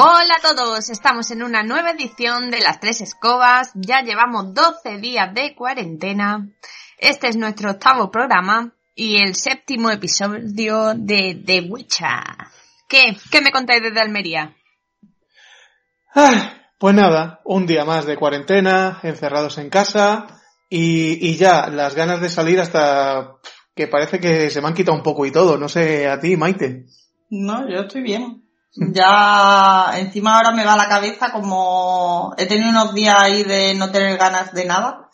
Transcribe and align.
Hola 0.00 0.36
a 0.36 0.54
todos, 0.54 0.90
estamos 0.90 1.28
en 1.32 1.42
una 1.42 1.64
nueva 1.64 1.90
edición 1.90 2.52
de 2.52 2.60
Las 2.60 2.78
Tres 2.78 3.00
Escobas, 3.00 3.72
ya 3.74 4.00
llevamos 4.00 4.54
12 4.54 4.98
días 4.98 5.34
de 5.34 5.56
cuarentena, 5.56 6.48
este 6.98 7.26
es 7.26 7.36
nuestro 7.36 7.72
octavo 7.72 8.08
programa 8.08 8.76
y 8.94 9.20
el 9.20 9.34
séptimo 9.34 9.90
episodio 9.90 10.94
de 10.94 11.42
The 11.44 11.62
Witcher. 11.62 12.46
¿Qué? 12.88 13.16
¿Qué 13.28 13.40
me 13.40 13.50
contáis 13.50 13.82
desde 13.82 14.00
Almería? 14.00 14.54
Ah, 16.14 16.52
pues 16.78 16.94
nada, 16.94 17.40
un 17.44 17.66
día 17.66 17.84
más 17.84 18.06
de 18.06 18.16
cuarentena, 18.16 19.00
encerrados 19.02 19.58
en 19.58 19.68
casa 19.68 20.28
y, 20.70 21.28
y 21.28 21.34
ya 21.34 21.66
las 21.70 21.96
ganas 21.96 22.20
de 22.20 22.28
salir 22.28 22.60
hasta 22.60 23.32
que 23.74 23.88
parece 23.88 24.20
que 24.20 24.48
se 24.48 24.60
me 24.60 24.68
han 24.68 24.74
quitado 24.74 24.96
un 24.96 25.02
poco 25.02 25.26
y 25.26 25.32
todo, 25.32 25.58
no 25.58 25.68
sé 25.68 26.08
a 26.08 26.20
ti, 26.20 26.36
Maite. 26.36 26.84
No, 27.30 27.68
yo 27.68 27.80
estoy 27.80 28.02
bien. 28.02 28.47
Ya 28.74 29.92
encima 29.96 30.36
ahora 30.36 30.52
me 30.52 30.64
va 30.64 30.76
la 30.76 30.88
cabeza 30.88 31.32
como 31.32 32.34
he 32.36 32.46
tenido 32.46 32.70
unos 32.70 32.94
días 32.94 33.16
ahí 33.18 33.42
de 33.42 33.74
no 33.74 33.90
tener 33.90 34.16
ganas 34.18 34.52
de 34.52 34.64
nada. 34.66 35.08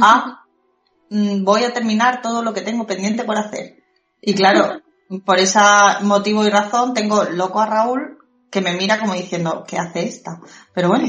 Ah, 0.00 0.44
mm, 1.10 1.44
voy 1.44 1.64
a 1.64 1.72
terminar 1.72 2.22
todo 2.22 2.42
lo 2.42 2.52
que 2.52 2.62
tengo 2.62 2.86
pendiente 2.86 3.24
por 3.24 3.36
hacer. 3.36 3.84
Y 4.20 4.34
claro, 4.34 4.80
por 5.24 5.38
ese 5.38 5.60
motivo 6.02 6.44
y 6.44 6.50
razón 6.50 6.94
tengo 6.94 7.24
loco 7.24 7.60
a 7.60 7.66
Raúl 7.66 8.18
que 8.50 8.60
me 8.60 8.72
mira 8.72 8.98
como 8.98 9.14
diciendo, 9.14 9.64
¿qué 9.68 9.78
hace 9.78 10.06
esta? 10.08 10.40
Pero 10.72 10.88
bueno, 10.88 11.08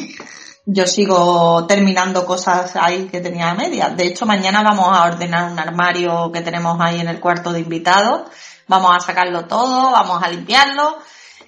yo 0.66 0.86
sigo 0.86 1.66
terminando 1.66 2.26
cosas 2.26 2.76
ahí 2.76 3.08
que 3.08 3.22
tenía 3.22 3.52
a 3.52 3.56
media. 3.56 3.90
De 3.90 4.06
hecho, 4.06 4.26
mañana 4.26 4.62
vamos 4.62 4.96
a 4.96 5.06
ordenar 5.06 5.52
un 5.52 5.60
armario 5.60 6.32
que 6.32 6.42
tenemos 6.42 6.78
ahí 6.82 7.00
en 7.00 7.08
el 7.08 7.22
cuarto 7.22 7.54
de 7.54 7.62
invitados. 7.62 8.30
Vamos 8.68 8.92
a 8.96 9.00
sacarlo 9.00 9.46
todo, 9.46 9.92
vamos 9.92 10.22
a 10.22 10.28
limpiarlo 10.28 10.98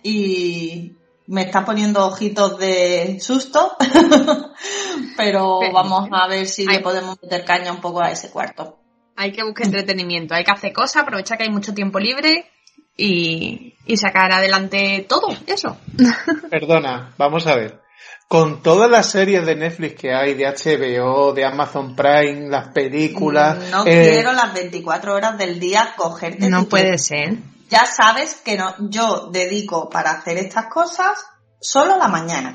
y 0.04 0.96
me 1.28 1.44
está 1.44 1.64
poniendo 1.64 2.06
ojitos 2.06 2.58
de 2.58 3.20
susto, 3.22 3.78
pero 5.18 5.60
vamos 5.72 6.10
a 6.12 6.28
ver 6.28 6.48
si 6.48 6.66
le 6.66 6.80
podemos 6.80 7.22
meter 7.22 7.46
caña 7.46 7.72
un 7.72 7.82
poco 7.82 8.02
a 8.02 8.12
ese 8.12 8.32
cuarto. 8.32 8.80
Hay 9.16 9.32
que 9.32 9.44
buscar 9.44 9.68
entretenimiento, 9.68 10.34
hay 10.34 10.44
que 10.44 10.52
hacer 10.52 10.74
cosas, 10.74 11.04
aprovechar 11.04 11.38
que 11.38 11.44
hay 11.44 11.52
mucho 11.52 11.74
tiempo 11.74 12.00
libre 12.00 12.50
y, 12.98 13.76
y 13.86 13.98
sacar 13.98 14.32
adelante 14.32 15.06
todo 15.08 15.28
eso. 15.46 15.78
Perdona, 16.50 17.14
vamos 17.18 17.46
a 17.46 17.56
ver. 17.56 17.80
Con 18.28 18.62
todas 18.62 18.90
las 18.90 19.10
series 19.10 19.46
de 19.46 19.56
Netflix 19.56 20.00
que 20.00 20.14
hay, 20.14 20.36
de 20.36 20.46
HBO, 20.46 21.34
de 21.34 21.46
Amazon 21.46 21.96
Prime, 21.96 22.48
las 22.48 22.70
películas... 22.70 23.70
No 23.72 23.86
eh, 23.86 24.12
quiero 24.14 24.34
las 24.34 24.54
24 24.54 25.16
horas 25.16 25.38
del 25.38 25.60
día 25.60 25.94
cogerte. 25.98 26.48
No 26.48 26.66
puede 26.66 27.00
ser. 27.00 27.38
Ya 27.70 27.86
sabes 27.86 28.36
que 28.44 28.58
no, 28.58 28.76
yo 28.90 29.30
dedico 29.32 29.90
para 29.90 30.12
hacer 30.12 30.38
estas 30.38 30.66
cosas 30.68 31.20
solo 31.62 31.98
la 31.98 32.08
mañana. 32.08 32.54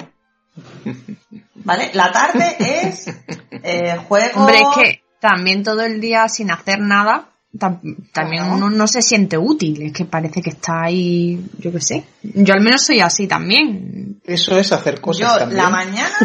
¿Vale? 1.55 1.91
La 1.95 2.13
tarde 2.13 2.57
es 2.59 3.07
eh, 3.51 3.97
juego. 4.09 4.41
Hombre, 4.41 4.59
es 4.61 4.67
que 4.77 5.03
también 5.21 5.63
todo 5.63 5.83
el 5.83 6.01
día 6.01 6.29
sin 6.29 6.51
hacer 6.51 6.81
nada, 6.81 7.29
tam- 7.55 7.81
también 8.13 8.45
uno 8.45 8.69
no 8.69 8.87
se 8.87 9.01
siente 9.01 9.39
útil, 9.39 9.83
es 9.83 9.93
que 9.93 10.05
parece 10.05 10.43
que 10.43 10.51
está 10.51 10.83
ahí, 10.83 11.43
yo 11.59 11.73
qué 11.73 11.81
sé. 11.81 12.05
Yo 12.23 12.53
al 12.55 12.61
menos 12.61 12.83
soy 12.83 13.01
así 13.01 13.27
también. 13.27 14.21
Eso 14.25 14.59
es 14.59 14.73
hacer 14.73 15.01
cosas 15.01 15.29
yo 15.33 15.39
también. 15.39 15.63
la 15.63 15.71
mañana 15.71 16.17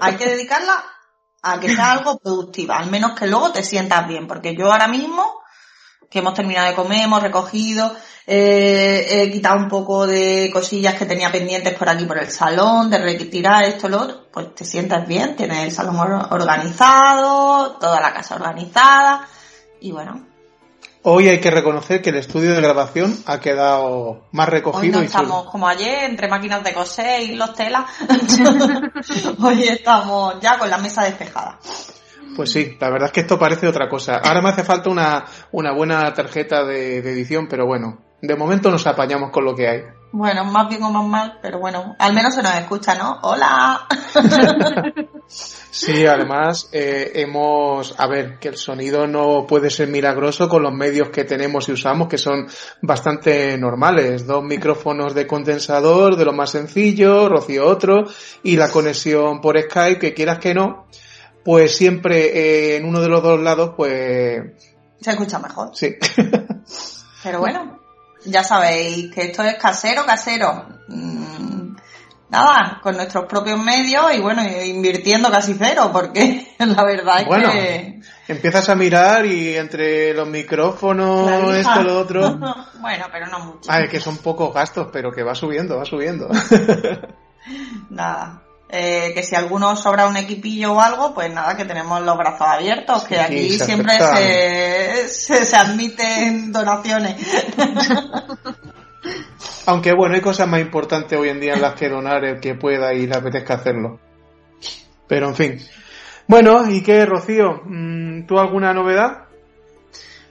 hay 0.00 0.14
que 0.16 0.28
dedicarla 0.30 0.82
a 1.42 1.58
que 1.60 1.74
sea 1.74 1.92
algo 1.92 2.18
productiva, 2.18 2.78
al 2.78 2.90
menos 2.90 3.18
que 3.18 3.26
luego 3.26 3.50
te 3.52 3.62
sientas 3.62 4.06
bien, 4.08 4.26
porque 4.26 4.54
yo 4.56 4.72
ahora 4.72 4.88
mismo 4.88 5.39
que 6.10 6.18
hemos 6.18 6.34
terminado 6.34 6.68
de 6.68 6.74
comer, 6.74 7.04
hemos 7.04 7.22
recogido, 7.22 7.94
eh, 8.26 9.06
he 9.08 9.30
quitado 9.30 9.56
un 9.58 9.68
poco 9.68 10.06
de 10.08 10.50
cosillas 10.52 10.94
que 10.94 11.06
tenía 11.06 11.30
pendientes 11.30 11.72
por 11.78 11.88
aquí 11.88 12.04
por 12.04 12.18
el 12.18 12.30
salón, 12.30 12.90
de 12.90 12.98
retirar 12.98 13.62
esto, 13.64 13.88
lo 13.88 14.02
otro, 14.02 14.26
pues 14.32 14.54
te 14.54 14.64
sientas 14.64 15.06
bien, 15.06 15.36
tienes 15.36 15.58
el 15.64 15.70
salón 15.72 15.96
or- 15.96 16.26
organizado, 16.32 17.76
toda 17.80 18.00
la 18.00 18.12
casa 18.12 18.34
organizada, 18.34 19.26
y 19.80 19.92
bueno, 19.92 20.26
Hoy 21.02 21.28
hay 21.28 21.40
que 21.40 21.50
reconocer 21.50 22.02
que 22.02 22.10
el 22.10 22.16
estudio 22.16 22.52
de 22.54 22.60
grabación 22.60 23.16
ha 23.24 23.40
quedado 23.40 24.26
más 24.32 24.48
hoy 24.48 24.52
recogido 24.52 24.98
no 24.98 25.04
y 25.04 25.08
chulo. 25.08 25.22
estamos 25.22 25.50
como 25.50 25.66
ayer, 25.66 26.04
entre 26.04 26.28
máquinas 26.28 26.62
de 26.62 26.74
coser 26.74 27.22
y 27.22 27.36
los 27.36 27.54
telas, 27.54 27.84
hoy 29.42 29.62
estamos 29.62 30.34
ya 30.42 30.58
con 30.58 30.68
la 30.68 30.76
mesa 30.76 31.02
despejada. 31.04 31.58
Pues 32.36 32.52
sí, 32.52 32.76
la 32.80 32.90
verdad 32.90 33.06
es 33.06 33.12
que 33.12 33.20
esto 33.20 33.38
parece 33.38 33.66
otra 33.66 33.88
cosa. 33.88 34.16
Ahora 34.16 34.40
me 34.40 34.50
hace 34.50 34.64
falta 34.64 34.90
una, 34.90 35.24
una 35.52 35.72
buena 35.72 36.12
tarjeta 36.14 36.64
de, 36.64 37.02
de 37.02 37.12
edición, 37.12 37.48
pero 37.48 37.66
bueno, 37.66 37.98
de 38.22 38.36
momento 38.36 38.70
nos 38.70 38.86
apañamos 38.86 39.30
con 39.30 39.44
lo 39.44 39.54
que 39.54 39.68
hay. 39.68 39.82
Bueno, 40.12 40.44
más 40.44 40.68
bien 40.68 40.82
o 40.82 40.90
más 40.90 41.06
mal, 41.06 41.38
pero 41.40 41.60
bueno, 41.60 41.94
al 41.98 42.14
menos 42.14 42.34
se 42.34 42.42
nos 42.42 42.54
escucha, 42.54 42.94
¿no? 42.94 43.18
Hola. 43.22 43.86
Sí, 45.72 46.04
además 46.04 46.68
eh, 46.72 47.12
hemos, 47.14 47.94
a 47.98 48.08
ver, 48.08 48.40
que 48.40 48.48
el 48.48 48.56
sonido 48.56 49.06
no 49.06 49.46
puede 49.46 49.70
ser 49.70 49.86
milagroso 49.86 50.48
con 50.48 50.64
los 50.64 50.74
medios 50.74 51.10
que 51.10 51.22
tenemos 51.22 51.68
y 51.68 51.72
usamos, 51.72 52.08
que 52.08 52.18
son 52.18 52.48
bastante 52.82 53.56
normales. 53.56 54.26
Dos 54.26 54.42
micrófonos 54.42 55.14
de 55.14 55.28
condensador, 55.28 56.16
de 56.16 56.24
lo 56.24 56.32
más 56.32 56.50
sencillo, 56.50 57.28
Rocío 57.28 57.66
otro, 57.66 58.04
y 58.42 58.56
la 58.56 58.70
conexión 58.70 59.40
por 59.40 59.60
Skype, 59.60 60.00
que 60.00 60.12
quieras 60.12 60.40
que 60.40 60.54
no, 60.54 60.86
pues 61.44 61.76
siempre 61.76 62.26
eh, 62.26 62.76
en 62.76 62.84
uno 62.84 63.00
de 63.00 63.08
los 63.08 63.22
dos 63.22 63.40
lados, 63.40 63.72
pues 63.76 64.42
Se 65.00 65.10
escucha 65.10 65.38
mejor. 65.38 65.70
sí. 65.74 65.94
Pero 67.22 67.40
bueno, 67.40 67.78
ya 68.24 68.42
sabéis 68.42 69.12
que 69.14 69.22
esto 69.26 69.42
es 69.42 69.54
casero, 69.56 70.06
casero. 70.06 70.66
Mm, 70.88 71.76
nada, 72.30 72.80
con 72.82 72.96
nuestros 72.96 73.26
propios 73.26 73.62
medios 73.62 74.14
y 74.14 74.20
bueno, 74.20 74.42
invirtiendo 74.64 75.30
casi 75.30 75.54
cero, 75.58 75.90
porque 75.92 76.54
la 76.58 76.82
verdad 76.84 77.20
es 77.20 77.26
Bueno. 77.26 77.50
que... 77.52 78.00
Empiezas 78.28 78.68
a 78.68 78.74
mirar 78.76 79.26
y 79.26 79.56
entre 79.56 80.14
los 80.14 80.28
micrófonos, 80.28 81.54
esto, 81.56 81.82
lo 81.82 81.98
otro. 81.98 82.38
bueno, 82.80 83.06
pero 83.12 83.26
no 83.26 83.40
mucho. 83.40 83.68
Ah, 83.68 83.80
es 83.82 83.90
que 83.90 84.00
son 84.00 84.16
pocos 84.18 84.54
gastos, 84.54 84.88
pero 84.92 85.10
que 85.12 85.22
va 85.24 85.34
subiendo, 85.34 85.76
va 85.76 85.84
subiendo. 85.84 86.28
Nada. 87.90 88.42
Eh, 88.72 89.10
que 89.14 89.24
si 89.24 89.34
alguno 89.34 89.74
sobra 89.74 90.06
un 90.06 90.16
equipillo 90.16 90.74
o 90.74 90.80
algo, 90.80 91.12
pues 91.12 91.32
nada, 91.32 91.56
que 91.56 91.64
tenemos 91.64 92.00
los 92.02 92.16
brazos 92.16 92.46
abiertos, 92.46 93.02
que 93.02 93.16
Sí, 93.16 93.20
aquí 93.20 93.58
se 93.58 93.64
siempre 93.64 93.98
se, 93.98 95.08
se, 95.08 95.44
se 95.44 95.56
admiten 95.56 96.52
donaciones. 96.52 97.16
Aunque 99.66 99.92
bueno, 99.92 100.14
hay 100.14 100.20
cosas 100.20 100.48
más 100.48 100.60
importantes 100.60 101.18
hoy 101.18 101.30
en 101.30 101.40
día 101.40 101.54
en 101.54 101.62
las 101.62 101.74
que 101.74 101.88
donar 101.88 102.24
el 102.24 102.38
que 102.38 102.54
pueda 102.54 102.94
y 102.94 103.06
le 103.06 103.16
apetezca 103.16 103.54
hacerlo. 103.54 103.98
Pero 105.08 105.28
en 105.28 105.34
fin. 105.34 105.58
Bueno, 106.28 106.70
¿y 106.70 106.82
qué, 106.82 107.04
Rocío? 107.04 107.62
Mm, 107.64 108.26
¿Tú 108.26 108.38
alguna 108.38 108.72
novedad? 108.72 109.24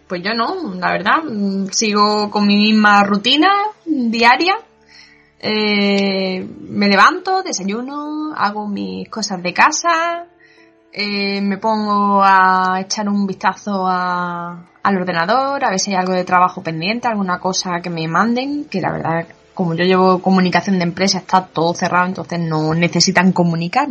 Pues 0.07 0.21
yo 0.23 0.33
no, 0.33 0.73
la 0.75 0.91
verdad, 0.91 1.23
mm, 1.23 1.67
sigo 1.71 2.31
con 2.31 2.47
mi 2.47 2.55
misma 2.55 3.03
rutina 3.03 3.49
diaria. 3.85 4.55
Eh, 5.41 6.45
me 6.69 6.89
levanto, 6.89 7.41
desayuno, 7.43 8.33
hago 8.35 8.67
mis 8.67 9.07
cosas 9.09 9.41
de 9.41 9.53
casa, 9.53 10.25
eh, 10.91 11.39
me 11.41 11.57
pongo 11.57 12.21
a 12.23 12.79
echar 12.81 13.07
un 13.07 13.25
vistazo 13.25 13.85
a- 13.87 14.65
al 14.83 14.97
ordenador, 14.97 15.63
a 15.63 15.69
ver 15.69 15.79
si 15.79 15.91
hay 15.91 15.97
algo 15.97 16.13
de 16.13 16.25
trabajo 16.25 16.61
pendiente, 16.61 17.07
alguna 17.07 17.39
cosa 17.39 17.79
que 17.81 17.89
me 17.89 18.07
manden, 18.07 18.65
que 18.65 18.81
la 18.81 18.91
verdad, 18.91 19.27
como 19.53 19.75
yo 19.75 19.85
llevo 19.85 20.21
comunicación 20.21 20.77
de 20.77 20.83
empresa, 20.83 21.19
está 21.19 21.45
todo 21.45 21.73
cerrado, 21.73 22.07
entonces 22.07 22.39
no 22.39 22.73
necesitan 22.73 23.31
comunicar. 23.31 23.89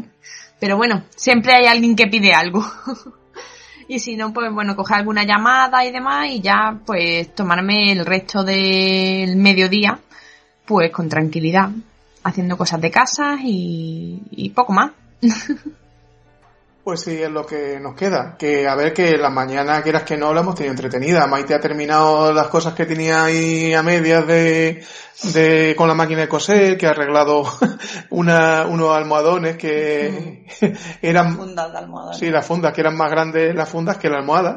Pero 0.60 0.76
bueno, 0.76 1.04
siempre 1.16 1.54
hay 1.54 1.66
alguien 1.66 1.96
que 1.96 2.06
pide 2.08 2.32
algo. 2.34 2.64
Y 3.90 4.00
si 4.00 4.16
no, 4.16 4.34
pues 4.34 4.52
bueno, 4.52 4.76
coger 4.76 4.98
alguna 4.98 5.24
llamada 5.24 5.82
y 5.82 5.90
demás 5.90 6.26
y 6.28 6.42
ya 6.42 6.78
pues 6.84 7.34
tomarme 7.34 7.90
el 7.92 8.04
resto 8.04 8.44
del 8.44 9.36
mediodía 9.36 9.98
pues 10.68 10.92
con 10.92 11.08
tranquilidad, 11.08 11.70
haciendo 12.22 12.56
cosas 12.58 12.80
de 12.80 12.90
casa 12.90 13.36
y, 13.42 14.22
y 14.30 14.50
poco 14.50 14.72
más. 14.74 14.92
Pues 16.88 17.02
sí, 17.02 17.20
es 17.20 17.28
lo 17.28 17.44
que 17.44 17.78
nos 17.78 17.94
queda. 17.94 18.34
Que 18.38 18.66
a 18.66 18.74
ver 18.74 18.94
que 18.94 19.18
la 19.18 19.28
mañana, 19.28 19.82
quieras 19.82 20.04
que 20.04 20.16
no, 20.16 20.32
la 20.32 20.40
hemos 20.40 20.54
tenido 20.54 20.72
entretenida. 20.72 21.26
Maite 21.26 21.52
ha 21.52 21.60
terminado 21.60 22.32
las 22.32 22.46
cosas 22.46 22.72
que 22.72 22.86
tenía 22.86 23.24
ahí 23.24 23.74
a 23.74 23.82
medias 23.82 24.26
de, 24.26 24.82
de 25.34 25.74
con 25.76 25.86
la 25.86 25.92
máquina 25.92 26.22
de 26.22 26.28
coser, 26.28 26.78
que 26.78 26.86
ha 26.86 26.92
arreglado 26.92 27.44
una, 28.08 28.64
unos 28.66 28.96
almohadones 28.96 29.58
que 29.58 30.46
eran, 31.02 31.36
Fundas 31.36 31.70
de 31.72 31.76
almohada. 31.78 32.14
sí, 32.14 32.30
las 32.30 32.46
fundas, 32.46 32.72
que 32.72 32.80
eran 32.80 32.96
más 32.96 33.10
grandes 33.10 33.54
las 33.54 33.68
fundas 33.68 33.98
que 33.98 34.08
la 34.08 34.20
almohada. 34.20 34.56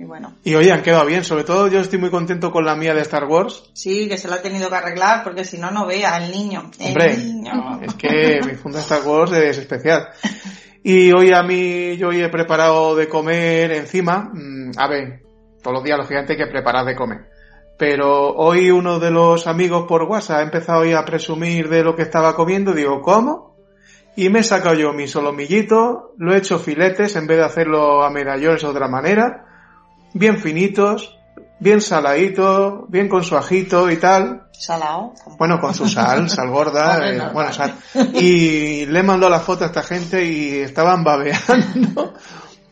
Y 0.00 0.04
bueno, 0.04 0.34
Y 0.44 0.54
oye, 0.54 0.70
han 0.70 0.82
quedado 0.82 1.04
bien. 1.06 1.24
Sobre 1.24 1.42
todo 1.42 1.66
yo 1.66 1.80
estoy 1.80 1.98
muy 1.98 2.10
contento 2.10 2.52
con 2.52 2.64
la 2.64 2.76
mía 2.76 2.94
de 2.94 3.00
Star 3.02 3.24
Wars. 3.24 3.68
sí, 3.72 4.08
que 4.08 4.16
se 4.16 4.28
lo 4.28 4.34
ha 4.34 4.42
tenido 4.42 4.68
que 4.68 4.76
arreglar 4.76 5.24
porque 5.24 5.44
si 5.44 5.58
no, 5.58 5.72
no 5.72 5.86
vea 5.86 6.16
el 6.24 6.30
niño. 6.30 6.70
El 6.78 6.88
Hombre, 6.88 7.16
niño. 7.16 7.80
es 7.82 7.94
que 7.94 8.40
mi 8.46 8.54
funda 8.54 8.78
Star 8.80 9.02
Wars 9.04 9.32
es 9.32 9.58
especial. 9.58 10.08
Y 10.84 11.10
hoy 11.12 11.32
a 11.34 11.42
mí, 11.42 11.96
yo 11.96 12.08
hoy 12.08 12.22
he 12.22 12.28
preparado 12.28 12.94
de 12.94 13.08
comer 13.08 13.72
encima. 13.72 14.30
mm, 14.32 14.70
A 14.76 14.86
ver, 14.86 15.22
todos 15.62 15.74
los 15.74 15.82
días 15.84 15.98
lógicamente 15.98 16.34
hay 16.34 16.38
que 16.38 16.46
preparar 16.46 16.84
de 16.86 16.94
comer. 16.94 17.18
Pero 17.76 18.34
hoy 18.36 18.70
uno 18.70 19.00
de 19.00 19.10
los 19.10 19.46
amigos 19.48 19.86
por 19.88 20.04
WhatsApp 20.04 20.38
ha 20.38 20.42
empezado 20.42 20.80
hoy 20.82 20.92
a 20.92 21.04
presumir 21.04 21.68
de 21.68 21.82
lo 21.82 21.96
que 21.96 22.02
estaba 22.02 22.36
comiendo. 22.36 22.72
Digo, 22.72 23.02
¿cómo? 23.02 23.56
Y 24.16 24.30
me 24.30 24.40
he 24.40 24.42
sacado 24.44 24.74
yo 24.76 24.92
mi 24.92 25.06
solomillito, 25.08 26.14
lo 26.18 26.34
he 26.34 26.38
hecho 26.38 26.58
filetes 26.58 27.14
en 27.16 27.26
vez 27.26 27.38
de 27.38 27.44
hacerlo 27.44 28.02
a 28.04 28.10
medallones 28.10 28.62
de 28.62 28.68
otra 28.68 28.88
manera. 28.88 29.44
Bien 30.14 30.38
finitos, 30.38 31.18
bien 31.58 31.80
saladito, 31.80 32.86
bien 32.88 33.08
con 33.08 33.22
su 33.24 33.36
ajito 33.36 33.90
y 33.90 33.96
tal. 33.96 34.44
Salado. 34.52 35.12
Bueno, 35.38 35.60
con 35.60 35.74
su 35.74 35.88
sal, 35.88 36.28
sal 36.30 36.50
gorda, 36.50 37.08
eh, 37.10 37.30
bueno, 37.32 37.52
sal. 37.52 37.74
Y 38.14 38.86
le 38.86 39.00
he 39.00 39.02
mandado 39.02 39.30
la 39.30 39.40
foto 39.40 39.64
a 39.64 39.68
esta 39.68 39.82
gente 39.82 40.24
y 40.24 40.58
estaban 40.60 41.04
babeando. 41.04 42.14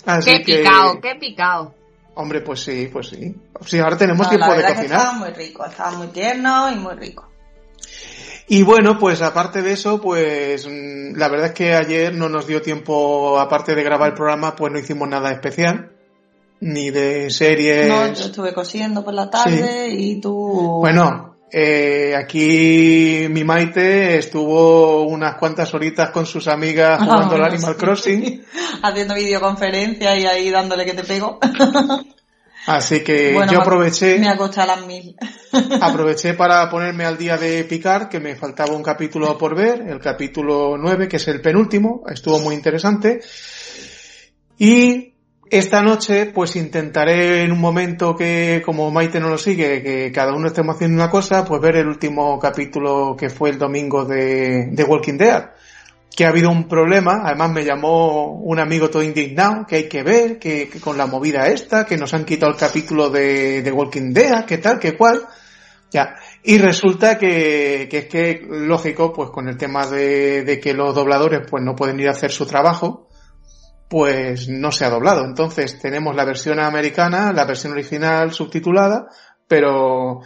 Así 0.06 0.30
qué 0.30 0.42
que- 0.44 0.56
picado, 0.58 1.00
qué 1.00 1.14
picado. 1.16 1.74
Hombre, 2.18 2.40
pues 2.40 2.60
sí, 2.60 2.88
pues 2.90 3.08
sí. 3.08 3.34
Sí, 3.66 3.78
ahora 3.78 3.96
tenemos 3.98 4.26
No, 4.26 4.30
tiempo 4.30 4.46
la 4.48 4.54
de 4.54 4.62
que 4.62 4.74
cocinar. 4.74 4.98
estaba 4.98 5.12
muy 5.18 5.30
rico, 5.30 5.66
estaba 5.66 5.90
muy 5.92 6.06
tierno 6.08 6.72
y 6.72 6.76
muy 6.76 6.94
rico. 6.94 7.28
Y 8.48 8.62
bueno, 8.62 8.96
pues 8.98 9.20
aparte 9.22 9.60
de 9.60 9.72
eso, 9.72 10.00
pues 10.00 10.66
mm, 10.66 11.16
la 11.16 11.28
verdad 11.28 11.48
es 11.48 11.52
que 11.52 11.74
ayer 11.74 12.14
no 12.14 12.28
nos 12.30 12.46
dio 12.46 12.62
tiempo, 12.62 13.38
aparte 13.38 13.74
de 13.74 13.82
grabar 13.82 14.08
el 14.10 14.14
programa, 14.14 14.54
pues 14.56 14.72
no 14.72 14.78
hicimos 14.78 15.08
nada 15.08 15.30
especial. 15.32 15.92
Ni 16.60 16.90
de 16.90 17.30
series. 17.30 17.88
No, 17.88 18.06
yo 18.12 18.24
estuve 18.26 18.52
cosiendo 18.54 19.04
por 19.04 19.14
la 19.14 19.28
tarde 19.30 19.88
y 19.90 20.20
tú... 20.20 20.78
Bueno, 20.80 21.36
eh, 21.52 22.14
aquí 22.16 23.26
mi 23.30 23.44
Maite 23.44 24.16
estuvo 24.18 25.02
unas 25.02 25.36
cuantas 25.36 25.72
horitas 25.74 26.10
con 26.10 26.24
sus 26.26 26.48
amigas 26.48 26.98
jugando 27.02 27.34
al 27.36 27.44
Ah, 27.44 27.46
Animal 27.48 27.74
sí. 27.74 27.78
Crossing. 27.80 28.44
Haciendo 28.82 29.14
videoconferencia 29.14 30.16
y 30.16 30.24
ahí 30.26 30.50
dándole 30.50 30.84
que 30.84 30.94
te 30.94 31.04
pego. 31.04 31.38
Así 32.66 33.04
que 33.04 33.32
Bueno, 33.34 33.52
yo 33.52 33.58
me- 33.58 33.62
aproveché, 33.62 34.18
Me 34.18 34.28
acosté 34.28 34.60
a 34.62 34.66
las 34.66 34.84
mil. 34.86 35.14
aproveché 35.80 36.34
para 36.34 36.68
ponerme 36.68 37.04
al 37.04 37.16
día 37.16 37.36
de 37.36 37.62
picar, 37.64 38.08
que 38.08 38.18
me 38.18 38.34
faltaba 38.34 38.74
un 38.74 38.82
capítulo 38.82 39.38
por 39.38 39.54
ver, 39.54 39.82
el 39.82 40.00
capítulo 40.00 40.76
9, 40.76 41.06
que 41.06 41.16
es 41.16 41.28
el 41.28 41.40
penúltimo, 41.40 42.02
estuvo 42.08 42.40
muy 42.40 42.54
interesante. 42.56 43.20
Y 44.58 45.12
esta 45.50 45.80
noche, 45.80 46.26
pues 46.26 46.56
intentaré 46.56 47.44
en 47.44 47.52
un 47.52 47.60
momento 47.60 48.16
que, 48.16 48.62
como 48.64 48.90
Maite 48.90 49.20
no 49.20 49.28
lo 49.28 49.38
sigue, 49.38 49.82
que 49.82 50.10
cada 50.10 50.34
uno 50.34 50.48
estemos 50.48 50.74
haciendo 50.74 50.96
una 50.96 51.10
cosa, 51.10 51.44
pues 51.44 51.60
ver 51.60 51.76
el 51.76 51.86
último 51.86 52.38
capítulo 52.40 53.14
que 53.16 53.30
fue 53.30 53.50
el 53.50 53.58
domingo 53.58 54.04
de, 54.04 54.84
Walking 54.86 55.16
Dead. 55.18 55.50
Que 56.16 56.24
ha 56.24 56.30
habido 56.30 56.50
un 56.50 56.66
problema, 56.66 57.20
además 57.24 57.52
me 57.52 57.64
llamó 57.64 58.32
un 58.32 58.58
amigo 58.58 58.90
todo 58.90 59.02
indignado, 59.02 59.66
que 59.66 59.76
hay 59.76 59.88
que 59.88 60.02
ver, 60.02 60.38
que, 60.38 60.68
con 60.80 60.96
la 60.98 61.06
movida 61.06 61.46
esta, 61.46 61.84
que 61.86 61.96
nos 61.96 62.12
han 62.14 62.24
quitado 62.24 62.50
el 62.52 62.58
capítulo 62.58 63.10
de, 63.10 63.70
Walking 63.72 64.12
Dead, 64.12 64.44
que 64.46 64.58
tal, 64.58 64.78
que 64.80 64.96
cual. 64.96 65.26
Ya. 65.92 66.16
Y 66.42 66.58
resulta 66.58 67.18
que, 67.18 67.88
es 67.90 68.06
que, 68.06 68.44
lógico, 68.48 69.12
pues 69.12 69.30
con 69.30 69.48
el 69.48 69.56
tema 69.56 69.86
de 69.86 70.58
que 70.60 70.74
los 70.74 70.94
dobladores 70.94 71.42
pues 71.48 71.62
no 71.62 71.76
pueden 71.76 72.00
ir 72.00 72.08
a 72.08 72.12
hacer 72.12 72.32
su 72.32 72.46
trabajo, 72.46 73.05
pues 73.88 74.48
no 74.48 74.72
se 74.72 74.84
ha 74.84 74.90
doblado. 74.90 75.24
Entonces 75.24 75.78
tenemos 75.78 76.14
la 76.14 76.24
versión 76.24 76.60
americana, 76.60 77.32
la 77.32 77.44
versión 77.44 77.72
original 77.72 78.32
subtitulada, 78.32 79.06
pero 79.48 80.20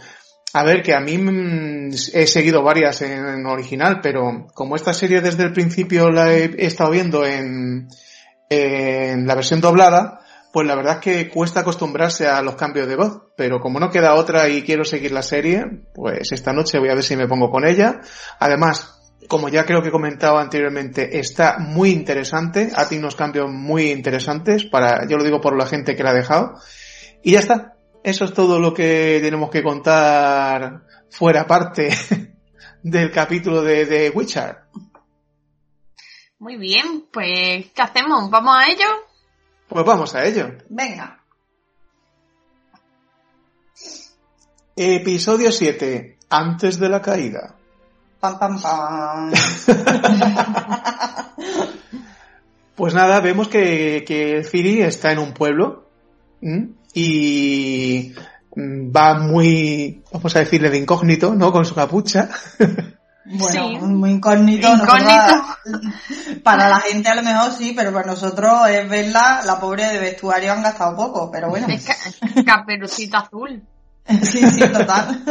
a 0.53 0.63
ver 0.63 0.81
que 0.81 0.93
a 0.93 0.99
mí 0.99 1.17
mm, 1.17 1.91
he 2.13 2.27
seguido 2.27 2.63
varias 2.63 3.01
en 3.01 3.45
original, 3.45 3.99
pero 4.01 4.47
como 4.53 4.75
esta 4.75 4.93
serie 4.93 5.21
desde 5.21 5.43
el 5.43 5.53
principio 5.53 6.09
la 6.09 6.33
he, 6.33 6.45
he 6.45 6.65
estado 6.65 6.91
viendo 6.91 7.25
en, 7.25 7.87
en 8.49 9.27
la 9.27 9.35
versión 9.35 9.61
doblada, 9.61 10.19
pues 10.51 10.67
la 10.67 10.75
verdad 10.75 10.95
es 10.95 10.99
que 10.99 11.29
cuesta 11.29 11.61
acostumbrarse 11.61 12.27
a 12.27 12.41
los 12.41 12.55
cambios 12.55 12.87
de 12.87 12.97
voz, 12.97 13.21
pero 13.37 13.59
como 13.61 13.79
no 13.79 13.89
queda 13.89 14.15
otra 14.15 14.49
y 14.49 14.63
quiero 14.63 14.83
seguir 14.83 15.13
la 15.13 15.21
serie, 15.21 15.65
pues 15.93 16.31
esta 16.31 16.51
noche 16.51 16.79
voy 16.79 16.89
a 16.89 16.95
ver 16.95 17.03
si 17.03 17.15
me 17.15 17.27
pongo 17.27 17.49
con 17.49 17.65
ella. 17.65 18.01
Además, 18.39 19.00
como 19.31 19.47
ya 19.47 19.65
creo 19.65 19.81
que 19.81 19.87
he 19.87 19.93
comentado 19.93 20.37
anteriormente, 20.39 21.17
está 21.17 21.57
muy 21.57 21.91
interesante, 21.91 22.69
ha 22.75 22.89
tenido 22.89 23.05
unos 23.05 23.15
cambios 23.15 23.49
muy 23.49 23.89
interesantes 23.89 24.65
para, 24.65 25.07
yo 25.07 25.15
lo 25.15 25.23
digo 25.23 25.39
por 25.39 25.55
la 25.57 25.65
gente 25.65 25.95
que 25.95 26.03
la 26.03 26.09
ha 26.09 26.13
dejado. 26.13 26.55
Y 27.23 27.31
ya 27.31 27.39
está. 27.39 27.77
Eso 28.03 28.25
es 28.25 28.33
todo 28.33 28.59
lo 28.59 28.73
que 28.73 29.19
tenemos 29.21 29.49
que 29.49 29.63
contar 29.63 30.81
fuera 31.09 31.47
parte 31.47 31.95
del 32.83 33.09
capítulo 33.09 33.61
de, 33.61 33.85
de 33.85 34.09
Witcher. 34.09 34.63
Muy 36.39 36.57
bien, 36.57 37.05
pues, 37.09 37.67
¿qué 37.73 37.81
hacemos? 37.81 38.29
¿Vamos 38.29 38.53
a 38.59 38.69
ello? 38.69 38.89
Pues 39.69 39.85
vamos 39.85 40.13
a 40.13 40.25
ello. 40.25 40.57
Venga. 40.67 41.23
Episodio 44.75 45.53
7. 45.53 46.17
Antes 46.29 46.77
de 46.77 46.89
la 46.89 47.01
caída. 47.01 47.60
Pam, 48.21 48.37
pam, 48.39 48.61
pam. 48.61 49.31
Pues 52.75 52.93
nada, 52.95 53.19
vemos 53.19 53.47
que, 53.47 54.03
que 54.07 54.43
Ciri 54.43 54.81
está 54.81 55.11
en 55.11 55.19
un 55.19 55.33
pueblo 55.33 55.87
¿m? 56.41 56.69
y 56.95 58.11
mm, 58.55 58.91
va 58.95 59.15
muy, 59.19 60.01
vamos 60.11 60.35
a 60.35 60.39
decirle, 60.39 60.69
de 60.71 60.79
incógnito, 60.79 61.35
¿no? 61.35 61.51
Con 61.51 61.65
su 61.65 61.75
capucha. 61.75 62.29
Bueno, 63.23 63.67
Sí. 63.69 63.77
muy 63.85 64.09
incógnito. 64.13 64.67
Incógnito. 64.67 65.11
nosotros- 65.13 66.41
para 66.43 66.69
la 66.69 66.79
gente 66.79 67.07
a 67.07 67.13
lo 67.15 67.21
mejor 67.21 67.51
sí, 67.51 67.71
pero 67.77 67.93
para 67.93 68.07
nosotros 68.07 68.67
es 68.67 68.89
verla, 68.89 69.41
la 69.45 69.59
pobre 69.59 69.85
de 69.85 69.99
vestuario 69.99 70.51
han 70.51 70.63
gastado 70.63 70.95
poco, 70.95 71.29
pero 71.31 71.47
bueno. 71.49 71.67
Es 71.69 71.85
ca- 71.85 72.43
caperucita 72.43 73.19
azul. 73.19 73.61
Sí, 74.23 74.43
sí, 74.49 74.59
total. 74.67 75.23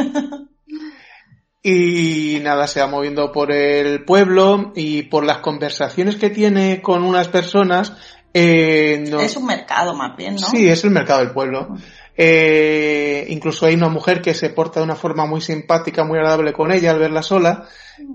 Y 1.62 2.38
nada, 2.42 2.66
se 2.66 2.80
va 2.80 2.86
moviendo 2.86 3.32
por 3.32 3.52
el 3.52 4.04
pueblo 4.04 4.72
y 4.74 5.02
por 5.02 5.24
las 5.24 5.38
conversaciones 5.38 6.16
que 6.16 6.30
tiene 6.30 6.80
con 6.80 7.02
unas 7.02 7.28
personas. 7.28 7.92
Eh, 8.32 9.04
no- 9.10 9.20
Es 9.20 9.36
un 9.36 9.46
mercado 9.46 9.94
más 9.94 10.16
bien, 10.16 10.34
¿no? 10.36 10.40
Sí, 10.48 10.68
es 10.68 10.84
el 10.84 10.90
mercado 10.90 11.20
del 11.20 11.32
pueblo. 11.32 11.76
Eh, 12.16 13.26
incluso 13.28 13.66
hay 13.66 13.74
una 13.74 13.88
mujer 13.88 14.22
que 14.22 14.34
se 14.34 14.50
porta 14.50 14.80
de 14.80 14.84
una 14.84 14.94
forma 14.96 15.26
muy 15.26 15.40
simpática, 15.40 16.04
muy 16.04 16.18
agradable 16.18 16.52
con 16.52 16.70
ella 16.72 16.90
al 16.92 16.98
verla 16.98 17.22
sola 17.22 17.66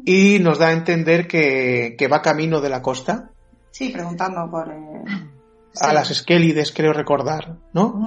y 0.05 0.39
nos 0.39 0.57
da 0.59 0.67
a 0.69 0.73
entender 0.73 1.27
que, 1.27 1.95
que 1.97 2.07
va 2.07 2.21
camino 2.21 2.61
de 2.61 2.69
la 2.69 2.81
costa. 2.81 3.29
Sí, 3.71 3.89
preguntando 3.89 4.49
por... 4.49 4.69
eh, 4.71 5.03
A 5.81 5.89
sí. 5.89 5.93
las 5.93 6.11
Esquélides, 6.11 6.71
creo 6.71 6.93
recordar, 6.93 7.57
¿no? 7.73 8.05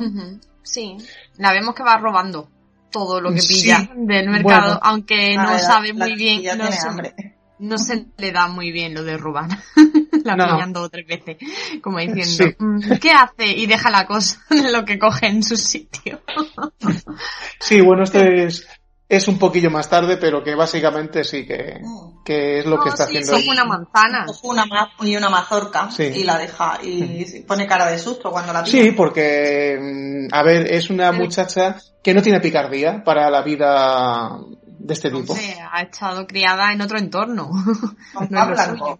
Sí, 0.62 0.96
la 1.36 1.52
vemos 1.52 1.74
que 1.74 1.82
va 1.82 1.98
robando 1.98 2.48
todo 2.90 3.20
lo 3.20 3.32
que 3.32 3.40
Sí, 3.40 3.54
pilla 3.62 3.88
del 3.94 4.28
mercado, 4.30 4.62
bueno. 4.66 4.80
aunque 4.82 5.34
no 5.36 5.58
sabe 5.58 5.92
muy 5.92 6.14
bien, 6.14 6.42
no 6.58 6.70
se, 6.72 6.88
hambre. 6.88 7.14
no 7.58 7.78
se 7.78 8.06
le 8.16 8.32
da 8.32 8.48
muy 8.48 8.72
bien 8.72 8.94
lo 8.94 9.02
de 9.04 9.16
robar. 9.16 9.48
la 10.24 10.36
No. 10.36 10.44
pillan 10.46 10.72
dos 10.72 10.86
o 10.86 10.88
tres 10.90 11.06
veces, 11.06 11.36
como 11.82 11.98
diciendo, 11.98 12.24
Sí. 12.24 12.56
"Mm, 12.58 12.98
¿qué 13.00 13.10
hace? 13.12 13.46
Y 13.46 13.66
deja 13.66 13.90
la 13.90 14.06
cosa, 14.06 14.40
lo 14.72 14.84
que 14.84 14.98
coge 14.98 15.26
en 15.28 15.42
su 15.42 15.56
sitio. 15.56 16.20
Sí, 17.60 17.80
bueno, 17.80 18.04
esto 18.04 18.18
es, 18.22 18.66
es 19.08 19.26
un 19.26 19.38
poquillo 19.38 19.70
más 19.70 19.88
tarde, 19.88 20.18
pero 20.18 20.42
que 20.44 20.54
básicamente 20.54 21.24
sí 21.24 21.46
que, 21.46 21.80
que 22.24 22.58
es 22.58 22.66
lo 22.66 22.78
que 22.78 22.86
No, 22.86 22.90
está 22.92 23.06
sí, 23.06 23.16
haciendo. 23.16 23.38
son 23.40 23.48
una 23.48 23.64
manzana. 23.64 24.24
Coge 24.26 24.46
una 24.48 24.66
ma- 24.66 24.90
y 25.00 25.16
una 25.16 25.30
mazorca 25.30 25.90
Sí. 25.90 26.02
y 26.04 26.24
la 26.24 26.36
deja 26.36 26.78
y 26.82 27.40
pone 27.46 27.66
cara 27.66 27.86
de 27.90 27.98
susto 27.98 28.30
cuando 28.30 28.52
la 28.52 28.66
Sí, 28.66 28.80
pilla. 28.82 28.94
porque, 28.96 29.78
mm, 29.80 30.34
a 30.34 30.42
ver, 30.42 30.70
es 30.72 30.90
una 30.90 31.10
muchacha 31.12 31.76
que 32.02 32.12
no 32.12 32.20
tiene 32.22 32.40
picardía 32.40 33.02
para 33.02 33.30
la 33.30 33.42
vida 33.42 34.38
de 34.66 34.92
este 34.94 35.10
tipo. 35.10 35.32
Hombre, 35.32 35.56
ha 35.72 35.80
estado 35.82 36.26
criada 36.26 36.70
en 36.72 36.80
otro 36.82 36.98
entorno. 36.98 37.48
Con 38.14 38.28
no 38.30 38.98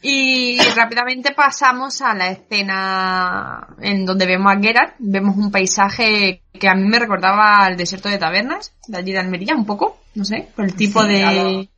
Y 0.00 0.58
rápidamente 0.76 1.32
pasamos 1.32 2.00
a 2.02 2.14
la 2.14 2.28
escena 2.28 3.66
en 3.80 4.06
donde 4.06 4.26
vemos 4.26 4.52
a 4.52 4.58
Geralt. 4.60 4.94
Vemos 4.98 5.36
un 5.36 5.50
paisaje 5.50 6.42
que 6.52 6.68
a 6.68 6.74
mí 6.74 6.86
me 6.88 6.98
recordaba 7.00 7.58
al 7.64 7.76
desierto 7.76 8.08
de 8.08 8.18
tabernas, 8.18 8.72
de 8.86 8.98
allí 8.98 9.12
de 9.12 9.18
Almería, 9.18 9.54
un 9.56 9.66
poco, 9.66 9.98
no 10.14 10.24
sé, 10.24 10.48
por 10.54 10.64
el 10.66 10.74
tipo 10.74 11.02
Sí, 11.04 11.20
a 11.22 11.32
lo- 11.32 11.44
de... 11.44 11.68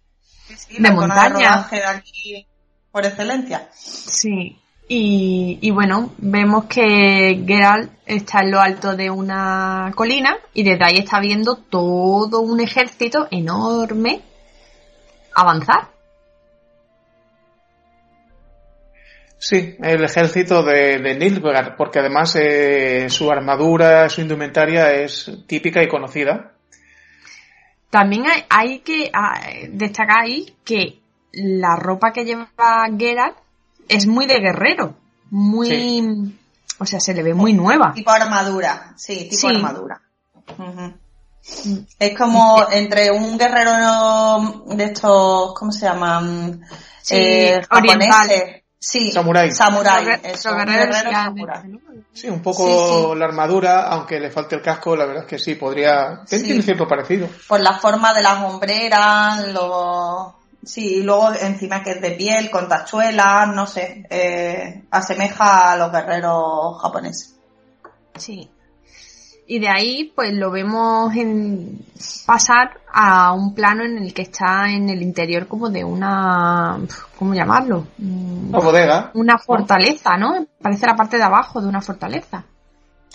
Sí, 0.57 0.77
de 0.83 0.91
montaña. 0.91 1.67
de 1.71 1.85
aquí 1.85 2.47
por 2.91 3.07
excelencia. 3.07 3.69
Sí. 3.73 4.59
Y, 4.89 5.59
y 5.63 5.71
bueno, 5.71 6.13
vemos 6.19 6.65
que 6.65 7.45
Geralt 7.47 7.93
está 8.05 8.41
en 8.41 8.51
lo 8.51 8.61
alto 8.61 8.97
de 8.97 9.09
una 9.09 9.93
colina 9.95 10.37
y 10.53 10.65
desde 10.65 10.85
ahí 10.85 10.99
está 10.99 11.21
viendo 11.21 11.55
todo 11.57 12.41
un 12.41 12.59
ejército 12.61 13.29
enorme 13.31 14.21
avanzar. 15.35 15.89
Sí, 19.43 19.75
el 19.83 20.05
ejército 20.05 20.63
de, 20.63 20.99
de 20.99 21.15
Nilfgaard, 21.17 21.75
porque 21.77 21.99
además 22.01 22.37
eh, 22.39 23.07
su 23.09 23.31
armadura, 23.31 24.09
su 24.11 24.21
indumentaria 24.21 24.93
es 24.93 25.31
típica 25.47 25.83
y 25.83 25.89
conocida. 25.89 26.53
También 27.89 28.25
hay, 28.27 28.45
hay 28.51 28.79
que 28.81 29.11
ah, 29.15 29.41
destacar 29.71 30.19
ahí 30.25 30.55
que 30.63 31.01
la 31.33 31.75
ropa 31.77 32.13
que 32.13 32.25
lleva 32.27 32.49
Geralt 32.99 33.37
es 33.89 34.07
muy 34.07 34.27
de 34.27 34.41
guerrero, 34.41 34.95
muy, 35.31 36.37
o 36.79 36.85
sea, 36.85 37.01
se 37.01 37.15
le 37.15 37.23
ve 37.23 37.33
muy 37.33 37.55
nueva. 37.55 37.93
Tipo 37.95 38.11
armadura, 38.11 38.93
sí, 38.97 39.27
tipo 39.31 39.49
Sí. 39.49 39.57
armadura. 39.57 40.03
Es 41.99 42.17
como 42.19 42.67
entre 42.71 43.11
un 43.11 43.39
guerrero 43.39 44.63
de 44.67 44.85
estos, 44.85 45.55
¿cómo 45.55 45.73
se 45.73 45.87
llaman? 45.87 46.61
Sí, 47.03 47.17
Eh, 47.17 47.61
oriental. 47.71 48.60
Sí, 48.83 49.13
Samurái. 49.13 49.53
Sí, 52.15 52.29
un 52.29 52.41
poco 52.41 52.65
Sí, 52.65 53.13
sí. 53.13 53.19
la 53.19 53.27
armadura, 53.27 53.83
aunque 53.89 54.19
le 54.19 54.31
falte 54.31 54.57
el 54.57 54.63
casco, 54.63 54.97
la 54.97 55.05
verdad 55.05 55.25
es 55.25 55.29
que 55.29 55.39
sí, 55.39 55.55
podría... 55.55 56.23
Sí. 56.25 56.43
Tiene 56.43 56.63
cierto 56.63 56.89
parecido. 56.89 57.29
Por 57.47 57.61
la 57.61 57.79
forma 57.79 58.15
de 58.15 58.23
las 58.23 58.43
hombreras, 58.43 59.49
los... 59.49 60.33
Sí, 60.65 60.97
y 60.97 61.03
luego 61.03 61.33
encima 61.35 61.83
que 61.83 61.93
es 61.93 62.01
de 62.01 62.13
piel, 62.13 62.51
con 62.51 62.69
tachuelas, 62.69 63.49
no 63.55 63.67
sé, 63.67 64.07
eh, 64.09 64.85
asemeja 64.91 65.73
a 65.73 65.77
los 65.77 65.93
guerreros 65.93 66.81
japoneses. 66.81 67.37
Sí. 68.17 68.51
Y 69.53 69.59
de 69.59 69.69
ahí, 69.69 70.13
pues 70.15 70.33
lo 70.33 70.53
vemos 70.53 71.13
en 71.17 71.81
pasar 72.25 72.71
a 72.93 73.33
un 73.33 73.53
plano 73.53 73.83
en 73.85 73.99
el 73.99 74.15
que 74.15 74.23
está 74.23 74.71
en 74.71 74.89
el 74.89 75.03
interior 75.03 75.49
como 75.49 75.69
de 75.71 75.83
una, 75.83 76.79
¿cómo 77.19 77.35
llamarlo? 77.35 77.89
Mm, 77.99 78.51
Una 78.51 78.59
bodega. 78.61 79.11
Una 79.15 79.39
fortaleza, 79.39 80.17
¿no? 80.17 80.47
Parece 80.63 80.87
la 80.87 80.95
parte 80.95 81.17
de 81.17 81.25
abajo 81.25 81.61
de 81.61 81.67
una 81.67 81.81
fortaleza. 81.81 82.45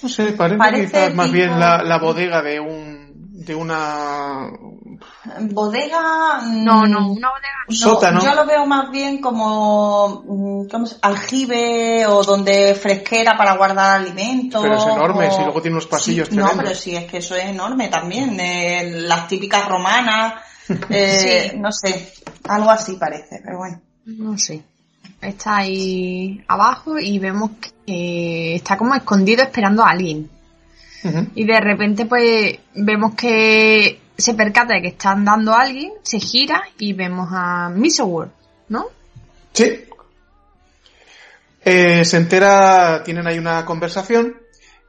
No 0.03 0.09
sé, 0.09 0.33
parece, 0.33 0.57
Parece 0.57 0.85
quizás 0.87 1.15
más 1.15 1.27
tipo- 1.27 1.35
bien 1.35 1.57
la, 1.57 1.81
la 1.83 1.99
bodega 1.99 2.41
de 2.41 2.59
un... 2.59 3.13
de 3.45 3.55
una... 3.55 4.49
Bodega... 5.41 6.41
mm, 6.43 6.63
No, 6.63 6.85
no, 6.87 7.11
una 7.11 7.29
bodega. 7.29 7.49
no, 7.67 7.75
Sótano. 7.75 8.21
Yo 8.23 8.35
lo 8.35 8.45
veo 8.45 8.65
más 8.65 8.89
bien 8.91 9.19
como 9.21 10.23
mm, 10.27 10.67
¿cómo 10.69 10.85
se- 10.85 10.97
aljibe 11.01 12.05
o 12.07 12.23
donde 12.23 12.75
fresquera 12.75 13.35
para 13.37 13.55
guardar 13.55 14.01
alimentos. 14.01 14.61
Pero 14.61 14.77
es 14.77 14.83
enorme, 14.83 15.27
o- 15.27 15.31
si 15.31 15.41
luego 15.43 15.61
tiene 15.61 15.75
unos 15.75 15.87
pasillos 15.87 16.29
Sí, 16.29 16.35
No, 16.35 16.49
pero 16.55 16.73
sí, 16.75 16.95
es 16.95 17.05
que 17.05 17.17
eso 17.17 17.35
es 17.35 17.45
enorme 17.45 17.87
también. 17.89 18.39
eh, 18.39 18.89
las 19.01 19.27
típicas 19.27 19.67
romanas, 19.67 20.35
eh, 20.89 21.49
Sí. 21.51 21.57
no 21.57 21.71
sé, 21.71 22.13
algo 22.47 22.69
así 22.71 22.93
parece, 22.95 23.41
pero 23.43 23.57
bueno. 23.57 23.81
No 24.05 24.37
sé. 24.37 24.63
Está 25.21 25.57
ahí 25.57 26.43
abajo 26.47 26.99
y 26.99 27.17
vemos 27.19 27.51
que 27.85 28.55
está 28.55 28.77
como 28.77 28.93
escondido 28.93 29.41
esperando 29.43 29.83
a 29.83 29.89
alguien. 29.91 30.29
Y 31.35 31.45
de 31.45 31.59
repente 31.59 32.05
pues 32.07 32.57
vemos 32.73 33.13
que 33.13 34.01
se 34.17 34.33
percata 34.33 34.73
de 34.73 34.81
que 34.81 34.87
está 34.89 35.11
andando 35.11 35.53
alguien, 35.53 35.93
se 36.03 36.19
gira 36.19 36.63
y 36.77 36.93
vemos 36.93 37.29
a 37.31 37.69
Misoword, 37.69 38.29
¿no? 38.69 38.87
Sí. 39.53 39.85
Eh, 41.63 42.05
se 42.05 42.17
entera, 42.17 43.03
tienen 43.03 43.27
ahí 43.27 43.39
una 43.39 43.65
conversación 43.65 44.35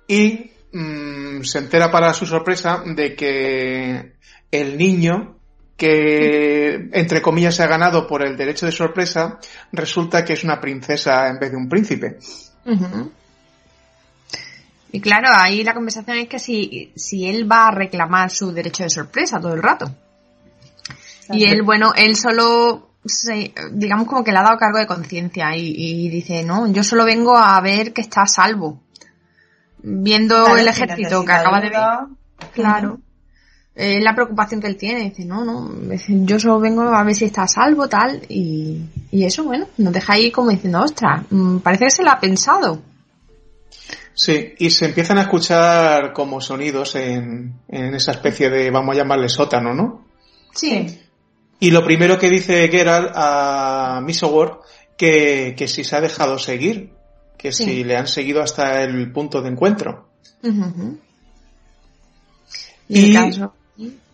y 0.07 0.53
mm, 0.73 1.43
se 1.43 1.59
entera 1.59 1.91
para 1.91 2.13
su 2.13 2.27
sorpresa 2.27 2.83
de 2.85 3.15
que 3.15 4.13
el 4.51 4.77
niño 4.77 5.37
que 5.77 6.89
entre 6.93 7.21
comillas 7.21 7.55
se 7.55 7.63
ha 7.63 7.67
ganado 7.67 8.07
por 8.07 8.27
el 8.27 8.37
derecho 8.37 8.67
de 8.67 8.73
sorpresa 8.73 9.39
resulta 9.73 10.25
que 10.25 10.33
es 10.33 10.45
una 10.45 10.61
princesa 10.61 11.29
en 11.29 11.39
vez 11.39 11.51
de 11.51 11.57
un 11.57 11.69
príncipe. 11.69 12.19
Y 14.93 15.01
claro, 15.01 15.29
ahí 15.33 15.63
la 15.65 15.75
conversación 15.75 16.17
es 16.19 16.29
que 16.29 16.39
si, 16.39 16.93
si 16.97 17.27
él 17.29 17.51
va 17.51 17.69
a 17.69 17.71
reclamar 17.73 18.31
su 18.31 18.53
derecho 18.53 18.85
de 18.85 18.91
sorpresa 18.91 19.41
todo 19.41 19.53
el 19.55 19.63
rato. 19.63 19.91
Y 21.31 21.45
él, 21.45 21.63
bueno, 21.63 21.93
él 21.97 22.15
solo, 22.17 22.91
se- 23.05 23.53
digamos 23.73 24.07
como 24.07 24.23
que 24.23 24.31
le 24.33 24.39
ha 24.39 24.43
dado 24.43 24.59
cargo 24.59 24.79
de 24.79 24.87
conciencia 24.87 25.57
y, 25.57 25.75
y 25.77 26.09
dice, 26.09 26.45
no, 26.45 26.67
yo 26.73 26.85
solo 26.85 27.05
vengo 27.05 27.37
a 27.37 27.61
ver 27.61 27.93
que 27.93 28.01
está 28.01 28.23
a 28.23 28.27
salvo. 28.27 28.81
Viendo 29.83 30.45
Claro, 30.45 30.59
el 30.59 30.69
ejército 30.69 31.25
que 31.25 31.33
acaba 31.33 31.61
de 31.61 31.69
ver. 31.71 31.79
Claro. 32.53 32.99
Es 33.75 34.03
la 34.03 34.15
preocupación 34.15 34.61
que 34.61 34.67
él 34.69 34.77
tiene. 34.77 35.11
Dice, 35.11 35.25
no, 35.25 35.45
no, 35.45 35.71
yo 36.25 36.41
solo 36.41 36.59
vengo 36.61 36.83
a 36.83 37.03
ver 37.05 37.15
si 37.15 37.27
está 37.27 37.43
a 37.43 37.49
salvo, 37.49 37.89
tal. 37.89 38.23
Y, 38.29 38.83
y 39.11 39.25
eso, 39.25 39.45
bueno, 39.45 39.67
nos 39.77 39.93
deja 39.93 40.15
ahí 40.15 40.31
como 40.31 40.51
diciendo, 40.51 40.81
ostras, 40.81 41.25
mm, 41.31 41.59
parece 41.59 41.85
que 41.85 41.91
se 41.91 42.03
lo 42.03 42.11
ha 42.11 42.19
pensado. 42.21 42.81
Sí, 44.19 44.55
y 44.59 44.71
se 44.71 44.87
empiezan 44.87 45.19
a 45.19 45.23
escuchar 45.23 46.15
como 46.15 46.41
sonidos 46.41 46.95
en, 46.95 47.61
en 47.69 47.95
esa 47.95 48.13
especie 48.13 48.49
de, 48.49 48.71
vamos 48.71 48.95
a 48.95 48.99
llamarle 49.01 49.29
sótano, 49.29 49.75
¿no? 49.75 50.07
Sí. 50.55 51.01
Y 51.61 51.71
lo 51.71 51.85
primero 51.85 52.19
que 52.19 52.31
dice 52.31 52.67
Geralt 52.69 53.13
a 53.15 54.01
Misowor 54.03 54.63
que, 54.97 55.55
que 55.57 55.69
si 55.69 55.85
se 55.85 55.97
ha 55.97 56.01
dejado 56.01 56.39
seguir, 56.39 56.95
que 57.37 57.53
Sí. 57.53 57.65
si 57.65 57.85
le 57.85 57.99
han 57.99 58.07
seguido 58.09 58.43
hasta 58.43 58.83
el 58.83 59.13
punto 59.13 59.43
de 59.43 59.51
encuentro. 59.51 60.09
Ujú. 60.43 60.99
Y- 62.89 63.01
Y, 63.01 63.17
el 63.17 63.23
caso. 63.23 63.53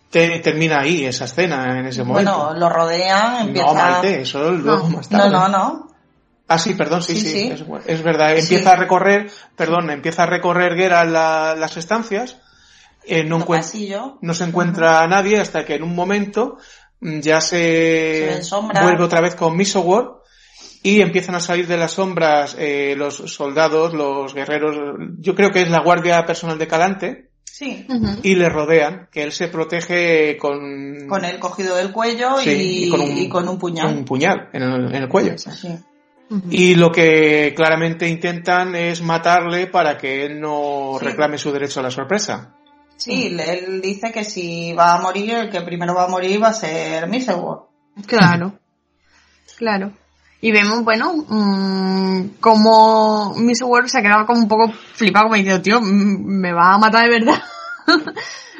Te- 0.09 0.39
termina 0.39 0.81
ahí 0.81 1.05
esa 1.05 1.25
escena 1.25 1.79
en 1.79 1.85
ese 1.87 2.03
momento. 2.03 2.37
Bueno, 2.37 2.59
lo 2.59 2.69
rodean, 2.69 3.47
empieza... 3.47 3.67
no, 3.67 3.73
Maite, 3.73 4.21
eso 4.21 4.51
luego 4.51 4.89
No, 4.89 4.97
más 4.97 5.07
tarde. 5.09 5.29
No, 5.31 5.47
no, 5.47 5.49
no. 5.49 5.92
Ah, 6.53 6.57
sí, 6.59 6.73
perdón, 6.73 7.01
sí, 7.03 7.15
Sí, 7.15 7.21
sí, 7.21 7.29
sí. 7.31 7.51
Es, 7.51 7.63
es 7.87 8.03
verdad. 8.03 8.33
Sí. 8.35 8.41
Empieza 8.41 8.73
a 8.73 8.75
recorrer, 8.75 9.29
perdón, 9.55 9.89
empieza 9.89 10.23
a 10.23 10.25
recorrer 10.27 10.75
Geralt 10.75 11.11
la- 11.11 11.55
las 11.57 11.77
estancias, 11.77 12.37
eh, 13.05 13.23
no, 13.23 13.39
no 14.21 14.33
se 14.33 14.43
encuentra 14.45 15.01
a 15.01 15.07
nadie 15.07 15.39
hasta 15.39 15.65
que 15.65 15.75
en 15.75 15.83
un 15.83 15.93
momento 15.95 16.57
mm, 17.01 17.19
ya 17.19 17.41
Se 17.41 18.39
vuelve 18.83 19.03
otra 19.03 19.19
vez 19.21 19.35
con 19.35 19.57
Misowar 19.57 20.05
y 20.83 21.01
empiezan 21.01 21.35
a 21.35 21.39
salir 21.39 21.67
de 21.67 21.77
las 21.77 21.91
sombras 21.93 22.55
eh, 22.59 22.95
los 22.97 23.15
soldados, 23.15 23.93
los 23.93 24.33
guerreros, 24.33 24.75
yo 25.19 25.33
creo 25.35 25.51
que 25.51 25.61
es 25.61 25.69
la 25.69 25.79
guardia 25.81 26.25
personal 26.25 26.57
de 26.57 26.67
Calante, 26.67 27.29
Sí, 27.45 27.85
y 28.23 28.33
le 28.35 28.49
rodean, 28.49 29.09
que 29.11 29.21
él 29.21 29.31
se 29.31 29.47
protege 29.47 30.37
con, 30.37 31.05
con 31.07 31.23
el 31.23 31.37
cogido 31.39 31.75
del 31.75 31.91
cuello 31.91 32.39
Sí, 32.39 32.49
y, 32.49 32.85
y 32.85 32.89
con 32.89 33.01
un- 33.01 33.17
y 33.17 33.29
con 33.29 33.47
un 33.47 33.59
puñal. 33.59 33.87
un 33.95 34.05
puñal 34.05 34.49
en 34.53 34.63
el, 34.63 34.85
en 34.95 35.03
el 35.03 35.07
cuello. 35.07 35.37
Sí. 35.37 35.67
Y 36.49 36.75
lo 36.75 36.91
que 36.91 37.53
claramente 37.55 38.07
intentan 38.07 38.75
es 38.75 39.01
matarle 39.01 39.67
para 39.67 39.97
que 39.97 40.25
él 40.25 40.39
no 40.39 40.97
Sí. 40.99 41.05
reclame 41.05 41.37
su 41.37 41.51
derecho 41.51 41.79
a 41.79 41.83
la 41.83 41.91
sorpresa. 41.91 42.55
Sí, 42.97 43.35
él 43.39 43.81
dice 43.81 44.11
que 44.11 44.23
si 44.23 44.73
va 44.73 44.95
a 44.95 45.01
morir, 45.01 45.33
el 45.33 45.49
que 45.49 45.61
primero 45.61 45.93
va 45.93 46.05
a 46.05 46.07
morir 46.07 46.41
va 46.41 46.47
a 46.49 46.53
ser 46.53 47.07
Misselworth. 47.07 47.67
Claro. 48.07 48.53
Claro. 49.57 49.91
Y 50.41 50.51
vemos, 50.51 50.83
bueno, 50.83 51.13
mm, 51.27 52.39
como 52.41 53.33
Miss 53.35 53.61
World 53.61 53.87
se 53.87 53.99
ha 53.99 54.01
quedado 54.01 54.25
como 54.25 54.39
un 54.41 54.47
poco 54.47 54.73
flipado, 54.93 55.25
como 55.25 55.35
diciendo, 55.35 55.61
tío, 55.61 55.79
mm, 55.79 56.25
me 56.25 56.51
va 56.51 56.73
a 56.73 56.77
matar 56.79 57.05
de 57.05 57.19
verdad. 57.19 57.41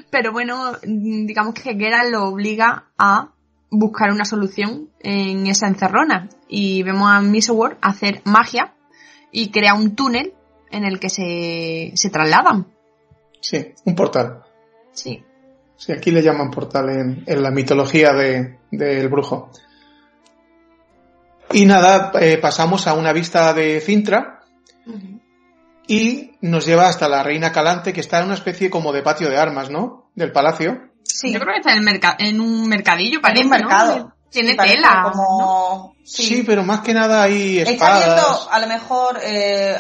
Pero 0.10 0.32
bueno, 0.32 0.72
mm, 0.86 1.26
digamos 1.26 1.54
que 1.56 1.74
Geralt 1.76 2.12
lo 2.12 2.26
obliga 2.26 2.86
a 2.98 3.33
buscar 3.76 4.12
una 4.12 4.26
solución 4.26 4.90
en 5.00 5.48
esa 5.48 5.68
encerrona. 5.68 6.30
Y 6.48 6.84
vemos 6.84 7.10
a 7.12 7.20
Miss 7.22 7.50
World 7.50 7.78
hacer 7.82 8.22
magia 8.26 8.74
y 9.32 9.50
crea 9.52 9.74
un 9.74 9.96
túnel 9.96 10.34
en 10.72 10.86
el 10.86 11.00
que 11.00 11.10
se, 11.10 11.92
se 11.96 12.10
trasladan. 12.10 12.68
Sí, 13.42 13.74
un 13.86 13.96
portal. 13.96 14.42
Sí. 14.92 15.24
Sí, 15.76 15.92
aquí 15.92 16.12
le 16.12 16.22
llaman 16.22 16.50
portal 16.52 16.90
en, 16.90 17.24
en 17.26 17.44
la 17.44 17.52
mitología 17.52 18.14
de- 18.14 18.58
del 18.72 19.10
brujo. 19.10 19.50
Y 21.52 21.66
nada, 21.66 22.12
eh, 22.20 22.38
pasamos 22.38 22.88
a 22.88 22.94
una 22.94 23.12
vista 23.14 23.54
de 23.54 23.80
Cintra 23.82 24.40
y 25.88 26.32
nos 26.42 26.66
lleva 26.66 26.88
hasta 26.88 27.10
la 27.10 27.22
reina 27.24 27.52
Calante 27.52 27.92
que 27.94 28.00
está 28.00 28.20
en 28.20 28.26
una 28.26 28.34
especie 28.36 28.70
como 28.70 28.92
de 28.94 29.04
patio 29.04 29.30
de 29.30 29.38
armas, 29.38 29.70
¿no? 29.70 30.10
Del 30.16 30.32
palacio. 30.32 30.90
Sí, 31.14 31.32
Yo 31.34 31.40
creo 31.40 31.54
que 31.54 31.60
está 31.60 31.72
en, 31.74 31.78
el 31.80 31.84
merca- 31.84 32.16
en 32.20 32.42
un 32.42 32.68
mercadillo, 32.68 33.22
parece, 33.22 33.42
en 33.42 33.48
un 33.48 33.52
¿no? 33.52 33.58
mercado. 33.60 34.14
Tiene 34.30 34.52
Sí, 34.54 34.58
tela. 34.58 35.12
¿no? 35.16 35.94
Sí. 36.04 36.44
pero 36.46 36.64
más 36.64 36.80
que 36.82 36.92
nada 36.92 37.22
hay 37.22 37.60
Está 37.60 37.72
espadas. 37.72 38.04
viendo, 38.06 38.52
a 38.52 38.60
lo 38.60 38.68
mejor, 38.68 39.20
eh, 39.22 39.78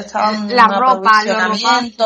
estaban 0.00 0.48
La 0.54 0.64
en 0.64 0.70
un 0.72 0.80
ropa, 0.80 1.10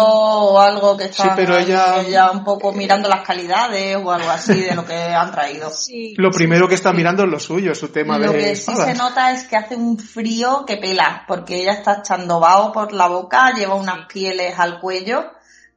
o 0.02 0.60
algo 0.60 0.96
que 0.98 1.08
pero 1.34 1.56
ahí, 1.56 1.64
ella- 1.64 2.00
ella 2.02 2.30
un 2.30 2.44
poco 2.44 2.72
mirando 2.72 3.08
las 3.08 3.22
calidades 3.22 3.96
o 3.96 4.12
algo 4.12 4.28
así 4.30 4.60
de 4.60 4.74
lo 4.74 4.84
que 4.84 4.94
han 4.94 5.30
traído. 5.32 5.70
Sí. 5.70 6.12
Lo 6.18 6.30
primero 6.30 6.68
que 6.68 6.74
está 6.74 6.92
mirando 6.92 7.24
es 7.24 7.30
lo 7.30 7.40
suyo, 7.40 7.74
su 7.74 7.88
tema 7.88 8.18
Lo 8.18 8.32
de 8.32 8.38
que 8.38 8.56
sí 8.56 8.70
se 8.76 8.94
nota 8.94 9.32
es 9.32 9.44
que 9.48 9.56
hace 9.56 9.74
un 9.74 9.98
frío 9.98 10.64
que 10.66 10.76
pela, 10.76 11.24
porque 11.26 11.62
ella 11.62 11.72
está 11.72 12.00
echando 12.00 12.38
vaho 12.38 12.70
por 12.70 12.92
la 12.92 13.06
boca, 13.08 13.52
lleva 13.54 13.74
unas 13.76 14.06
pieles 14.06 14.58
al 14.58 14.78
cuello, 14.78 15.24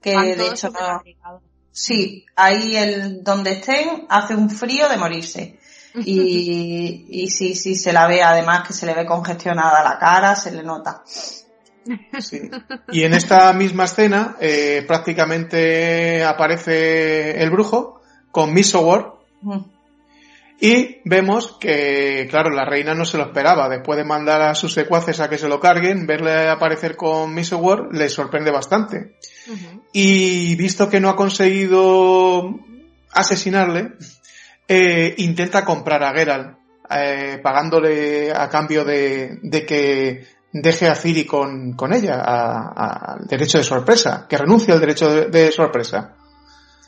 que 0.02 0.12
de 0.36 0.48
hecho 0.48 0.70
no-. 0.72 1.02
Sí, 1.72 2.26
ahí 2.36 2.76
el, 2.76 3.24
donde 3.24 3.54
estén 3.54 4.06
hace 4.10 4.36
un 4.36 4.50
frío 4.50 4.90
de 4.90 4.98
morirse. 4.98 5.60
Y, 5.96 7.06
y 7.10 7.30
sí, 7.30 7.56
sí, 7.56 7.76
se 7.76 7.94
la 7.94 8.08
ve, 8.08 8.22
además 8.22 8.68
que 8.68 8.74
se 8.74 8.86
le 8.86 8.94
ve 8.94 9.06
congestionada 9.06 9.84
la 9.84 9.98
cara, 9.98 10.36
se 10.36 10.52
le 10.52 10.64
nota. 10.64 11.04
Sí. 12.20 12.52
Y 12.92 13.04
en 13.04 13.14
esta 13.14 13.52
misma 13.54 13.86
escena 13.86 14.36
eh, 14.40 14.84
prácticamente 14.88 16.24
aparece 16.24 17.42
el 17.42 17.50
brujo 17.50 18.02
con 18.32 18.54
Misowar 18.54 19.22
Mm. 19.42 19.58
Y 20.64 21.02
vemos 21.06 21.58
que, 21.60 22.28
claro, 22.30 22.52
la 22.52 22.66
reina 22.66 22.94
no 22.94 23.04
se 23.04 23.18
lo 23.18 23.24
esperaba. 23.24 23.68
Después 23.68 23.98
de 23.98 24.04
mandar 24.04 24.44
a 24.44 24.54
sus 24.54 24.72
secuaces 24.72 25.20
a 25.20 25.28
que 25.28 25.40
se 25.40 25.48
lo 25.48 25.60
carguen, 25.60 26.06
verle 26.06 26.50
aparecer 26.50 26.96
con 26.96 27.34
Miss 27.34 27.52
Award 27.52 27.92
le 27.94 28.10
sorprende 28.10 28.52
bastante. 28.52 29.16
Y 29.92 30.56
visto 30.58 30.88
que 30.88 31.00
no 31.00 31.10
ha 31.10 31.16
conseguido 31.16 32.60
asesinarle, 33.12 33.94
eh, 34.68 35.16
intenta 35.18 35.66
comprar 35.66 36.04
a 36.04 36.14
Geralt, 36.14 36.56
eh, 36.92 37.40
pagándole 37.42 38.32
a 38.32 38.48
cambio 38.48 38.86
de, 38.86 39.40
de, 39.42 39.66
que 39.66 40.28
deje 40.54 40.88
a 40.88 40.94
Ciri 40.94 41.26
con, 41.26 41.74
con 41.74 41.92
ella, 41.92 42.22
al 42.22 43.26
derecho 43.26 43.58
de 43.58 43.64
sorpresa, 43.64 44.28
que 44.30 44.38
renuncie 44.38 44.76
al 44.76 44.80
derecho 44.80 45.10
de 45.10 45.52
sorpresa. 45.52 46.18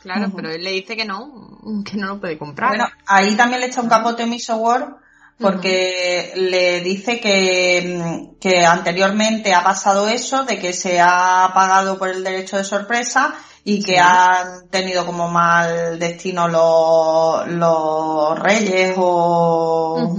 Claro, 0.03 0.31
pero 0.35 0.51
él 0.51 0.61
le 0.61 0.71
dice 0.71 0.97
que 0.97 1.05
no, 1.05 1.59
que 1.89 1.95
no 1.95 2.07
lo 2.07 2.19
puede 2.19 2.37
comprar. 2.37 2.69
Bueno, 2.69 2.85
ahí 3.07 3.35
también 3.35 3.61
le 3.61 3.67
echa 3.67 3.81
un 3.81 3.87
capote 3.87 4.23
a 4.23 4.27
Miso 4.27 4.57
Ward 4.57 4.95
porque 5.39 6.33
le 6.35 6.81
dice 6.81 7.19
que, 7.19 8.31
que 8.39 8.65
anteriormente 8.65 9.53
ha 9.53 9.63
pasado 9.63 10.07
eso, 10.09 10.43
de 10.43 10.59
que 10.59 10.73
se 10.73 10.99
ha 10.99 11.51
pagado 11.53 11.97
por 11.97 12.09
el 12.09 12.23
derecho 12.23 12.57
de 12.57 12.65
sorpresa 12.65 13.33
y 13.63 13.81
que 13.81 13.97
han 13.97 14.67
tenido 14.69 15.05
como 15.05 15.29
mal 15.29 15.97
destino 15.97 16.49
los, 16.49 17.47
los 17.47 18.39
reyes 18.39 18.93
o... 18.97 20.17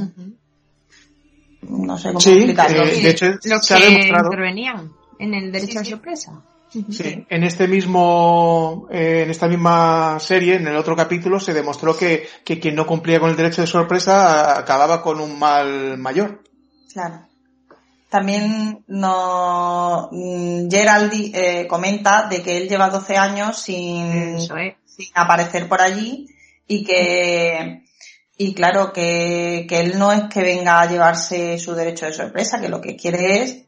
No 1.60 1.98
sé 1.98 2.08
cómo 2.08 2.18
explicarlo. 2.18 2.84
Eh, 2.84 3.02
de 3.02 3.10
hecho, 3.10 3.26
los 3.44 3.68
que 3.68 4.08
intervenían 4.08 4.92
en 5.18 5.34
el 5.34 5.52
derecho 5.52 5.80
de 5.80 5.84
sorpresa. 5.84 6.42
Sí, 6.90 7.24
en 7.28 7.44
este 7.44 7.68
mismo, 7.68 8.88
eh, 8.90 9.22
en 9.22 9.30
esta 9.30 9.46
misma 9.46 10.18
serie, 10.18 10.56
en 10.56 10.66
el 10.66 10.76
otro 10.76 10.96
capítulo, 10.96 11.38
se 11.38 11.54
demostró 11.54 11.96
que, 11.96 12.26
que 12.44 12.58
quien 12.58 12.74
no 12.74 12.86
cumplía 12.86 13.20
con 13.20 13.30
el 13.30 13.36
derecho 13.36 13.60
de 13.60 13.68
sorpresa 13.68 14.58
acababa 14.58 15.00
con 15.00 15.20
un 15.20 15.38
mal 15.38 15.96
mayor. 15.98 16.42
Claro. 16.92 17.26
También 18.08 18.84
no, 18.88 20.08
mm, 20.10 20.68
Geraldi 20.68 21.32
eh, 21.34 21.66
comenta 21.68 22.28
de 22.28 22.42
que 22.42 22.56
él 22.56 22.68
lleva 22.68 22.88
12 22.88 23.16
años 23.16 23.58
sin, 23.58 24.40
sin 24.40 25.06
aparecer 25.14 25.68
por 25.68 25.80
allí 25.80 26.26
y 26.66 26.84
que, 26.84 27.82
y 28.36 28.54
claro, 28.54 28.92
que, 28.92 29.66
que 29.68 29.80
él 29.80 29.98
no 29.98 30.12
es 30.12 30.24
que 30.24 30.42
venga 30.42 30.80
a 30.80 30.88
llevarse 30.88 31.58
su 31.58 31.74
derecho 31.74 32.06
de 32.06 32.12
sorpresa, 32.12 32.60
que 32.60 32.68
lo 32.68 32.80
que 32.80 32.96
quiere 32.96 33.42
es 33.42 33.64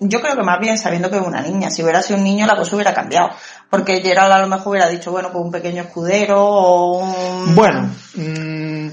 yo 0.00 0.20
creo 0.20 0.36
que 0.36 0.42
más 0.42 0.60
bien 0.60 0.78
sabiendo 0.78 1.10
que 1.10 1.16
es 1.16 1.26
una 1.26 1.42
niña. 1.42 1.70
Si 1.70 1.82
hubiera 1.82 2.02
sido 2.02 2.18
un 2.18 2.24
niño, 2.24 2.46
la 2.46 2.56
cosa 2.56 2.76
hubiera 2.76 2.94
cambiado. 2.94 3.30
Porque 3.68 4.00
Gerald 4.00 4.32
a 4.32 4.40
lo 4.40 4.48
mejor 4.48 4.68
hubiera 4.68 4.88
dicho, 4.88 5.10
bueno, 5.10 5.30
pues 5.32 5.44
un 5.44 5.50
pequeño 5.50 5.82
escudero 5.82 6.44
o 6.44 6.98
un... 6.98 7.54
Bueno, 7.54 7.90
mm, 8.14 8.88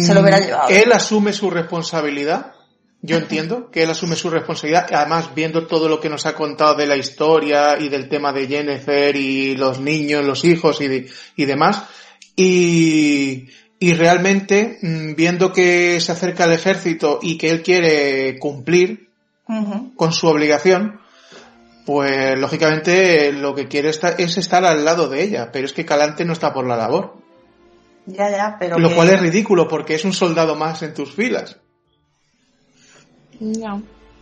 se 0.00 0.14
lo 0.14 0.20
hubiera 0.20 0.40
llevado. 0.40 0.68
Él 0.68 0.92
asume 0.92 1.32
su 1.32 1.50
responsabilidad. 1.50 2.52
Yo 3.02 3.18
entiendo 3.18 3.70
que 3.70 3.82
él 3.82 3.90
asume 3.90 4.16
su 4.16 4.30
responsabilidad. 4.30 4.86
Además, 4.92 5.34
viendo 5.34 5.66
todo 5.66 5.88
lo 5.88 6.00
que 6.00 6.08
nos 6.08 6.26
ha 6.26 6.34
contado 6.34 6.74
de 6.74 6.86
la 6.86 6.96
historia 6.96 7.78
y 7.78 7.88
del 7.88 8.08
tema 8.08 8.32
de 8.32 8.46
Jennifer 8.46 9.14
y 9.14 9.56
los 9.56 9.78
niños, 9.78 10.24
los 10.24 10.44
hijos 10.44 10.80
y, 10.80 11.06
y 11.36 11.44
demás. 11.44 11.82
Y, 12.34 13.46
y 13.78 13.92
realmente, 13.94 14.78
mm, 14.80 15.14
viendo 15.14 15.52
que 15.52 16.00
se 16.00 16.12
acerca 16.12 16.44
el 16.44 16.52
ejército 16.52 17.18
y 17.20 17.36
que 17.36 17.50
él 17.50 17.62
quiere 17.62 18.38
cumplir, 18.38 19.10
con 19.96 20.12
su 20.12 20.26
obligación, 20.26 21.00
pues 21.84 22.38
lógicamente 22.38 23.32
lo 23.32 23.54
que 23.54 23.68
quiere 23.68 23.90
es 23.90 24.38
estar 24.38 24.64
al 24.64 24.84
lado 24.84 25.08
de 25.08 25.22
ella, 25.22 25.50
pero 25.52 25.66
es 25.66 25.72
que 25.72 25.84
Calante 25.84 26.24
no 26.24 26.32
está 26.32 26.52
por 26.52 26.66
la 26.66 26.76
labor. 26.76 27.16
Ya, 28.06 28.30
ya, 28.30 28.56
pero. 28.58 28.78
Lo 28.78 28.94
cual 28.94 29.10
es 29.10 29.20
ridículo 29.20 29.68
porque 29.68 29.94
es 29.94 30.04
un 30.04 30.12
soldado 30.12 30.56
más 30.56 30.82
en 30.82 30.94
tus 30.94 31.12
filas. 31.12 31.56
Ya, 33.40 33.80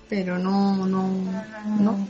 pero 0.09 0.39
no, 0.39 0.87
no, 0.87 1.09
no. 1.81 2.09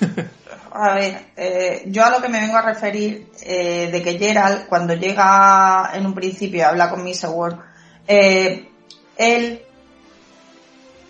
a 0.72 0.94
ver, 0.94 1.26
eh, 1.36 1.84
yo 1.86 2.04
a 2.04 2.10
lo 2.10 2.20
que 2.20 2.28
me 2.28 2.40
vengo 2.40 2.56
a 2.56 2.62
referir 2.62 3.28
eh, 3.42 3.88
de 3.90 4.02
que 4.02 4.18
Gerald, 4.18 4.66
cuando 4.66 4.94
llega 4.94 5.90
en 5.94 6.06
un 6.06 6.14
principio 6.14 6.58
y 6.58 6.62
habla 6.62 6.90
con 6.90 7.04
Miss 7.04 7.24
Award, 7.24 7.58
eh, 8.06 8.68
él 9.16 9.62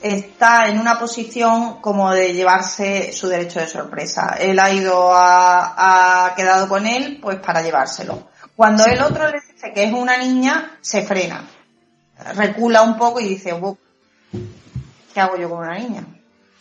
está 0.08 0.68
en 0.68 0.78
una 0.78 0.98
posición 0.98 1.80
como 1.80 2.12
de 2.12 2.32
llevarse 2.32 3.12
su 3.12 3.28
derecho 3.28 3.60
de 3.60 3.68
sorpresa. 3.68 4.36
Él 4.38 4.58
ha 4.58 4.70
ido 4.70 5.12
a, 5.12 6.26
ha 6.26 6.34
quedado 6.34 6.68
con 6.68 6.86
él 6.86 7.18
pues 7.20 7.38
para 7.38 7.62
llevárselo. 7.62 8.28
Cuando 8.54 8.86
el 8.86 9.00
otro 9.02 9.28
le 9.28 9.40
dice 9.40 9.72
que 9.74 9.84
es 9.84 9.92
una 9.92 10.16
niña, 10.16 10.78
se 10.80 11.02
frena, 11.02 11.44
recula 12.34 12.82
un 12.82 12.96
poco 12.96 13.20
y 13.20 13.28
dice, 13.28 13.54
¿qué 15.12 15.20
hago 15.20 15.36
yo 15.36 15.50
con 15.50 15.58
una 15.58 15.78
niña? 15.78 16.04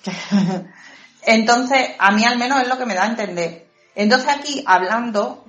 Entonces, 1.23 1.91
a 1.97 2.11
mí 2.11 2.23
al 2.23 2.37
menos 2.37 2.61
es 2.61 2.67
lo 2.67 2.77
que 2.77 2.85
me 2.85 2.95
da 2.95 3.03
a 3.03 3.07
entender. 3.07 3.67
Entonces 3.95 4.29
aquí, 4.29 4.63
hablando, 4.67 5.45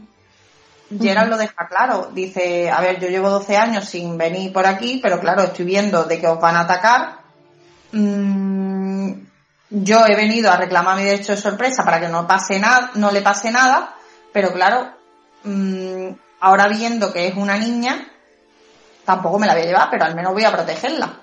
Gerald 0.89 1.31
lo 1.31 1.37
deja 1.37 1.67
claro. 1.69 2.11
Dice, 2.13 2.71
a 2.71 2.81
ver, 2.81 3.01
yo 3.01 3.09
llevo 3.09 3.29
12 3.29 3.57
años 3.57 3.85
sin 3.85 4.17
venir 4.17 4.53
por 4.53 4.67
aquí, 4.67 5.01
pero 5.03 5.21
claro, 5.21 5.43
estoy 5.43 5.65
viendo 5.65 6.05
de 6.05 6.21
que 6.21 6.29
os 6.29 6.41
van 6.41 6.57
a 6.57 6.61
atacar 6.61 7.26
Mm, 7.93 9.13
yo 9.71 10.07
he 10.07 10.15
venido 10.15 10.51
a 10.51 10.57
reclamar 10.57 10.97
mi 10.97 11.05
derecho 11.05 11.33
de 11.33 11.39
sorpresa 11.39 11.85
para 11.85 12.01
que 12.01 12.09
no 12.09 12.27
pase 12.27 12.59
nada, 12.59 12.91
no 12.95 13.11
le 13.11 13.23
pase 13.23 13.51
nada, 13.51 13.95
pero 14.33 14.53
claro, 14.53 14.91
mm, 15.45 16.09
ahora 16.41 16.69
viendo 16.69 17.13
que 17.13 17.27
es 17.27 17.37
una 17.37 17.57
niña, 17.59 18.07
tampoco 19.05 19.39
me 19.39 19.47
la 19.47 19.55
voy 19.55 19.63
a 19.63 19.67
llevar, 19.67 19.89
pero 19.91 20.05
al 20.05 20.15
menos 20.15 20.33
voy 20.33 20.45
a 20.45 20.53
protegerla. 20.53 21.21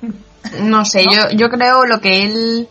No 0.60 0.84
sé, 0.84 1.04
Yo, 1.10 1.30
yo 1.32 1.48
creo 1.48 1.84
lo 1.86 2.00
que 2.02 2.22
él, 2.22 2.68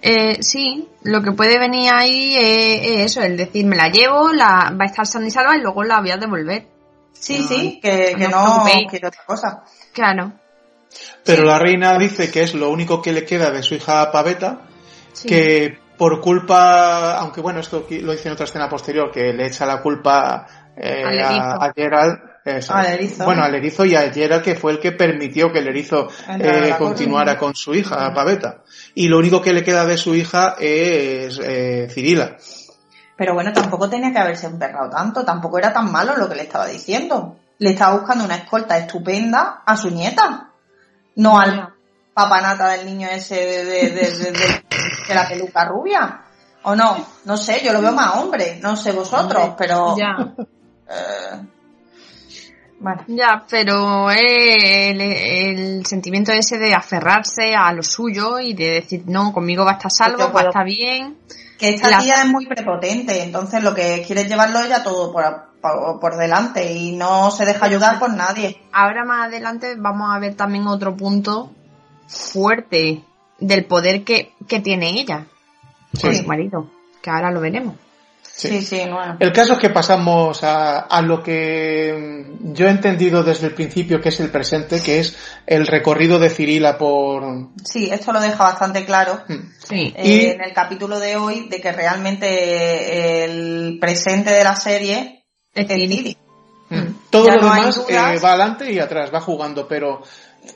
eh, 0.00 0.42
sí, 0.42 0.88
lo 1.02 1.22
que 1.22 1.32
puede 1.32 1.58
venir 1.58 1.92
ahí 1.92 2.34
es, 2.36 3.12
eso, 3.12 3.20
el 3.20 3.36
decir, 3.36 3.66
me 3.66 3.76
la 3.76 3.88
llevo, 3.88 4.32
la, 4.32 4.72
va 4.72 4.84
a 4.84 4.86
estar 4.86 5.06
sana 5.06 5.26
y 5.26 5.30
salva 5.30 5.54
y 5.54 5.60
luego 5.60 5.84
la 5.84 6.00
voy 6.00 6.10
a 6.10 6.16
devolver. 6.16 6.66
Sí, 7.12 7.44
sí, 7.46 7.78
que, 7.82 8.14
que 8.16 8.28
no, 8.28 8.64
quiero 8.88 9.08
otra 9.08 9.24
cosa. 9.26 9.62
Claro. 9.92 10.32
Pero 11.24 11.44
la 11.44 11.58
reina 11.58 11.96
dice 11.98 12.30
que 12.30 12.42
es 12.42 12.54
lo 12.54 12.70
único 12.70 13.02
que 13.02 13.12
le 13.12 13.24
queda 13.24 13.50
de 13.50 13.62
su 13.62 13.74
hija 13.74 14.10
Paveta, 14.10 14.62
que 15.26 15.78
por 16.00 16.20
culpa, 16.20 17.18
aunque 17.18 17.42
bueno, 17.42 17.60
esto 17.60 17.86
lo 17.88 18.12
dice 18.12 18.28
en 18.28 18.32
otra 18.32 18.46
escena 18.46 18.68
posterior, 18.68 19.10
que 19.10 19.34
le 19.34 19.46
echa 19.46 19.66
la 19.66 19.82
culpa 19.82 20.46
eh, 20.74 21.04
a, 21.22 21.72
Gerald. 21.76 22.18
Bueno, 23.22 23.42
al 23.42 23.54
erizo 23.54 23.84
y 23.84 23.94
a 23.94 24.10
Gerald, 24.10 24.42
que 24.42 24.54
fue 24.54 24.72
el 24.72 24.80
que 24.80 24.92
permitió 24.92 25.52
que 25.52 25.58
el 25.58 25.68
erizo 25.68 26.08
eh, 26.26 26.74
continuara 26.78 27.36
con 27.36 27.54
su 27.54 27.74
hija, 27.74 28.14
Paveta. 28.14 28.62
Y 28.94 29.08
lo 29.08 29.18
único 29.18 29.42
que 29.42 29.52
le 29.52 29.62
queda 29.62 29.84
de 29.84 29.98
su 29.98 30.14
hija 30.14 30.56
es 30.58 31.38
eh, 31.44 31.86
Cirila. 31.90 32.36
Pero 33.14 33.34
bueno, 33.34 33.52
tampoco 33.52 33.90
tenía 33.90 34.10
que 34.10 34.18
haberse 34.18 34.46
emperrado 34.46 34.88
tanto, 34.88 35.22
tampoco 35.22 35.58
era 35.58 35.70
tan 35.70 35.92
malo 35.92 36.16
lo 36.16 36.30
que 36.30 36.36
le 36.36 36.42
estaba 36.44 36.66
diciendo. 36.66 37.36
Le 37.58 37.72
estaba 37.72 37.94
buscando 37.98 38.24
una 38.24 38.36
escolta 38.36 38.78
estupenda 38.78 39.62
a 39.66 39.76
su 39.76 39.90
nieta 39.90 40.49
no 41.16 41.38
al 41.38 41.74
papanata 42.14 42.70
del 42.70 42.86
niño 42.86 43.08
ese 43.08 43.34
de, 43.64 44.62
la 45.14 45.28
peluca 45.28 45.64
rubia. 45.64 46.22
¿O 46.62 46.76
no? 46.76 47.06
No 47.24 47.36
sé, 47.36 47.62
yo 47.64 47.72
lo 47.72 47.80
veo 47.80 47.92
más 47.92 48.16
hombre, 48.16 48.58
no 48.62 48.76
sé 48.76 48.92
vosotros, 48.92 49.54
pero... 49.56 49.96
Ya. 49.96 50.34
Eh, 50.88 51.46
Ya, 53.08 53.44
pero 53.48 54.10
el, 54.10 55.00
el, 55.00 55.86
sentimiento 55.86 56.32
ese 56.32 56.58
de 56.58 56.74
aferrarse 56.74 57.54
a 57.54 57.72
lo 57.72 57.82
suyo 57.82 58.38
y 58.40 58.54
de 58.54 58.80
decir, 58.80 59.02
no, 59.06 59.32
conmigo 59.32 59.64
va 59.64 59.72
a 59.72 59.74
estar 59.74 59.90
salvo, 59.90 60.32
va 60.32 60.40
a 60.40 60.44
estar 60.44 60.64
bien. 60.64 61.18
Que 61.58 61.74
esta 61.74 61.98
tía 61.98 62.14
es 62.24 62.26
muy 62.26 62.46
prepotente, 62.46 63.22
entonces 63.22 63.62
lo 63.62 63.74
que 63.74 64.02
quiere 64.06 64.22
es 64.22 64.28
llevarlo 64.28 64.60
ella 64.60 64.82
todo 64.82 65.12
por, 65.12 65.49
por, 65.60 66.16
delante 66.16 66.72
y 66.72 66.92
no 66.92 67.30
se 67.30 67.44
deja 67.44 67.66
ayudar 67.66 67.98
por 67.98 68.12
nadie. 68.12 68.60
Ahora 68.72 69.04
más 69.04 69.26
adelante 69.26 69.74
vamos 69.76 70.10
a 70.10 70.18
ver 70.18 70.34
también 70.34 70.66
otro 70.66 70.96
punto 70.96 71.50
fuerte 72.06 73.04
del 73.38 73.64
poder 73.64 74.04
que, 74.04 74.32
que 74.48 74.60
tiene 74.60 75.00
ella 75.00 75.26
con 76.00 76.14
su 76.14 76.24
marido, 76.24 76.70
que 77.02 77.10
ahora 77.10 77.30
lo 77.30 77.40
veremos. 77.40 77.74
Sí, 78.22 78.62
sí, 78.62 78.80
El 79.18 79.32
caso 79.32 79.54
es 79.54 79.58
que 79.58 79.68
pasamos 79.68 80.42
a, 80.44 80.80
a, 80.80 81.02
lo 81.02 81.22
que 81.22 82.24
yo 82.40 82.66
he 82.66 82.70
entendido 82.70 83.22
desde 83.22 83.48
el 83.48 83.54
principio 83.54 84.00
que 84.00 84.08
es 84.08 84.18
el 84.20 84.30
presente, 84.30 84.80
que 84.80 85.00
es 85.00 85.14
el 85.46 85.66
recorrido 85.66 86.18
de 86.18 86.30
Cirila 86.30 86.78
por... 86.78 87.50
Sí, 87.64 87.90
esto 87.90 88.12
lo 88.12 88.20
deja 88.20 88.42
bastante 88.42 88.86
claro 88.86 89.20
mm. 89.28 89.34
sí. 89.58 89.92
Eh, 89.94 90.32
en 90.32 90.40
el 90.40 90.54
capítulo 90.54 90.98
de 90.98 91.16
hoy, 91.16 91.48
de 91.50 91.60
que 91.60 91.70
realmente 91.70 93.24
el 93.24 93.78
presente 93.78 94.30
de 94.30 94.44
la 94.44 94.56
serie 94.56 95.19
Mm. 95.54 96.94
Todo 97.10 97.28
lo 97.28 97.34
demás 97.36 97.84
eh, 97.88 97.96
va 98.22 98.28
adelante 98.30 98.72
y 98.72 98.78
atrás, 98.78 99.10
va 99.12 99.20
jugando, 99.20 99.66
pero 99.66 100.02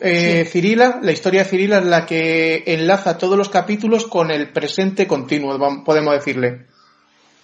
eh, 0.01 0.45
Cirila, 0.51 1.01
la 1.03 1.11
historia 1.13 1.43
de 1.43 1.49
Cirila 1.51 1.79
es 1.79 1.85
la 1.85 2.07
que 2.07 2.63
enlaza 2.67 3.19
todos 3.19 3.37
los 3.37 3.49
capítulos 3.49 4.07
con 4.07 4.31
el 4.31 4.53
presente 4.53 5.07
continuo, 5.09 5.59
podemos 5.85 6.15
decirle. 6.15 6.67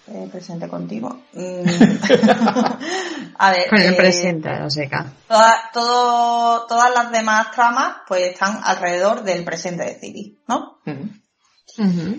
eh, 0.07 0.27
presente 0.31 0.67
contigo. 0.69 1.21
Mm. 1.33 1.65
a 3.37 3.51
ver. 3.51 3.69
Con 3.69 3.79
el 3.81 3.93
eh, 3.93 3.97
presente, 3.97 4.49
no 4.59 4.69
sé 4.69 4.87
qué. 4.89 4.97
toda- 5.27 5.69
todo, 5.73 6.65
todas 6.67 6.93
las 6.93 7.11
demás 7.11 7.51
tramas 7.51 7.97
pues 8.07 8.21
están 8.33 8.59
alrededor 8.63 9.23
del 9.23 9.43
presente 9.43 9.83
de 9.85 9.99
Ciri, 9.99 10.37
¿no? 10.47 10.79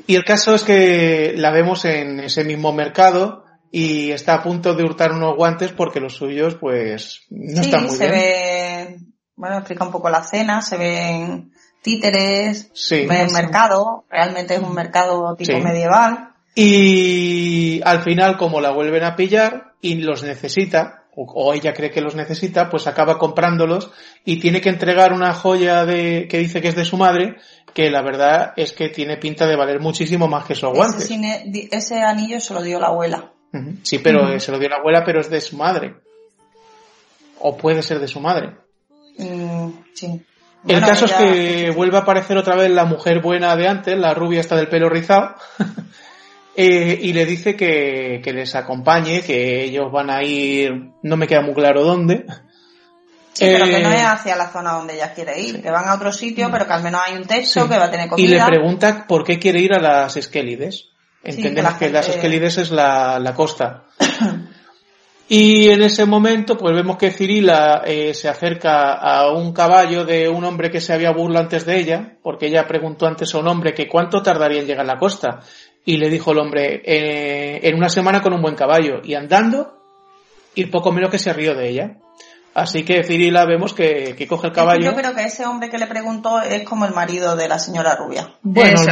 Y 0.06 0.14
el 0.16 0.24
caso 0.24 0.54
es 0.54 0.62
que 0.62 1.34
la 1.36 1.50
vemos 1.50 1.84
en 1.84 2.20
ese 2.20 2.42
mismo 2.44 2.72
mercado 2.72 3.41
y 3.74 4.10
está 4.12 4.34
a 4.34 4.42
punto 4.42 4.74
de 4.74 4.84
hurtar 4.84 5.10
unos 5.12 5.34
guantes 5.34 5.72
porque 5.72 5.98
los 5.98 6.14
suyos 6.14 6.54
pues 6.56 7.22
no 7.30 7.62
sí, 7.62 7.70
están 7.70 7.86
muy 7.86 7.96
se 7.96 8.04
bien. 8.08 8.20
ve, 8.20 8.96
bueno, 9.34 9.56
explica 9.56 9.84
un 9.84 9.90
poco 9.90 10.10
la 10.10 10.22
cena, 10.22 10.60
se 10.62 10.76
ven 10.76 11.52
títeres, 11.82 12.70
Sí. 12.74 13.00
se 13.02 13.06
ve 13.08 13.22
el 13.22 13.32
mercado, 13.32 14.04
realmente 14.10 14.54
es 14.54 14.60
un 14.60 14.74
mercado 14.74 15.34
tipo 15.36 15.56
Sí. 15.56 15.60
medieval. 15.64 16.28
Y 16.54 17.80
al 17.84 18.02
final, 18.02 18.36
como 18.36 18.60
la 18.60 18.70
vuelven 18.70 19.04
a 19.04 19.16
pillar 19.16 19.72
y 19.80 19.94
los 19.96 20.22
necesita, 20.22 21.04
o, 21.14 21.52
ella 21.54 21.74
cree 21.74 21.90
que 21.90 22.00
los 22.00 22.14
necesita, 22.14 22.70
pues 22.70 22.86
acaba 22.86 23.18
comprándolos 23.18 23.90
y 24.24 24.38
tiene 24.38 24.60
que 24.60 24.68
entregar 24.68 25.12
una 25.12 25.34
joya 25.34 25.84
de, 25.84 26.26
que 26.28 26.38
dice 26.38 26.60
que 26.62 26.68
es 26.68 26.76
de 26.76 26.84
su 26.84 26.96
madre, 26.96 27.36
que 27.74 27.90
la 27.90 28.02
verdad 28.02 28.52
es 28.56 28.72
que 28.72 28.88
tiene 28.90 29.16
pinta 29.16 29.46
de 29.46 29.56
valer 29.56 29.80
muchísimo 29.80 30.28
más 30.28 30.44
que 30.44 30.52
esos 30.54 30.70
Ese, 30.72 30.76
guantes. 30.78 31.08
cine- 31.08 31.42
di- 31.46 31.68
ese 31.72 32.00
anillo 32.02 32.38
se 32.40 32.54
lo 32.54 32.62
dio 32.62 32.78
la 32.80 32.88
abuela. 32.88 33.32
Sí, 33.82 33.98
pero 33.98 34.28
eh, 34.32 34.40
se 34.40 34.50
lo 34.52 34.58
dio 34.58 34.68
la 34.68 34.76
abuela, 34.76 35.04
pero 35.04 35.20
es 35.20 35.28
de 35.30 35.40
su 35.40 35.56
madre. 35.56 35.94
O 37.38 37.56
puede 37.56 37.82
ser 37.82 37.98
de 37.98 38.08
su 38.08 38.20
madre. 38.20 38.56
Mm, 39.18 39.68
sí. 39.94 40.06
El 40.06 40.22
Bueno, 40.62 40.86
caso 40.86 41.06
es 41.06 41.12
que 41.12 41.70
vuelve 41.74 41.96
a 41.96 42.00
aparecer 42.00 42.36
otra 42.38 42.54
vez 42.56 42.70
la 42.70 42.84
mujer 42.84 43.20
buena 43.20 43.56
de 43.56 43.66
antes, 43.68 43.98
la 43.98 44.14
rubia 44.14 44.40
está 44.40 44.54
del 44.56 44.68
pelo 44.68 44.88
rizado, 44.88 45.34
eh, 46.56 46.98
y 47.02 47.12
le 47.12 47.26
dice 47.26 47.56
que, 47.56 48.20
que 48.22 48.32
les 48.32 48.54
acompañe, 48.54 49.22
que 49.22 49.64
ellos 49.64 49.90
van 49.90 50.08
a 50.10 50.22
ir, 50.22 50.70
no 51.02 51.16
me 51.16 51.26
queda 51.26 51.40
muy 51.40 51.54
claro 51.54 51.82
dónde. 51.82 52.26
Sí, 53.32 53.46
pero 53.46 53.64
que 53.64 53.76
Eh, 53.78 53.82
no 53.82 53.90
es 53.90 54.02
hacia 54.04 54.36
la 54.36 54.50
zona 54.50 54.72
donde 54.74 54.94
ella 54.94 55.12
quiere 55.14 55.40
ir, 55.40 55.60
que 55.62 55.70
van 55.70 55.88
a 55.88 55.94
otro 55.94 56.12
sitio, 56.12 56.48
pero 56.52 56.66
que 56.66 56.72
al 56.74 56.82
menos 56.84 57.00
hay 57.04 57.16
un 57.16 57.24
techo, 57.24 57.62
sí. 57.64 57.68
que 57.68 57.78
va 57.78 57.86
a 57.86 57.90
tener 57.90 58.06
Y 58.16 58.28
le 58.28 58.38
comida. 58.38 58.46
pregunta 58.46 59.06
por 59.08 59.24
qué 59.24 59.38
quiere 59.40 59.60
ir 59.60 59.72
a 59.74 59.80
las 59.80 60.16
Esquélides. 60.16 60.90
Entendemos 61.24 61.72
la 61.72 61.78
que 61.78 61.90
las 61.90 62.08
Esquélides 62.08 62.58
es 62.58 62.70
la, 62.70 63.18
la 63.18 63.34
costa. 63.34 63.84
Y 65.28 65.70
en 65.70 65.82
ese 65.82 66.04
momento, 66.04 66.58
pues 66.58 66.74
vemos 66.74 66.98
que 66.98 67.10
Cirila 67.10 67.82
eh, 67.86 68.12
se 68.12 68.28
acerca 68.28 68.92
a 68.92 69.32
un 69.32 69.54
caballo 69.54 70.04
de 70.04 70.28
un 70.28 70.44
hombre 70.44 70.70
que 70.70 70.80
se 70.80 70.92
había 70.92 71.10
burlado 71.10 71.44
antes 71.44 71.64
de 71.64 71.78
ella, 71.78 72.16
porque 72.22 72.48
ella 72.48 72.66
preguntó 72.66 73.06
antes 73.06 73.34
a 73.34 73.38
un 73.38 73.48
hombre 73.48 73.72
que 73.72 73.88
cuánto 73.88 74.22
tardaría 74.22 74.60
en 74.60 74.66
llegar 74.66 74.84
a 74.84 74.94
la 74.94 74.98
costa. 74.98 75.40
Y 75.86 75.96
le 75.96 76.10
dijo 76.10 76.32
el 76.32 76.38
hombre, 76.38 76.82
eh, 76.84 77.60
en 77.62 77.76
una 77.76 77.88
semana 77.88 78.20
con 78.20 78.34
un 78.34 78.42
buen 78.42 78.54
caballo. 78.54 79.00
Y 79.02 79.14
andando, 79.14 79.78
y 80.54 80.66
poco 80.66 80.92
menos 80.92 81.10
que 81.10 81.18
se 81.18 81.32
rió 81.32 81.54
de 81.54 81.68
ella. 81.68 81.96
Así 82.52 82.84
que 82.84 83.02
Cirila 83.02 83.46
vemos 83.46 83.72
que, 83.72 84.14
que 84.14 84.26
coge 84.26 84.48
el 84.48 84.52
caballo. 84.52 84.82
Yo 84.82 84.94
creo 84.94 85.14
que 85.14 85.22
ese 85.22 85.46
hombre 85.46 85.70
que 85.70 85.78
le 85.78 85.86
preguntó 85.86 86.42
es 86.42 86.62
como 86.64 86.84
el 86.84 86.92
marido 86.92 87.36
de 87.36 87.48
la 87.48 87.58
señora 87.58 87.96
rubia. 87.96 88.34
Bueno, 88.42 88.82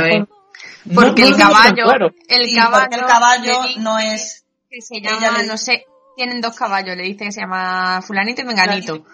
Es. 0.87 0.93
no- 0.93 1.03
Porque 1.03 1.23
no 1.23 1.29
el 1.29 1.37
caballo, 1.37 1.85
claro. 1.85 2.15
el 2.29 2.55
caballo, 2.57 2.81
porque 2.89 2.97
el 2.97 3.07
caballo 3.07 3.53
no 3.79 3.99
es... 3.99 4.45
que 4.71 4.81
se 4.81 5.01
llama, 5.01 5.39
le- 5.39 5.47
no 5.47 5.57
sé, 5.57 5.85
tienen 6.17 6.41
dos 6.41 6.55
caballos, 6.55 6.97
le 6.97 7.05
dice 7.05 7.25
que 7.25 7.33
se 7.33 7.41
llama 7.41 8.03
fulanito 8.03 8.43
y 8.43 8.45
menganito. 8.45 9.05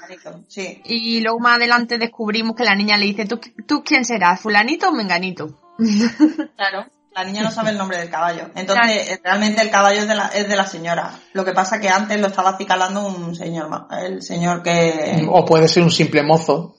Sí. 0.49 0.81
Y 0.85 1.21
luego 1.21 1.39
más 1.39 1.57
adelante 1.57 1.99
descubrimos 1.99 2.57
que 2.57 2.65
la 2.65 2.75
niña 2.75 2.97
le 2.97 3.07
dice, 3.07 3.27
¿tú, 3.27 3.41
tú 3.67 3.83
quién 3.85 4.05
serás, 4.05 4.41
fulanito 4.41 4.89
o 4.89 4.93
menganito? 4.93 5.57
Claro. 6.57 6.87
La 7.15 7.25
niña 7.25 7.43
no 7.43 7.51
sabe 7.51 7.71
el 7.71 7.79
nombre 7.79 7.97
del 7.97 8.11
caballo. 8.11 8.51
Entonces, 8.55 9.21
realmente 9.25 9.63
el 9.63 9.71
caballo 9.71 10.01
es 10.01 10.09
de, 10.09 10.15
la, 10.15 10.27
es 10.29 10.47
de 10.49 10.55
la 10.55 10.67
señora. 10.67 11.13
Lo 11.33 11.47
que 11.47 11.53
pasa 11.53 11.81
que 11.81 11.89
antes 11.89 12.21
lo 12.21 12.27
estaba 12.27 12.51
acicalando 12.51 13.07
un 13.07 13.35
señor, 13.35 13.87
el 14.03 14.21
señor 14.21 14.63
que... 14.63 15.27
O 15.31 15.43
puede 15.47 15.67
ser 15.69 15.83
un 15.83 15.91
simple 15.91 16.23
mozo 16.23 16.77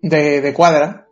de, 0.00 0.40
de 0.40 0.54
cuadra. 0.54 1.07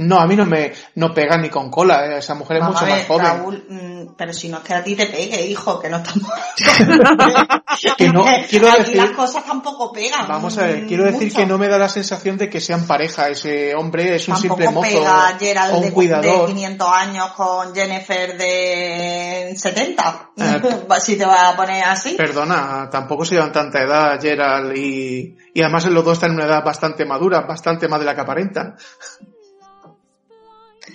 No, 0.00 0.18
a 0.18 0.26
mí 0.26 0.34
no 0.34 0.46
me 0.46 0.72
no 0.94 1.12
pega 1.12 1.36
ni 1.36 1.50
con 1.50 1.70
cola, 1.70 2.06
eh, 2.06 2.18
esa 2.18 2.34
mujer 2.34 2.56
es 2.56 2.64
mucho 2.64 2.86
más 2.86 3.06
joven. 3.06 3.26
Raúl, 3.26 3.64
mm, 3.68 4.14
pero 4.16 4.32
si 4.32 4.48
no 4.48 4.56
es 4.58 4.64
que 4.64 4.72
a 4.72 4.82
ti 4.82 4.96
te 4.96 5.06
pegue, 5.06 5.46
hijo, 5.46 5.78
que 5.78 5.90
no 5.90 5.98
estamos... 5.98 6.30
Que 7.96 8.08
no, 8.08 8.24
quiero 8.48 8.68
Aquí 8.68 8.78
decir, 8.78 8.96
las 8.96 9.10
cosas 9.12 9.44
tampoco 9.44 9.92
pegan. 9.92 10.26
vamos 10.28 10.58
a 10.58 10.66
ver, 10.66 10.86
quiero 10.86 11.04
decir 11.04 11.28
mucho. 11.28 11.36
que 11.36 11.46
no 11.46 11.56
me 11.56 11.68
da 11.68 11.78
la 11.78 11.88
sensación 11.88 12.36
de 12.36 12.50
que 12.50 12.60
sean 12.60 12.86
pareja, 12.86 13.28
ese 13.28 13.74
hombre 13.74 14.16
es 14.16 14.28
un 14.28 14.34
Tampoco 14.34 14.60
simple 14.60 14.70
mozo 14.70 14.88
pega 14.88 15.36
Gerald 15.38 15.74
un 15.74 15.80
de, 15.80 15.86
de 15.86 15.92
cuidador. 15.92 16.48
500 16.48 16.88
años 16.92 17.30
con 17.32 17.74
Jennifer 17.74 18.36
de 18.36 19.54
70. 19.56 20.30
Eh, 20.36 20.60
si 21.00 21.16
te 21.16 21.24
vas 21.24 21.54
a 21.54 21.56
poner 21.56 21.84
así. 21.84 22.16
Perdona, 22.16 22.88
tampoco 22.90 23.24
se 23.24 23.36
llevan 23.36 23.52
tanta 23.52 23.82
edad 23.82 24.20
Gerald 24.20 24.76
y, 24.76 25.36
y 25.54 25.62
además 25.62 25.86
los 25.86 26.04
dos 26.04 26.14
están 26.14 26.30
en 26.30 26.36
una 26.36 26.46
edad 26.46 26.64
bastante 26.64 27.06
madura, 27.06 27.42
bastante 27.42 27.88
más 27.88 28.00
de 28.00 28.06
la 28.06 28.14
que 28.14 28.20
aparentan. 28.20 28.76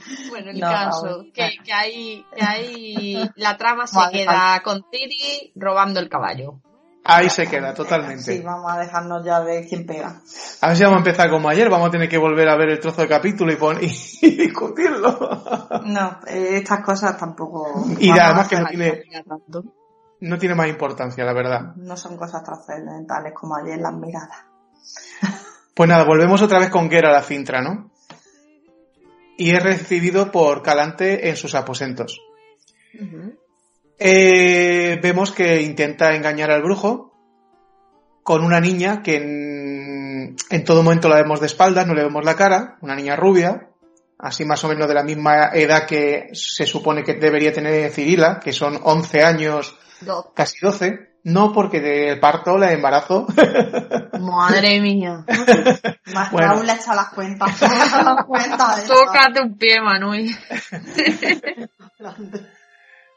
Bueno, 0.29 0.51
el 0.51 0.59
No, 0.59 0.67
caso, 0.67 1.25
que, 1.33 1.49
que 1.63 1.73
ahí, 1.73 2.25
que 2.35 2.43
ahí 2.43 3.29
la 3.35 3.57
trama 3.57 3.87
se 3.87 3.97
Vale, 3.97 4.11
queda 4.19 4.61
con 4.63 4.83
Tiri 4.89 5.51
robando 5.55 5.99
el 5.99 6.09
caballo. 6.09 6.61
Ahí 7.07 7.29
se 7.29 7.45
queda 7.47 7.73
totalmente. 7.75 8.23
Sí, 8.23 8.41
vamos 8.41 8.71
a 8.71 8.79
dejarnos 8.79 9.23
ya 9.23 9.39
de 9.41 9.67
quién 9.67 9.85
pega. 9.85 10.21
A 10.61 10.67
ver 10.69 10.75
si 10.77 10.83
vamos 10.83 10.97
a 10.97 10.99
empezar 10.99 11.29
como 11.29 11.47
ayer, 11.49 11.69
vamos 11.69 11.87
a 11.89 11.91
tener 11.91 12.09
que 12.09 12.17
volver 12.17 12.49
a 12.49 12.55
ver 12.55 12.69
el 12.69 12.79
trozo 12.79 13.01
de 13.01 13.07
capítulo 13.07 13.53
y, 13.53 13.57
pon- 13.57 13.77
y 13.81 14.35
discutirlo. 14.35 15.19
No, 15.85 16.19
eh, 16.27 16.57
estas 16.57 16.83
cosas 16.83 17.15
tampoco... 17.17 17.85
Y 17.99 18.09
además 18.09 18.47
que 18.47 18.59
no 18.59 18.65
tiene, 18.67 19.03
no 20.21 20.37
tiene 20.39 20.55
más 20.55 20.67
importancia, 20.67 21.23
la 21.23 21.33
verdad. 21.33 21.75
no 21.75 21.95
son 21.95 22.17
cosas 22.17 22.43
trascendentales 22.43 23.33
como 23.35 23.55
ayer 23.55 23.79
las 23.79 23.93
miradas. 23.93 24.39
Pues 25.75 25.87
nada, 25.89 26.05
volvemos 26.05 26.41
otra 26.41 26.57
vez 26.57 26.69
con 26.69 26.89
Gera 26.89 27.09
a 27.09 27.13
la 27.13 27.21
Cintra, 27.21 27.61
¿no? 27.61 27.91
Y 29.37 29.51
es 29.51 29.63
recibido 29.63 30.31
por 30.31 30.63
Calante 30.63 31.29
en 31.29 31.35
sus 31.35 31.55
aposentos. 31.55 32.21
Eh, 33.99 34.99
vemos 35.01 35.31
que 35.31 35.61
intenta 35.61 36.15
engañar 36.15 36.51
al 36.51 36.63
brujo 36.63 37.13
con 38.23 38.43
una 38.43 38.59
niña 38.59 39.03
que 39.03 39.17
en, 39.17 40.35
en 40.49 40.63
todo 40.63 40.83
momento 40.83 41.09
la 41.09 41.17
vemos 41.17 41.39
de 41.39 41.47
espaldas, 41.47 41.85
no 41.85 41.93
le 41.93 42.03
vemos 42.03 42.25
la 42.25 42.35
cara, 42.35 42.77
una 42.81 42.95
niña 42.95 43.15
rubia, 43.15 43.69
así 44.17 44.45
más 44.45 44.63
o 44.63 44.67
menos 44.67 44.87
de 44.87 44.93
la 44.93 45.03
misma 45.03 45.49
edad 45.53 45.85
que 45.85 46.29
se 46.33 46.65
supone 46.65 47.03
que 47.03 47.13
debería 47.13 47.53
tener 47.53 47.91
Cirila, 47.91 48.39
que 48.39 48.53
son 48.53 48.79
11 48.81 49.23
años, 49.23 49.77
casi 50.33 50.57
12. 50.61 51.14
No, 51.25 51.51
porque 51.51 51.81
de 51.81 52.17
parto, 52.17 52.55
la 52.55 52.71
embarazo, 52.71 53.25
Madre 54.19 54.79
mía. 54.79 55.25
Más 56.13 56.31
Bueno. 56.31 56.53
Raúl 56.53 56.67
le 56.67 56.73
echa 56.73 56.93
las 56.93 57.09
cuentas. 57.09 57.59
las. 58.27 58.85
Tócate 58.87 59.41
un 59.41 59.57
pie, 59.57 59.81
Manuel. 59.81 60.29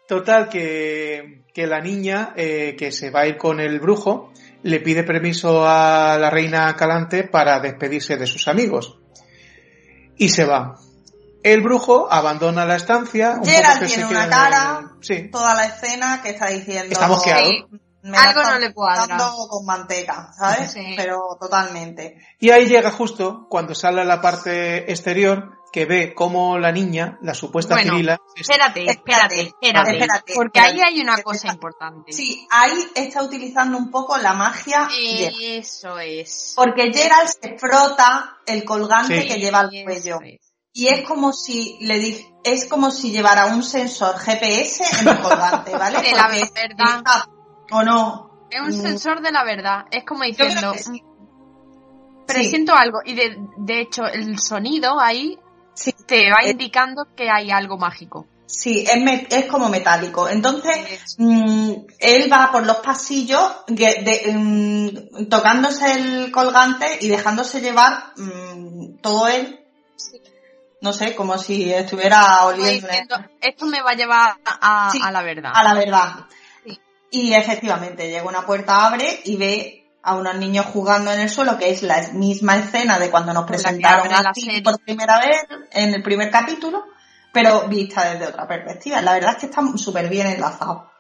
Total, 0.09 0.49
que, 0.49 1.45
que 1.53 1.67
la 1.67 1.81
niña 1.81 2.33
eh, 2.35 2.77
que 2.79 2.93
se 2.93 3.11
va 3.11 3.21
a 3.21 3.27
ir 3.27 3.37
con 3.37 3.61
el 3.61 3.79
brujo 3.79 4.33
le 4.63 4.81
pide 4.81 5.05
permiso 5.05 5.67
a 5.69 6.17
la 6.19 6.31
reina 6.31 6.75
Calante 6.77 7.25
para 7.25 7.61
despedirse 7.61 8.17
de 8.17 8.27
sus 8.27 8.49
amigos. 8.49 8.99
Y 10.17 10.31
se 10.31 10.47
va. 10.47 10.77
El 11.43 11.61
brujo 11.61 12.09
abandona 12.11 12.65
la 12.65 12.77
estancia. 12.77 13.35
un 13.39 13.45
Gerald 13.45 13.81
poco 13.81 13.81
que 13.81 13.87
tiene 13.87 14.07
una 14.07 14.25
en- 14.25 14.31
cara. 14.31 14.81
Sí. 15.03 15.29
Toda 15.31 15.55
la 15.55 15.67
escena 15.67 16.21
que 16.23 16.31
está 16.31 16.47
diciendo... 16.49 16.91
Está 16.91 17.07
mosqueado. 17.07 17.51
Me 18.11 18.19
Algo 18.19 18.43
no 18.43 18.59
le 18.59 18.73
cuadra. 18.75 19.17
con 19.49 19.65
manteca, 19.67 20.33
¿sabes? 20.37 20.73
Sí. 20.73 20.95
Pero 20.97 21.37
totalmente. 21.41 22.17
Y 22.39 22.51
ahí 22.51 22.67
llega 22.67 22.91
justo 22.91 23.47
cuando 23.49 23.75
sale 23.75 24.01
a 24.03 24.05
la 24.05 24.21
parte 24.21 24.91
exterior 24.91 25.55
que 25.71 25.85
ve 25.85 26.15
cómo 26.15 26.59
la 26.59 26.73
niña, 26.73 27.19
la 27.21 27.35
supuesta 27.35 27.75
Bueno, 27.75 27.93
Cirila, 27.93 28.19
Espérate, 28.35 28.87
espérate, 28.91 29.41
Espérate, 29.41 29.41
espérate. 29.51 29.91
espérate, 29.93 30.33
porque 30.35 30.59
espérate. 30.61 30.83
ahí 30.83 30.95
hay 30.95 31.01
una 31.03 31.23
cosa 31.23 31.49
importante. 31.49 32.13
Sí, 32.13 32.47
ahí 32.51 32.87
está 32.95 33.23
utilizando 33.23 33.77
un 33.77 33.91
poco 33.91 34.17
la 34.17 34.33
magia. 34.33 34.89
Gerald. 34.91 35.37
Eso 35.41 35.99
es. 35.99 36.55
Porque 36.57 36.91
Gerald 36.93 37.29
se 37.29 37.59
frota 37.59 38.39
el 38.47 38.65
colgante 38.65 39.21
Sí. 39.23 39.29
que 39.29 39.39
lleva 39.39 39.61
al 39.61 39.71
cuello. 39.85 40.19
es. 40.25 40.41
Y 40.73 40.89
es 40.89 41.07
como 41.07 41.33
si 41.33 41.77
le 41.81 41.99
di- 41.99 42.27
es 42.45 42.67
como 42.67 42.91
si 42.91 43.11
llevara 43.11 43.47
un 43.47 43.63
sensor 43.65 44.17
GPS 44.19 44.85
en 45.01 45.09
el 45.09 45.21
colgante, 45.21 45.73
¿vale? 45.77 45.99
De 46.03 46.13
la 46.13 46.29
verdad. 46.29 47.03
O 47.71 47.83
no. 47.83 48.31
Es 48.51 48.61
un 48.61 48.79
Mm. 48.79 48.83
sensor 48.83 49.21
de 49.21 49.31
la 49.33 49.45
verdad. 49.45 49.85
Es 49.91 50.05
como 50.05 50.25
diciendo, 50.25 50.75
sí. 50.77 51.03
presiento 52.27 52.75
algo. 52.75 52.99
Y 53.05 53.15
de, 53.15 53.37
de 53.59 53.81
hecho, 53.81 54.07
el 54.07 54.39
sonido 54.39 55.01
ahí 55.01 55.39
Sí, 55.75 55.93
te 56.07 56.29
va 56.31 56.39
Eh. 56.43 56.51
indicando 56.51 57.07
que 57.17 57.31
hay 57.31 57.51
algo 57.51 57.79
mágico. 57.79 58.27
sí, 58.47 58.85
es, 58.91 59.01
me- 59.03 59.27
es 59.31 59.45
como 59.45 59.69
metálico. 59.69 60.27
Entonces, 60.29 60.75
Es- 60.91 61.17
mm, 61.19 61.71
él 61.99 62.33
va 62.33 62.51
por 62.51 62.65
los 62.67 62.79
pasillos 62.79 63.57
de- 63.69 64.03
de- 64.03 64.33
mm, 64.35 65.29
tocándose 65.29 65.93
el 65.93 66.33
colgante 66.33 66.99
y 67.03 67.09
dejándose 67.09 67.61
llevar 67.61 68.13
mm, 68.17 68.97
todo 69.03 69.29
él. 69.29 69.61
No 70.81 70.93
sé, 70.93 71.15
como 71.15 71.37
si 71.39 71.73
estuviera 71.73 72.45
oliendo 72.47 72.89
diciendo, 72.89 73.17
esto 73.41 73.67
me 73.67 73.83
va 73.83 73.91
a 73.91 73.95
llevar 73.95 74.37
a, 74.47 74.89
Sí. 74.93 74.99
a 75.05 75.11
la 75.13 75.23
verdad. 75.23 75.53
a 75.55 75.63
la 75.63 75.75
verdad. 75.75 76.13
Y 77.11 77.33
efectivamente, 77.35 78.09
llega 78.09 78.25
una 78.29 78.45
puerta, 78.45 78.87
abre 78.87 79.21
y 79.25 79.37
ve 79.37 79.75
a 80.03 80.15
unos 80.15 80.37
niños 80.37 80.67
jugando 80.67 81.13
en 81.13 81.21
el 81.21 81.29
suelo, 81.31 81.59
que 81.59 81.71
es 81.71 81.83
la 81.83 82.09
misma 82.13 82.57
escena 82.57 82.99
de 82.99 83.11
cuando 83.11 83.33
nos 83.33 83.45
presentaron 83.47 84.13
a 84.13 84.33
serie. 84.35 84.63
por 84.63 84.79
primera 84.81 85.19
vez 85.19 85.37
en 85.73 85.95
el 85.95 86.03
primer 86.03 86.31
capítulo, 86.31 86.85
pero 87.33 87.67
vista 87.69 88.11
desde 88.13 88.27
otra 88.29 88.47
perspectiva. 88.47 89.01
La 89.03 89.15
verdad 89.15 89.33
es 89.33 89.37
que 89.39 89.47
está 89.47 89.63
súper 89.77 90.09
bien 90.09 90.27
enlazado. 90.27 90.91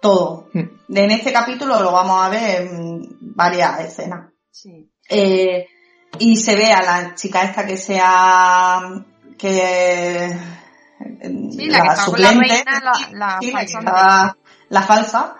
Todo. 0.00 0.48
Mm. 0.52 0.60
De- 0.88 1.04
En 1.04 1.10
este 1.10 1.32
capítulo 1.32 1.80
lo 1.80 1.92
vamos 1.92 2.22
a 2.24 2.28
ver 2.28 2.62
en 2.62 3.02
varias 3.20 3.80
escenas. 3.80 4.30
Sí. 4.50 4.90
Eh, 5.08 5.66
y 6.18 6.36
se 6.36 6.56
ve 6.56 6.72
a 6.72 6.82
la 6.82 7.14
chica 7.14 7.42
esta 7.42 7.66
que 7.66 7.76
sea 7.76 8.80
que 9.38 10.30
Sí, 11.50 11.66
la 11.70 11.78
que 11.78 11.86
con 11.86 11.86
la 11.88 11.96
suplente, 11.96 12.48
reina, 12.48 12.80
la- 12.82 12.92
la 13.12 13.38
sí, 13.40 13.50
la, 13.52 13.60
que 13.60 13.72
falsante. 13.72 13.90
La 14.70 14.82
falsa 14.82 15.36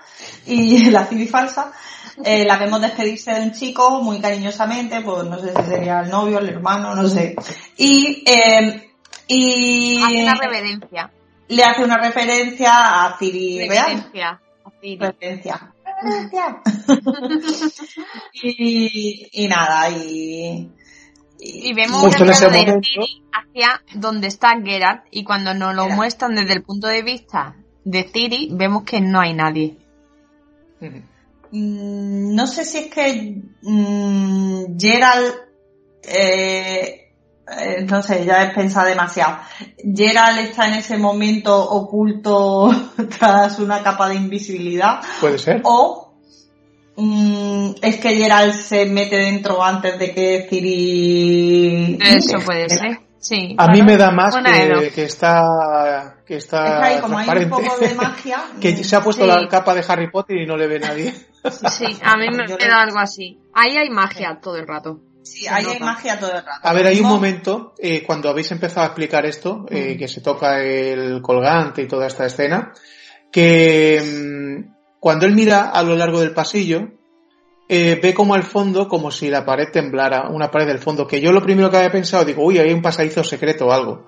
y 0.46 0.84
la 0.90 1.06
civil 1.06 1.28
falsa 1.28 1.72
eh, 2.24 2.44
la 2.44 2.58
vemos 2.58 2.80
despedirse 2.80 3.32
de 3.32 3.42
un 3.42 3.52
chico 3.52 4.02
muy 4.02 4.20
cariñosamente 4.20 5.00
pues 5.00 5.24
no 5.24 5.38
sé 5.38 5.52
si 5.54 5.62
sería 5.70 6.00
el 6.00 6.10
novio 6.10 6.38
el 6.38 6.48
hermano 6.48 6.94
no 6.94 7.08
sé 7.08 7.36
y 7.76 8.24
eh, 8.26 8.88
y 9.28 10.02
Hace 10.02 10.22
una 10.22 10.34
reverencia. 10.34 11.10
le 11.48 11.62
hace 11.62 11.84
una 11.84 11.98
referencia 11.98 13.04
a 13.04 13.18
Ciri 13.18 13.68
Real 13.68 13.86
Reverencia. 13.86 14.40
a 14.64 14.70
Ciri. 14.80 14.98
referencia. 14.98 15.74
Referencia. 16.02 16.62
y, 18.32 19.28
y 19.32 19.48
nada, 19.48 19.90
y, 19.90 20.70
Y 21.38 21.74
vemos 21.74 22.00
Justo 22.00 22.24
ese 22.24 22.48
plano 22.48 22.72
de. 22.74 22.80
Ciri 22.82 23.22
hacia 23.32 23.82
donde 23.94 24.28
está 24.28 24.58
Geralt 24.64 25.02
y 25.10 25.24
cuando 25.24 25.52
nos 25.52 25.74
lo 25.74 25.88
muestran 25.90 26.34
desde 26.34 26.54
el 26.54 26.62
punto 26.62 26.86
de 26.86 27.02
vista 27.02 27.54
de 27.88 28.04
Ciri 28.12 28.50
vemos 28.52 28.82
que 28.84 29.00
no 29.00 29.20
hay 29.20 29.34
nadie. 29.34 29.76
Mm, 31.50 32.34
no 32.34 32.46
sé 32.46 32.64
si 32.64 32.78
es 32.78 32.86
que 32.88 33.42
mm, 33.62 34.78
Gerald, 34.78 35.34
eh, 36.02 37.12
eh, 37.58 37.86
no 37.88 38.02
sé, 38.02 38.26
ya 38.26 38.44
he 38.44 38.54
pensado 38.54 38.86
demasiado. 38.86 39.38
Gerald 39.78 40.38
está 40.40 40.68
en 40.68 40.74
ese 40.74 40.98
momento 40.98 41.58
oculto 41.70 42.70
tras 43.18 43.58
una 43.58 43.82
capa 43.82 44.08
de 44.10 44.16
invisibilidad 44.16 45.00
Puede 45.20 45.38
ser. 45.38 45.62
o 45.64 46.12
mm, 46.96 47.70
es 47.80 47.96
que 47.96 48.16
Gerald 48.16 48.52
se 48.52 48.84
mete 48.84 49.16
dentro 49.16 49.64
antes 49.64 49.98
de 49.98 50.12
que 50.12 50.46
Ciri... 50.48 51.98
Eso 52.02 52.38
puede 52.44 52.68
ser. 52.68 53.00
Sí. 53.18 53.54
A 53.58 53.68
mí 53.68 53.82
me 53.82 53.96
da 53.96 54.10
más 54.10 54.36
que, 54.36 54.90
que 54.94 55.04
está 55.04 56.17
que 56.28 56.36
está 56.36 56.64
Está 56.66 56.84
ahí 56.84 57.00
como 57.00 57.18
hay 57.18 57.26
un 57.28 57.32
transparente. 57.34 57.68
poco 57.70 57.78
de 57.88 57.94
magia. 58.06 58.44
que 58.60 58.84
se 58.84 58.94
ha 58.96 59.00
puesto 59.02 59.22
Sí. 59.24 59.28
la 59.28 59.48
capa 59.48 59.74
de 59.74 59.82
Harry 59.88 60.10
Potter 60.10 60.36
y 60.36 60.46
no 60.46 60.56
le 60.58 60.66
ve 60.68 60.78
nadie. 60.78 61.12
Sí, 61.12 61.98
a 62.02 62.16
mí 62.18 62.26
me, 62.30 62.46
Yo 62.46 62.56
me 62.56 62.64
le- 62.64 62.68
da 62.68 62.82
algo 62.82 62.98
así. 62.98 63.40
Ahí 63.54 63.76
hay 63.78 63.88
magia 63.90 64.38
todo 64.40 64.56
el 64.56 64.66
rato. 64.68 65.00
Sí, 65.22 65.46
ahí 65.48 65.64
hay 65.66 65.80
magia 65.80 66.18
todo 66.20 66.30
el 66.30 66.36
rato. 66.44 66.60
A 66.62 66.72
ver, 66.72 66.86
hay 66.86 67.00
un 67.00 67.08
momento, 67.08 67.74
eh, 67.78 68.02
cuando 68.06 68.28
habéis 68.30 68.50
empezado 68.52 68.82
a 68.82 68.86
explicar 68.86 69.26
esto, 69.26 69.66
eh, 69.70 69.94
Mm. 69.94 69.98
que 69.98 70.08
se 70.08 70.20
toca 70.20 70.62
el 70.62 71.20
colgante 71.22 71.82
y 71.82 71.88
toda 71.88 72.06
esta 72.06 72.24
escena, 72.26 72.72
que 73.32 74.00
mm, 74.02 74.74
cuando 75.00 75.26
él 75.26 75.34
mira 75.34 75.70
a 75.70 75.82
lo 75.82 75.96
largo 75.96 76.20
del 76.20 76.32
pasillo, 76.32 76.88
eh, 77.68 77.98
ve 78.02 78.14
como 78.14 78.34
al 78.34 78.42
fondo, 78.44 78.88
como 78.88 79.10
si 79.10 79.28
la 79.28 79.44
pared 79.44 79.68
temblara, 79.72 80.28
una 80.30 80.50
pared 80.50 80.66
del 80.66 80.78
fondo, 80.78 81.06
que 81.06 81.20
yo 81.20 81.32
lo 81.32 81.42
primero 81.42 81.70
que 81.70 81.76
había 81.76 81.90
pensado, 81.92 82.24
digo, 82.24 82.42
uy, 82.44 82.58
hay 82.58 82.72
un 82.72 82.80
pasadizo 82.82 83.22
secreto 83.22 83.66
o 83.66 83.72
algo. 83.72 84.06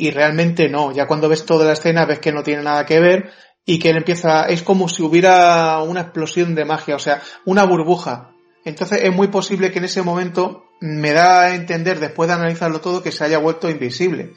Y 0.00 0.12
realmente 0.12 0.68
no, 0.68 0.92
ya 0.92 1.08
cuando 1.08 1.28
ves 1.28 1.44
toda 1.44 1.66
la 1.66 1.72
escena 1.72 2.06
ves 2.06 2.20
que 2.20 2.30
no 2.30 2.44
tiene 2.44 2.62
nada 2.62 2.86
que 2.86 3.00
ver 3.00 3.32
y 3.66 3.80
que 3.80 3.90
él 3.90 3.96
empieza, 3.96 4.44
es 4.44 4.62
como 4.62 4.88
si 4.88 5.02
hubiera 5.02 5.82
una 5.82 6.02
explosión 6.02 6.54
de 6.54 6.64
magia, 6.64 6.94
o 6.94 7.00
sea, 7.00 7.20
una 7.44 7.64
burbuja. 7.64 8.30
Entonces 8.64 9.00
es 9.02 9.12
muy 9.12 9.26
posible 9.26 9.72
que 9.72 9.80
en 9.80 9.86
ese 9.86 10.02
momento 10.02 10.66
me 10.80 11.12
da 11.12 11.40
a 11.40 11.54
entender, 11.56 11.98
después 11.98 12.28
de 12.28 12.34
analizarlo 12.34 12.80
todo, 12.80 13.02
que 13.02 13.10
se 13.10 13.24
haya 13.24 13.38
vuelto 13.38 13.68
invisible. 13.68 14.34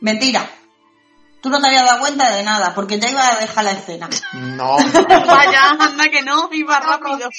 Mentira. 0.00 0.50
Tú 1.40 1.48
no 1.48 1.60
te 1.60 1.68
habías 1.68 1.84
dado 1.84 2.00
cuenta 2.00 2.34
de 2.34 2.42
nada, 2.42 2.74
porque 2.74 2.98
ya 2.98 3.08
iba 3.08 3.24
a 3.24 3.38
dejar 3.38 3.64
la 3.64 3.70
escena. 3.70 4.10
No, 4.34 4.76
Vaya, 5.26 5.76
anda 5.78 6.08
que 6.10 6.22
no, 6.22 6.48
iba 6.50 6.80
rápido. 6.80 7.30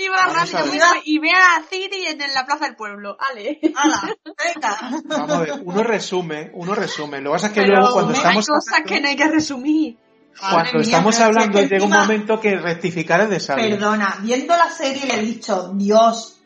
Iba 0.00 0.16
Vamos 0.16 0.52
rápido 0.52 0.86
y 1.04 1.18
ve 1.18 1.30
a 1.30 1.62
Ciri 1.68 2.06
en 2.06 2.18
la 2.34 2.46
plaza 2.46 2.66
del 2.66 2.76
pueblo. 2.76 3.16
Ale. 3.18 3.60
¡Hala! 3.76 4.16
¡Venga! 4.24 4.78
vamos 5.04 5.30
a 5.30 5.40
ver, 5.40 5.52
uno 5.62 5.82
resume, 5.82 6.50
uno 6.54 6.74
resume. 6.74 7.20
Lo 7.20 7.30
que 7.30 7.34
pasa 7.34 7.46
es 7.48 7.52
que 7.52 7.60
Pero 7.62 7.76
luego 7.76 7.92
cuando 7.92 8.12
hay 8.12 8.16
estamos 8.16 8.46
cosas 8.46 8.80
que 8.86 9.00
no 9.00 9.08
hay 9.08 9.16
que 9.16 9.28
resumir. 9.28 9.98
cuando 10.38 10.58
Madre 10.58 10.80
estamos 10.80 11.20
hablando 11.20 11.58
es 11.58 11.68
que 11.68 11.74
llega 11.74 11.84
un 11.84 11.90
momento 11.90 12.40
que 12.40 12.56
rectificar 12.56 13.20
es 13.22 13.30
de 13.30 13.40
sabio. 13.40 13.68
Perdona, 13.68 14.18
viendo 14.22 14.56
la 14.56 14.70
serie 14.70 15.06
le 15.06 15.14
he 15.14 15.22
dicho, 15.22 15.72
Dios, 15.74 16.40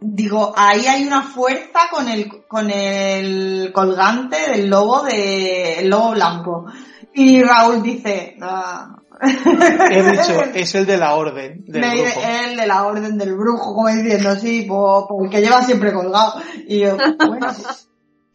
digo, 0.00 0.52
ahí 0.56 0.86
hay 0.86 1.06
una 1.06 1.22
fuerza 1.22 1.88
con 1.90 2.08
el, 2.08 2.46
con 2.46 2.70
el 2.70 3.72
colgante 3.72 4.50
del 4.50 4.68
lobo 4.68 5.02
de, 5.02 5.80
el 5.80 5.88
lobo 5.88 6.12
blanco. 6.12 6.66
Y 7.14 7.42
Raúl 7.42 7.82
dice, 7.82 8.36
ah. 8.42 8.96
He 9.20 10.02
dicho, 10.02 10.42
es 10.54 10.74
el 10.74 10.86
de 10.86 10.96
la 10.96 11.14
orden 11.14 11.64
del 11.66 11.80
Me 11.80 11.90
dice, 11.90 12.14
el 12.44 12.56
de 12.56 12.66
la 12.66 12.86
orden 12.86 13.16
del 13.16 13.34
brujo, 13.34 13.74
como 13.74 13.88
diciendo, 13.88 14.34
sí, 14.36 14.66
pues, 14.68 15.04
pues 15.08 15.24
el 15.24 15.30
que 15.30 15.40
lleva 15.42 15.62
siempre 15.62 15.92
colgado. 15.92 16.34
Y 16.66 16.80
yo, 16.80 16.96
bueno, 17.26 17.48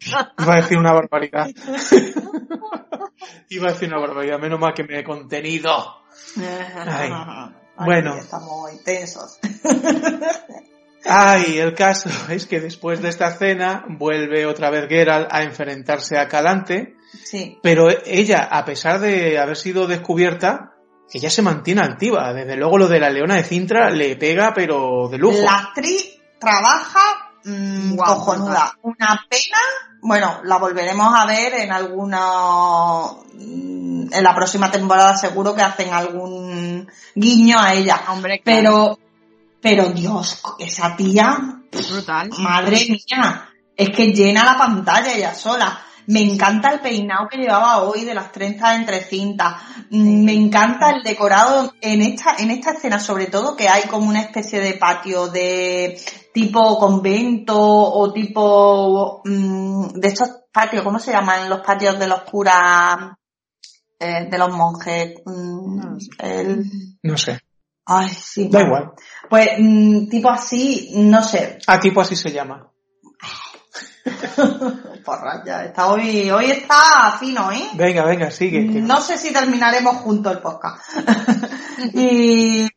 Iba 0.39 0.53
a 0.53 0.57
decir 0.57 0.77
una 0.77 0.93
barbaridad. 0.93 1.47
Iba 3.49 3.69
a 3.69 3.73
decir 3.73 3.89
una 3.89 3.99
barbaridad, 4.01 4.39
menos 4.39 4.59
mal 4.59 4.73
que 4.73 4.83
me 4.83 4.99
he 4.99 5.03
contenido. 5.03 5.71
Ay, 6.37 7.09
Ay, 7.11 7.85
bueno. 7.85 8.15
Estamos 8.15 8.73
intensos. 8.73 9.39
Ay, 11.05 11.57
el 11.59 11.73
caso 11.73 12.09
es 12.29 12.45
que 12.45 12.59
después 12.59 13.01
de 13.01 13.09
esta 13.09 13.31
cena 13.31 13.85
vuelve 13.89 14.45
otra 14.45 14.69
vez 14.69 14.87
Geralt 14.87 15.27
a 15.31 15.43
enfrentarse 15.43 16.17
a 16.17 16.27
Calante, 16.27 16.95
Sí. 17.23 17.59
pero 17.61 17.89
ella, 18.05 18.47
a 18.49 18.63
pesar 18.65 18.99
de 18.99 19.37
haber 19.37 19.57
sido 19.57 19.87
descubierta, 19.87 20.70
ella 21.17 21.29
se 21.29 21.41
mantiene 21.41 21.81
altiva. 21.81 22.33
Desde 22.33 22.55
luego 22.55 22.77
lo 22.77 22.87
de 22.87 22.99
la 22.99 23.09
leona 23.09 23.35
de 23.35 23.43
Cintra 23.43 23.89
le 23.89 24.15
pega, 24.15 24.53
pero 24.53 25.07
de 25.09 25.17
lujo. 25.17 25.37
La 25.43 25.55
actriz 25.57 26.17
trabaja 26.39 26.99
mm, 27.43 27.95
cojonuda. 27.95 28.73
Una 28.83 29.25
pena. 29.29 29.57
Bueno, 30.03 30.41
la 30.45 30.57
volveremos 30.57 31.13
a 31.13 31.25
ver 31.25 31.53
en 31.55 31.71
alguna. 31.71 32.19
mm, 33.33 34.13
En 34.13 34.23
la 34.23 34.33
próxima 34.35 34.71
temporada 34.71 35.15
seguro 35.17 35.53
que 35.55 35.61
hacen 35.61 35.93
algún 35.93 36.89
guiño 37.15 37.59
a 37.59 37.73
ella. 37.73 38.01
Hombre, 38.09 38.39
claro, 38.41 38.97
Pero, 39.61 39.83
pero 39.83 39.89
Dios, 39.91 40.41
esa 40.59 40.95
tía, 40.95 41.37
brutal. 41.71 42.29
madre 42.39 42.85
mía, 42.89 43.49
es 43.75 43.89
que 43.89 44.07
llena 44.11 44.43
la 44.43 44.57
pantalla 44.57 45.13
ella 45.13 45.33
sola. 45.35 45.81
Me 46.11 46.21
encanta 46.21 46.71
el 46.71 46.81
peinado 46.81 47.27
que 47.29 47.37
llevaba 47.37 47.83
hoy 47.83 48.03
de 48.03 48.13
las 48.13 48.31
trenzas 48.31 48.75
entre 48.75 49.01
cintas. 49.01 49.55
Mm, 49.89 50.25
Me 50.25 50.33
encanta 50.33 50.89
el 50.91 51.03
decorado 51.03 51.73
en 51.81 52.01
esta, 52.01 52.35
en 52.37 52.51
esta 52.51 52.71
escena, 52.71 52.99
sobre 52.99 53.27
todo 53.27 53.55
que 53.55 53.69
hay 53.69 53.83
como 53.87 54.09
una 54.09 54.21
especie 54.21 54.59
de 54.59 54.73
patio 54.73 55.27
de 55.27 55.97
tipo 56.33 56.77
convento 56.79 57.57
o 57.57 58.11
tipo 58.11 59.21
mm, 59.23 59.87
de 59.93 60.07
estos 60.07 60.29
patios, 60.51 60.83
¿cómo 60.83 60.99
se 60.99 61.11
llaman 61.11 61.49
los 61.49 61.61
patios 61.61 61.97
de 61.97 62.07
los 62.07 62.21
curas, 62.23 63.13
eh, 63.99 64.27
de 64.29 64.37
los 64.37 64.49
monjes? 64.53 65.13
Mm, 65.25 65.97
sé. 65.99 66.09
el- 66.41 66.65
No 67.03 67.17
sé, 67.17 67.39
ay, 67.85 68.09
sí. 68.09 68.49
da 68.49 68.59
bueno. 68.59 68.65
igual. 68.67 68.91
Pues 69.29 69.49
tipo 70.09 70.29
así, 70.29 70.91
no 70.95 71.23
sé, 71.23 71.57
A 71.67 71.79
tipo 71.79 72.01
así 72.01 72.15
se 72.17 72.31
llama. 72.31 72.70
Porra, 75.05 75.43
ya 75.45 75.65
está 75.65 75.87
hoy, 75.87 76.29
hoy 76.31 76.51
está 76.51 77.17
fino, 77.19 77.51
¿eh? 77.51 77.69
Venga, 77.73 78.03
venga, 78.05 78.31
sigue. 78.31 78.67
que- 78.71 78.81
No 78.81 78.99
sé 79.01 79.17
si 79.17 79.31
terminaremos 79.33 79.97
juntos 79.97 80.33
el 80.33 80.39
podcast. 80.39 80.81
y 81.93 82.67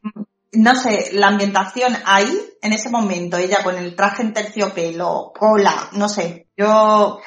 no 0.52 0.74
sé, 0.76 1.10
la 1.12 1.28
ambientación 1.28 1.96
ahí, 2.04 2.32
en 2.62 2.72
ese 2.72 2.88
momento, 2.90 3.37
ella 3.37 3.62
con 3.64 3.76
el 3.76 3.94
traje 3.96 4.22
en 4.22 4.32
terciopelo, 4.32 5.32
cola, 5.37 5.88
no 5.92 6.08
sé, 6.08 6.46
yo, 6.56 7.20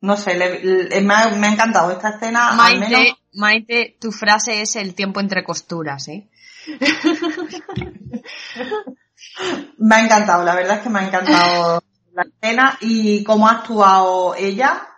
no 0.00 0.16
sé, 0.16 0.34
le- 0.34 0.60
le- 0.64 1.00
me, 1.02 1.14
ha, 1.14 1.28
me 1.30 1.46
ha 1.48 1.52
encantado 1.52 1.90
esta 1.90 2.10
escena, 2.10 2.50
al 2.50 2.78
menos, 2.80 2.90
Maite, 2.90 3.14
Maite, 3.34 3.96
tu 4.00 4.10
frase 4.12 4.62
es 4.62 4.76
el 4.76 4.94
tiempo 4.94 5.20
entre 5.20 5.44
costuras, 5.44 6.08
¿eh? 6.08 6.28
me 9.78 9.94
ha 9.96 10.00
encantado, 10.04 10.42
la 10.44 10.54
verdad 10.54 10.76
es 10.78 10.82
que 10.82 10.88
me 10.88 11.00
ha 11.00 11.06
encantado 11.06 11.82
la 12.16 12.22
escena 12.24 12.78
y 12.80 13.22
cómo 13.22 13.46
ha 13.48 13.52
actuado 13.52 14.34
ella 14.34 14.88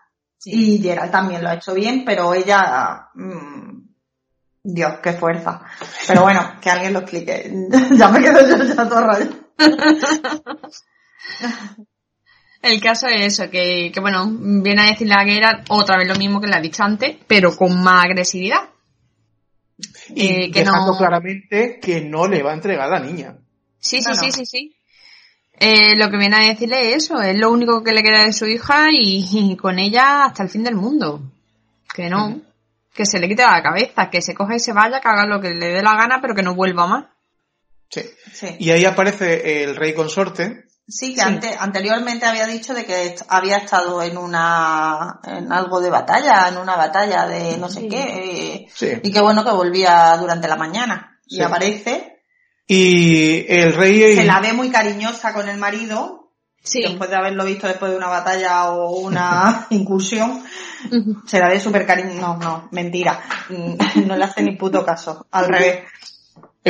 y 0.45 0.79
Gerald 0.79 1.11
también 1.11 1.43
lo 1.43 1.51
ha 1.51 1.55
hecho 1.55 1.75
bien, 1.75 2.05
pero 2.05 2.33
ella, 2.33 3.09
mm, 3.15 3.81
Dios, 4.63 4.95
qué 5.03 5.13
fuerza. 5.15 5.61
Pero 6.07 6.23
bueno, 6.23 6.55
que 6.61 6.71
alguien 6.71 6.93
lo 6.93 7.01
explique. 7.01 7.53
ya 7.97 8.09
me 8.09 8.21
quedo 8.21 8.47
yo 8.47 8.65
ya 8.65 8.89
todo 8.89 9.01
rayo. 9.01 9.31
El 12.61 12.81
caso 12.81 13.07
es 13.07 13.35
eso, 13.35 13.51
que, 13.51 13.91
que 13.93 14.01
bueno, 14.01 14.27
viene 14.31 14.83
a 14.83 14.87
decirle 14.87 15.15
a 15.15 15.25
Geralt 15.25 15.67
otra 15.71 15.97
vez 15.97 16.09
lo 16.09 16.17
mismo 16.17 16.41
que 16.41 16.49
le 16.49 16.57
ha 16.57 16.61
dicho 16.61 16.83
antes, 16.83 17.17
pero 17.27 17.57
con 17.57 17.81
más 17.83 18.05
agresividad. 18.05 18.71
Y 20.09 20.27
Eh, 20.27 20.51
que 20.51 20.61
dejando 20.61 20.93
no- 20.93 20.99
claramente 20.99 21.79
que 21.81 22.01
no 22.01 22.27
le 22.27 22.43
va 22.43 22.51
a 22.51 22.55
entregar 22.55 22.87
a 22.93 22.99
la 22.99 23.05
niña. 23.07 23.37
Sí, 23.79 24.03
sí, 24.03 24.09
No, 24.09 24.15
sí, 24.15 24.27
no. 24.27 24.33
sí, 24.33 24.45
sí. 24.47 24.75
Eh, 25.61 25.97
lo 25.97 26.11
que 26.11 26.17
viene 26.19 26.37
a 26.37 26.49
decirle 26.49 26.91
es 26.95 27.05
eso, 27.05 27.21
es 27.21 27.37
lo 27.37 27.51
único 27.51 27.83
que 27.83 27.93
le 27.93 28.03
queda 28.03 28.25
de 28.25 28.33
su 28.33 28.47
hija 28.47 28.87
y, 28.93 29.27
y 29.33 29.57
con 29.57 29.79
ella 29.79 30.25
hasta 30.27 30.43
el 30.45 30.51
fin 30.51 30.63
del 30.65 30.77
mundo. 30.77 31.21
Que 31.95 32.09
no, 32.09 32.41
que 32.95 33.05
se 33.07 33.19
le 33.19 33.29
quite 33.29 33.43
la 33.43 33.63
cabeza, 33.63 34.09
que 34.11 34.23
se 34.23 34.35
coja 34.35 34.55
y 34.57 34.61
se 34.61 34.73
vaya, 34.73 35.01
que 35.01 35.09
haga 35.09 35.27
lo 35.27 35.41
que 35.41 35.51
le 35.51 35.69
dé 35.69 35.83
la 35.83 35.95
gana, 35.97 36.21
pero 36.21 36.35
que 36.35 36.43
no 36.43 36.55
vuelva 36.55 36.87
más. 36.87 37.05
Sí. 37.91 38.03
Sí. 38.33 38.57
Y 38.59 38.71
ahí 38.71 38.85
aparece 38.85 39.63
el 39.65 39.75
rey 39.75 39.95
consorte. 39.95 40.65
Sí, 40.87 41.15
que 41.15 41.21
Sí. 41.21 41.27
ante- 41.27 41.57
anteriormente 41.59 42.25
había 42.27 42.47
dicho 42.47 42.73
de 42.73 42.85
que 42.87 43.07
est- 43.07 43.27
había 43.29 43.57
estado 43.59 44.01
en 44.03 44.17
una, 44.17 45.21
en 45.25 45.53
algo 45.53 45.81
de 45.81 45.91
batalla, 45.91 46.49
en 46.49 46.57
una 46.59 46.77
batalla 46.77 47.27
de 47.27 47.59
no 47.59 47.69
sé 47.69 47.81
Sí. 47.81 47.89
qué, 47.89 48.03
eh, 48.03 48.67
Sí. 48.73 48.93
y 49.03 49.13
que 49.13 49.21
bueno 49.21 49.45
que 49.45 49.51
volvía 49.51 50.17
durante 50.19 50.49
la 50.49 50.57
mañana. 50.57 51.19
Y 51.27 51.37
Sí. 51.37 51.43
aparece, 51.43 52.18
Y 52.71 53.47
el 53.49 53.73
rey... 53.73 54.15
se 54.15 54.25
la 54.25 54.41
ve 54.41 54.53
muy 54.53 54.71
cariñosa 54.71 55.33
con 55.33 55.49
el 55.49 55.57
marido, 55.57 56.33
Sí. 56.63 56.83
después 56.83 57.09
de 57.09 57.17
haberlo 57.17 57.47
visto 57.47 57.67
después 57.67 57.91
de 57.91 57.97
una 57.97 58.09
batalla 58.09 58.71
o 58.73 58.99
una 58.99 59.67
incursión, 59.71 60.45
se 61.27 61.39
la 61.41 61.49
ve 61.49 61.59
súper 61.59 61.87
cariñosa. 61.87 62.21
No, 62.21 62.37
no, 62.37 62.69
mentira. 62.73 63.21
No 64.07 64.17
le 64.17 64.25
hace 64.25 64.43
ni 64.43 64.55
puto 64.57 64.85
caso. 64.85 65.27
Al 65.31 65.49
revés. 65.49 65.85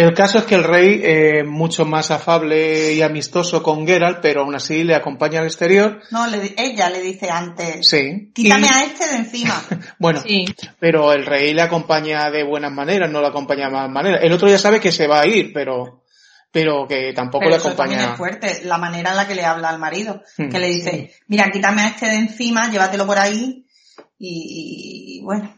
El 0.00 0.14
caso 0.14 0.38
es 0.38 0.44
que 0.44 0.54
el 0.54 0.64
rey, 0.64 1.00
eh, 1.02 1.42
mucho 1.44 1.84
más 1.84 2.10
afable 2.10 2.92
y 2.94 3.02
amistoso 3.02 3.62
con 3.62 3.86
Geralt, 3.86 4.20
pero 4.22 4.42
aún 4.42 4.54
así 4.54 4.84
le 4.84 4.94
acompaña 4.94 5.40
al 5.40 5.46
exterior. 5.46 6.00
No, 6.10 6.26
le 6.28 6.54
ella 6.56 6.88
le 6.90 7.00
dice 7.00 7.28
antes, 7.30 7.86
Sí. 7.88 8.30
quítame 8.34 8.66
Y- 8.66 8.70
a 8.74 8.84
este 8.84 9.08
de 9.08 9.16
encima. 9.16 9.60
Bueno, 9.98 10.20
Sí. 10.20 10.44
pero 10.78 11.12
el 11.12 11.26
rey 11.26 11.52
le 11.52 11.62
acompaña 11.62 12.30
de 12.30 12.44
buenas 12.44 12.70
maneras, 12.72 13.10
no 13.10 13.20
le 13.20 13.26
acompaña 13.26 13.66
de 13.66 13.72
malas 13.72 13.90
maneras. 13.90 14.20
El 14.22 14.32
otro 14.32 14.48
ya 14.48 14.58
sabe 14.58 14.78
que 14.80 14.92
se 14.92 15.06
va 15.08 15.20
a 15.22 15.26
ir, 15.26 15.52
pero, 15.52 16.04
pero 16.52 16.86
que 16.88 17.12
tampoco 17.12 17.40
Pero 17.40 17.50
le 17.50 17.56
eso 17.56 17.72
también 17.74 18.00
acompaña. 18.00 18.12
es 18.12 18.40
fuerte, 18.50 18.66
la 18.66 18.78
manera 18.78 19.10
en 19.10 19.16
la 19.16 19.26
que 19.26 19.34
le 19.34 19.44
habla 19.44 19.68
al 19.68 19.78
marido, 19.80 20.22
Hmm. 20.36 20.48
que 20.48 20.58
le 20.60 20.68
dice, 20.68 21.12
mira, 21.26 21.50
quítame 21.52 21.82
a 21.82 21.88
este 21.88 22.06
de 22.06 22.14
encima, 22.16 22.70
llévatelo 22.70 23.04
por 23.06 23.18
ahí, 23.18 23.64
y, 24.18 25.18
y 25.18 25.22
bueno, 25.24 25.54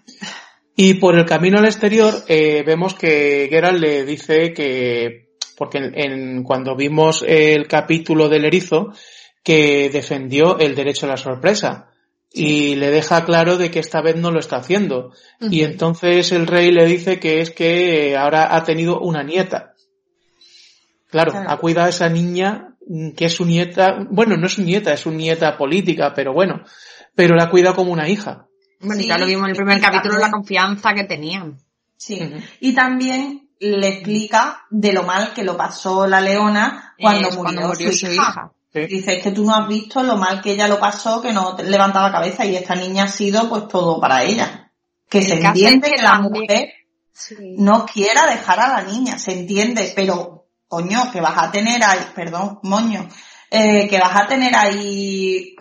Y 0.82 0.94
por 0.94 1.14
el 1.18 1.26
camino 1.26 1.58
al 1.58 1.66
exterior 1.66 2.14
eh, 2.26 2.62
vemos 2.64 2.94
que 2.94 3.48
Geralt 3.50 3.78
le 3.80 4.04
dice 4.06 4.54
que, 4.54 5.34
porque 5.56 5.76
en, 5.78 5.92
en- 5.94 6.42
cuando 6.42 6.74
vimos 6.74 7.22
el 7.26 7.66
capítulo 7.68 8.28
del 8.30 8.46
erizo, 8.46 8.92
que 9.42 9.90
defendió 9.90 10.58
el 10.58 10.74
derecho 10.74 11.04
a 11.06 11.10
la 11.10 11.16
sorpresa. 11.18 11.86
Y 12.32 12.76
le 12.76 12.90
deja 12.90 13.24
claro 13.24 13.56
de 13.58 13.70
que 13.72 13.80
esta 13.80 14.00
vez 14.00 14.16
no 14.16 14.30
lo 14.30 14.38
está 14.38 14.56
haciendo. 14.56 15.12
Y 15.40 15.64
entonces 15.64 16.30
el 16.32 16.46
rey 16.46 16.70
le 16.70 16.86
dice 16.86 17.18
que 17.18 17.40
es 17.40 17.50
que 17.50 18.16
ahora 18.16 18.54
ha 18.56 18.62
tenido 18.62 19.00
una 19.00 19.22
nieta. 19.24 19.74
Claro, 21.10 21.32
Claro. 21.32 21.50
ha 21.50 21.58
cuidado 21.58 21.86
a 21.88 21.90
esa 21.90 22.08
niña 22.08 22.76
mm, 22.86 23.10
que 23.16 23.24
es 23.26 23.34
su 23.34 23.44
nieta, 23.44 24.06
bueno, 24.10 24.36
no 24.36 24.46
es 24.46 24.52
su 24.54 24.62
nieta, 24.62 24.92
es 24.94 25.00
su 25.00 25.10
nieta 25.10 25.56
política, 25.58 26.12
pero 26.14 26.32
bueno, 26.32 26.62
pero 27.16 27.34
la 27.34 27.50
cuida 27.50 27.74
como 27.74 27.92
una 27.92 28.08
hija. 28.08 28.46
Bueno, 28.80 29.00
Sí, 29.02 29.08
ya 29.08 29.18
lo 29.18 29.26
vimos 29.26 29.44
en 29.44 29.50
el 29.50 29.56
primer 29.56 29.78
y 29.78 29.80
capítulo, 29.80 30.14
la 30.14 30.20
también- 30.22 30.32
confianza 30.32 30.94
que 30.94 31.04
tenían. 31.04 31.56
sí. 31.96 32.20
Y 32.60 32.74
también 32.74 33.48
le 33.58 33.88
explica 33.88 34.62
de 34.70 34.92
lo 34.94 35.02
mal 35.02 35.34
que 35.34 35.44
lo 35.44 35.56
pasó 35.56 36.06
la 36.06 36.20
leona 36.20 36.94
cuando, 36.98 37.28
Es 37.28 37.36
murió, 37.36 37.42
cuando 37.54 37.68
murió 37.68 37.92
su, 37.92 38.06
hija. 38.06 38.50
Sí. 38.72 38.86
Dice, 38.86 39.16
es 39.16 39.22
que 39.22 39.32
tú 39.32 39.44
no 39.44 39.54
has 39.54 39.68
visto 39.68 40.02
lo 40.02 40.16
mal 40.16 40.40
que 40.40 40.52
ella 40.52 40.66
lo 40.68 40.78
pasó, 40.78 41.20
que 41.20 41.32
no 41.32 41.56
te- 41.56 41.64
levantaba 41.64 42.10
cabeza, 42.12 42.46
y 42.46 42.56
esta 42.56 42.74
niña 42.74 43.04
ha 43.04 43.08
sido 43.08 43.48
pues 43.50 43.68
todo 43.68 44.00
para 44.00 44.22
ella. 44.22 44.70
Que 45.10 45.18
El 45.18 45.24
se 45.26 45.34
es 45.34 45.44
entiende 45.44 45.90
que 45.90 45.96
que 45.96 46.02
la 46.02 46.10
también- 46.12 46.32
mujer 46.42 46.68
no 47.58 47.84
quiera 47.84 48.26
dejar 48.28 48.60
a 48.60 48.68
la 48.68 48.82
niña, 48.90 49.18
se 49.18 49.32
entiende, 49.32 49.92
pero 49.94 50.46
coño, 50.68 51.10
que 51.12 51.20
vas 51.20 51.36
a 51.36 51.50
tener 51.50 51.82
ahí, 51.84 51.98
perdón, 52.14 52.60
moño, 52.62 53.08
eh, 53.50 53.88
que 53.90 53.98
vas 53.98 54.14
a 54.16 54.26
tener 54.26 54.54
ahí 54.56 55.56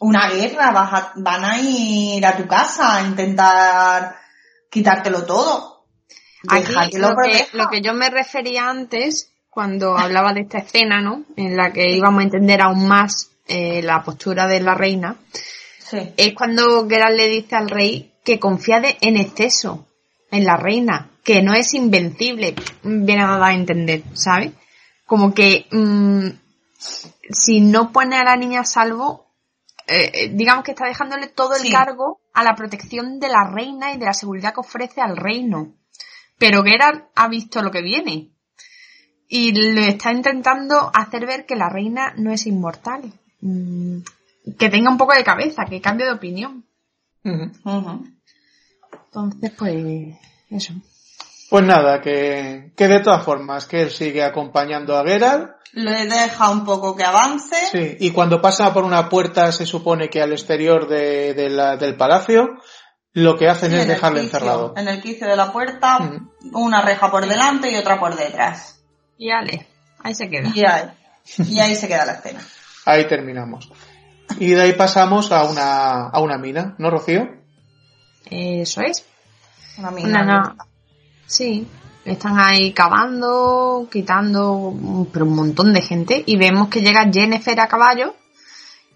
una 0.00 0.28
guerra, 0.30 0.70
vas 0.70 0.92
a- 0.92 1.12
van 1.16 1.44
a 1.44 1.58
ir 1.60 2.24
a 2.24 2.36
tu 2.36 2.46
casa 2.46 2.96
a 2.96 3.02
intentar 3.06 4.16
quitártelo 4.70 5.24
todo. 5.24 5.84
Aquí 6.48 6.72
lo 6.98 7.08
que, 7.24 7.46
lo 7.52 7.68
que 7.68 7.80
yo 7.80 7.94
me 7.94 8.10
refería 8.10 8.68
antes, 8.68 9.32
cuando 9.50 9.96
hablaba 9.98 10.32
de 10.32 10.42
esta 10.42 10.58
escena, 10.58 11.00
¿no? 11.00 11.24
En 11.36 11.56
la 11.56 11.72
que 11.72 11.90
íbamos 11.96 12.20
a 12.20 12.24
entender 12.24 12.62
aún 12.62 12.86
más 12.86 13.30
eh, 13.48 13.82
la 13.82 14.02
postura 14.04 14.46
de 14.46 14.60
la 14.60 14.74
reina, 14.74 15.16
Sí, 15.78 15.96
es 16.18 16.34
cuando 16.34 16.86
Geralt 16.86 17.16
le 17.16 17.28
dice 17.28 17.56
al 17.56 17.70
rey 17.70 18.12
que 18.22 18.38
confía 18.38 18.78
de- 18.80 18.98
en 19.00 19.16
exceso 19.16 19.86
en 20.30 20.44
la 20.44 20.58
reina, 20.58 21.08
que 21.24 21.40
no 21.42 21.54
es 21.54 21.72
invencible, 21.72 22.54
viene 22.82 23.22
a 23.22 23.28
dar 23.38 23.42
a 23.42 23.54
entender, 23.54 24.02
¿sabes? 24.12 24.50
Como 25.06 25.32
que 25.32 25.66
mm, 25.70 26.28
si 27.30 27.60
no 27.60 27.90
pone 27.90 28.16
a 28.16 28.24
la 28.24 28.36
niña 28.36 28.60
a 28.60 28.64
salvo, 28.64 29.27
eh, 29.88 30.10
eh, 30.12 30.28
digamos 30.32 30.64
que 30.64 30.72
está 30.72 30.86
dejándole 30.86 31.28
todo 31.28 31.54
el 31.54 31.62
Sí. 31.62 31.72
cargo 31.72 32.20
a 32.34 32.44
la 32.44 32.54
protección 32.54 33.18
de 33.18 33.28
la 33.28 33.50
reina 33.50 33.92
y 33.92 33.98
de 33.98 34.04
la 34.04 34.14
seguridad 34.14 34.52
que 34.54 34.60
ofrece 34.60 35.00
al 35.00 35.16
reino. 35.16 35.74
Pero 36.38 36.62
Geralt 36.62 37.06
ha 37.14 37.28
visto 37.28 37.62
lo 37.62 37.70
que 37.70 37.82
viene 37.82 38.30
y 39.28 39.52
le 39.52 39.88
está 39.88 40.12
intentando 40.12 40.90
hacer 40.94 41.26
ver 41.26 41.46
que 41.46 41.56
la 41.56 41.68
reina 41.68 42.14
no 42.16 42.32
es 42.32 42.46
inmortal. 42.46 43.12
Mm, 43.40 43.98
que 44.58 44.68
tenga 44.70 44.90
un 44.90 44.98
poco 44.98 45.14
de 45.14 45.24
cabeza, 45.24 45.64
que 45.64 45.80
cambie 45.80 46.06
de 46.06 46.12
opinión. 46.12 46.64
Entonces, 49.06 49.52
pues, 49.58 50.16
eso. 50.50 50.74
Pues 51.50 51.64
nada, 51.64 52.00
que, 52.00 52.72
que 52.76 52.88
de 52.88 53.00
todas 53.00 53.24
formas, 53.24 53.66
que 53.66 53.80
él 53.82 53.90
sigue 53.90 54.22
acompañando 54.22 54.98
a 54.98 55.04
Geralt. 55.04 55.50
le 55.72 56.06
deja 56.06 56.50
un 56.50 56.64
poco 56.64 56.94
que 56.94 57.04
avance. 57.04 57.56
Sí, 57.72 57.96
y 58.00 58.10
cuando 58.10 58.40
pasa 58.40 58.72
por 58.74 58.84
una 58.84 59.08
puerta, 59.08 59.50
se 59.52 59.64
supone 59.66 60.10
que 60.10 60.20
al 60.20 60.32
exterior 60.32 60.86
de, 60.88 61.32
de 61.34 61.48
la- 61.48 61.76
del 61.76 61.96
palacio, 61.96 62.48
lo 63.14 63.36
que 63.36 63.48
hacen 63.48 63.70
Sí, 63.70 63.76
es 63.76 63.82
en 63.88 63.94
quicio, 63.94 64.16
encerrado. 64.18 64.74
En 64.76 64.88
el 64.88 65.00
quicio 65.00 65.26
de 65.26 65.36
la 65.36 65.50
puerta, 65.52 65.98
Ujú. 66.00 66.58
una 66.58 66.82
reja 66.82 67.10
por 67.10 67.26
delante 67.26 67.70
y 67.70 67.76
otra 67.76 67.98
por 67.98 68.14
detrás. 68.16 68.82
Y 69.16 69.30
ale, 69.30 69.66
ahí 70.02 70.14
se 70.14 70.28
queda. 70.28 70.50
Y 70.54 70.64
ahí, 70.64 70.90
y 71.38 71.58
ahí 71.60 71.74
se 71.74 71.88
queda 71.88 72.04
la 72.04 72.12
escena. 72.12 72.40
Ahí 72.84 73.06
terminamos. 73.06 73.70
Y 74.38 74.50
de 74.52 74.62
ahí 74.62 74.72
pasamos 74.72 75.30
a 75.32 75.44
una, 75.44 76.08
a 76.08 76.20
una 76.20 76.38
mina, 76.38 76.74
¿no, 76.78 76.90
Rocío? 76.90 77.28
Eso 78.30 78.80
es. 78.82 79.04
Una 79.78 79.90
mina. 79.90 80.54
Sí, 81.28 81.66
están 82.06 82.38
ahí 82.40 82.72
cavando, 82.72 83.86
quitando, 83.92 84.72
mm, 84.74 85.04
pero 85.12 85.26
un 85.26 85.36
montón 85.36 85.72
de 85.74 85.82
gente. 85.82 86.22
Y 86.26 86.36
vemos 86.38 86.68
que 86.68 86.80
llega 86.80 87.08
Jennifer 87.12 87.60
a 87.60 87.68
caballo 87.68 88.14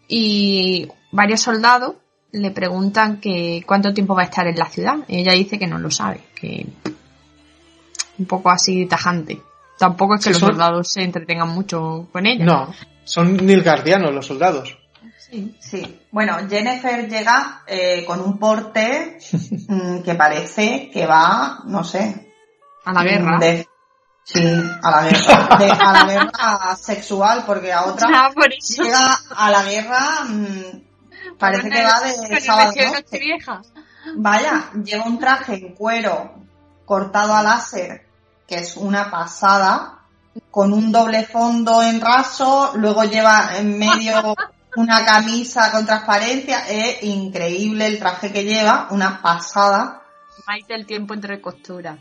y 0.09 0.89
varios 1.13 1.41
soldados 1.43 1.95
le 2.33 2.51
preguntan 2.51 3.21
que 3.21 3.63
cuánto 3.67 3.93
tiempo 3.93 4.15
va 4.15 4.23
a 4.23 4.25
estar 4.25 4.47
en 4.47 4.57
la 4.57 4.67
ciudad. 4.71 4.97
Ella 5.09 5.33
dice 5.33 5.59
que 5.59 5.67
no 5.67 5.79
lo 5.79 5.91
sabe, 5.91 6.23
que 6.35 6.67
un 8.19 8.27
poco 8.27 8.51
así 8.51 8.87
tajante. 8.87 9.41
Tampoco 9.79 10.15
es 10.15 10.21
que 10.21 10.25
Sí, 10.25 10.31
los 10.31 10.39
son- 10.41 10.49
soldados 10.51 10.89
se 10.91 11.03
entretengan 11.03 11.49
mucho 11.51 12.09
con 12.13 12.25
ella. 12.27 12.45
No, 12.45 12.75
son 13.05 13.37
nilgardianos 13.37 14.15
los 14.15 14.27
soldados. 14.27 14.79
Sí. 15.33 15.57
Sí. 15.61 16.01
Bueno, 16.11 16.37
Jennifer 16.49 17.09
llega 17.09 17.63
eh, 17.67 18.05
con 18.07 18.21
un 18.21 18.39
porte 18.39 19.17
mm, 19.69 20.03
que 20.03 20.15
parece 20.15 20.91
que 20.93 21.07
va, 21.07 21.61
no 21.65 21.83
sé. 21.83 22.31
A 22.85 22.93
la 22.93 23.03
guerra. 23.03 23.39
de- 23.39 23.67
sí, 24.25 24.45
a 24.83 24.91
la 24.91 25.03
guerra. 25.09 25.57
de- 25.57 25.71
a 25.71 25.93
la 25.93 26.05
guerra 26.05 26.77
sexual, 26.77 27.45
porque 27.47 27.73
a 27.73 27.87
otra 27.87 28.09
Ah, 28.13 28.31
por 28.35 28.53
eso. 28.53 28.83
llega 28.83 29.19
a 29.35 29.51
la 29.51 29.63
guerra, 29.63 30.25
mm, 30.29 31.37
parece 31.39 31.71
que 31.71 31.83
va 31.83 32.01
de 32.01 32.41
sábado 32.41 32.73
noche. 32.77 33.21
Vaya, 34.17 34.71
lleva 34.85 35.05
un 35.05 35.19
traje 35.19 35.55
en 35.55 35.75
cuero 35.75 36.35
cortado 36.85 37.35
a 37.35 37.43
láser, 37.43 38.07
que 38.47 38.57
es 38.57 38.77
una 38.77 39.11
pasada, 39.11 40.01
con 40.51 40.73
un 40.75 40.93
doble 40.93 41.25
fondo 41.25 41.83
en 41.83 42.01
raso, 42.03 42.73
luego 42.75 43.05
lleva 43.05 43.57
en 43.57 43.79
medio 43.79 44.35
una 44.77 45.05
camisa 45.05 45.71
con 45.73 45.85
transparencia, 45.87 46.67
es 46.69 47.03
increíble 47.03 47.87
el 47.87 47.99
traje 47.99 48.33
que 48.33 48.45
lleva, 48.45 48.89
una 48.91 49.21
pasada. 49.21 50.03
Maite 50.47 50.75
el 50.75 50.87
tiempo 50.87 51.15
entre 51.15 51.41
costuras. 51.41 51.99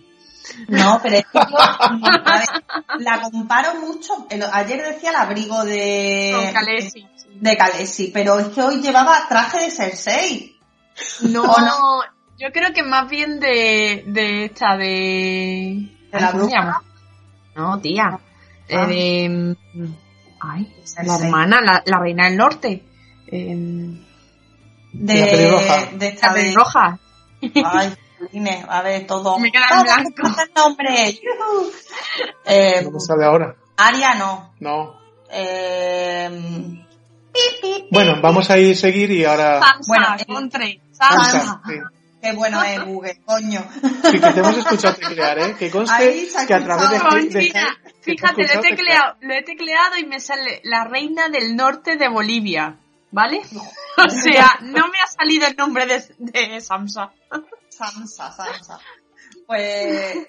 No, 0.69 0.99
pero 1.03 1.17
es 1.17 1.25
que 1.25 1.39
yo 1.39 1.57
la 2.99 3.21
comparo 3.21 3.75
mucho, 3.75 4.25
ayer 4.53 4.81
decía 4.81 5.11
el 5.11 5.15
abrigo 5.17 5.63
de, 5.63 6.31
Con 6.35 6.51
Khaleesi. 6.53 7.07
de 7.35 7.57
Khaleesi, 7.57 8.07
pero 8.13 8.39
es 8.39 8.47
que 8.47 8.61
hoy 8.61 8.81
llevaba 8.81 9.27
traje 9.29 9.59
de 9.65 9.71
Cersei. 9.71 10.59
No, 11.21 11.43
¿O 11.43 11.59
no? 11.59 12.01
yo 12.39 12.47
creo 12.51 12.73
que 12.73 12.83
más 12.83 13.07
bien 13.09 13.39
de, 13.39 14.03
de 14.07 14.45
esta, 14.45 14.75
de... 14.77 15.89
¿De 16.11 16.19
la 16.19 16.31
¿cómo 16.31 16.49
se 16.49 16.55
bruja? 16.57 16.81
No, 17.55 17.79
tía. 17.79 18.19
Eh, 18.67 18.75
Ah. 18.77 18.87
de... 18.87 19.55
Ay, 20.43 20.73
la 21.03 21.15
hermana, 21.17 21.61
la, 21.61 21.83
la 21.85 21.99
reina 21.99 22.25
del 22.25 22.37
norte. 22.37 22.83
Eh, 23.27 23.55
De, 24.93 25.15
La 25.15 25.25
pelirroja. 25.25 25.85
de 25.93 26.07
esta 26.07 26.27
la 26.27 26.33
de, 26.33 26.41
pelirroja. 26.41 26.99
Ay, 27.65 27.93
Jolines, 28.19 28.65
a 28.67 28.81
ver, 28.81 29.07
todo. 29.07 29.39
Me 29.39 29.51
queda 29.51 29.63
en 29.63 29.69
Todos 29.69 29.83
blanco. 29.83 30.41
el 30.47 30.53
nombre. 30.53 31.19
Eh, 32.45 32.89
sale 32.99 33.25
ahora. 33.25 33.55
Aria 33.77 34.15
no. 34.15 34.53
No. 34.59 34.99
Eh, 35.31 36.29
pi, 37.33 37.39
pi, 37.61 37.67
pi. 37.81 37.87
Bueno, 37.91 38.21
vamos 38.21 38.49
a 38.51 38.57
ir 38.57 38.75
seguir 38.75 39.11
y 39.11 39.23
ahora... 39.25 39.59
Sansa, 39.61 39.79
Bueno, 39.87 40.07
eh, 40.19 40.25
Contre. 40.25 40.81
Sansa, 40.91 41.23
Sansa. 41.31 41.61
sí. 41.67 41.73
Qué 42.21 42.33
bueno 42.33 42.61
es 42.61 42.85
Google, 42.85 43.19
coño. 43.25 43.63
Sí, 44.11 44.19
que 44.19 44.31
te 44.31 44.39
hemos 44.41 44.55
escuchado 44.57 44.93
teclear, 44.95 45.39
¿eh? 45.39 45.55
Que 45.57 45.71
conste 45.71 46.27
que 46.47 46.53
a 46.53 46.63
través 46.63 46.89
de... 46.91 47.39
de- 47.39 47.53
fíjate, 48.01 48.43
lo 48.43 48.53
he, 48.53 48.57
tecleado, 48.57 49.15
lo 49.21 49.33
he 49.33 49.43
tecleado 49.43 49.97
y 49.97 50.05
me 50.05 50.19
sale 50.19 50.61
la 50.63 50.83
reina 50.83 51.29
del 51.29 51.55
norte 51.55 51.97
de 51.97 52.07
Bolivia, 52.09 52.77
¿vale? 53.11 53.41
O 53.97 54.09
sea, 54.09 54.57
no 54.61 54.87
me 54.87 54.99
ha 55.03 55.07
salido 55.07 55.45
el 55.45 55.55
nombre 55.55 55.85
de, 55.85 56.01
de 56.17 56.61
Samsa. 56.61 57.11
Sansa, 57.69 58.31
Sansa. 58.31 58.79
Pues 59.45 60.27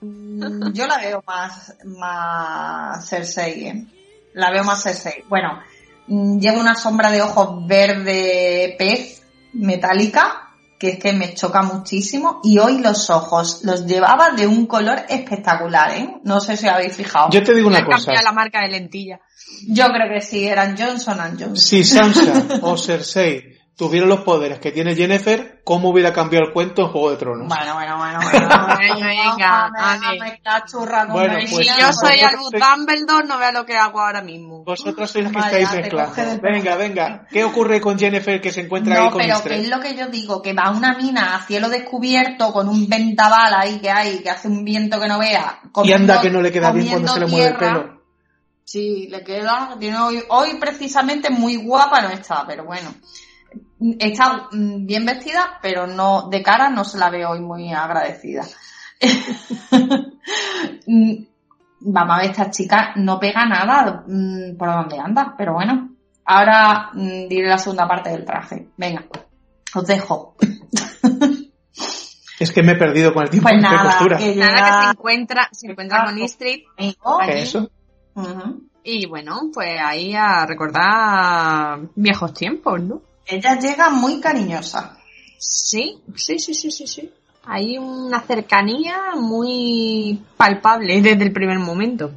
mm, 0.00 0.72
yo 0.72 0.86
la 0.86 0.98
veo 0.98 1.22
más, 1.26 1.76
más 1.84 3.08
Cersei, 3.08 3.66
¿eh? 3.66 3.86
La 4.34 4.52
veo 4.52 4.62
más 4.62 4.82
Cersei. 4.84 5.24
Bueno, 5.28 5.60
mm, 6.06 6.38
lleva 6.38 6.60
una 6.60 6.76
sombra 6.76 7.10
de 7.10 7.20
ojos 7.20 7.66
verde 7.66 8.76
pez 8.78 9.22
metálica 9.52 10.49
que 10.80 10.88
es 10.92 10.98
que 10.98 11.12
me 11.12 11.34
choca 11.34 11.60
muchísimo 11.60 12.40
y 12.42 12.58
hoy 12.58 12.78
los 12.78 13.10
ojos 13.10 13.60
los 13.64 13.84
llevaba 13.84 14.30
de 14.30 14.46
un 14.46 14.66
color 14.66 15.02
espectacular, 15.10 15.92
¿eh? 15.92 16.08
No 16.24 16.40
sé 16.40 16.56
si 16.56 16.68
habéis 16.68 16.96
fijado. 16.96 17.28
Yo 17.30 17.42
te 17.42 17.54
digo 17.54 17.68
una 17.68 17.84
cosa. 17.84 18.12
la 18.14 18.32
marca 18.32 18.62
de 18.62 18.68
lentilla. 18.68 19.20
Yo 19.68 19.84
creo 19.88 20.08
que 20.10 20.22
sí, 20.22 20.46
eran 20.46 20.78
Johnson 20.78 21.20
and 21.20 21.38
Johnson. 21.38 21.56
Si 21.58 21.84
Sansa 21.84 22.46
o 22.62 22.78
Cersei 22.78 23.59
tuvieran 23.80 24.10
los 24.10 24.20
poderes 24.20 24.58
que 24.58 24.72
tiene 24.72 24.94
Jennifer, 24.94 25.62
¿cómo 25.64 25.88
hubiera 25.88 26.12
cambiado 26.12 26.46
el 26.48 26.52
cuento 26.52 26.82
en 26.82 26.88
Juego 26.88 27.10
de 27.12 27.16
Tronos? 27.16 27.48
Bueno, 27.48 27.72
bueno, 27.74 27.96
bueno, 27.96 28.18
bueno. 28.30 28.48
Venga, 28.78 29.06
venga, 29.06 29.70
Vamos 29.72 29.80
a 30.04 30.08
Ale. 30.10 30.20
mezclar 30.20 30.64
churra 30.66 31.06
con 31.06 31.12
Bueno, 31.14 31.34
pues 31.50 31.66
si 31.66 31.80
yo 31.80 31.92
soy 31.94 32.20
Albus 32.20 32.50
Dumbledore, 32.50 33.26
no 33.26 33.38
vea 33.38 33.52
lo 33.52 33.64
que 33.64 33.76
hago 33.78 33.98
ahora 34.00 34.20
mismo. 34.20 34.64
Vosotros 34.64 35.10
sois 35.10 35.24
los 35.24 35.32
que 35.32 35.38
Vaya, 35.38 35.58
estáis 35.60 36.16
del- 36.16 36.40
Venga, 36.42 36.76
venga. 36.76 37.26
¿Qué 37.30 37.42
ocurre 37.42 37.80
con 37.80 37.98
Jennifer 37.98 38.38
que 38.38 38.52
se 38.52 38.60
encuentra 38.60 38.96
ahí 38.98 39.04
No, 39.06 39.10
con 39.12 39.22
pero 39.22 39.34
Mistress? 39.36 39.56
que 39.58 39.64
es 39.64 39.68
lo 39.70 39.80
que 39.80 39.96
yo 39.96 40.06
digo, 40.08 40.42
que 40.42 40.52
va 40.52 40.64
a 40.64 40.70
una 40.72 40.94
mina 40.98 41.36
a 41.36 41.46
cielo 41.46 41.70
descubierto 41.70 42.52
con 42.52 42.68
un 42.68 42.86
ventaval 42.86 43.54
ahí 43.54 43.78
que 43.80 43.90
hay, 43.90 44.18
que 44.22 44.28
hace 44.28 44.46
un 44.48 44.62
viento 44.62 45.00
que 45.00 45.08
no 45.08 45.18
vea. 45.18 45.58
Y 45.84 45.92
anda 45.92 46.20
que 46.20 46.28
no 46.28 46.42
le 46.42 46.52
queda 46.52 46.70
bien 46.70 46.86
cuando 46.88 47.12
comiendo 47.12 47.14
se 47.14 47.20
le 47.20 47.26
mueve 47.26 47.46
el 47.52 47.56
pelo. 47.56 48.00
Sí, 48.62 49.08
le 49.10 49.24
queda, 49.24 49.74
tiene 49.80 49.98
hoy, 49.98 50.22
hoy 50.28 50.54
precisamente 50.60 51.30
muy 51.30 51.56
guapa 51.56 52.02
no 52.02 52.10
está, 52.10 52.44
pero 52.46 52.64
bueno. 52.66 52.94
Está 53.98 54.48
mm, 54.52 54.86
bien 54.86 55.06
vestida, 55.06 55.58
pero 55.62 55.86
no, 55.86 56.28
de 56.28 56.42
cara 56.42 56.68
no 56.70 56.84
se 56.84 56.98
la 56.98 57.10
veo 57.10 57.30
hoy 57.30 57.40
muy 57.40 57.72
agradecida. 57.72 58.44
Vamos 61.82 62.16
a 62.16 62.20
ver, 62.20 62.30
esta 62.30 62.50
chica 62.50 62.92
no 62.96 63.18
pega 63.18 63.46
nada 63.46 64.04
mm, 64.06 64.56
por 64.58 64.68
donde 64.68 64.98
anda, 64.98 65.34
pero 65.36 65.54
bueno. 65.54 65.90
Ahora 66.26 66.90
mm, 66.92 67.26
diré 67.28 67.48
la 67.48 67.58
segunda 67.58 67.88
parte 67.88 68.10
del 68.10 68.24
traje. 68.24 68.68
Venga, 68.76 69.04
os 69.74 69.86
dejo. 69.86 70.36
Es 72.38 72.52
que 72.52 72.62
me 72.62 72.72
he 72.72 72.76
perdido 72.76 73.12
con 73.12 73.24
el 73.24 73.28
tiempo 73.28 73.50
Pues 73.50 73.56
de 73.62 73.68
nada, 73.68 73.82
costura. 73.82 74.16
que 74.16 74.34
Nada 74.34 74.54
que 74.78 74.84
se 74.86 74.90
encuentra, 74.92 75.48
se 75.52 75.70
encuentra 75.70 76.04
con 76.06 76.18
Istrid 76.18 76.62
amigo. 76.78 77.18
¿Qué 77.18 77.32
allí. 77.32 77.40
es 77.42 77.48
eso? 77.50 77.70
Y 78.82 79.04
bueno, 79.06 79.40
pues 79.52 79.78
ahí 79.78 80.14
a 80.14 80.46
recordar 80.46 81.80
viejos 81.94 82.32
tiempos, 82.32 82.80
¿no? 82.80 83.02
Ella 83.26 83.58
llega 83.58 83.90
muy 83.90 84.20
cariñosa. 84.20 84.96
Sí, 85.38 85.98
sí, 86.16 86.38
sí, 86.38 86.54
sí, 86.54 86.70
sí, 86.70 86.86
sí. 86.86 87.10
Hay 87.44 87.78
una 87.78 88.20
cercanía 88.20 89.14
muy 89.16 90.20
palpable 90.36 91.00
desde 91.00 91.24
el 91.24 91.32
primer 91.32 91.58
momento. 91.58 92.12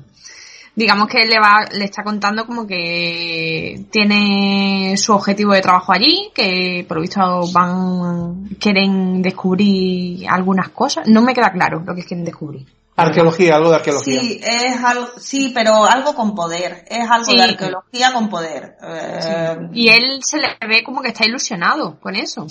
Digamos 0.75 1.07
que 1.07 1.25
le 1.25 1.39
va, 1.39 1.65
le 1.71 1.85
está 1.85 2.03
contando 2.03 2.45
como 2.45 2.65
que 2.65 3.85
tiene 3.91 4.95
su 4.97 5.13
objetivo 5.13 5.53
de 5.53 5.61
trabajo 5.61 5.93
allí, 5.93 6.31
que 6.33 6.83
por 6.87 6.97
lo 6.97 7.01
visto 7.01 7.21
van, 7.53 8.49
quieren 8.59 9.21
descubrir 9.21 10.27
algunas 10.27 10.69
cosas. 10.69 11.07
No 11.07 11.21
me 11.21 11.33
queda 11.33 11.51
claro 11.51 11.83
lo 11.85 11.95
que 11.95 12.03
quieren 12.03 12.25
descubrir. 12.25 12.65
Arqueología, 12.95 13.55
algo 13.55 13.69
de 13.71 13.75
arqueología. 13.77 14.19
Sí, 14.19 14.39
es 14.43 14.83
algo, 14.83 15.07
sí, 15.17 15.51
pero 15.53 15.83
algo 15.85 16.13
con 16.13 16.35
poder. 16.35 16.85
Es 16.87 17.09
algo 17.09 17.25
Sí. 17.25 17.35
de 17.37 17.43
arqueología 17.43 18.13
con 18.13 18.29
poder. 18.29 18.77
Eh, 18.83 19.57
Y 19.73 19.89
él 19.89 20.19
se 20.23 20.37
le 20.37 20.47
ve 20.67 20.83
como 20.83 21.01
que 21.01 21.07
está 21.09 21.25
ilusionado 21.25 21.99
con 21.99 22.15
eso. 22.15 22.45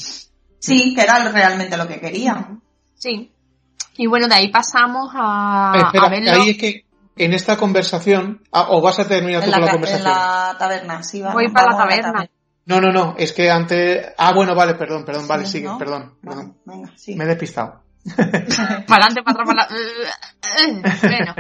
sí, 0.59 0.95
que 0.95 1.03
era 1.03 1.29
realmente 1.31 1.77
lo 1.77 1.87
que 1.87 2.01
quería. 2.01 2.49
Sí. 2.95 3.31
Y 3.97 4.07
bueno, 4.07 4.27
de 4.29 4.35
ahí 4.37 4.49
pasamos 4.51 5.11
a, 5.15 5.73
Espera, 5.77 6.07
a 6.07 6.09
verlo. 6.09 6.31
ahí 6.33 6.51
es 6.51 6.57
que 6.59 6.85
en 7.17 7.35
esta 7.35 7.57
conversación, 7.57 8.43
ah, 8.53 8.67
o 8.71 8.81
vas 8.81 8.99
a 8.99 9.07
terminar 9.07 9.45
tú 9.45 9.51
la, 9.51 9.57
con 9.57 9.61
la 9.61 9.67
ca- 9.67 9.73
en 9.75 9.81
conversación. 9.81 10.11
la 10.13 10.57
taberna, 10.59 11.03
sí, 11.03 11.21
vamos, 11.21 11.35
Voy 11.35 11.49
para 11.53 11.73
la 11.73 11.77
taberna. 11.77 12.27
No, 12.65 12.81
no, 12.81 12.91
no, 12.93 13.15
es 13.19 13.33
que 13.33 13.51
antes, 13.51 14.07
ah, 14.17 14.33
bueno, 14.33 14.55
vale, 14.55 14.75
perdón, 14.77 15.05
perdón, 15.05 15.27
vale, 15.29 15.45
Sí, 15.47 15.53
sigue, 15.59 15.67
¿no? 15.67 15.79
perdón, 15.79 16.15
Vale, 16.23 16.37
perdón. 16.37 16.57
venga, 16.65 16.93
sí. 16.97 17.15
Me 17.17 17.25
he 17.25 17.27
despistado. 17.27 17.83
Para 18.87 19.07
adelante, 19.07 19.23
para 19.23 19.43
atrás, 19.43 19.47
para 19.47 19.55
la... 19.55 19.69
Bueno, 21.03 21.35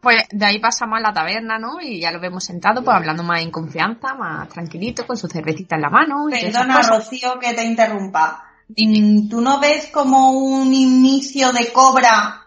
pues 0.00 0.24
de 0.32 0.46
ahí 0.46 0.58
pasamos 0.58 0.98
a 0.98 1.00
la 1.00 1.12
taberna, 1.12 1.58
¿no? 1.58 1.80
Y 1.80 2.00
ya 2.00 2.10
lo 2.10 2.18
vemos 2.18 2.44
sentado, 2.44 2.82
pues 2.82 2.96
hablando 2.96 3.22
más 3.22 3.40
en 3.40 3.52
confianza, 3.52 4.14
más 4.14 4.48
tranquilito, 4.48 5.06
con 5.06 5.16
su 5.16 5.28
cervecita 5.28 5.76
en 5.76 5.82
la 5.82 5.90
mano. 5.90 6.28
Y 6.28 6.32
Perdona. 6.32 6.82
Rocío, 6.82 7.38
que 7.38 7.54
te 7.54 7.64
interrumpa. 7.64 8.44
Mm, 8.68 9.28
¿Tú 9.28 9.40
no 9.40 9.60
ves 9.60 9.90
como 9.92 10.32
un 10.32 10.74
inicio 10.74 11.52
de 11.52 11.72
cobra 11.72 12.41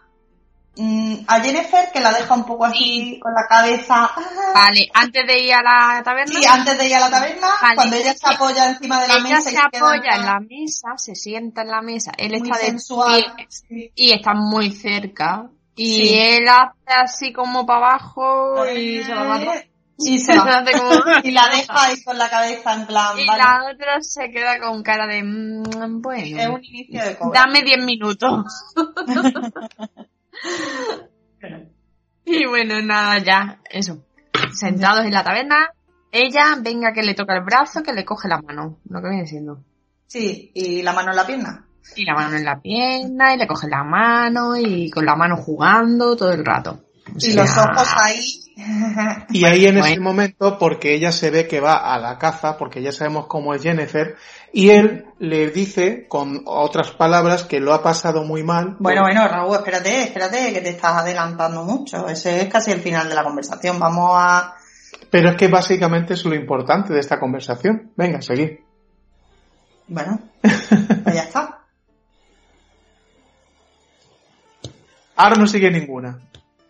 a 1.28 1.40
Jennifer 1.40 1.90
que 1.94 2.00
la 2.02 2.12
deja 2.12 2.34
un 2.34 2.46
poco 2.46 2.66
así 2.66 3.20
con 3.22 3.34
la 3.34 3.46
cabeza? 3.48 4.12
Vale, 4.54 4.90
antes 4.94 5.26
de 5.26 5.40
ir 5.40 5.54
a 5.54 5.62
la 5.64 6.04
taberna, 6.04 6.40
Sí, 6.40 6.46
antes 6.46 6.78
de 6.78 6.88
ir 6.88 6.96
a 6.96 7.00
la 7.00 7.10
taberna, 7.10 7.48
Vale. 7.62 7.76
cuando 7.76 7.96
ella 7.96 8.14
se 8.14 8.28
apoya 8.34 8.70
encima 8.72 9.02
de 9.02 9.08
la 9.08 9.14
ella 9.16 9.24
mesa 9.24 9.42
se 9.42 9.52
y 9.52 9.54
queda 9.56 9.66
apoya 9.88 10.16
en 10.16 10.26
la 10.26 10.40
mesa, 10.40 10.88
se 10.98 11.16
sienta 11.16 11.62
en 11.62 11.68
la 11.70 11.82
mesa, 11.82 12.12
él 12.18 12.32
muy 12.40 12.50
está 12.50 12.58
de 12.60 12.66
sensual. 12.66 13.26
pie 13.38 13.46
Sí. 13.50 13.92
y 13.96 14.12
está 14.12 14.34
muy 14.34 14.72
cerca. 14.72 15.50
Y 15.78 15.94
Sí. 16.08 16.18
él 16.18 16.48
hace 16.48 16.94
así 17.04 17.34
como 17.34 17.66
para 17.66 17.80
abajo 17.96 18.66
y 18.68 19.04
se 19.04 19.14
va. 19.14 19.40
Y 19.98 20.20
se 20.20 20.38
va. 20.38 20.64
Y 21.24 21.32
la 21.32 21.48
deja 21.50 21.84
ahí 21.86 22.04
con 22.04 22.18
la 22.18 22.30
cabeza 22.30 22.74
en 22.74 22.86
plan, 22.86 23.18
Y 23.18 23.26
vale, 23.26 23.42
la 23.44 23.60
otra 23.74 24.02
se 24.02 24.30
queda 24.30 24.60
con 24.60 24.84
cara 24.84 25.08
de, 25.08 25.24
mm, 25.24 26.02
bueno, 26.02 26.42
es 26.42 26.48
un 26.50 26.64
inicio 26.66 27.02
de 27.04 27.18
cobra. 27.18 27.42
dame 27.42 27.62
10 27.64 27.84
minutos. 27.84 28.46
y 32.26 32.46
bueno, 32.46 32.82
nada, 32.82 33.20
ya, 33.20 33.62
eso. 33.70 34.06
Sentados 34.54 35.06
en 35.06 35.14
la 35.14 35.24
taberna, 35.24 35.72
ella, 36.12 36.58
venga 36.62 36.94
que 36.94 37.04
le 37.04 37.14
toca 37.14 37.36
el 37.36 37.44
brazo, 37.44 37.84
que 37.84 37.94
le 37.94 38.06
coge 38.06 38.28
la 38.28 38.42
mano, 38.42 38.80
lo 38.90 39.02
que 39.02 39.10
viene 39.10 39.28
siendo. 39.28 39.64
Sí, 40.08 40.52
y 40.54 40.82
la 40.82 40.94
mano 40.94 41.12
en 41.12 41.18
la 41.18 41.28
pierna. 41.28 41.68
Y 41.96 42.06
la 42.06 42.14
mano 42.14 42.38
en 42.38 42.46
la 42.46 42.62
pierna, 42.62 43.34
y 43.34 43.38
le 43.38 43.48
coge 43.48 43.68
la 43.68 43.84
mano, 43.84 44.56
y 44.56 44.90
con 44.90 45.06
la 45.06 45.16
mano 45.16 45.38
jugando 45.38 46.16
todo 46.16 46.32
el 46.32 46.46
rato. 46.46 46.85
O 47.08 47.18
Y 47.20 47.34
los 47.34 47.58
ojos 47.58 47.88
ahí. 47.96 48.42
Y 49.30 49.46
ahí 49.46 49.66
en 49.66 49.78
ese 49.78 50.00
momento, 50.00 50.58
porque 50.58 50.96
ella 50.96 51.12
se 51.12 51.30
ve 51.30 51.48
que 51.48 51.60
va 51.60 51.94
a 51.94 52.00
la 52.00 52.18
caza, 52.18 52.58
porque 52.58 52.82
ya 52.82 52.94
sabemos 52.94 53.28
cómo 53.28 53.54
es 53.54 53.62
Jennifer, 53.62 54.16
y 54.54 54.70
él 54.70 55.08
le 55.20 55.50
dice, 55.52 56.08
con 56.08 56.44
otras 56.46 56.92
palabras, 56.92 57.44
que 57.44 57.60
lo 57.60 57.74
ha 57.74 57.84
pasado 57.84 58.24
muy 58.24 58.44
mal. 58.44 58.78
Bueno, 58.80 59.02
bueno, 59.02 59.28
Raúl, 59.28 59.58
espérate, 59.58 60.04
espérate, 60.04 60.54
que 60.54 60.62
te 60.62 60.70
estás 60.70 60.94
adelantando 60.94 61.64
mucho. 61.64 62.08
Ese 62.08 62.42
es 62.42 62.48
casi 62.48 62.72
el 62.72 62.80
final 62.80 63.10
de 63.10 63.16
la 63.16 63.24
conversación. 63.24 63.78
Vamos 63.78 64.12
a... 64.14 64.56
Pero 65.12 65.32
es 65.32 65.36
que 65.36 65.50
básicamente 65.50 66.14
es 66.14 66.24
lo 66.24 66.34
importante 66.34 66.94
de 66.94 67.00
esta 67.00 67.20
conversación. 67.20 67.92
Venga, 67.98 68.22
seguid. 68.22 68.60
Bueno, 69.88 70.20
pues 70.42 71.16
ya 71.16 71.24
está. 71.24 71.60
Ahora 75.18 75.36
no 75.36 75.48
sigue 75.48 75.72
ninguna. 75.72 76.20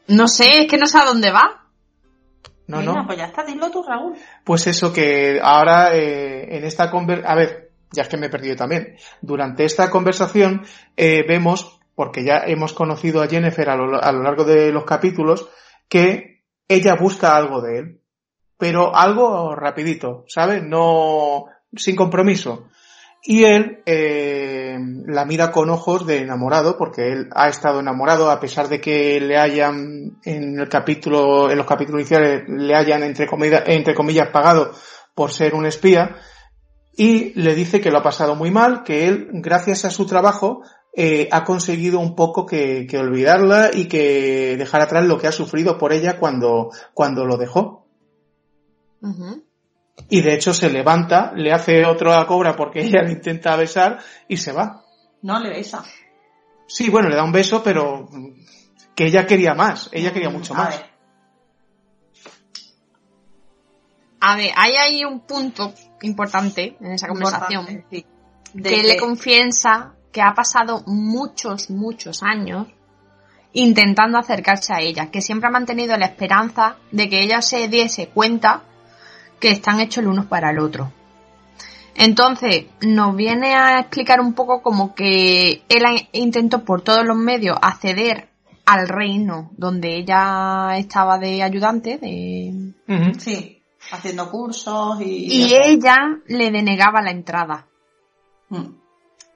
No 0.07 0.27
sé, 0.27 0.63
es 0.63 0.67
que 0.69 0.77
no 0.77 0.85
sé 0.85 0.97
a 0.97 1.05
dónde 1.05 1.31
va. 1.31 1.65
No, 2.67 2.79
Venga, 2.79 2.93
no. 2.93 3.05
pues 3.05 3.17
ya 3.17 3.25
está, 3.25 3.43
dilo 3.43 3.69
tú, 3.69 3.83
Raúl. 3.83 4.15
Pues 4.43 4.65
eso 4.67 4.91
que 4.91 5.39
ahora 5.41 5.95
eh, 5.95 6.57
en 6.57 6.63
esta 6.63 6.89
conversación, 6.89 7.31
a 7.31 7.35
ver, 7.35 7.71
ya 7.91 8.03
es 8.03 8.09
que 8.09 8.17
me 8.17 8.27
he 8.27 8.29
perdido 8.29 8.55
también. 8.55 8.95
Durante 9.21 9.65
esta 9.65 9.89
conversación 9.89 10.65
eh, 10.97 11.23
vemos, 11.27 11.79
porque 11.93 12.23
ya 12.23 12.43
hemos 12.45 12.73
conocido 12.73 13.21
a 13.21 13.27
Jennifer 13.27 13.69
a 13.69 13.75
lo, 13.75 14.01
a 14.01 14.11
lo 14.11 14.23
largo 14.23 14.43
de 14.43 14.71
los 14.71 14.83
capítulos, 14.85 15.47
que 15.87 16.43
ella 16.67 16.95
busca 16.95 17.35
algo 17.35 17.61
de 17.61 17.79
él, 17.79 18.01
pero 18.57 18.95
algo 18.95 19.55
rapidito, 19.55 20.25
¿sabes? 20.27 20.63
No 20.63 21.45
sin 21.75 21.95
compromiso. 21.95 22.69
Y 23.27 23.43
él 23.43 23.81
eh, 23.87 24.77
la 25.07 25.25
mira 25.25 25.51
con 25.51 25.71
ojos 25.71 26.05
de 26.05 26.19
enamorado, 26.19 26.77
porque 26.77 27.11
él 27.11 27.29
ha 27.33 27.49
estado 27.49 27.79
enamorado, 27.79 28.29
a 28.29 28.39
pesar 28.39 28.69
de 28.69 28.79
que 28.79 29.19
le 29.19 29.35
hayan, 29.35 30.19
en 30.23 30.59
el 30.59 30.69
capítulo, 30.69 31.49
en 31.49 31.57
los 31.57 31.65
capítulos 31.65 32.01
iniciales, 32.01 32.43
le 32.47 32.75
hayan 32.75 33.01
entre 33.01 33.25
comillas, 33.25 33.63
entre 33.65 33.95
comillas 33.95 34.29
pagado 34.29 34.71
por 35.15 35.31
ser 35.31 35.55
un 35.55 35.65
espía, 35.65 36.17
y 36.95 37.33
le 37.33 37.55
dice 37.55 37.81
que 37.81 37.89
lo 37.89 37.97
ha 37.97 38.03
pasado 38.03 38.35
muy 38.35 38.51
mal, 38.51 38.83
que 38.83 39.07
él, 39.07 39.29
gracias 39.33 39.85
a 39.85 39.89
su 39.89 40.05
trabajo, 40.05 40.61
eh, 40.93 41.27
ha 41.31 41.43
conseguido 41.43 41.99
un 41.99 42.15
poco 42.15 42.45
que, 42.45 42.85
que, 42.87 42.99
olvidarla 42.99 43.71
y 43.73 43.87
que 43.87 44.55
dejar 44.55 44.81
atrás 44.81 45.03
lo 45.03 45.17
que 45.17 45.27
ha 45.27 45.31
sufrido 45.31 45.79
por 45.79 45.93
ella 45.93 46.19
cuando, 46.19 46.69
cuando 46.93 47.25
lo 47.25 47.37
dejó. 47.37 47.87
Y 50.09 50.21
de 50.21 50.33
hecho 50.33 50.53
se 50.53 50.69
levanta, 50.69 51.31
le 51.35 51.51
hace 51.51 51.85
otra 51.85 52.25
cobra 52.27 52.55
porque 52.55 52.81
ella 52.85 53.01
le 53.03 53.13
intenta 53.13 53.55
besar 53.55 53.99
y 54.27 54.37
se 54.37 54.51
va. 54.51 54.83
No 55.21 55.39
le 55.39 55.49
besa. 55.49 55.83
Sí, 56.67 56.89
bueno, 56.89 57.09
le 57.09 57.15
da 57.15 57.23
un 57.23 57.31
beso, 57.31 57.63
pero 57.63 58.07
que 58.95 59.05
ella 59.05 59.25
quería 59.25 59.53
más, 59.53 59.89
ella 59.91 60.11
quería 60.11 60.29
mucho 60.29 60.53
A 60.53 60.57
más. 60.57 60.77
ver, 60.77 60.95
A 64.27 64.35
ver, 64.35 64.51
hay 64.55 64.75
ahí 64.75 65.05
un 65.05 65.19
punto 65.19 65.73
importante 66.01 66.75
en 66.79 66.93
esa 66.93 67.07
conversación. 67.07 67.61
importante, 67.61 67.87
sí. 67.91 68.05
De 68.53 68.69
que 68.69 68.79
él 68.79 68.87
le 68.87 68.97
confiesa 68.97 69.93
que 70.11 70.21
ha 70.21 70.33
pasado 70.33 70.81
muchos, 70.87 71.69
muchos 71.69 72.23
años 72.23 72.67
intentando 73.53 74.17
acercarse 74.17 74.73
a 74.73 74.79
ella, 74.79 75.11
que 75.11 75.21
siempre 75.21 75.47
ha 75.47 75.51
mantenido 75.51 75.95
la 75.97 76.07
esperanza 76.07 76.77
de 76.91 77.07
que 77.07 77.21
ella 77.21 77.41
se 77.41 77.67
diese 77.67 78.07
cuenta 78.09 78.63
que 79.39 79.49
están 79.49 79.79
hechos 79.79 79.99
el 80.03 80.07
uno 80.07 80.27
para 80.27 80.49
el 80.51 80.59
otro. 80.59 80.91
Entonces, 81.95 82.65
nos 82.81 83.15
viene 83.15 83.55
a 83.55 83.79
explicar 83.79 84.19
un 84.19 84.33
poco 84.33 84.61
como 84.61 84.93
que 84.95 85.63
él 85.69 85.83
intentó 86.11 86.63
por 86.65 86.81
todos 86.81 87.05
los 87.05 87.15
medios 87.15 87.57
acceder 87.61 88.27
al 88.65 88.87
reino 88.89 89.51
donde 89.57 89.95
ella 89.95 90.77
estaba 90.77 91.17
de 91.19 91.41
ayudante, 91.41 91.97
de... 91.97 92.73
Sí, 93.17 93.61
haciendo 93.91 94.29
cursos 94.29 94.99
y... 95.01 95.45
y 95.45 95.53
ella 95.55 96.17
le 96.27 96.51
denegaba 96.51 97.01
la 97.01 97.11
entrada. 97.11 97.65
Mm. 98.49 98.65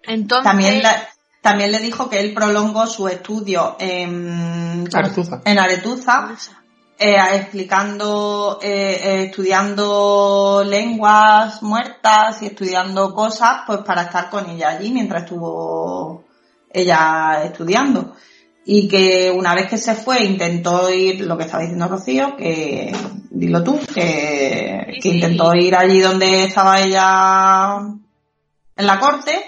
Entonces, 0.03 0.43
También, 0.43 0.81
la- 0.83 1.07
también 1.41 1.71
le 1.71 1.79
dijo 1.79 2.09
que 2.09 2.19
él 2.19 2.33
prolongó 2.33 2.87
su 2.87 3.07
estudio 3.07 3.77
en, 3.79 4.89
Aretuza. 4.93 5.41
en 5.45 5.59
Aretuza, 5.59 6.35
eh, 7.01 7.17
explicando, 7.35 8.59
eh, 8.61 8.99
eh, 9.01 9.23
estudiando 9.27 10.65
lenguas 10.67 11.63
muertas 11.63 12.41
y 12.41 12.47
estudiando 12.47 13.13
cosas, 13.13 13.61
pues 13.65 13.79
para 13.85 14.01
estar 14.01 14.29
con 14.29 14.49
ella 14.49 14.71
allí 14.71 14.91
mientras 14.91 15.23
estuvo 15.23 16.25
ella 16.69 17.45
estudiando. 17.45 18.15
Y 18.65 18.89
que 18.89 19.33
una 19.33 19.55
vez 19.55 19.67
que 19.67 19.77
se 19.77 19.95
fue 19.95 20.25
intentó 20.25 20.93
ir, 20.93 21.21
lo 21.21 21.37
que 21.37 21.45
estaba 21.45 21.63
diciendo 21.63 21.87
Rocío, 21.87 22.35
que, 22.35 22.93
dilo 23.29 23.63
tú, 23.63 23.79
que, 23.93 24.85
Sí, 24.95 24.99
que 24.99 25.01
sí. 25.01 25.15
intentó 25.15 25.55
ir 25.55 25.77
allí 25.77 26.01
donde 26.01 26.43
estaba 26.43 26.81
ella 26.81 27.77
en 28.75 28.85
la 28.85 28.99
corte 28.99 29.41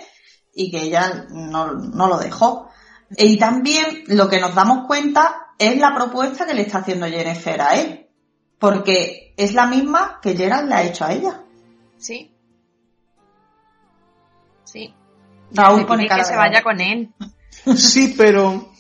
y 0.56 0.72
que 0.72 0.84
ella 0.84 1.26
no, 1.30 1.74
no 1.74 2.08
lo 2.08 2.18
dejó. 2.18 2.70
Y 3.18 3.38
también 3.38 4.06
lo 4.08 4.30
que 4.30 4.40
nos 4.40 4.56
damos 4.56 4.88
cuenta 4.88 5.41
es 5.62 5.78
la 5.78 5.94
propuesta 5.94 6.46
que 6.46 6.54
le 6.54 6.64
está 6.64 6.80
haciendo 6.80 7.08
Jennifer 7.08 7.62
a 7.62 7.80
él. 7.80 8.08
Porque 8.60 9.34
es 9.38 9.54
la 9.54 9.66
misma 9.66 10.20
que 10.22 10.36
Gerald 10.36 10.70
le 10.70 10.76
ha 10.76 10.84
hecho 10.84 11.06
a 11.06 11.14
ella. 11.14 11.42
Sí. 11.98 12.32
Sí. 14.64 14.94
Raúl 15.52 15.80
Le 15.82 15.86
pone 15.86 16.08
que 16.08 16.16
de 16.16 16.26
se 16.26 16.36
vaya 16.36 16.62
con 16.62 16.80
él. 16.80 17.14
Sí, 17.76 18.16
pero 18.18 18.72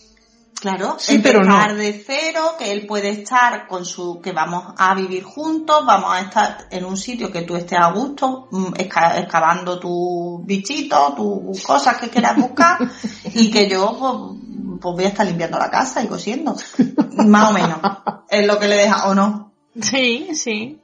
Claro, 0.61 0.97
Sí, 0.99 1.17
pero 1.17 1.39
no. 1.39 1.55
empezar 1.55 1.75
de 1.75 2.03
cero, 2.05 2.53
que 2.59 2.71
él 2.71 2.86
puede 2.86 3.09
estar 3.09 3.67
con 3.67 3.84
su, 3.84 4.21
que 4.21 4.32
vamos 4.32 4.75
a 4.77 4.93
vivir 4.93 5.23
juntos, 5.23 5.84
vamos 5.88 6.11
a 6.13 6.19
estar 6.21 6.67
en 6.69 6.86
un 6.86 6.97
sitio 6.97 7.32
que 7.32 7.41
tú 7.41 7.55
estés 7.55 7.79
a 7.79 7.91
gusto, 7.91 8.47
mm, 8.51 8.73
excavando 8.77 9.79
tus 9.79 10.45
bichitos, 10.45 11.15
tus 11.15 11.63
cosas 11.63 11.97
que 11.97 12.09
quieras 12.09 12.38
buscar, 12.38 12.77
y 13.34 13.49
que 13.49 13.67
yo 13.67 13.97
pues, 13.97 14.13
pues 14.82 14.95
voy 14.95 15.05
a 15.05 15.09
estar 15.09 15.25
limpiando 15.25 15.57
la 15.59 15.69
casa 15.69 16.03
y 16.03 16.07
cosiendo. 16.07 16.55
Más 17.25 17.49
o 17.51 17.53
menos. 17.53 17.79
Es 18.29 18.47
lo 18.47 18.57
que 18.59 18.67
le 18.69 18.75
deja, 18.77 19.07
o 19.09 19.15
no, 19.15 19.51
Sí, 19.82 20.29
sí. 20.36 20.82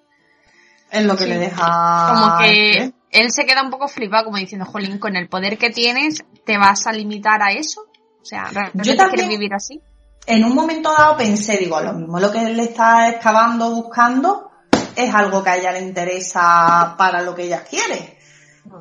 es 0.92 1.06
lo 1.06 1.16
que 1.16 1.24
Sí. 1.24 1.30
le 1.30 1.38
deja. 1.38 2.08
Como 2.14 2.38
que 2.40 2.72
¿eh? 2.84 2.94
él 3.12 3.32
se 3.32 3.46
queda 3.46 3.64
un 3.64 3.70
poco 3.70 3.88
flipado, 3.88 4.26
como 4.26 4.36
diciendo, 4.38 4.66
Jolín, 4.66 5.00
con 5.00 5.16
el 5.16 5.30
poder 5.30 5.58
que 5.58 5.70
tienes, 5.70 6.26
¿te 6.46 6.58
vas 6.58 6.86
a 6.88 6.92
limitar 6.92 7.42
a 7.42 7.54
eso? 7.54 7.82
O 8.22 8.26
sea, 8.26 8.44
¿realmente 8.52 8.84
Yo 8.90 8.96
también- 8.98 9.10
quieres 9.16 9.30
vivir 9.30 9.54
así? 9.54 9.82
en 10.26 10.44
un 10.44 10.54
momento 10.56 10.94
dado 10.98 11.16
pensé, 11.16 11.56
digo, 11.56 11.80
lo 11.80 11.94
mismo 11.94 12.20
lo 12.20 12.30
que 12.34 12.42
él 12.44 12.60
está 12.60 13.08
excavando, 13.12 13.70
buscando, 13.74 14.52
es 14.94 15.16
algo 15.16 15.42
que 15.42 15.50
a 15.52 15.56
ella 15.58 15.72
le 15.72 15.80
interesa 15.84 16.96
para 16.98 17.22
lo 17.22 17.34
que 17.34 17.44
ella 17.46 17.64
quiere, 17.64 18.18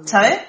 ¿sabes? 0.07 0.41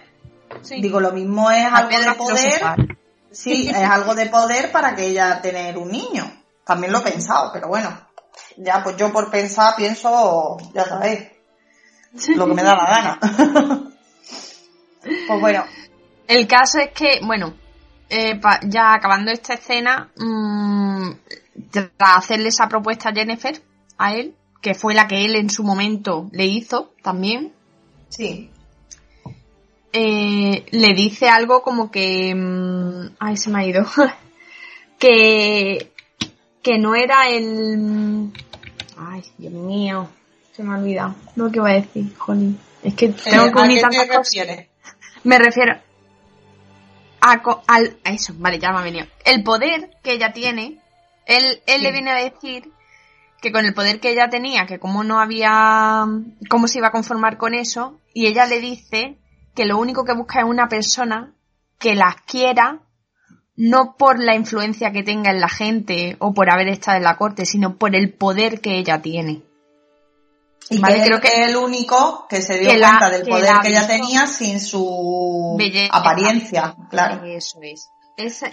Sí. 0.63 0.81
Digo, 0.81 0.99
lo 0.99 1.11
mismo 1.11 1.51
es 1.51 1.67
algo 1.71 1.99
de 1.99 2.11
poder, 2.15 2.37
filosofal. 2.39 2.97
Sí, 3.31 3.69
es 3.69 3.75
algo 3.89 4.15
de 4.15 4.27
poder 4.27 4.71
para 4.71 4.95
que 4.95 5.07
ella 5.07 5.41
tener 5.41 5.77
un 5.77 5.89
niño. 5.91 6.31
También 6.65 6.91
lo 6.91 6.99
he 6.99 7.11
pensado, 7.11 7.51
pero 7.53 7.67
bueno, 7.67 7.89
ya 8.57 8.83
pues 8.83 8.97
yo 8.97 9.11
por 9.11 9.29
pensar 9.31 9.75
pienso, 9.75 10.57
ya 10.73 10.85
sabéis, 10.85 11.27
lo 12.35 12.47
que 12.47 12.53
me 12.53 12.63
da 12.63 12.75
la 12.75 12.85
gana. 12.85 13.19
pues 15.27 15.39
bueno, 15.41 15.63
El 16.27 16.47
caso 16.47 16.79
es 16.79 16.91
que, 16.91 17.19
bueno, 17.23 17.53
eh, 18.09 18.39
pa- 18.39 18.59
ya 18.63 18.93
acabando 18.93 19.31
esta 19.31 19.53
escena, 19.53 20.09
mmm, 20.17 21.11
tras 21.71 22.17
hacerle 22.17 22.49
esa 22.49 22.67
propuesta 22.67 23.09
a 23.09 23.13
Jennifer, 23.13 23.61
a 23.97 24.13
él, 24.13 24.35
que 24.61 24.73
fue 24.73 24.93
la 24.93 25.07
que 25.07 25.23
él 25.25 25.35
en 25.35 25.49
su 25.49 25.63
momento 25.63 26.27
le 26.31 26.45
hizo 26.45 26.91
también, 27.01 27.53
sí, 28.09 28.51
eh, 29.93 30.65
le 30.71 30.93
dice 30.93 31.29
algo 31.29 31.61
como 31.61 31.91
que... 31.91 32.33
mm, 32.35 33.15
ay, 33.19 33.37
se 33.37 33.49
me 33.49 33.59
ha 33.59 33.65
ido. 33.65 33.85
que, 34.99 35.91
que 36.61 36.77
no 36.77 36.95
era 36.95 37.29
el... 37.29 38.31
Ay, 38.97 39.23
Dios 39.37 39.53
mío, 39.53 40.09
se 40.53 40.63
me 40.63 40.73
ha 40.73 40.77
olvidado. 40.77 41.15
Lo 41.35 41.51
que 41.51 41.57
iba 41.57 41.69
a 41.69 41.73
decir, 41.73 42.15
jolín. 42.17 42.59
Es 42.83 42.93
que 42.95 43.09
tengo 43.09 43.51
que 43.51 43.59
¿a 43.59 43.63
unir 43.63 43.81
tantas 43.81 44.07
cosas. 44.07 44.47
Me 45.23 45.37
refiero 45.39 45.75
a, 47.19 47.41
co- 47.41 47.61
al, 47.67 47.97
a 48.03 48.11
eso, 48.11 48.33
vale, 48.37 48.59
ya 48.59 48.71
me 48.71 48.79
ha 48.79 48.83
venido. 48.83 49.05
El 49.25 49.43
poder 49.43 49.89
que 50.03 50.13
ella 50.13 50.31
tiene, 50.33 50.79
él, 51.25 51.61
él 51.65 51.83
le 51.83 51.91
viene 51.91 52.11
a 52.11 52.15
decir 52.15 52.71
que 53.41 53.51
con 53.51 53.65
el 53.65 53.73
poder 53.73 53.99
que 53.99 54.11
ella 54.11 54.29
tenía, 54.29 54.65
que 54.65 54.79
como 54.79 55.03
no 55.03 55.19
había, 55.19 56.05
cómo 56.49 56.67
se 56.67 56.77
iba 56.79 56.87
a 56.87 56.91
conformar 56.91 57.37
con 57.37 57.53
eso, 57.53 57.99
y 58.13 58.27
ella 58.27 58.45
le 58.45 58.59
dice 58.61 59.17
que 59.57 59.65
lo 59.65 59.77
único 59.79 60.05
que 60.05 60.13
busca 60.13 60.39
es 60.39 60.45
una 60.45 60.69
persona 60.69 61.33
que 61.79 61.95
la 61.95 62.15
quiera, 62.27 62.79
no 63.55 63.95
por 63.97 64.19
la 64.19 64.35
influencia 64.35 64.91
que 64.91 65.01
tenga 65.01 65.31
en 65.31 65.41
la 65.41 65.49
gente 65.49 66.15
o 66.19 66.31
por 66.33 66.51
haber 66.51 66.67
estado 66.67 66.97
en 66.97 67.03
la 67.03 67.17
corte, 67.17 67.43
sino 67.45 67.75
por 67.75 67.95
el 67.95 68.13
poder 68.13 68.61
que 68.61 68.77
ella 68.77 69.01
tiene. 69.01 69.41
Y 70.69 70.77
Vale, 70.79 70.95
que 70.97 71.01
creo 71.05 71.19
que- 71.21 71.27
es 71.29 71.49
el 71.49 71.55
único 71.57 72.27
que 72.29 72.41
se 72.41 72.59
dio 72.59 72.69
que 72.69 72.77
la- 72.77 72.89
cuenta 72.89 73.09
del 73.09 73.23
que 73.23 73.29
poder 73.31 73.53
que 73.63 73.69
ella 73.69 73.87
tenía 73.87 74.27
sin 74.27 74.59
su 74.59 75.55
Belleza. 75.57 75.91
apariencia, 75.97 76.75
claro. 76.91 77.25
Eso 77.25 77.59
es. 77.63 77.89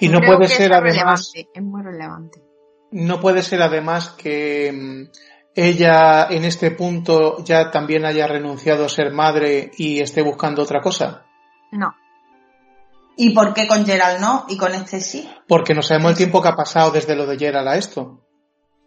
Y 0.01 0.09
no 0.09 0.21
creo 0.21 0.37
puede 0.39 0.49
que 0.49 0.55
ser, 0.57 0.73
además- 0.73 1.31
relevante, 1.35 1.49
es 1.55 1.63
muy 1.63 1.83
relevante. 1.83 2.43
no 2.93 3.21
puede 3.21 3.43
ser 3.43 3.61
además 3.63 4.11
que 4.11 4.73
mm, 4.73 5.11
ella 5.55 6.27
en 6.31 6.45
este 6.45 6.71
punto 6.73 7.45
ya 7.45 7.71
también 7.71 8.05
haya 8.05 8.27
renunciado 8.27 8.85
a 8.85 8.89
ser 8.89 9.13
madre 9.13 9.71
y 9.77 10.01
esté 10.01 10.23
buscando 10.23 10.63
otra 10.63 10.81
cosa. 10.81 11.25
No. 11.73 11.95
¿Y 13.17 13.31
por 13.31 13.55
qué 13.55 13.69
con 13.69 13.87
Gerald 13.87 14.21
no 14.21 14.45
y 14.49 14.57
con 14.57 14.75
este 14.75 15.01
sí? 15.01 15.29
Porque 15.47 15.75
no 15.75 15.83
sabemos 15.83 16.13
el 16.13 16.17
tiempo 16.17 16.43
que 16.43 16.49
ha 16.49 16.57
pasado 16.57 16.91
desde 16.91 17.15
lo 17.15 17.27
de 17.27 17.39
Gerald 17.39 17.69
a 17.69 17.77
esto. 17.77 18.21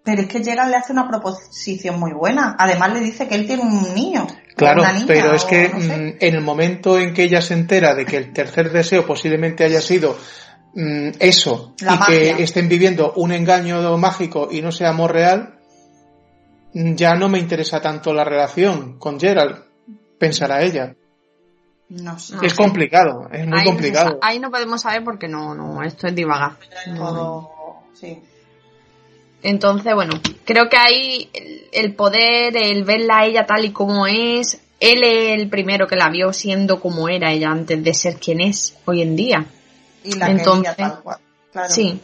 Pero 0.03 0.21
es 0.21 0.27
que 0.27 0.43
Gerald 0.43 0.69
le 0.71 0.77
hace 0.77 0.93
una 0.93 1.07
proposición 1.07 1.99
muy 1.99 2.11
buena. 2.13 2.55
Además 2.59 2.93
le 2.93 2.99
dice 3.01 3.27
que 3.27 3.35
él 3.35 3.45
tiene 3.45 3.63
un 3.63 3.93
niño. 3.93 4.25
Claro, 4.55 4.81
una 4.81 4.93
niña, 4.93 5.05
pero 5.07 5.33
es 5.33 5.45
que 5.45 5.69
no 5.69 5.79
sé. 5.79 5.97
mm, 5.97 6.15
en 6.19 6.35
el 6.35 6.41
momento 6.41 6.97
en 6.97 7.13
que 7.13 7.23
ella 7.23 7.41
se 7.41 7.53
entera 7.53 7.93
de 7.93 8.05
que 8.05 8.17
el 8.17 8.33
tercer 8.33 8.71
deseo 8.71 9.05
posiblemente 9.05 9.63
haya 9.63 9.81
sido 9.81 10.17
mm, 10.73 11.09
eso 11.19 11.73
La 11.81 11.95
y 11.95 11.97
magia. 11.99 12.37
que 12.37 12.43
estén 12.43 12.67
viviendo 12.67 13.13
un 13.17 13.31
engaño 13.31 13.97
mágico 13.97 14.49
y 14.51 14.61
no 14.61 14.71
sea 14.71 14.89
amor 14.89 15.13
real, 15.13 15.56
ya 16.95 17.15
no 17.15 17.29
me 17.29 17.39
interesa 17.39 17.81
tanto 17.81 18.13
la 18.13 18.23
relación 18.23 18.99
con 18.99 19.19
Gerald, 19.19 19.63
pensará 20.19 20.61
ella. 20.61 20.95
No 21.89 22.19
sé. 22.19 22.35
No 22.35 22.41
es 22.43 22.53
complicado, 22.53 23.29
es 23.31 23.47
muy 23.47 23.59
ahí, 23.59 23.65
complicado. 23.65 24.19
ahí 24.21 24.39
no 24.39 24.51
podemos 24.51 24.81
saber 24.81 25.03
porque 25.03 25.27
no, 25.27 25.55
no, 25.55 25.81
esto 25.83 26.07
es 26.07 26.15
divagar. 26.15 26.57
Todo... 26.95 27.51
Sí. 27.93 28.21
Entonces, 29.41 29.93
bueno, 29.93 30.19
creo 30.45 30.67
que 30.69 30.77
ahí 30.77 31.29
el, 31.33 31.67
el 31.71 31.95
poder, 31.95 32.57
el 32.57 32.83
verla 32.83 33.19
a 33.19 33.25
ella 33.25 33.45
tal 33.45 33.65
y 33.65 33.71
como 33.71 34.05
es, 34.05 34.59
él 34.79 35.03
es 35.03 35.39
el 35.39 35.49
primero 35.49 35.87
que 35.87 35.95
la 35.95 36.09
vio 36.09 36.33
siendo 36.33 36.79
como 36.79 37.07
era 37.07 37.31
ella 37.31 37.49
antes 37.49 37.83
de 37.83 37.93
ser 37.93 38.17
quien 38.17 38.41
es 38.41 38.75
hoy 38.85 39.01
en 39.01 39.15
día. 39.15 39.45
Y 40.03 40.13
la 40.13 40.29
Entonces, 40.29 40.75
quería 40.75 40.91
tal 40.91 41.01
cual. 41.01 41.17
Claro. 41.51 41.73
Sí. 41.73 41.99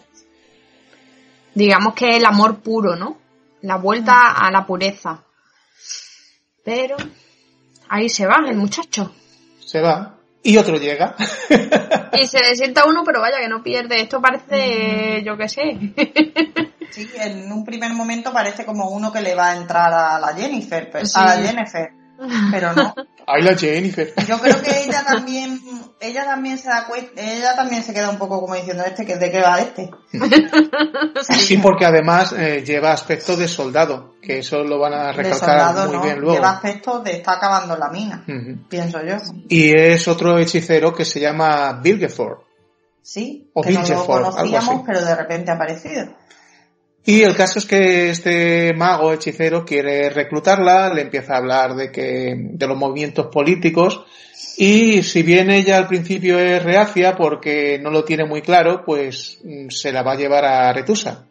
Digamos 1.53 1.93
que 1.93 2.17
el 2.17 2.25
amor 2.25 2.59
puro, 2.59 2.95
¿no? 2.95 3.17
La 3.63 3.77
vuelta 3.77 4.33
a 4.33 4.51
la 4.51 4.65
pureza. 4.65 5.23
Pero 6.63 6.95
ahí 7.89 8.07
se 8.07 8.25
va 8.25 8.37
el 8.47 8.55
muchacho. 8.55 9.13
se 9.59 9.81
va. 9.81 10.19
Y 10.45 10.57
otro 10.57 10.75
llega. 10.75 11.15
y 12.13 12.25
se 12.25 12.39
le 12.39 12.55
sienta 12.55 12.85
uno, 12.85 13.03
pero 13.05 13.21
vaya 13.21 13.39
que 13.39 13.47
no 13.47 13.63
pierde. 13.63 14.01
Esto 14.01 14.21
parece, 14.21 15.23
yo 15.23 15.37
qué 15.37 15.47
sé. 15.47 15.61
sí, 16.91 17.09
en 17.15 17.51
un 17.51 17.63
primer 17.63 17.93
momento 17.93 18.33
parece 18.33 18.65
como 18.65 18.89
uno 18.89 19.11
que 19.11 19.21
le 19.21 19.35
va 19.35 19.51
a 19.51 19.57
entrar 19.57 19.93
a 19.93 20.19
la 20.19 20.33
Jennifer, 20.35 20.91
a 21.15 21.25
la 21.25 21.41
Jennifer 21.41 22.02
pero 22.51 22.73
no. 22.73 22.93
Ay, 23.25 23.41
la 23.41 23.55
Jennifer. 23.55 24.13
Yo 24.27 24.37
creo 24.39 24.61
que 24.61 24.83
ella 24.83 25.03
también, 25.05 25.59
ella 25.99 26.25
también 26.25 26.57
se 26.57 26.67
da 26.67 26.85
cuenta, 26.85 27.21
ella 27.21 27.55
también 27.55 27.83
se 27.83 27.93
queda 27.93 28.09
un 28.09 28.17
poco 28.17 28.41
como 28.41 28.55
diciendo 28.55 28.83
este, 28.85 29.05
que 29.05 29.15
de 29.15 29.31
qué 29.31 29.41
va 29.41 29.61
este. 29.61 29.89
sí, 31.21 31.57
porque 31.57 31.85
además 31.85 32.33
eh, 32.33 32.63
lleva 32.65 32.91
aspecto 32.91 33.37
de 33.37 33.47
soldado, 33.47 34.15
que 34.21 34.39
eso 34.39 34.63
lo 34.63 34.79
van 34.79 34.93
a 34.93 35.11
recalcar 35.11 35.87
muy 35.87 35.97
bien 36.05 36.19
luego. 36.19 36.35
Lleva 36.35 36.51
aspecto 36.51 36.99
de 36.99 37.11
está 37.11 37.33
acabando 37.33 37.77
la 37.77 37.89
mina, 37.89 38.25
pienso 38.69 38.99
yo. 39.03 39.15
Y 39.47 39.71
es 39.71 40.07
otro 40.07 40.37
hechicero 40.37 40.93
que 40.93 41.05
se 41.05 41.19
llama 41.19 41.79
Bilgeford. 41.81 42.39
Sí, 43.01 43.49
o 43.53 43.61
que 43.61 43.71
no 43.71 43.81
lo 43.81 44.05
conocíamos, 44.05 44.83
pero 44.85 45.03
de 45.03 45.15
repente 45.15 45.51
ha 45.51 45.55
aparecido. 45.55 46.07
Y 47.05 47.23
el 47.23 47.35
caso 47.35 47.59
es 47.59 47.65
que 47.65 48.09
este 48.09 48.73
mago 48.73 49.11
hechicero 49.11 49.65
quiere 49.65 50.09
reclutarla, 50.09 50.93
le 50.93 51.01
empieza 51.01 51.33
a 51.33 51.37
hablar 51.37 51.75
de 51.75 51.91
que, 51.91 52.33
de 52.37 52.67
los 52.67 52.77
movimientos 52.77 53.27
políticos, 53.27 54.05
y 54.57 55.03
si 55.03 55.23
bien 55.23 55.49
ella 55.49 55.77
al 55.77 55.87
principio 55.87 56.39
es 56.39 56.63
reacia 56.63 57.15
porque 57.15 57.79
no 57.81 57.89
lo 57.89 58.03
tiene 58.03 58.25
muy 58.25 58.41
claro, 58.41 58.83
pues 58.85 59.39
mm, 59.43 59.69
se 59.69 59.91
la 59.91 60.03
va 60.03 60.13
a 60.13 60.17
llevar 60.17 60.45
a 60.45 60.71
Retusa. 60.71 61.25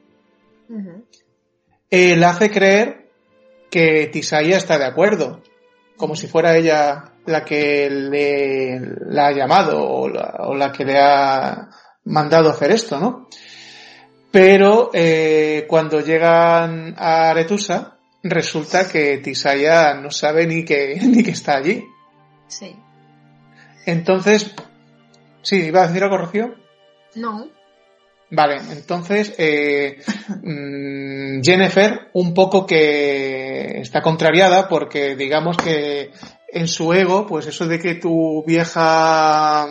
Él 1.90 2.24
hace 2.24 2.50
creer 2.50 3.10
que 3.70 4.08
Tisaya 4.12 4.56
está 4.56 4.78
de 4.78 4.86
acuerdo, 4.86 5.42
como 5.96 6.16
si 6.16 6.26
fuera 6.26 6.56
ella 6.56 7.12
la 7.26 7.44
que 7.44 7.88
le 7.90 8.80
la 9.06 9.28
ha 9.28 9.32
llamado 9.32 9.82
o 9.86 10.08
la, 10.08 10.36
o 10.40 10.54
la 10.54 10.72
que 10.72 10.84
le 10.84 10.98
ha 10.98 11.68
mandado 12.04 12.50
hacer 12.50 12.72
esto, 12.72 12.98
¿no? 12.98 13.28
Pero 14.32 14.90
eh, 14.94 15.66
cuando 15.68 16.00
llegan 16.00 16.94
a 16.96 17.30
Aretusa, 17.30 17.98
resulta 18.22 18.88
que 18.88 19.18
Tisaya 19.18 19.94
no 19.94 20.10
sabe 20.10 20.46
ni 20.46 20.64
que, 20.64 20.98
ni 21.02 21.22
que 21.22 21.32
está 21.32 21.58
allí. 21.58 21.84
Sí. 22.48 22.74
Entonces, 23.84 24.54
sí, 25.42 25.66
¿iba 25.66 25.82
a 25.82 25.86
decir 25.88 26.02
algo, 26.02 26.16
Rocío? 26.16 26.54
No. 27.14 27.48
Vale, 28.34 28.62
entonces 28.70 29.34
eh, 29.36 29.98
mm, 30.42 31.42
Jennifer 31.42 32.08
un 32.14 32.32
poco 32.32 32.64
que 32.64 33.80
está 33.82 34.00
contrariada 34.00 34.70
porque 34.70 35.14
digamos 35.16 35.58
que 35.58 36.12
en 36.48 36.66
su 36.66 36.94
ego, 36.94 37.26
pues 37.26 37.46
eso 37.46 37.66
de 37.66 37.78
que 37.78 37.96
tu 37.96 38.42
vieja 38.46 39.66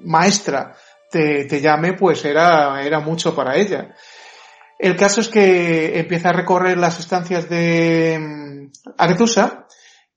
maestra 0.00 0.74
te, 1.14 1.60
llame, 1.60 1.94
pues 1.94 2.24
era, 2.24 2.82
era 2.84 3.00
mucho 3.00 3.34
para 3.34 3.56
ella. 3.56 3.94
El 4.78 4.96
caso 4.96 5.20
es 5.20 5.28
que 5.28 5.98
empieza 5.98 6.30
a 6.30 6.32
recorrer 6.32 6.76
las 6.78 6.98
estancias 6.98 7.48
de 7.48 8.18
mm, 8.18 8.72
Aretusa 8.98 9.66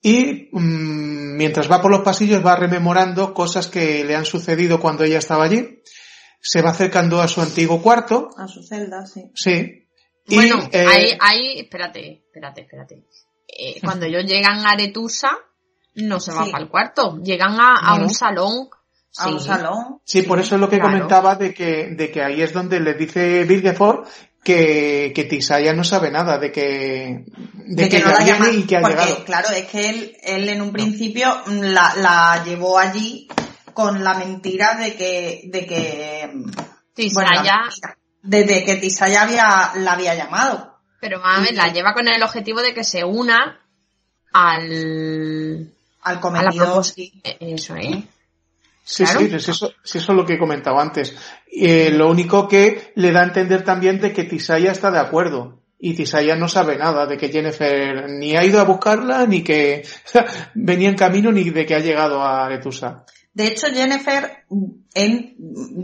y 0.02 0.50
mm, 0.52 1.38
mientras 1.38 1.72
va 1.72 1.82
por 1.82 1.92
los 1.92 2.02
pasillos 2.02 2.46
va 2.46 2.56
rememorando 2.56 3.34
cosas 3.34 3.68
que 3.68 4.04
le 4.04 4.16
han 4.16 4.26
sucedido 4.26 4.80
cuando 4.80 5.04
ella 5.04 5.20
estaba 5.20 5.46
allí. 5.46 5.84
Se 6.42 6.62
va 6.62 6.72
acercando 6.72 7.22
a 7.22 7.28
su 7.28 7.42
antiguo 7.42 7.82
cuarto. 7.82 8.30
A 8.38 8.48
su 8.48 8.64
celda, 8.64 9.06
sí. 9.06 9.32
Sí. 9.36 9.88
Bueno, 10.28 10.70
y, 10.72 10.76
eh, 10.76 10.86
ahí, 10.88 11.18
ahí, 11.20 11.60
espérate, 11.60 12.24
espérate, 12.26 12.62
espérate. 12.62 13.04
Eh, 13.48 13.80
cuando 13.82 14.06
ellos 14.06 14.26
llegan 14.26 14.66
a 14.66 14.72
Aretusa, 14.72 15.38
no 15.96 16.20
se 16.20 16.32
van 16.32 16.52
para 16.52 16.64
el 16.64 16.70
cuarto, 16.70 17.18
llegan 17.24 17.58
a, 17.60 17.96
un 17.96 18.10
salón 18.10 18.70
a 19.20 19.30
un 19.30 19.40
salón. 19.40 20.00
Sí, 20.04 20.24
por 20.24 20.40
eso 20.40 20.56
es 20.56 20.62
lo 20.62 20.70
que 20.70 20.80
comentaba 20.80 21.36
de 21.36 21.54
que, 21.54 21.90
de 21.96 22.12
que 22.12 22.22
ahí 22.22 22.42
es 22.42 22.54
donde 22.54 22.80
le 22.80 22.94
dice 22.94 23.44
Birgeford 23.44 24.08
que, 24.44 25.12
que 25.14 25.26
Tisaya 25.26 25.74
no 25.74 25.84
sabe 25.84 26.10
nada, 26.10 26.38
de 26.38 26.52
que, 26.52 27.26
de, 27.66 27.90
que, 27.90 28.00
no 28.00 28.12
la 28.12 28.24
llama, 28.24 28.50
y 28.50 28.64
que 28.64 28.78
ha 28.78 28.82
porque, 28.82 29.24
Claro, 29.26 29.50
es 29.50 29.66
que 29.66 29.90
él, 29.90 30.18
él 30.24 30.48
en 30.48 30.62
un 30.62 30.72
principio 30.72 31.42
la, 31.48 31.94
la 31.98 32.44
llevó 32.46 32.80
allí 32.80 33.28
con 33.74 34.04
la 34.04 34.14
mentira 34.14 34.76
de 34.76 34.96
que, 34.96 35.42
de 35.52 35.66
que, 35.66 36.32
Tisaya, 36.94 37.60
desde 38.24 38.64
que 38.64 38.78
Tisaya 38.78 39.24
había, 39.24 39.72
la 39.76 39.92
había 39.92 40.16
llamado. 40.16 40.78
Pero 41.02 41.20
mames, 41.20 41.54
la 41.54 41.68
lleva 41.68 41.94
con 41.94 42.08
el 42.08 42.24
objetivo 42.24 42.62
de 42.62 42.74
que 42.74 42.84
se 42.84 43.04
una 43.04 43.60
al, 44.32 45.74
al 46.02 46.20
cometido. 46.20 46.82
E, 46.96 47.38
eso, 47.40 47.76
¿eh? 47.76 48.08
Sí, 48.88 49.06
sí, 49.06 49.30
eso, 49.34 49.52
eso 49.52 49.72
es 49.84 50.08
lo 50.08 50.26
que 50.26 50.36
he 50.36 50.40
comentado 50.40 50.80
antes. 50.80 51.14
Eh, 51.52 51.92
lo 51.92 52.10
único 52.10 52.48
que 52.48 52.94
le 52.96 53.12
da 53.12 53.20
a 53.20 53.26
entender 53.26 53.66
también 53.66 54.00
de 54.00 54.14
que 54.14 54.24
Tisaya 54.24 54.72
está 54.72 54.90
de 54.92 55.00
acuerdo. 55.00 55.62
Y 55.78 55.94
Tisaya 55.94 56.38
no 56.38 56.48
sabe 56.48 56.78
nada 56.78 57.06
de 57.06 57.18
que 57.18 57.28
Jennifer 57.28 58.10
ni 58.10 58.38
ha 58.38 58.46
ido 58.46 58.62
a 58.62 58.64
buscarla, 58.64 59.26
ni 59.28 59.44
que 59.44 59.86
venía 60.56 60.88
en 60.88 60.96
camino, 60.96 61.34
ni 61.34 61.44
de 61.50 61.66
que 61.66 61.76
ha 61.76 61.80
llegado 61.80 62.24
a 62.24 62.50
Letusa. 62.50 63.04
De 63.34 63.48
hecho, 63.48 63.68
Jennifer 63.68 64.46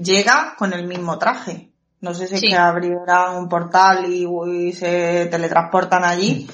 llega 0.01 0.56
con 0.58 0.72
el 0.72 0.88
mismo 0.88 1.20
traje. 1.20 1.74
No 1.99 2.14
sé 2.14 2.28
si 2.28 2.36
es 2.36 2.41
que 2.41 2.56
abrirán 2.56 3.36
un 3.36 3.49
portal 3.49 4.06
y, 4.12 4.72
se 4.72 5.26
teletransportan 5.26 6.06
allí. 6.06 6.49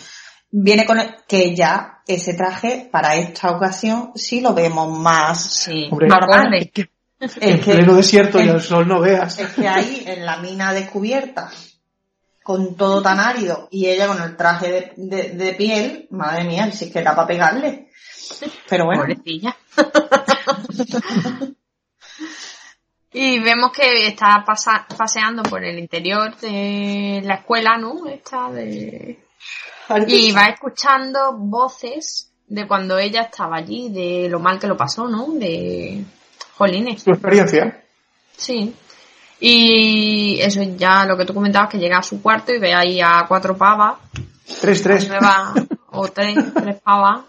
Viene 0.49 0.83
con 0.83 0.99
el, 0.99 1.15
que 1.27 1.55
ya 1.55 1.98
ese 2.09 2.33
traje 2.33 2.89
para 2.91 3.15
esta 3.15 3.51
ocasión 3.51 4.11
sí 4.15 4.41
lo 4.41 4.55
vemos 4.55 4.97
más 4.97 5.53
sí, 5.53 5.89
normal. 5.91 6.55
Es 6.55 6.71
que, 6.71 6.89
en 7.19 7.59
pleno 7.61 7.93
desierto 7.93 8.39
y 8.41 8.49
el 8.49 8.59
sol 8.61 8.87
no 8.87 8.99
veas. 8.99 9.37
Es 9.37 9.49
que 9.49 9.67
ahí 9.67 10.03
en 10.07 10.25
la 10.25 10.37
mina 10.37 10.73
descubierta, 10.73 11.51
con 12.41 12.75
todo 12.75 13.03
tan 13.03 13.19
árido, 13.19 13.67
y 13.69 13.85
ella 13.85 14.07
con 14.07 14.19
el 14.23 14.35
traje 14.35 14.93
de, 14.97 15.55
piel, 15.55 16.07
madre 16.09 16.45
mía, 16.45 16.71
si 16.71 16.85
es 16.85 16.91
que 16.91 16.97
era 16.97 17.15
para 17.15 17.27
pegarle. 17.27 17.89
Pero 18.67 18.85
bueno. 18.85 19.01
Pobrecilla. 19.01 19.55
y 23.13 23.39
vemos 23.39 23.71
que 23.71 24.07
está 24.07 24.43
paseando 24.43 25.43
por 25.43 25.63
el 25.63 25.77
interior 25.77 26.35
de 26.37 27.21
la 27.23 27.35
escuela, 27.35 27.77
¿no? 27.77 28.07
Esta 28.07 28.49
de 28.49 29.28
y 30.07 30.31
va 30.31 30.45
escuchando 30.45 31.33
voces 31.37 32.31
de 32.47 32.67
cuando 32.67 32.97
ella 32.97 33.21
estaba 33.21 33.57
allí, 33.57 33.89
de 33.89 34.27
lo 34.29 34.39
mal 34.39 34.59
que 34.59 34.67
lo 34.67 34.75
pasó, 34.75 35.07
¿no? 35.07 35.27
De 35.33 36.03
Jolines. 36.57 37.03
Su 37.03 37.11
experiencia. 37.11 37.83
Sí. 38.35 38.73
Y 39.39 40.39
eso 40.41 40.61
ya 40.75 41.05
lo 41.05 41.15
que 41.15 41.25
tú 41.25 41.33
comentabas, 41.33 41.69
que 41.69 41.77
llega 41.77 41.99
a 41.99 42.03
su 42.03 42.21
cuarto 42.21 42.53
y 42.53 42.59
ve 42.59 42.73
ahí 42.73 42.99
a 42.99 43.25
cuatro 43.27 43.55
pavas. 43.55 43.95
Tres, 44.61 44.81
tres. 44.81 45.09
o 45.91 46.07
tres, 46.09 46.35
tres 46.53 46.81
pavas. 46.81 47.21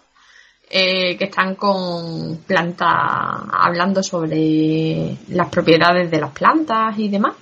Eh, 0.73 1.17
que 1.17 1.25
están 1.25 1.55
con 1.55 2.37
plantas, 2.47 2.87
hablando 3.51 4.01
sobre 4.01 5.17
las 5.27 5.49
propiedades 5.49 6.09
de 6.09 6.19
las 6.21 6.31
plantas 6.31 6.97
y 6.97 7.09
demás. 7.09 7.33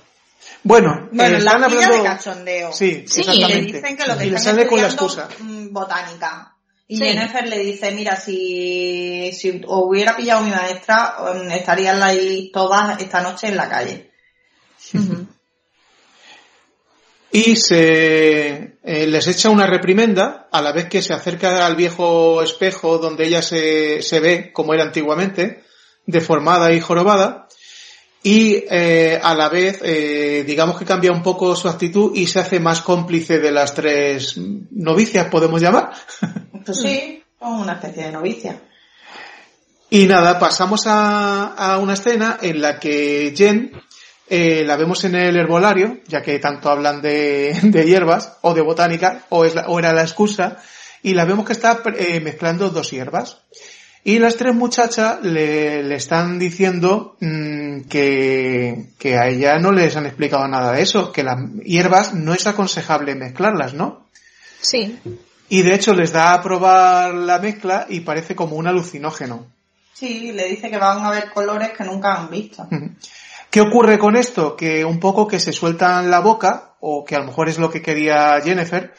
Bueno, 0.62 1.08
bueno 1.12 1.36
eh, 1.36 1.38
están 1.38 1.64
hablando 1.64 1.96
de 1.96 2.02
cachondeo. 2.02 2.72
Sí, 2.72 3.04
sí 3.06 3.22
y 3.22 3.44
le 3.44 3.60
dicen 3.62 3.96
que 3.96 4.06
lo 4.06 4.16
que 4.16 4.24
están 4.26 4.42
sale 4.42 4.66
con 4.66 4.80
la 4.80 4.88
excusa. 4.88 5.28
Mm, 5.38 5.72
botánica. 5.72 6.56
Y 6.86 6.96
Jennifer 6.96 7.48
le 7.48 7.58
dice, 7.60 7.92
mira, 7.92 8.16
si, 8.16 9.30
si 9.32 9.62
hubiera 9.64 10.16
pillado 10.16 10.42
mi 10.42 10.50
maestra, 10.50 11.16
mm, 11.34 11.50
estarían 11.52 12.02
ahí 12.02 12.50
todas 12.52 13.00
esta 13.00 13.22
noche 13.22 13.46
en 13.46 13.56
la 13.56 13.68
calle. 13.68 14.10
y 17.32 17.54
se 17.54 18.78
eh, 18.82 19.06
les 19.06 19.28
echa 19.28 19.50
una 19.50 19.66
reprimenda 19.66 20.48
a 20.50 20.60
la 20.60 20.72
vez 20.72 20.88
que 20.88 21.00
se 21.00 21.14
acerca 21.14 21.64
al 21.64 21.76
viejo 21.76 22.42
espejo 22.42 22.98
donde 22.98 23.26
ella 23.26 23.40
se, 23.40 24.02
se 24.02 24.18
ve 24.18 24.52
como 24.52 24.74
era 24.74 24.82
antiguamente, 24.82 25.62
deformada 26.06 26.72
y 26.72 26.80
jorobada, 26.80 27.46
y 28.22 28.64
eh, 28.70 29.18
a 29.22 29.34
la 29.34 29.48
vez 29.48 29.80
eh, 29.82 30.44
digamos 30.46 30.78
que 30.78 30.84
cambia 30.84 31.10
un 31.10 31.22
poco 31.22 31.56
su 31.56 31.68
actitud 31.68 32.12
y 32.14 32.26
se 32.26 32.40
hace 32.40 32.60
más 32.60 32.82
cómplice 32.82 33.38
de 33.38 33.50
las 33.50 33.74
tres 33.74 34.36
novicias, 34.70 35.28
podemos 35.28 35.60
llamar. 35.60 35.90
Pues 36.62 36.82
sí, 36.82 37.24
una 37.40 37.72
especie 37.72 38.04
de 38.04 38.12
novicia. 38.12 38.60
Y 39.88 40.04
nada, 40.04 40.38
pasamos 40.38 40.86
a, 40.86 41.54
a 41.54 41.78
una 41.78 41.94
escena 41.94 42.38
en 42.42 42.60
la 42.60 42.78
que 42.78 43.32
Jen 43.34 43.72
eh, 44.32 44.62
la 44.64 44.76
vemos 44.76 45.02
en 45.02 45.16
el 45.16 45.36
herbolario, 45.36 45.98
ya 46.06 46.22
que 46.22 46.38
tanto 46.38 46.70
hablan 46.70 47.02
de, 47.02 47.58
de 47.64 47.84
hierbas 47.84 48.38
o 48.42 48.54
de 48.54 48.62
botánica, 48.62 49.24
o, 49.28 49.44
es 49.44 49.54
o 49.66 49.78
era 49.80 49.92
la 49.92 50.02
excusa, 50.02 50.58
y 51.02 51.14
la 51.14 51.24
vemos 51.24 51.44
que 51.44 51.52
está 51.52 51.82
eh, 51.98 52.20
mezclando 52.20 52.70
dos 52.70 52.92
hierbas. 52.92 53.42
Y 54.02 54.18
las 54.18 54.36
tres 54.36 54.54
muchachas 54.54 55.22
le, 55.22 55.82
le 55.82 55.94
están 55.94 56.38
diciendo 56.38 57.16
mm, 57.20 57.82
que, 57.82 58.86
que 58.98 59.18
a 59.18 59.28
ella 59.28 59.58
no 59.58 59.72
les 59.72 59.94
han 59.96 60.06
explicado 60.06 60.48
nada 60.48 60.72
de 60.72 60.82
eso, 60.82 61.12
que 61.12 61.22
las 61.22 61.38
hierbas 61.62 62.14
no 62.14 62.32
es 62.32 62.46
aconsejable 62.46 63.14
mezclarlas, 63.14 63.74
¿no? 63.74 64.06
Sí. 64.60 64.98
Y 65.50 65.62
de 65.62 65.74
hecho 65.74 65.94
les 65.94 66.12
da 66.12 66.32
a 66.32 66.42
probar 66.42 67.12
la 67.12 67.38
mezcla 67.40 67.86
y 67.88 68.00
parece 68.00 68.34
como 68.34 68.56
un 68.56 68.66
alucinógeno. 68.66 69.46
Sí, 69.92 70.32
le 70.32 70.48
dice 70.48 70.70
que 70.70 70.78
van 70.78 71.04
a 71.04 71.10
ver 71.10 71.30
colores 71.30 71.70
que 71.76 71.84
nunca 71.84 72.14
han 72.14 72.30
visto. 72.30 72.66
¿Qué 73.50 73.60
ocurre 73.60 73.98
con 73.98 74.16
esto? 74.16 74.56
Que 74.56 74.84
un 74.84 75.00
poco 75.00 75.26
que 75.26 75.40
se 75.40 75.52
sueltan 75.52 76.10
la 76.10 76.20
boca, 76.20 76.74
o 76.80 77.04
que 77.04 77.16
a 77.16 77.18
lo 77.18 77.26
mejor 77.26 77.48
es 77.48 77.58
lo 77.58 77.70
que 77.70 77.82
quería 77.82 78.40
Jennifer, 78.40 78.94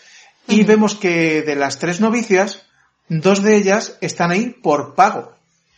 y 0.47 0.63
vemos 0.63 0.95
que 0.95 1.41
de 1.41 1.55
las 1.55 1.79
tres 1.79 2.01
novicias, 2.01 2.67
dos 3.07 3.43
de 3.43 3.55
ellas 3.55 3.97
están 4.01 4.31
ahí 4.31 4.49
por 4.49 4.95
pago. 4.95 5.33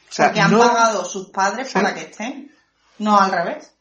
O 0.09 0.13
sea, 0.15 0.27
Porque 0.27 0.41
han 0.41 0.57
pagado 0.57 1.05
sus 1.05 1.29
padres 1.29 1.71
para 1.71 1.93
que 1.93 2.01
estén, 2.01 2.51
no 2.99 3.19
al 3.19 3.31
revés. 3.31 3.73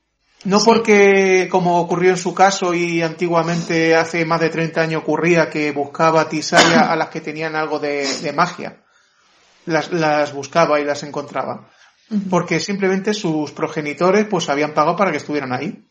No 0.44 0.58
porque, 0.60 1.48
como 1.50 1.78
ocurrió 1.78 2.10
en 2.10 2.16
su 2.16 2.34
caso 2.34 2.74
y 2.74 3.00
antiguamente 3.00 3.94
hace 3.94 4.24
más 4.24 4.40
de 4.40 4.50
30 4.50 4.80
años 4.80 5.02
ocurría 5.02 5.48
que 5.48 5.70
buscaba 5.70 6.28
tisaya 6.28 6.90
a 6.90 6.96
las 6.96 7.10
que 7.10 7.20
tenían 7.20 7.54
algo 7.54 7.78
de, 7.78 8.32
magia. 8.34 8.82
Las, 9.66 9.92
las, 9.92 10.32
buscaba 10.32 10.80
y 10.80 10.84
las 10.84 11.04
encontraba. 11.04 11.68
Porque 12.28 12.58
simplemente 12.58 13.14
sus 13.14 13.52
progenitores 13.52 14.26
pues 14.26 14.48
habían 14.48 14.74
pagado 14.74 14.96
para 14.96 15.12
que 15.12 15.18
estuvieran 15.18 15.52
ahí. 15.52 15.86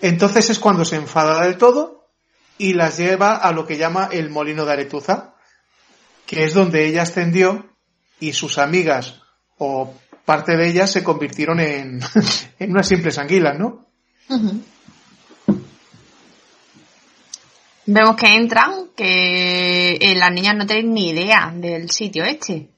Entonces 0.00 0.50
es 0.50 0.58
cuando 0.58 0.84
se 0.84 0.96
enfada 0.96 1.42
del 1.42 1.58
todo 1.58 2.08
y 2.56 2.74
las 2.74 2.96
lleva 2.96 3.36
a 3.36 3.52
lo 3.52 3.66
que 3.66 3.76
llama 3.76 4.08
el 4.12 4.30
molino 4.30 4.64
de 4.64 4.72
Aretuza, 4.72 5.29
que 6.30 6.44
es 6.44 6.54
donde 6.54 6.86
ella 6.86 7.02
ascendió 7.02 7.66
y 8.20 8.34
sus 8.34 8.58
amigas 8.58 9.20
o 9.58 9.92
parte 10.24 10.56
de 10.56 10.68
ellas 10.68 10.88
se 10.92 11.02
convirtieron 11.02 11.58
en, 11.58 12.00
en 12.60 12.70
unas 12.70 12.86
simples 12.86 13.18
anguilas, 13.18 13.58
¿no? 13.58 13.88
Vemos 17.86 18.14
que 18.14 18.28
entran, 18.28 18.90
que 18.94 19.96
eh, 20.00 20.14
las 20.14 20.30
niñas 20.30 20.54
no 20.54 20.66
tienen 20.68 20.94
ni 20.94 21.10
idea 21.10 21.52
del 21.52 21.90
sitio 21.90 22.22
este. 22.22 22.68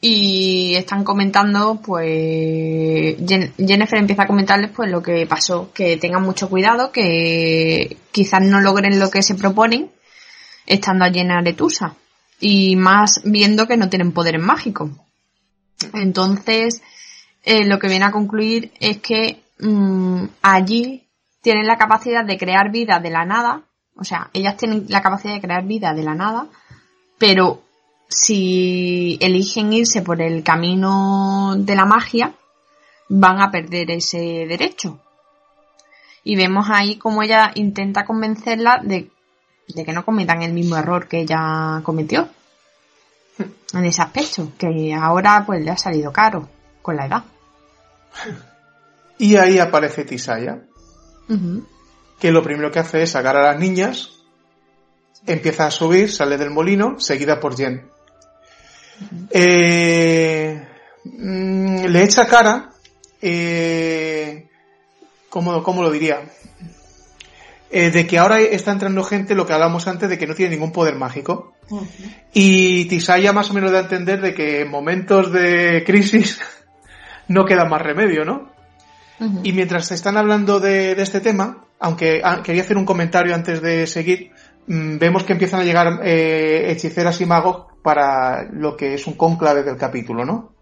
Y 0.00 0.76
están 0.76 1.04
comentando, 1.04 1.78
pues, 1.84 3.16
Jennifer 3.58 3.98
empieza 3.98 4.22
a 4.22 4.26
comentarles 4.26 4.70
pues 4.70 4.90
lo 4.90 5.02
que 5.02 5.26
pasó, 5.26 5.72
que 5.74 5.98
tengan 5.98 6.22
mucho 6.22 6.48
cuidado, 6.48 6.90
que 6.90 7.98
quizás 8.12 8.40
no 8.40 8.62
logren 8.62 8.98
lo 8.98 9.10
que 9.10 9.22
se 9.22 9.34
proponen 9.34 9.90
estando 10.64 11.04
allí 11.04 11.20
en 11.20 11.32
Aretusa. 11.32 11.96
Y 12.40 12.76
más 12.76 13.20
viendo 13.24 13.66
que 13.66 13.76
no 13.76 13.88
tienen 13.88 14.12
poderes 14.12 14.42
mágicos. 14.42 14.90
Entonces, 15.92 16.82
eh, 17.42 17.64
lo 17.64 17.78
que 17.78 17.88
viene 17.88 18.04
a 18.04 18.12
concluir 18.12 18.72
es 18.80 18.98
que 18.98 19.42
mm, 19.60 20.24
allí 20.42 21.06
tienen 21.40 21.66
la 21.66 21.78
capacidad 21.78 22.24
de 22.24 22.38
crear 22.38 22.70
vida 22.70 22.98
de 22.98 23.10
la 23.10 23.24
nada, 23.24 23.62
o 23.94 24.04
sea, 24.04 24.30
ellas 24.32 24.56
tienen 24.56 24.86
la 24.88 25.00
capacidad 25.00 25.34
de 25.34 25.40
crear 25.40 25.64
vida 25.64 25.94
de 25.94 26.02
la 26.02 26.14
nada, 26.14 26.48
pero 27.18 27.62
si 28.08 29.18
eligen 29.20 29.72
irse 29.72 30.02
por 30.02 30.20
el 30.20 30.42
camino 30.42 31.54
de 31.56 31.76
la 31.76 31.86
magia, 31.86 32.34
van 33.08 33.40
a 33.40 33.50
perder 33.50 33.90
ese 33.90 34.46
derecho. 34.46 35.00
Y 36.24 36.36
vemos 36.36 36.66
ahí 36.68 36.96
como 36.96 37.22
ella 37.22 37.52
intenta 37.54 38.04
convencerla 38.04 38.80
de, 38.82 39.10
de 39.68 39.84
que 39.84 39.92
no 39.92 40.04
cometan 40.04 40.42
el 40.42 40.52
mismo 40.52 40.76
error 40.76 41.08
que 41.08 41.20
ella 41.20 41.80
cometió 41.82 42.28
en 43.38 43.84
ese 43.84 44.02
aspecto, 44.02 44.52
que 44.58 44.94
ahora 44.94 45.44
pues 45.44 45.62
le 45.64 45.70
ha 45.70 45.76
salido 45.76 46.12
caro 46.12 46.48
con 46.82 46.96
la 46.96 47.06
edad. 47.06 47.24
Y 49.18 49.36
ahí 49.36 49.58
aparece 49.58 50.04
Tisaya, 50.04 50.58
que 52.18 52.30
lo 52.30 52.42
primero 52.42 52.70
que 52.70 52.80
hace 52.80 53.02
es 53.02 53.12
sacar 53.12 53.34
a 53.34 53.52
las 53.52 53.58
niñas, 53.58 54.10
empieza 55.26 55.66
a 55.66 55.70
subir, 55.70 56.12
sale 56.12 56.36
del 56.36 56.50
molino, 56.50 57.00
seguida 57.00 57.40
por 57.40 57.56
Jen. 57.56 57.88
Eh, 59.30 60.66
mm, 61.04 61.84
le 61.86 62.02
echa 62.02 62.26
cara, 62.26 62.70
eh, 63.22 64.48
¿cómo, 65.30 65.62
¿cómo, 65.62 65.82
lo 65.82 65.90
diría? 65.90 66.20
Eh, 67.70 67.90
de 67.90 68.06
que 68.06 68.18
ahora 68.18 68.40
está 68.40 68.70
entrando 68.70 69.02
gente, 69.02 69.34
lo 69.34 69.44
que 69.44 69.52
hablamos 69.52 69.88
antes, 69.88 70.08
de 70.08 70.18
que 70.18 70.26
no 70.26 70.34
tiene 70.34 70.54
ningún 70.54 70.72
poder 70.72 70.94
mágico. 70.94 71.54
Y 72.32 72.84
Tisaya 72.84 73.32
más 73.32 73.50
o 73.50 73.54
menos 73.54 73.72
da 73.72 73.78
a 73.78 73.82
entender 73.82 74.20
de 74.20 74.34
que 74.34 74.60
en 74.60 74.70
momentos 74.70 75.32
de 75.32 75.82
crisis 75.84 76.38
no 77.28 77.44
queda 77.44 77.64
más 77.64 77.82
remedio, 77.82 78.24
¿no? 78.24 78.54
Y 79.42 79.52
mientras 79.52 79.90
están 79.92 80.18
hablando 80.18 80.60
de, 80.60 80.92
este 80.92 81.20
tema, 81.20 81.64
aunque 81.80 82.20
ah, 82.22 82.42
quería 82.44 82.62
hacer 82.62 82.76
un 82.76 82.84
comentario 82.84 83.34
antes 83.34 83.62
de 83.62 83.86
seguir, 83.86 84.30
mm, 84.66 84.98
vemos 84.98 85.24
que 85.24 85.32
empiezan 85.32 85.60
a 85.60 85.64
llegar 85.64 86.00
eh, 86.04 86.70
hechiceras 86.70 87.18
y 87.22 87.26
magos 87.26 87.64
para 87.82 88.44
lo 88.52 88.76
que 88.76 88.94
es 88.94 89.06
un 89.06 89.14
conclave 89.14 89.62
del 89.62 89.78
capítulo, 89.78 90.24
¿no? 90.24 90.52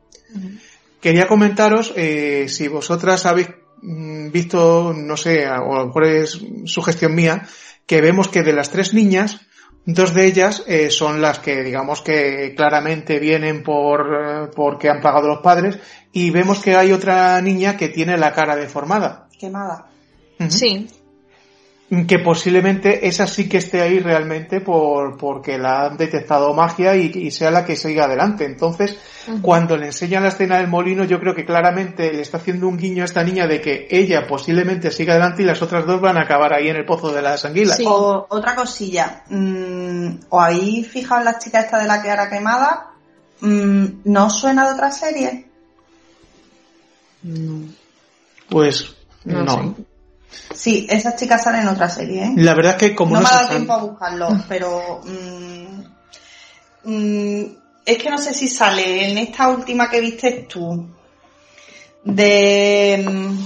Quería 1.01 1.27
comentaros 1.27 1.93
eh, 1.97 2.47
si 2.49 2.69
vosotras 2.69 3.27
habéis 3.27 3.49
visto, 3.83 4.93
no 4.95 5.16
sé, 5.16 5.49
o 5.49 5.75
a 5.75 5.79
lo 5.81 5.87
mejor 5.87 6.07
es 6.07 6.41
sugestión 6.64 7.14
mía, 7.14 7.47
que 7.87 8.01
vemos 8.01 8.29
que 8.29 8.43
de 8.43 8.53
las 8.53 8.70
tres 8.70 8.95
niñas, 8.95 9.41
Dos 9.87 10.14
de 10.14 10.25
ellas 10.25 10.62
eh, 10.66 10.89
son 10.91 11.20
las 11.20 11.41
que, 11.41 11.62
digamos 11.62 12.01
que 12.01 12.55
claramente 12.57 13.18
vienen 13.18 13.62
por 13.62 14.01
eh, 14.18 14.51
porque 14.57 14.89
han 14.89 15.03
pagado 15.03 15.29
los 15.29 15.41
padres 15.41 15.79
y 16.11 16.31
vemos 16.31 16.61
que 16.61 16.75
hay 16.75 16.91
otra 16.91 17.39
niña 17.43 17.77
que 17.77 17.91
tiene 17.91 18.16
la 18.16 18.33
cara 18.33 18.57
deformada. 18.57 19.29
Quemada. 19.39 19.85
Sí 20.49 20.89
que 22.07 22.19
posiblemente 22.19 23.07
esa 23.07 23.27
sí 23.27 23.49
que 23.49 23.59
esté 23.59 23.81
ahí 23.81 23.99
realmente 23.99 24.61
por 24.61 25.17
porque 25.17 25.59
la 25.59 25.87
han 25.87 25.97
detectado 25.97 26.53
magia 26.55 26.97
y, 26.97 27.31
sea 27.31 27.51
la 27.51 27.65
que 27.65 27.77
siga 27.77 28.05
adelante. 28.05 28.45
Entonces, 28.45 28.99
cuando 29.43 29.77
le 29.77 29.87
enseñan 29.87 30.23
la 30.23 30.31
escena 30.31 30.59
del 30.59 30.69
molino, 30.69 31.05
yo 31.05 31.21
creo 31.21 31.35
que 31.35 31.45
claramente 31.45 32.13
le 32.13 32.23
está 32.23 32.39
haciendo 32.39 32.69
un 32.69 32.77
guiño 32.77 33.03
a 33.03 33.05
esta 33.05 33.23
niña 33.23 33.47
de 33.47 33.61
que 33.61 33.87
ella 33.91 34.27
posiblemente 34.27 34.91
siga 34.91 35.13
adelante 35.13 35.43
y 35.43 35.47
las 35.47 35.63
otras 35.63 35.87
dos 35.87 36.01
van 36.01 36.17
a 36.17 36.23
acabar 36.23 36.53
ahí 36.53 36.69
en 36.69 36.77
el 36.77 36.85
pozo 36.85 37.13
de 37.13 37.23
las 37.23 37.45
anguilas. 37.45 37.81
O, 37.87 38.27
otra 38.29 38.55
cosilla, 38.55 39.23
mm, 39.29 40.09
o 40.31 40.41
ahí 40.41 40.85
fijaos 40.85 41.25
la 41.25 41.39
chica 41.39 41.61
esta 41.61 41.79
de 41.79 41.87
la 41.87 42.03
que 42.03 42.09
era 42.09 42.29
quemada, 42.29 42.93
mm, 43.41 43.85
¿no 44.05 44.31
suena 44.31 44.67
de 44.67 44.75
otra 44.75 44.91
serie? 44.91 45.47
Pues 48.49 48.95
no. 49.25 49.75
Sí, 50.55 50.87
esa 50.89 51.16
chica 51.16 51.39
sale 51.39 51.61
en 51.61 51.68
otra 51.68 51.89
serie, 51.89 52.24
¿eh? 52.24 52.32
La 52.37 52.55
verdad 52.55 52.72
es 52.72 52.78
que 52.78 52.95
como 52.95 53.14
no, 53.14 53.20
me 53.20 53.28
ha 53.28 53.32
dado 53.32 53.49
tiempo 53.49 53.72
a 53.72 53.82
buscarlo, 53.82 54.28
pero 54.49 55.01
mm, 55.05 55.85
mm, 56.85 57.45
es 57.85 57.99
que 57.99 58.11
no 58.11 58.18
sé 58.18 58.35
si 58.35 58.49
sale 58.49 59.11
en 59.11 59.18
esta 59.18 59.49
última 59.49 59.91
que 59.91 60.01
viste 60.01 60.47
tú 60.49 60.87
de 62.05 63.05
mm, 63.07 63.39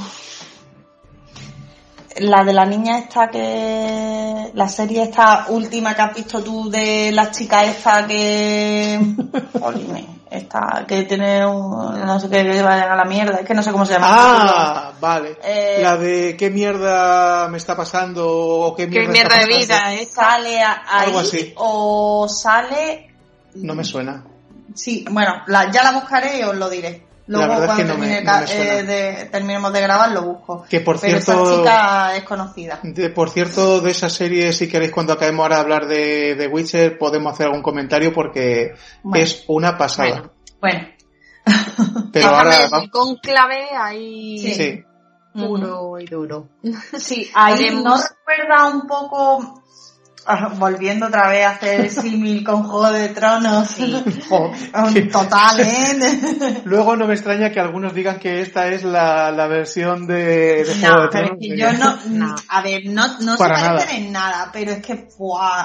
la 2.21 2.45
de 2.45 2.53
la 2.53 2.67
niña 2.67 2.99
esta 2.99 3.29
que 3.29 4.51
la 4.55 4.69
serie 4.69 5.05
esta 5.05 5.47
última 5.49 5.95
que 5.95 6.03
has 6.03 6.15
visto 6.15 6.43
tú 6.43 6.71
de 6.71 7.11
la 7.13 7.31
chica 7.31 7.65
esta 7.65 8.07
que 8.07 8.99
esta 10.31 10.85
que 10.87 11.05
tiene 11.05 11.47
un, 11.47 12.01
no 12.05 12.21
sé 12.21 12.29
qué, 12.29 12.45
que 12.45 12.63
vayan 12.63 12.91
a 12.91 12.97
la 12.97 13.05
mierda, 13.05 13.39
es 13.39 13.47
que 13.47 13.55
no 13.55 13.63
sé 13.63 13.73
cómo 13.73 13.87
se 13.87 13.95
llama. 13.95 14.09
Ah, 14.11 14.93
vale. 15.01 15.39
Eh, 15.43 15.79
la 15.83 15.97
de 15.97 16.37
qué 16.37 16.51
mierda 16.51 17.49
me 17.49 17.59
está 17.59 17.77
pasando 17.77 18.27
o 18.29 18.75
qué 18.75 18.87
mierda, 18.87 19.07
¿Qué 19.07 19.13
mierda 19.13 19.39
de 19.39 19.47
vida, 19.47 19.95
¿eh? 19.95 20.07
Sale 20.07 20.63
ahí 20.63 21.07
Algo 21.07 21.21
así. 21.21 21.55
o 21.57 22.29
sale... 22.29 23.11
No 23.55 23.75
me 23.75 23.85
suena. 23.85 24.25
Sí, 24.75 25.05
bueno, 25.11 25.43
la, 25.47 25.71
ya 25.71 25.83
la 25.83 25.93
buscaré 25.93 26.39
y 26.39 26.43
os 26.43 26.55
lo 26.55 26.69
diré. 26.69 27.08
Luego 27.29 27.67
cuando 27.67 27.95
eh, 28.03 29.29
terminemos 29.31 29.71
de 29.73 29.81
grabar 29.83 30.13
lo 30.13 30.23
busco. 30.23 30.65
Que 30.69 30.81
por 30.81 30.99
Pero 30.99 31.21
cierto, 31.21 31.59
chica 31.59 32.17
es 32.17 32.25
conocida. 32.25 32.81
De, 32.83 33.11
por 33.11 33.29
cierto, 33.29 33.83
de 33.83 33.91
esa 33.91 34.09
serie, 34.09 34.53
si 34.55 34.67
queréis 34.67 34.91
cuando 34.91 35.13
acabemos 35.13 35.43
ahora 35.43 35.57
de 35.57 35.61
hablar 35.61 35.87
de, 35.87 36.35
de 36.37 36.47
Witcher, 36.47 36.97
podemos 36.97 37.35
hacer 37.35 37.47
algún 37.47 37.63
comentario 37.63 38.15
porque 38.15 38.73
es 39.15 39.45
una 39.47 39.77
pasada. 39.77 40.31
Bueno. 40.59 40.89
Pero 42.13 42.29
ahora 42.29 42.69
con 42.91 43.17
clave 43.17 43.69
ahí 43.79 44.39
sí. 44.39 44.85
puro 45.35 45.99
y 45.99 46.07
duro. 46.07 46.49
Sí, 46.99 47.31
ahí 47.35 47.71
no 47.71 47.95
recuerda 47.97 48.67
un 48.69 48.87
poco 48.87 49.63
volviendo 50.59 51.07
otra 51.07 51.29
vez 51.29 51.47
a 51.47 51.51
hacer 51.51 51.81
el 51.81 51.91
símil 51.91 52.45
con 52.45 52.65
Juego 52.65 52.93
de 52.93 53.09
Tronos. 53.09 53.69
Sí. 53.69 54.05
total, 55.13 55.61
¿eh? 55.61 56.61
Luego 56.65 56.97
no 56.97 57.07
me 57.07 57.15
extraña 57.15 57.51
que 57.51 57.61
algunos 57.61 57.95
digan 57.95 58.19
que 58.19 58.41
esta 58.41 58.69
es 58.69 58.85
la, 58.85 59.31
la 59.31 59.47
versión 59.47 60.07
de, 60.07 60.67
Juego 60.81 61.03
de 61.03 61.09
Tronos. 61.09 61.39
yo 61.41 61.73
no, 62.11 62.37
a 62.49 62.63
ver, 62.63 62.83
no, 62.87 63.19
no 63.21 63.37
se 63.37 63.39
parecen 63.39 64.05
en 64.05 64.13
nada, 64.13 64.51
pero 64.53 64.73
es 64.73 64.85
que 64.85 65.09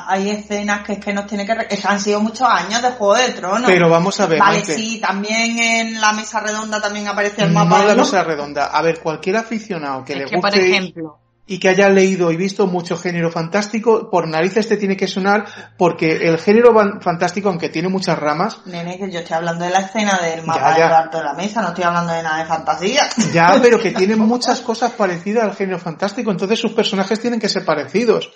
hay 0.08 0.30
escenas 0.30 0.84
que 0.86 0.94
es 0.94 1.00
que 1.00 1.14
nos 1.14 1.28
tiene 1.28 1.46
que... 1.46 1.54
Es 1.70 1.86
han 1.86 2.00
sido 2.00 2.22
muchos 2.22 2.48
años 2.48 2.82
de 2.82 2.92
Juego 2.92 3.16
de 3.16 3.30
Tronos. 3.32 3.66
Pero 3.66 3.90
vamos 3.90 4.20
a 4.20 4.28
ver. 4.28 4.40
Vale, 4.40 4.62
sí, 4.62 5.00
también 5.02 5.60
en 5.60 6.02
la 6.02 6.14
mesa 6.14 6.40
redonda 6.40 6.82
también 6.82 7.08
aparece 7.08 7.44
el 7.44 7.52
mapa. 7.52 7.80
No 7.80 7.88
la 7.88 7.96
mesa 7.96 8.24
redonda. 8.24 8.66
A 8.68 8.82
ver, 8.82 9.00
cualquier 9.00 9.38
aficionado 9.38 10.04
que 10.06 10.16
le 10.16 10.24
guste... 10.24 10.40
por 10.40 10.56
ejemplo 10.56 11.23
y 11.46 11.60
que 11.60 11.70
haya 11.70 11.90
leído 11.90 12.32
y 12.32 12.38
visto 12.38 12.68
mucho 12.68 12.98
género 12.98 13.30
fantástico, 13.30 14.10
por 14.10 14.28
narices 14.28 14.68
te 14.68 14.78
tiene 14.78 14.96
que 14.96 15.08
sonar 15.08 15.46
porque 15.78 16.28
el 16.28 16.38
género 16.38 16.74
fantástico, 17.02 17.50
aunque 17.50 17.70
tiene 17.70 17.90
muchas 17.90 18.18
ramas... 18.18 18.62
Nene, 18.66 18.98
que 18.98 19.12
yo 19.12 19.20
estoy 19.20 19.36
hablando 19.36 19.66
de 19.66 19.72
la 19.72 19.80
escena 19.80 20.20
del 20.20 20.46
mapa 20.46 20.74
de 20.74 20.84
alto 20.84 21.18
de 21.18 21.24
la 21.24 21.34
mesa, 21.34 21.62
no 21.62 21.70
estoy 21.70 21.84
hablando 21.84 22.14
de 22.14 22.24
nada 22.24 22.40
de 22.40 22.46
fantasía. 22.46 23.10
Ya, 23.34 23.60
pero 23.62 23.80
que 23.80 23.92
tiene 23.98 24.16
muchas 24.16 24.62
cosas 24.62 24.92
parecidas 24.92 25.44
al 25.44 25.56
género 25.56 25.80
fantástico, 25.80 26.32
entonces 26.32 26.60
sus 26.60 26.72
personajes 26.72 27.20
tienen 27.20 27.40
que 27.40 27.50
ser 27.50 27.66
parecidos. 27.66 28.32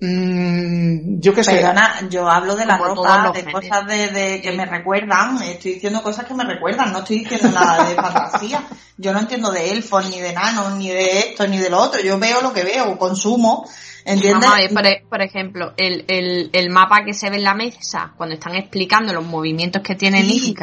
Mm, 0.00 1.18
yo 1.18 1.34
qué 1.34 1.42
sé. 1.42 1.56
Perdona, 1.56 2.08
yo 2.08 2.28
hablo 2.28 2.54
de 2.54 2.64
la 2.64 2.78
ropa, 2.78 3.32
de 3.34 3.50
cosas 3.50 3.84
de, 3.86 4.40
que 4.40 4.52
me 4.52 4.64
recuerdan, 4.64 5.42
estoy 5.42 5.74
diciendo 5.74 6.02
cosas 6.02 6.24
que 6.24 6.34
me 6.34 6.44
recuerdan, 6.44 6.92
no 6.92 7.00
estoy 7.00 7.20
diciendo 7.20 7.50
nada 7.50 7.88
de 7.88 7.96
fantasía. 7.96 8.62
Yo 8.96 9.12
no 9.12 9.20
entiendo 9.20 9.50
de 9.50 9.72
elfos, 9.72 10.08
ni 10.08 10.20
de 10.20 10.30
enanos, 10.30 10.76
ni 10.76 10.88
de 10.88 11.18
esto, 11.18 11.48
ni 11.48 11.58
de 11.58 11.70
lo 11.70 11.78
otro. 11.78 12.00
Yo 12.00 12.18
veo 12.18 12.40
lo 12.42 12.52
que 12.52 12.62
veo, 12.62 12.96
consumo. 12.96 13.68
¿Entiendes? 14.04 14.48
E, 14.60 15.04
por, 15.08 15.20
ejemplo, 15.20 15.74
el, 15.76 16.04
el, 16.52 16.70
mapa 16.70 17.04
que 17.04 17.12
se 17.12 17.28
ve 17.28 17.36
en 17.36 17.44
la 17.44 17.54
mesa, 17.54 18.14
cuando 18.16 18.36
están 18.36 18.54
explicando 18.54 19.12
los 19.12 19.26
movimientos 19.26 19.82
que 19.82 19.96
tiene 19.96 20.22
sí, 20.22 20.54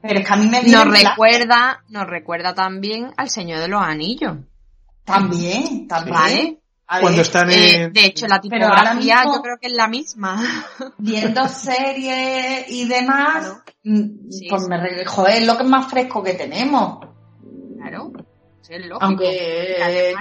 Pero 0.00 0.20
es 0.20 0.26
que 0.26 0.32
a 0.32 0.36
mí 0.36 0.46
me 0.46 0.62
nos 0.62 0.86
recuerda, 0.86 1.82
nos 1.88 2.06
recuerda 2.06 2.54
también 2.54 3.12
al 3.16 3.28
Señor 3.28 3.58
de 3.58 3.68
los 3.68 3.82
Anillos. 3.82 4.38
También, 5.04 5.86
también. 5.86 6.58
Cuando 6.88 7.22
están 7.22 7.50
eh, 7.50 7.82
en... 7.82 7.92
de 7.92 8.06
hecho, 8.06 8.26
la 8.28 8.40
tipografía 8.40 9.24
yo 9.24 9.42
creo 9.42 9.58
que 9.60 9.66
es 9.66 9.72
la 9.72 9.88
misma. 9.88 10.40
Viendo 10.98 11.48
series 11.48 12.70
y 12.70 12.86
demás, 12.86 13.60
mm, 13.82 14.08
pues 14.48 14.68
me 14.68 15.04
joder, 15.04 15.42
es 15.42 15.46
lo 15.46 15.56
que 15.56 15.64
es 15.64 15.68
más 15.68 15.90
fresco 15.90 16.22
que 16.22 16.34
tenemos. 16.34 17.00
Claro, 17.76 18.12
es 18.68 18.86
lógico. 18.86 18.98
Aunque 19.00 20.12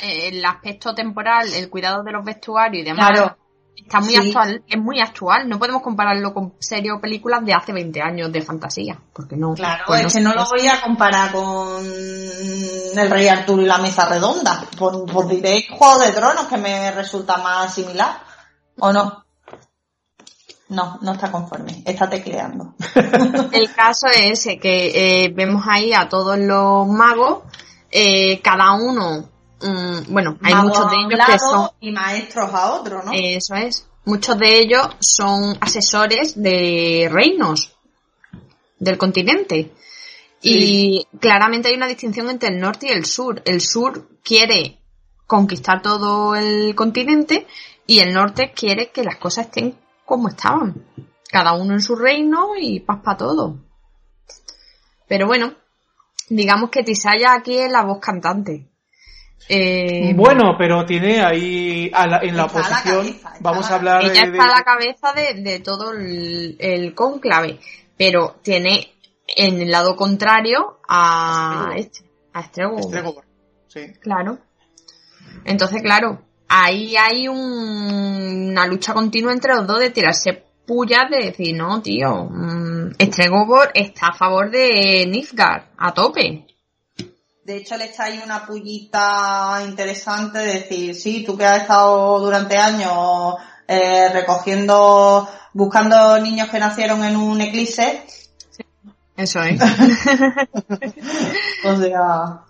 el 0.00 0.44
aspecto 0.44 0.94
temporal, 0.94 1.52
el 1.52 1.68
cuidado 1.70 2.02
de 2.02 2.12
los 2.12 2.24
vestuarios 2.24 2.82
y 2.82 2.84
demás, 2.84 3.10
claro. 3.10 3.38
Está 3.82 4.00
muy 4.00 4.16
actual, 4.16 4.62
es 4.66 4.78
muy 4.78 5.00
actual. 5.00 5.48
No 5.48 5.58
podemos 5.58 5.82
compararlo 5.82 6.34
con 6.34 6.54
series 6.58 6.94
o 6.94 7.00
películas 7.00 7.44
de 7.44 7.54
hace 7.54 7.72
20 7.72 8.00
años 8.00 8.32
de 8.32 8.42
fantasía, 8.42 8.98
porque 9.12 9.36
no. 9.36 9.54
Claro, 9.54 9.84
pues 9.86 10.06
es 10.06 10.14
que 10.14 10.20
no 10.20 10.34
lo 10.34 10.44
voy 10.44 10.66
a 10.66 10.80
comparar 10.80 11.32
con 11.32 11.84
el 11.84 13.10
Rey 13.10 13.28
Arturo 13.28 13.62
y 13.62 13.66
la 13.66 13.78
Mesa 13.78 14.06
Redonda. 14.06 14.64
Por, 14.78 15.06
por 15.06 15.28
diré 15.28 15.66
Juego 15.70 15.98
de 15.98 16.12
Tronos 16.12 16.46
que 16.46 16.56
me 16.56 16.90
resulta 16.90 17.38
más 17.38 17.74
similar, 17.74 18.20
¿o 18.78 18.92
no? 18.92 19.24
No, 20.70 20.98
no 21.00 21.12
está 21.12 21.30
conforme, 21.30 21.82
está 21.86 22.10
tecleando. 22.10 22.74
El 23.52 23.72
caso 23.74 24.06
es 24.08 24.40
ese, 24.40 24.58
que 24.58 25.24
eh, 25.24 25.32
vemos 25.34 25.64
ahí 25.66 25.94
a 25.94 26.08
todos 26.08 26.38
los 26.38 26.86
magos, 26.88 27.44
eh, 27.90 28.40
cada 28.42 28.74
uno, 28.74 29.30
mm, 29.60 30.12
bueno, 30.12 30.38
hay 30.42 30.54
muchos 30.54 30.90
de 30.90 30.96
ellos 30.96 31.20
que 31.26 31.38
son... 31.38 31.70
Y 31.80 31.92
maestros 31.92 32.52
a 32.52 32.72
otro, 32.74 33.02
¿no? 33.02 33.12
Eso 33.12 33.54
es. 33.54 33.86
Muchos 34.04 34.38
de 34.38 34.58
ellos 34.58 34.88
son 35.00 35.56
asesores 35.60 36.40
de 36.40 37.08
reinos 37.10 37.76
del 38.78 38.96
continente. 38.96 39.72
Y 40.40 41.06
claramente 41.20 41.68
hay 41.68 41.74
una 41.74 41.88
distinción 41.88 42.30
entre 42.30 42.50
el 42.50 42.60
norte 42.60 42.86
y 42.86 42.90
el 42.90 43.04
sur. 43.04 43.42
El 43.44 43.60
sur 43.60 44.08
quiere 44.22 44.78
conquistar 45.26 45.82
todo 45.82 46.34
el 46.34 46.74
continente 46.74 47.46
y 47.86 47.98
el 47.98 48.14
norte 48.14 48.52
quiere 48.52 48.90
que 48.90 49.04
las 49.04 49.16
cosas 49.16 49.46
estén 49.46 49.78
como 50.04 50.28
estaban. 50.28 50.84
Cada 51.30 51.52
uno 51.52 51.74
en 51.74 51.82
su 51.82 51.96
reino 51.96 52.52
y 52.58 52.80
paz 52.80 53.00
para 53.04 53.18
todo. 53.18 53.56
Pero 55.06 55.26
bueno, 55.26 55.54
digamos 56.28 56.70
que 56.70 56.82
Tisaya 56.82 57.34
aquí 57.34 57.58
es 57.58 57.70
la 57.70 57.84
voz 57.84 57.98
cantante. 57.98 58.67
Eh, 59.48 60.12
bueno, 60.14 60.56
pero 60.58 60.84
tiene 60.84 61.20
ahí 61.20 61.90
en 62.22 62.36
la 62.36 62.44
oposición, 62.44 63.16
vamos 63.40 63.70
a 63.70 63.76
hablar 63.76 64.04
ella 64.04 64.24
está 64.24 64.44
a 64.44 64.58
la 64.58 64.62
cabeza 64.62 65.12
de, 65.14 65.60
todo 65.60 65.92
el, 65.92 66.56
el, 66.58 66.94
conclave, 66.94 67.58
pero 67.96 68.36
tiene 68.42 68.92
en 69.26 69.62
el 69.62 69.70
lado 69.70 69.96
contrario 69.96 70.80
a 70.86 71.70
este, 71.76 72.00
a 72.32 72.40
Estrego. 72.40 72.78
Sí. 73.68 73.92
Claro. 74.00 74.38
Entonces, 75.44 75.82
claro, 75.82 76.22
ahí 76.48 76.96
hay 76.96 77.28
una 77.28 78.66
lucha 78.66 78.92
continua 78.92 79.32
entre 79.32 79.54
los 79.54 79.66
dos 79.66 79.80
de 79.80 79.90
tirarse 79.90 80.44
pullas 80.66 81.08
de 81.10 81.26
decir, 81.26 81.56
no, 81.56 81.80
tío, 81.80 82.28
mmm, 82.30 82.92
Estregobor 82.98 83.70
está 83.74 84.08
a 84.08 84.14
favor 84.14 84.50
de 84.50 85.06
Nilfgaard, 85.06 85.70
a 85.78 85.94
tope. 85.94 86.46
De 87.48 87.56
hecho, 87.56 87.78
le 87.78 87.86
está 87.86 88.04
ahí 88.04 88.20
una 88.22 88.44
pullita 88.44 89.62
interesante 89.66 90.38
de 90.38 90.52
decir, 90.52 90.94
sí, 90.94 91.24
tú 91.24 91.34
que 91.34 91.46
has 91.46 91.62
estado 91.62 92.20
durante 92.20 92.58
años 92.58 93.36
eh, 93.66 94.10
recogiendo, 94.12 95.26
buscando 95.54 96.20
niños 96.20 96.50
que 96.50 96.58
nacieron 96.58 97.02
en 97.04 97.16
un 97.16 97.40
eclipse. 97.40 98.04
Eso 99.16 99.40
es. 99.40 99.58
o 101.64 101.76
sea, 101.78 102.42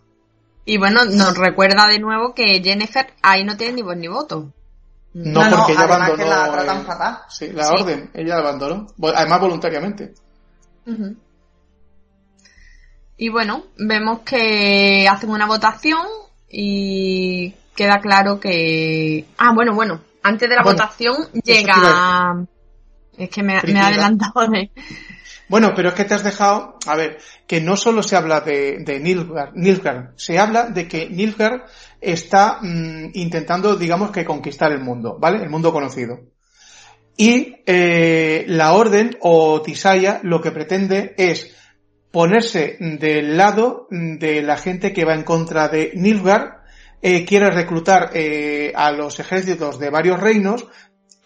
y 0.64 0.78
bueno, 0.78 1.05
nos 1.05 1.38
recuerda 1.38 1.86
de 1.86 2.01
nuevo 2.01 2.34
que 2.34 2.61
Jennifer 2.61 3.14
ahí 3.22 3.44
no 3.44 3.57
tiene 3.57 3.74
ni 3.74 3.82
voz 3.82 3.96
ni 3.96 4.09
voto. 4.09 4.53
No, 5.14 5.49
porque 5.49 5.74
ella 5.74 5.84
abandonó. 5.84 6.26
la 6.26 7.24
sí, 7.28 7.53
la 7.53 7.70
orden, 7.70 8.11
ella 8.14 8.34
la 8.34 8.40
abandonó. 8.40 8.88
Además, 9.14 9.40
voluntariamente. 9.40 10.14
Y 13.19 13.31
bueno, 13.31 13.64
vemos 13.77 14.21
que 14.21 15.09
hacen 15.11 15.31
una 15.31 15.47
votación 15.47 16.07
y 16.49 17.53
queda 17.75 17.99
claro 18.01 18.39
que. 18.39 19.27
Ah, 19.37 19.53
bueno, 19.53 19.75
bueno. 19.75 20.01
Antes 20.23 20.49
de 20.49 20.55
la 20.55 20.62
votación 20.62 21.16
llega. 21.45 22.47
Es 23.16 23.29
que 23.29 23.43
me, 23.43 23.61
me 23.61 23.81
ha 23.81 23.89
adelantado 23.89 24.47
de. 24.47 24.71
Bueno, 25.49 25.73
pero 25.75 25.89
es 25.89 25.95
que 25.95 26.05
te 26.05 26.14
has 26.14 26.23
dejado, 26.23 26.79
a 26.87 26.95
ver, 26.95 27.19
que 27.47 27.61
no 27.61 27.75
solo 27.77 28.03
se 28.03 28.14
habla 28.14 28.41
de, 28.43 28.79
de 28.85 29.01
Nilfgaard, 29.01 30.12
se 30.16 30.39
habla 30.39 30.66
de 30.66 30.87
que 30.87 31.09
Nilfgaard 31.09 31.62
está 32.01 32.59
mm, 32.61 33.11
intentando, 33.14 33.75
digamos 33.75 34.11
que 34.11 34.27
conquistar 34.27 34.71
el 34.73 34.81
mundo, 34.81 35.16
¿vale? 35.19 35.43
El 35.43 35.49
mundo 35.49 35.73
conocido. 35.73 36.21
Y 37.16 37.57
eh, 37.66 38.45
la 38.47 38.75
orden 38.75 39.16
o 39.23 39.62
Tisaya 39.62 40.21
lo 40.23 40.41
que 40.41 40.53
pretende 40.53 41.14
es 41.16 41.57
ponerse 42.11 42.77
del 42.81 43.37
lado 43.37 43.87
de 43.91 44.43
la 44.43 44.57
gente 44.57 44.93
que 44.93 45.05
va 45.05 45.15
en 45.15 45.25
contra 45.25 45.69
de 45.69 45.93
Nilfgaard, 45.95 46.59
eh, 47.01 47.25
quiere 47.25 47.51
reclutar 47.51 48.11
eh, 48.15 48.73
a 48.75 48.91
los 48.91 49.21
ejércitos 49.21 49.79
de 49.79 49.91
varios 49.91 50.19
reinos 50.19 50.67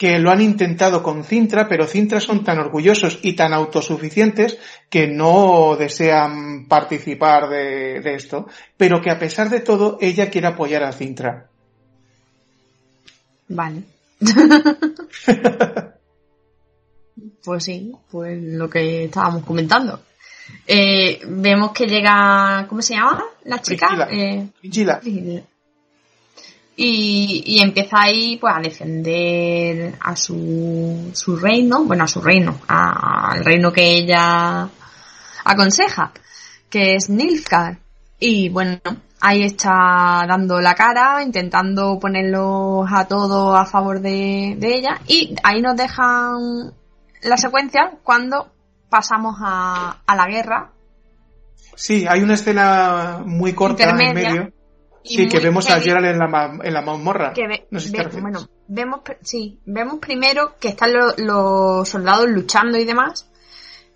que 0.03 0.18
lo 0.18 0.30
han 0.33 0.41
intentado 0.41 1.03
con 1.03 1.22
Cintra, 1.22 1.68
pero 1.68 1.87
Cintra 1.87 2.18
son 2.18 2.43
tan 2.43 2.59
orgullosos 2.59 3.20
y 3.22 3.35
tan 3.35 3.53
autosuficientes 3.53 4.59
que 4.91 5.07
no 5.07 5.76
desean 5.78 6.66
participar 6.66 7.49
de, 7.49 8.01
esto, 8.14 8.49
pero 8.76 9.01
que 9.01 9.12
a 9.12 9.18
pesar 9.20 9.49
de 9.49 9.61
todo 9.61 9.99
ella 10.01 10.28
quiere 10.28 10.49
apoyar 10.49 10.83
a 10.83 10.91
Cintra. 10.93 11.49
Vale. 13.49 13.85
pues 17.45 17.62
sí, 17.62 17.93
pues 18.11 18.43
lo 18.43 18.68
que 18.68 19.05
estábamos 19.05 19.45
comentando. 19.45 20.01
Eh, 20.66 21.20
vemos 21.26 21.72
que 21.72 21.86
llega, 21.86 22.66
¿cómo 22.68 22.82
se 22.82 22.94
llama 22.94 23.22
la 23.44 23.61
chica? 23.61 24.09
Eh, 24.11 24.48
y, 26.76 27.61
empieza 27.61 27.96
ahí 28.00 28.38
pues 28.38 28.55
a 28.57 28.61
defender 28.61 29.94
a 30.00 30.16
su, 30.16 31.11
su 31.12 31.36
reino, 31.36 31.84
bueno 31.84 32.05
a 32.05 32.09
su 32.09 32.20
reino, 32.20 32.61
al 32.66 33.44
reino 33.44 33.72
que 33.72 33.98
ella 33.98 34.68
aconseja, 35.44 36.12
que 36.70 36.94
es 36.94 37.11
Nilfgaard. 37.11 37.78
Y 38.18 38.48
bueno, 38.48 38.78
ahí 39.20 39.44
está 39.44 40.24
dando 40.26 40.61
la 40.61 40.74
cara, 40.74 41.22
intentando 41.22 41.98
ponerlos 41.98 42.86
a 42.92 43.07
todos 43.07 43.59
a 43.59 43.64
favor 43.64 44.00
de, 44.00 44.59
ella. 44.61 45.00
Y 45.07 45.34
ahí 45.42 45.62
nos 45.62 45.76
dejan 45.76 46.72
la 47.22 47.36
secuencia 47.36 47.92
cuando 48.03 48.48
pasamos 48.93 49.36
a, 49.40 50.03
a 50.07 50.16
la 50.16 50.26
guerra. 50.26 50.70
Sí, 51.74 52.05
hay 52.07 52.22
una 52.22 52.34
escena 52.34 53.22
muy 53.24 53.55
corta 53.55 53.88
en 53.88 53.97
medio 53.97 54.53
sí, 55.05 55.28
que 55.28 55.40
vemos 55.40 55.68
a 55.70 55.80
Gerald 55.80 56.07
en 56.07 56.18
la, 56.18 56.59
en 56.62 56.74
la 56.74 56.82
mazmorra. 56.82 57.32
bueno, 58.20 58.49
vemos, 58.68 59.01
sí, 59.22 59.59
vemos 59.64 59.99
primero 59.99 60.55
que 60.59 60.68
están 60.68 60.93
los, 61.16 61.88
soldados 61.88 62.28
luchando 62.28 62.78
y 62.78 62.84
demás, 62.84 63.28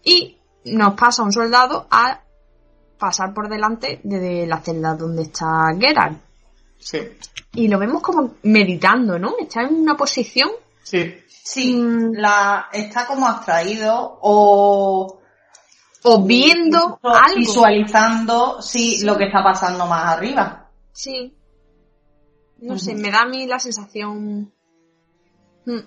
y 0.02 0.38
nos 0.64 0.94
pasa 0.94 1.22
un 1.22 1.32
soldado 1.32 1.86
a 1.90 2.22
pasar 2.98 3.34
por 3.34 3.48
delante 3.48 4.00
de 4.02 4.46
la 4.46 4.60
celda 4.60 4.94
donde 4.94 5.22
está 5.22 5.68
Geralt. 5.78 6.18
Sí. 6.78 6.98
Y 7.54 7.68
lo 7.68 7.78
vemos 7.78 8.02
como 8.02 8.34
meditando, 8.42 9.18
¿no? 9.18 9.34
Está 9.40 9.62
en 9.62 9.74
una 9.74 9.96
posición. 9.96 10.50
Sí. 10.82 11.14
Sí, 11.48 11.80
la, 12.12 12.68
está 12.72 13.06
como 13.06 13.28
abstraído 13.28 14.18
o 14.20 15.20
o 16.08 16.22
viendo 16.24 17.00
algo. 17.02 17.36
Visualizando, 17.36 18.62
sí, 18.62 19.02
lo 19.02 19.16
que 19.16 19.26
está 19.26 19.42
pasando 19.42 19.86
más 19.86 20.16
arriba. 20.16 20.70
Sí. 20.92 21.34
No 22.58 22.78
sé, 22.78 22.94
me 22.94 23.10
da 23.10 23.22
a 23.22 23.26
mí 23.26 23.46
la 23.46 23.58
sensación... 23.58 24.52
Mm. 25.64 25.80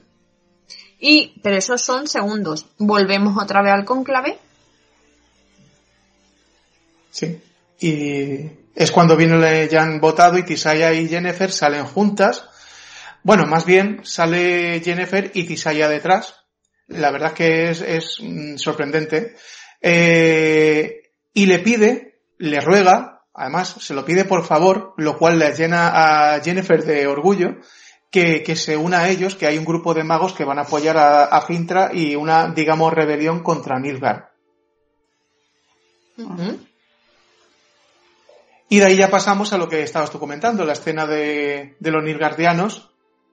Y, 0.99 1.39
pero 1.41 1.55
esos 1.55 1.81
son 1.81 2.07
segundos. 2.07 2.65
Volvemos 2.77 3.41
otra 3.41 3.61
vez 3.61 3.73
al 3.73 3.85
conclave. 3.85 4.37
Sí. 7.11 7.41
Y 7.79 8.49
es 8.75 8.91
cuando 8.91 9.15
viene 9.15 9.69
ya 9.69 9.83
han 9.83 10.01
votado 10.01 10.37
y 10.37 10.43
Tisaya 10.43 10.93
y 10.93 11.07
Jennifer 11.07 11.51
salen 11.51 11.85
juntas. 11.85 12.48
Bueno, 13.23 13.45
más 13.45 13.65
bien 13.65 14.01
sale 14.03 14.81
Jennifer 14.83 15.31
y 15.33 15.45
Tisaya 15.45 15.89
detrás. 15.89 16.35
La 16.87 17.11
verdad 17.11 17.29
es 17.29 17.35
que 17.35 17.69
es, 17.69 17.81
es 17.81 18.17
mm, 18.21 18.57
sorprendente. 18.57 19.35
Eh, 19.81 21.11
y 21.33 21.45
le 21.45 21.59
pide, 21.59 22.21
le 22.37 22.59
ruega, 22.61 23.23
además 23.33 23.75
se 23.79 23.93
lo 23.93 24.05
pide 24.05 24.25
por 24.25 24.45
favor, 24.45 24.93
lo 24.97 25.17
cual 25.17 25.39
le 25.39 25.53
llena 25.53 26.33
a 26.33 26.41
Jennifer 26.41 26.83
de 26.83 27.07
orgullo, 27.07 27.57
que, 28.09 28.43
que 28.43 28.55
se 28.55 28.75
una 28.75 28.99
a 28.99 29.09
ellos, 29.09 29.35
que 29.35 29.45
hay 29.45 29.57
un 29.57 29.65
grupo 29.65 29.93
de 29.93 30.03
magos 30.03 30.33
que 30.33 30.45
van 30.45 30.57
a 30.57 30.63
apoyar 30.63 30.97
a, 30.97 31.25
a 31.25 31.41
Fintra 31.41 31.91
y 31.93 32.15
una, 32.15 32.51
digamos, 32.51 32.93
rebelión 32.93 33.43
contra 33.43 33.79
Nilgar. 33.79 34.31
Y 38.67 38.79
de 38.79 38.85
ahí 38.85 38.97
ya 38.97 39.09
pasamos 39.09 39.53
a 39.53 39.57
lo 39.57 39.67
que 39.67 39.83
estabas 39.83 40.11
tú 40.11 40.19
comentando, 40.19 40.65
la 40.65 40.73
escena 40.73 41.05
de, 41.05 41.75
de 41.79 41.91
los 41.91 42.03
Nilgardianos, 42.03 42.88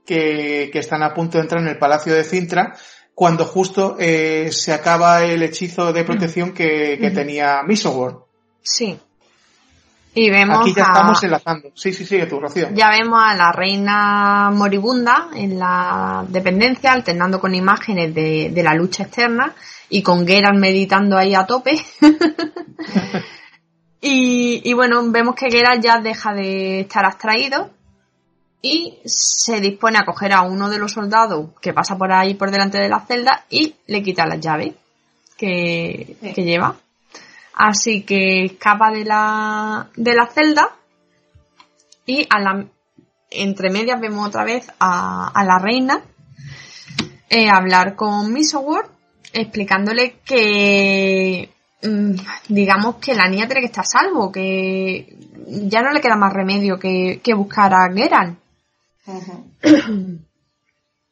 que, 0.07 0.71
que, 0.73 0.79
están 0.79 1.03
a 1.03 1.13
punto 1.13 1.37
de 1.39 1.43
entrar 1.43 1.63
en 1.63 1.69
el 1.69 1.79
palacio 1.79 2.15
de 2.15 2.25
Cintra, 2.25 2.75
cuando 3.15 3.45
justo 3.45 3.97
eh, 3.99 4.51
se 4.53 4.73
acaba 4.73 5.25
el 5.25 5.43
hechizo 5.43 5.93
de 5.93 6.05
protección 6.05 6.53
que, 6.53 6.99
que 7.01 7.11
tenía 7.11 7.63
Misowar. 7.63 8.17
Sí. 8.63 8.99
Y 10.15 10.31
vemos 10.31 10.61
Aquí 10.61 10.73
ya 10.75 10.85
a- 10.85 10.93
estamos 10.93 11.23
enlazando. 11.25 11.71
Sí, 11.75 11.93
sí, 11.93 12.07
sigue 12.07 12.27
tu 12.27 12.41
Rocío. 12.41 12.69
Ya 12.73 12.89
vemos 12.89 13.21
a 13.23 13.35
la 13.35 13.53
reina 13.53 14.51
moribunda 14.51 15.29
en 15.35 15.59
la 15.59 16.25
dependencia, 16.29 16.93
alternando 16.93 17.39
con 17.39 17.55
imágenes 17.55 18.15
de, 18.15 18.51
de 18.51 18.63
la 18.63 18.73
lucha 18.75 19.03
externa 19.03 19.55
y 19.91 20.03
con 20.03 20.27
Geralt 20.27 20.59
meditando 20.59 21.19
ahí 21.19 21.35
a 21.35 21.45
tope. 21.45 21.75
y, 24.01 24.61
y 24.65 24.73
bueno, 24.75 25.03
vemos 25.11 25.35
que 25.35 25.51
Geralt 25.51 25.83
ya 25.83 26.01
deja 26.01 26.33
de 26.33 26.81
estar 26.81 27.05
abstraído 27.05 27.71
y 28.63 28.99
se 29.05 29.61
dispone 29.61 29.99
a 29.99 30.05
coger 30.05 30.33
a 30.33 30.43
uno 30.43 30.69
de 30.69 30.79
los 30.79 30.93
soldados 30.93 31.51
que 31.61 31.73
pasa 31.73 31.97
por 31.97 32.13
ahí 32.13 32.35
por 32.35 32.51
delante 32.51 32.79
de 32.79 32.89
la 32.89 33.01
celda 33.01 33.45
y 33.51 33.75
le 33.87 34.03
quita 34.03 34.27
las 34.27 34.41
llaves 34.41 34.75
que, 35.37 36.17
Sí. 36.21 36.33
que 36.35 36.45
lleva. 36.45 36.77
Así 37.55 38.03
que 38.03 38.45
escapa 38.45 38.91
de 38.91 39.05
la, 39.05 39.89
de 39.97 40.15
la 40.15 40.27
celda 40.27 40.71
y 42.05 42.27
a 42.29 42.41
la, 42.41 42.67
entre 43.31 43.71
medias 43.71 44.01
vemos 44.01 44.29
otra 44.29 44.45
vez 44.45 44.71
a, 44.79 45.29
a 45.29 45.45
la 45.45 45.59
reina 45.59 46.03
eh, 47.29 47.49
hablar 47.49 47.97
con 47.97 48.33
Misowar 48.33 48.89
explicándole 49.33 50.17
que 50.25 51.51
mm, 51.83 52.11
digamos 52.49 52.97
que 52.97 53.15
la 53.15 53.29
niña 53.29 53.47
tiene 53.47 53.61
que 53.61 53.67
estar 53.67 53.85
a 53.85 53.87
salvo, 53.87 54.31
que 54.33 55.17
ya 55.47 55.83
no 55.83 55.93
le 55.93 56.01
queda 56.01 56.17
más 56.17 56.33
remedio 56.33 56.79
que, 56.79 57.21
que 57.23 57.35
buscar 57.35 57.75
a 57.75 57.93
Geralt. 57.93 58.39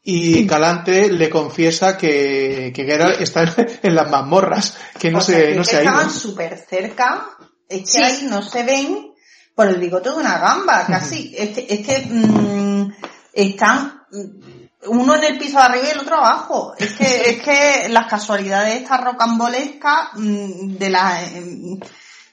Y 0.06 0.46
Calante 0.46 1.10
le 1.10 1.30
confiesa 1.30 1.96
que, 1.96 2.72
que 2.74 2.84
Geralt 2.84 3.22
está 3.22 3.44
en, 3.82 3.94
las 3.94 4.10
mazmorras, 4.10 4.76
que 4.98 5.10
no 5.10 5.18
O 5.18 5.20
sea, 5.22 5.36
se, 5.38 5.46
que 5.48 5.54
no 5.54 5.64
se 5.64 5.76
ha 5.76 5.80
estaban 5.80 6.10
súper 6.10 6.58
cerca, 6.58 7.30
es 7.68 7.80
que 7.80 7.86
Sí. 7.86 8.02
ahí 8.02 8.26
no 8.28 8.42
se 8.42 8.64
ven 8.64 9.14
por 9.54 9.68
el 9.68 9.78
bigote 9.78 10.10
de 10.10 10.16
una 10.16 10.38
gamba, 10.38 10.84
casi. 10.86 11.34
Es 11.36 11.50
que, 11.50 11.66
es 11.68 11.86
que 11.86 12.06
mm, 12.06 12.92
están 13.32 14.02
mm, 14.10 14.88
uno 14.88 15.14
en 15.14 15.24
el 15.24 15.38
piso 15.38 15.56
de 15.56 15.64
arriba 15.64 15.86
y 15.88 15.90
el 15.92 16.00
otro 16.00 16.16
abajo. 16.16 16.74
Es 16.76 16.92
que, 16.92 17.04
es 17.30 17.42
que 17.42 17.88
las 17.88 18.06
casualidades 18.06 18.82
estas 18.82 19.02
rocambolescas 19.02 20.08
mm, 20.14 20.76
de 20.76 20.90
la 20.90 21.20
mm, 21.34 21.80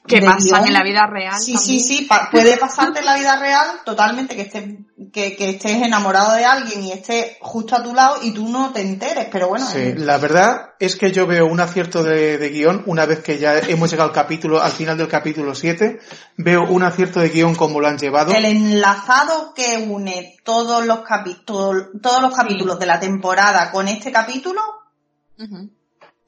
Que 0.07 0.19
pasan 0.19 0.65
en 0.65 0.73
la 0.73 0.81
vida 0.83 1.05
real. 1.05 1.35
Sí, 1.39 1.53
también. 1.53 1.79
sí, 1.79 1.97
sí, 1.97 2.05
pa- 2.05 2.29
puede 2.31 2.57
pasarte 2.57 2.99
en 2.99 3.05
la 3.05 3.15
vida 3.17 3.37
real 3.39 3.67
totalmente 3.85 4.35
que 4.35 4.41
estés, 4.41 4.63
que, 5.13 5.35
que 5.35 5.49
estés 5.51 5.83
enamorado 5.83 6.33
de 6.35 6.43
alguien 6.43 6.83
y 6.83 6.91
esté 6.91 7.37
justo 7.39 7.75
a 7.75 7.83
tu 7.83 7.93
lado 7.93 8.15
y 8.23 8.31
tú 8.31 8.49
no 8.49 8.71
te 8.73 8.81
enteres, 8.81 9.27
pero 9.31 9.47
bueno, 9.49 9.65
Sí, 9.67 9.77
eh, 9.77 9.95
la 9.97 10.17
verdad 10.17 10.71
es 10.79 10.95
que 10.95 11.11
yo 11.11 11.27
veo 11.27 11.45
un 11.45 11.59
acierto 11.59 12.03
de, 12.03 12.39
de 12.39 12.49
guion 12.49 12.81
una 12.87 13.05
vez 13.05 13.19
que 13.19 13.37
ya 13.37 13.59
hemos 13.59 13.91
llegado 13.91 14.09
al 14.09 14.15
capítulo, 14.15 14.59
al 14.59 14.71
final 14.71 14.97
del 14.97 15.07
capítulo 15.07 15.53
7, 15.53 15.99
veo 16.37 16.63
un 16.67 16.81
acierto 16.81 17.19
de 17.19 17.29
guion 17.29 17.53
como 17.53 17.79
lo 17.79 17.87
han 17.87 17.99
llevado. 17.99 18.31
el 18.33 18.45
enlazado 18.45 19.53
que 19.53 19.85
une 19.87 20.35
todos 20.43 20.83
los 20.83 21.01
capítulos, 21.01 21.89
todos 22.01 22.21
los 22.23 22.33
capítulos 22.35 22.79
de 22.79 22.85
la 22.87 22.99
temporada 22.99 23.69
con 23.71 23.87
este 23.87 24.11
capítulo. 24.11 24.61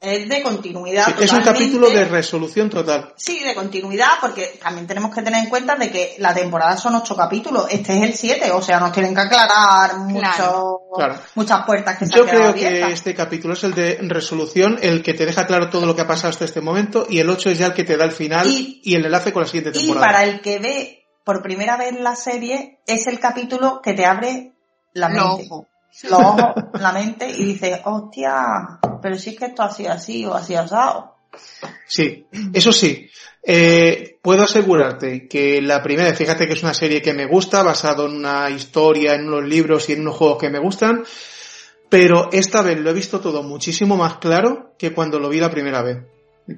Es 0.04 0.28
de 0.28 0.42
continuidad. 0.42 1.06
Sí, 1.06 1.24
es 1.24 1.32
un 1.32 1.42
capítulo 1.42 1.88
de 1.90 2.04
resolución 2.04 2.70
total. 2.70 3.12
Sí, 3.16 3.42
de 3.42 3.54
continuidad, 3.54 4.10
porque 4.20 4.58
también 4.62 4.86
tenemos 4.86 5.14
que 5.14 5.22
tener 5.22 5.42
en 5.42 5.48
cuenta 5.50 5.74
de 5.76 5.90
que 5.90 6.16
la 6.18 6.34
temporada 6.34 6.76
son 6.76 6.94
ocho 6.94 7.16
capítulos, 7.16 7.66
este 7.70 7.96
es 7.96 8.02
el 8.02 8.14
siete, 8.14 8.50
o 8.52 8.60
sea, 8.62 8.80
nos 8.80 8.92
tienen 8.92 9.14
que 9.14 9.20
aclarar 9.22 9.96
mucho, 9.98 10.80
Claro. 10.96 11.16
muchas 11.34 11.64
puertas 11.64 11.98
que 11.98 12.06
se 12.06 12.14
Yo 12.16 12.22
han 12.22 12.28
creo 12.28 12.54
que 12.54 12.92
este 12.92 13.14
capítulo 13.14 13.54
es 13.54 13.64
el 13.64 13.74
de 13.74 13.98
resolución, 14.02 14.78
el 14.82 15.02
que 15.02 15.14
te 15.14 15.26
deja 15.26 15.46
claro 15.46 15.70
todo 15.70 15.86
lo 15.86 15.96
que 15.96 16.02
ha 16.02 16.06
pasado 16.06 16.28
hasta 16.30 16.44
este 16.44 16.60
momento, 16.60 17.06
y 17.08 17.18
el 17.18 17.28
8 17.30 17.50
es 17.50 17.58
ya 17.58 17.66
el 17.66 17.74
que 17.74 17.84
te 17.84 17.96
da 17.96 18.04
el 18.04 18.12
final 18.12 18.46
Y- 18.48 18.80
y, 18.84 18.94
el 18.94 19.04
enlace 19.04 19.32
con 19.32 19.42
la 19.42 19.48
siguiente 19.48 19.78
Y 19.78 19.82
temporada. 19.82 20.06
para 20.06 20.24
el 20.24 20.40
que 20.40 20.58
ve 20.58 21.00
por 21.24 21.42
primera 21.42 21.76
vez 21.76 21.98
la 21.98 22.16
serie, 22.16 22.80
es 22.86 23.06
el 23.06 23.18
capítulo 23.18 23.80
que 23.82 23.94
te 23.94 24.04
abre 24.04 24.52
la 24.92 25.08
mente. 25.08 25.48
Los 26.02 26.12
ojos, 26.12 26.40
la 26.80 26.90
mente, 26.92 27.28
y 27.30 27.44
dices, 27.44 27.80
hostia, 27.84 28.80
pero 29.04 29.16
es 29.16 29.24
que 29.24 29.44
esto 29.44 29.62
así 29.62 29.86
así 29.86 30.24
o 30.24 30.32
así 30.32 30.54
asado. 30.54 31.16
Sí, 31.86 32.26
eso 32.54 32.72
sí. 32.72 33.06
Eh, 33.42 34.16
puedo 34.22 34.44
asegurarte 34.44 35.28
que 35.28 35.60
la 35.60 35.82
primera, 35.82 36.14
fíjate 36.14 36.46
que 36.46 36.54
es 36.54 36.62
una 36.62 36.72
serie 36.72 37.02
que 37.02 37.12
me 37.12 37.26
gusta, 37.26 37.62
basado 37.62 38.06
en 38.06 38.16
una 38.16 38.48
historia, 38.48 39.14
en 39.14 39.28
unos 39.28 39.44
libros 39.44 39.90
y 39.90 39.92
en 39.92 40.00
unos 40.00 40.16
juegos 40.16 40.38
que 40.38 40.48
me 40.48 40.58
gustan, 40.58 41.04
pero 41.90 42.30
esta 42.32 42.62
vez 42.62 42.80
lo 42.80 42.88
he 42.88 42.94
visto 42.94 43.20
todo 43.20 43.42
muchísimo 43.42 43.94
más 43.94 44.16
claro 44.16 44.72
que 44.78 44.94
cuando 44.94 45.18
lo 45.18 45.28
vi 45.28 45.38
la 45.38 45.50
primera 45.50 45.82
vez. 45.82 45.98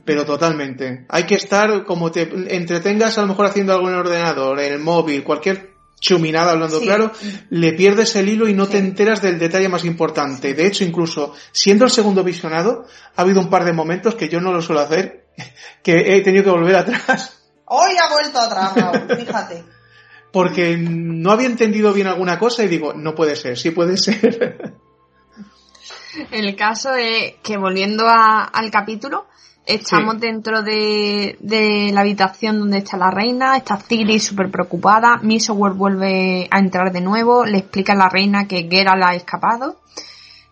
Pero 0.05 0.24
totalmente. 0.24 1.05
Hay 1.09 1.24
que 1.24 1.34
estar 1.34 1.84
como 1.84 2.12
te 2.12 2.28
entretengas 2.55 3.18
a 3.18 3.22
lo 3.22 3.26
mejor 3.26 3.47
haciendo 3.47 3.72
algo 3.72 3.88
en 3.88 3.94
el 3.94 4.01
ordenador, 4.03 4.61
en 4.61 4.72
el 4.72 4.78
móvil, 4.78 5.24
cualquier 5.24 5.75
chuminada 6.01 6.53
hablando 6.53 6.78
Sí. 6.78 6.84
claro, 6.86 7.12
le 7.51 7.72
pierdes 7.72 8.14
el 8.16 8.28
hilo 8.28 8.49
y 8.49 8.55
no 8.55 8.66
te 8.68 8.78
enteras 8.78 9.22
del 9.22 9.38
detalle 9.38 9.68
más 9.68 9.84
importante. 9.84 10.55
De 10.55 10.66
hecho, 10.66 10.84
incluso 10.84 11.34
siendo 11.53 11.84
el 11.84 11.90
segundo 11.90 12.22
visionado, 12.22 12.86
ha 13.16 13.22
habido 13.22 13.40
un 13.40 13.49
par 13.51 13.64
de 13.64 13.72
momentos 13.72 14.14
que 14.14 14.28
yo 14.28 14.40
no 14.40 14.53
lo 14.53 14.61
suelo 14.62 14.80
hacer, 14.82 15.28
que 15.82 16.16
he 16.16 16.20
tenido 16.22 16.44
que 16.44 16.51
volver 16.51 16.76
atrás 16.76 17.32
Hoy 17.68 17.94
ha 18.01 18.12
vuelto 18.12 18.38
atrás, 18.38 18.74
Raúl, 18.76 19.16
fíjate. 19.18 19.64
porque 20.32 20.76
no 20.76 21.32
había 21.32 21.47
entendido 21.47 21.92
bien 21.92 22.07
alguna 22.07 22.38
cosa 22.38 22.62
y 22.62 22.68
digo, 22.68 22.92
no 22.94 23.14
puede 23.14 23.34
ser, 23.34 23.57
sí 23.59 23.70
puede 23.70 23.97
ser. 23.97 24.74
El 26.30 26.57
caso 26.57 26.94
es 26.94 27.34
que 27.42 27.57
volviendo 27.59 28.07
a- 28.09 28.44
al 28.44 28.70
capítulo, 28.70 29.26
estamos 29.66 30.14
Sí. 30.14 30.20
dentro 30.20 30.62
de, 30.62 31.36
de 31.40 31.90
la 31.92 32.00
habitación 32.02 32.58
donde 32.60 32.78
está 32.78 32.96
la 32.96 33.10
reina, 33.10 33.56
está 33.56 33.76
Ciri 33.76 34.18
súper 34.20 34.50
preocupada, 34.50 35.18
Misowar 35.18 35.74
vuelve 35.74 36.48
a 36.50 36.58
entrar 36.58 36.92
de 36.92 37.00
nuevo, 37.00 37.44
le 37.44 37.58
explica 37.58 37.92
a 37.92 37.96
la 37.96 38.08
reina 38.08 38.46
que 38.46 38.68
Geralt 38.70 39.02
ha 39.02 39.14
escapado, 39.14 39.80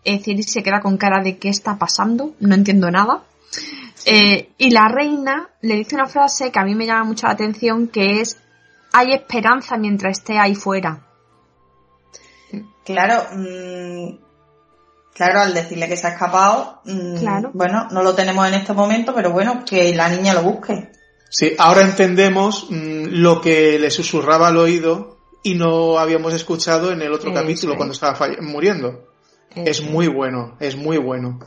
eh, 0.05 0.21
Ciri 0.21 0.43
se 0.43 0.63
queda 0.63 0.81
con 0.81 0.97
cara 0.97 1.23
de 1.23 1.39
qué 1.39 1.49
está 1.49 1.79
pasando, 1.79 2.35
no 2.41 2.55
entiendo 2.55 2.91
nada. 2.91 3.23
Eh, 4.07 4.51
y 4.59 4.71
la 4.71 4.89
reina 4.89 5.49
le 5.63 5.77
dice 5.77 5.95
una 5.95 6.07
frase 6.07 6.51
que 6.51 6.59
a 6.59 6.65
mí 6.65 6.75
me 6.75 6.85
llama 6.85 7.05
mucho 7.05 7.27
la 7.27 7.33
atención, 7.33 7.89
que 7.89 8.21
es 8.21 8.37
hay 8.93 9.13
esperanza 9.13 9.77
mientras 9.77 10.19
esté 10.19 10.39
ahí 10.39 10.55
fuera. 10.55 11.01
Claro, 12.85 13.23
mm, 13.33 14.24
claro, 15.15 15.41
al 15.41 15.55
decirle 15.55 15.89
que 15.89 15.97
se 15.97 16.07
ha 16.07 16.11
escapado, 16.11 16.81
mm, 16.85 17.17
Claro. 17.19 17.51
bueno, 17.55 17.89
no 17.91 18.03
lo 18.03 18.15
tenemos 18.15 18.47
en 18.47 18.55
este 18.55 18.73
momento, 18.75 19.15
pero 19.15 19.31
bueno, 19.33 19.65
que 19.65 19.95
la 19.95 20.09
niña 20.11 20.35
lo 20.35 20.43
busque. 20.43 20.91
Sí, 21.31 21.53
ahora 21.59 21.81
entendemos 21.83 22.67
mm, 22.71 23.05
lo 23.11 23.41
que 23.41 23.79
le 23.79 23.91
susurraba 23.91 24.49
al 24.49 24.57
oído 24.59 25.17
y 25.43 25.55
no 25.55 25.99
habíamos 25.99 26.33
escuchado 26.35 26.91
en 26.93 27.01
el 27.03 27.13
otro 27.13 27.31
Eso 27.31 27.41
capítulo 27.41 27.73
es. 27.73 27.77
cuando 27.77 27.93
estaba 27.95 28.19
muriendo. 28.41 29.09
Es 29.55 29.83
muy 29.83 30.09
bueno, 30.09 30.57
es 30.59 30.77
muy 30.77 30.97
bueno. 30.99 31.39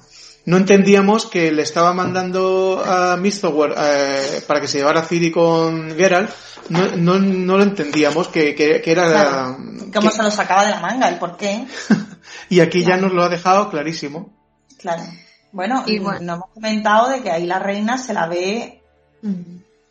No 0.48 0.56
entendíamos 0.56 1.26
que 1.26 1.52
le 1.52 1.62
estaba 1.62 1.94
mandando 1.94 2.82
a 2.86 3.18
Mistowar 3.18 3.76
eh, 3.78 4.42
para 4.48 4.62
que 4.62 4.68
se 4.70 4.78
llevara 4.78 5.02
a 5.02 5.04
Ciri 5.04 5.30
con 5.30 5.92
Geralt. 5.96 6.30
No, 6.70 6.96
no, 6.96 7.20
no 7.20 7.58
lo 7.58 7.64
entendíamos, 7.64 8.30
que, 8.30 8.56
que, 8.56 8.82
que 8.82 8.92
era... 8.92 9.08
Claro. 9.10 9.58
¿Cómo 9.94 10.10
que- 10.10 10.16
se 10.16 10.24
lo 10.24 10.32
sacaba 10.32 10.64
de 10.64 10.72
la 10.72 10.80
manga? 10.80 11.10
¿El 11.10 11.20
por 11.20 11.36
qué? 11.36 11.66
y 12.50 12.62
aquí 12.62 12.86
ya 12.86 12.96
nos 12.96 13.12
lo 13.12 13.24
ha 13.24 13.30
dejado 13.30 13.70
clarísimo. 13.70 14.34
Claro. 14.80 15.04
Bueno, 15.52 15.84
Y 15.86 16.00
bueno. 16.00 16.20
nos 16.22 16.36
hemos 16.38 16.50
comentado 16.54 17.10
de 17.10 17.22
que 17.22 17.30
ahí 17.32 17.46
la 17.46 17.60
reina 17.60 17.98
se 17.98 18.14
la 18.14 18.28
ve 18.28 18.82
mm. 19.22 19.42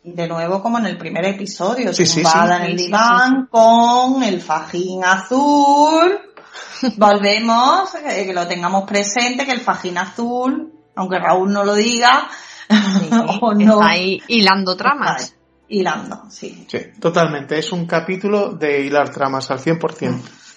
de 0.05 0.27
nuevo 0.27 0.63
como 0.63 0.79
en 0.79 0.87
el 0.87 0.97
primer 0.97 1.23
episodio, 1.25 1.93
Sí, 1.93 2.07
sí, 2.07 2.23
tumbada 2.23 2.57
sí. 2.57 2.63
en 2.65 2.71
el 2.71 2.77
Sí, 2.77 2.79
sí, 2.79 2.85
diván 2.85 3.47
con 3.51 4.23
el 4.23 4.41
fajín 4.41 5.03
azul. 5.03 6.19
Volvemos, 6.97 7.93
eh, 7.95 8.25
que 8.25 8.33
lo 8.33 8.47
tengamos 8.47 8.83
presente, 8.87 9.45
que 9.45 9.51
el 9.51 9.59
fajín 9.61 9.97
azul, 9.97 10.71
aunque 10.95 11.19
Raúl 11.19 11.51
no 11.51 11.63
lo 11.63 11.75
diga, 11.75 12.27
Sí, 12.69 13.09
o 13.41 13.53
no, 13.53 13.73
Está 13.79 13.89
ahí 13.89 14.21
hilando 14.27 14.75
tramas. 14.75 15.21
está 15.23 15.37
hilando, 15.69 16.29
sí. 16.29 16.65
Sí, 16.69 16.79
totalmente. 16.99 17.57
Es 17.57 17.71
un 17.71 17.85
capítulo 17.85 18.49
de 18.53 18.81
hilar 18.81 19.09
tramas 19.09 19.49
al 19.51 19.59
100%. 19.59 20.01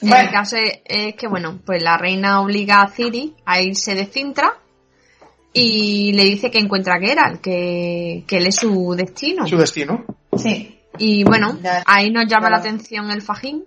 El 0.02 0.08
Bueno. 0.08 0.30
caso 0.32 0.56
es, 0.56 0.80
es 0.84 1.14
que, 1.14 1.28
bueno, 1.28 1.60
pues 1.64 1.82
la 1.82 1.96
reina 1.98 2.40
obliga 2.40 2.82
a 2.82 2.88
Ciri 2.88 3.36
a 3.44 3.60
irse 3.60 3.94
de 3.94 4.06
Cintra 4.06 4.58
y 5.52 6.12
le 6.12 6.24
dice 6.24 6.50
que 6.50 6.58
encuentra 6.58 6.94
a 6.94 7.00
Geralt, 7.00 7.40
que, 7.40 8.24
que 8.26 8.38
él 8.38 8.46
es 8.46 8.56
su 8.56 8.94
destino. 8.96 9.46
Su 9.46 9.56
destino. 9.56 10.04
Sí. 10.36 10.80
Y 10.98 11.22
bueno, 11.24 11.58
ahí 11.86 12.10
nos 12.10 12.26
llama 12.26 12.50
la 12.50 12.58
atención 12.58 13.10
el 13.10 13.22
fajín, 13.22 13.64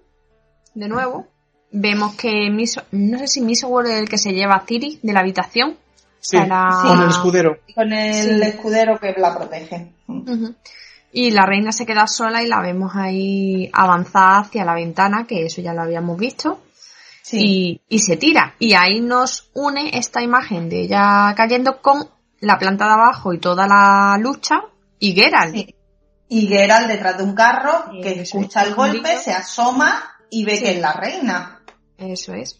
de 0.76 0.88
nuevo. 0.88 1.28
Vemos 1.76 2.16
que 2.16 2.50
Miso, 2.52 2.84
no 2.92 3.18
sé 3.20 3.28
si 3.28 3.42
Misowar 3.42 3.88
es 3.88 4.00
el 4.00 4.08
que 4.10 4.18
se 4.20 4.32
lleva 4.32 4.54
a 4.56 4.66
Ciri 4.66 5.00
de 5.02 5.12
la 5.14 5.22
habitación. 5.22 5.76
Sí, 6.20 6.38
Para- 6.38 6.70
con 6.84 7.02
el 7.02 7.10
escudero. 7.10 7.58
Con 7.76 7.92
el 7.92 8.14
Sí. 8.42 8.48
escudero 8.48 8.98
que 9.00 9.14
la 9.18 9.36
protege. 9.36 9.92
Y 11.12 11.32
la 11.32 11.46
reina 11.46 11.72
se 11.72 11.86
queda 11.86 12.08
sola 12.08 12.42
y 12.42 12.48
la 12.48 12.62
vemos 12.62 12.92
ahí 12.96 13.70
avanzar 13.74 14.42
hacia 14.44 14.66
la 14.66 14.74
ventana, 14.74 15.26
que 15.28 15.46
eso 15.46 15.62
ya 15.62 15.74
lo 15.74 15.82
habíamos 15.82 16.18
visto. 16.18 16.60
Sí. 17.26 17.38
y, 17.40 17.96
y 17.96 18.00
se 18.00 18.18
tira. 18.18 18.54
Y 18.60 18.74
ahí 18.74 19.00
nos 19.00 19.50
une 19.54 19.98
esta 19.98 20.22
imagen 20.22 20.68
de 20.68 20.82
ella 20.82 21.34
cayendo 21.38 21.82
con 21.82 22.06
la 22.42 22.60
planta 22.60 22.86
de 22.86 22.92
abajo 22.92 23.34
y 23.34 23.40
toda 23.40 23.66
la 23.66 24.18
lucha 24.20 24.56
y 25.00 25.14
Geralt. 25.14 25.54
Sí. 25.56 25.74
Y 26.28 26.48
Geralt 26.48 26.88
detrás 26.90 27.18
de 27.18 27.24
un 27.24 27.34
carro 27.34 27.86
que 28.02 28.22
escucha 28.24 28.64
es. 28.64 28.68
el 28.68 28.76
golpe, 28.76 29.16
se 29.18 29.32
asoma 29.32 30.04
y 30.30 30.44
ve 30.44 30.58
Sí. 30.58 30.64
que 30.64 30.72
es 30.72 30.82
la 30.82 30.92
reina. 30.92 31.53
Eso 32.12 32.34
es. 32.34 32.60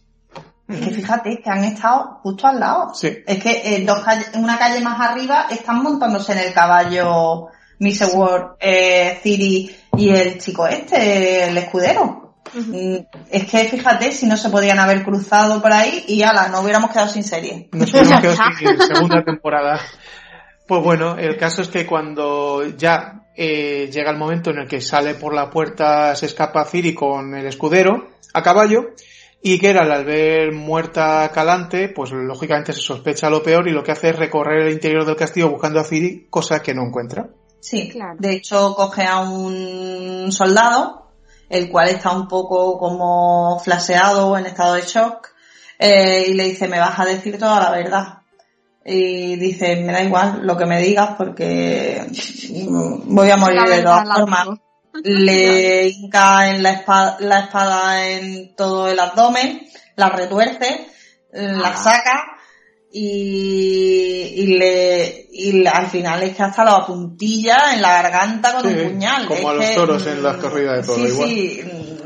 Es 0.68 0.80
que 0.80 0.92
fíjate 0.92 1.42
que 1.44 1.50
han 1.50 1.64
estado 1.66 2.20
justo 2.24 2.48
al 2.48 2.60
lado. 2.60 2.94
Sí. 2.94 3.10
Es 3.28 3.44
que 3.44 3.62
eh, 3.76 3.84
dos 3.86 4.00
calle- 4.00 4.26
una 4.36 4.58
calle 4.58 4.80
más 4.80 5.00
arriba 5.00 5.48
están 5.52 5.84
montándose 5.84 6.32
en 6.32 6.40
el 6.40 6.54
caballo 6.54 7.48
Miss 7.80 8.02
World, 8.14 8.56
eh, 8.62 9.20
Ciri 9.22 9.76
y 9.98 10.10
el 10.10 10.40
chico 10.40 10.66
este, 10.68 11.50
el 11.50 11.58
escudero. 11.58 12.36
Mm, 12.54 12.96
Es 13.30 13.46
que 13.46 13.66
fíjate 13.66 14.12
si 14.12 14.26
no 14.26 14.38
se 14.38 14.50
podían 14.50 14.80
haber 14.80 15.04
cruzado 15.04 15.62
por 15.62 15.74
ahí 15.74 16.06
y 16.08 16.22
ala, 16.24 16.48
no 16.48 16.62
hubiéramos 16.62 16.92
quedado 16.92 17.10
sin 17.10 17.24
serie. 17.24 17.68
Nos 17.74 17.92
hubiéramos 17.94 18.22
quedado 18.22 18.52
sin 18.58 18.96
segunda 18.96 19.24
temporada. 19.24 19.80
Pues 20.68 20.82
bueno, 20.82 21.18
el 21.18 21.36
caso 21.38 21.62
es 21.62 21.68
que 21.68 21.86
cuando 21.86 22.64
ya 22.78 23.26
eh, 23.36 23.90
llega 23.92 24.12
el 24.12 24.18
momento 24.18 24.52
en 24.52 24.60
el 24.60 24.68
que 24.68 24.80
sale 24.82 25.16
por 25.16 25.34
la 25.34 25.50
puerta, 25.50 26.16
se 26.16 26.26
escapa 26.28 26.64
Ciri 26.66 26.94
con 26.94 27.36
el 27.36 27.46
escudero 27.48 28.08
a 28.34 28.42
caballo, 28.42 28.92
y 29.46 29.60
Geralt 29.60 29.92
al 29.92 30.06
ver 30.06 30.54
muerta 30.54 31.30
Calante, 31.34 31.90
pues 31.90 32.12
lógicamente 32.12 32.72
se 32.72 32.80
sospecha 32.80 33.30
lo 33.30 33.44
peor 33.44 33.68
y 33.68 33.74
lo 33.74 33.84
que 33.84 33.92
hace 33.92 34.10
es 34.10 34.16
recorrer 34.16 34.68
el 34.68 34.74
interior 34.74 35.06
del 35.06 35.18
castillo 35.18 35.50
buscando 35.50 35.82
a 35.82 35.84
Ciri, 35.84 36.28
cosa 36.30 36.62
que 36.62 36.74
no 36.74 36.84
encuentra. 36.84 37.30
Sí, 37.60 37.90
Claro. 37.90 38.16
de 38.20 38.36
hecho 38.36 38.74
coge 38.74 39.06
a 39.06 39.20
un 39.20 40.32
soldado, 40.32 41.10
el 41.50 41.70
cual 41.70 41.90
está 41.90 42.12
un 42.12 42.30
poco 42.30 42.78
como 42.78 43.60
flaseado 43.60 44.30
o 44.30 44.38
en 44.38 44.46
estado 44.46 44.76
de 44.76 44.84
shock, 44.84 45.28
eh, 45.78 46.26
y 46.30 46.36
le 46.36 46.46
dice, 46.46 46.70
me 46.70 46.80
vas 46.80 46.98
a 46.98 47.06
decir 47.06 47.38
toda 47.38 47.60
la 47.60 47.72
verdad. 47.72 48.20
Y 48.86 49.36
dice, 49.36 49.76
me 49.76 49.92
da 49.92 50.04
igual 50.04 50.40
lo 50.44 50.56
que 50.56 50.66
me 50.66 50.82
digas 50.82 51.16
porque 51.18 52.06
voy 53.08 53.30
a 53.30 53.38
morir 53.38 53.62
de 53.64 53.82
todas 53.82 54.08
formas. 54.08 54.48
Le 55.04 55.88
hinca 55.90 56.50
en 56.50 56.62
la 56.64 56.72
espada, 56.72 57.18
la 57.20 57.40
espada 57.40 58.10
en 58.10 58.56
todo 58.56 58.88
el 58.90 59.00
abdomen, 59.00 59.62
la 59.96 60.10
retuerce, 60.10 60.88
la 61.32 61.70
Ah. 61.70 61.78
saca 61.78 62.24
y, 62.92 64.34
y 64.36 64.46
le 64.58 65.28
y 65.32 65.52
le- 65.64 65.70
al 65.70 65.88
final 65.88 66.22
es 66.24 66.36
que 66.36 66.44
hasta 66.44 66.64
la 66.64 66.86
puntilla 66.86 67.74
en 67.74 67.82
la 67.82 68.02
garganta 68.04 68.54
con 68.54 68.62
Sí, 68.72 68.78
un 68.80 68.92
puñal. 68.92 69.26
como 69.26 69.40
Es 69.40 69.46
a 69.48 69.54
los 69.54 69.66
que, 69.66 69.76
toros 69.76 70.08
en 70.08 70.24
las 70.24 70.38
mm, 70.38 70.42
corridas 70.42 70.76
de 70.78 70.84
toros, 70.94 71.02
Sí, 71.02 71.08
igual. 71.14 71.30
sí. 71.30 71.62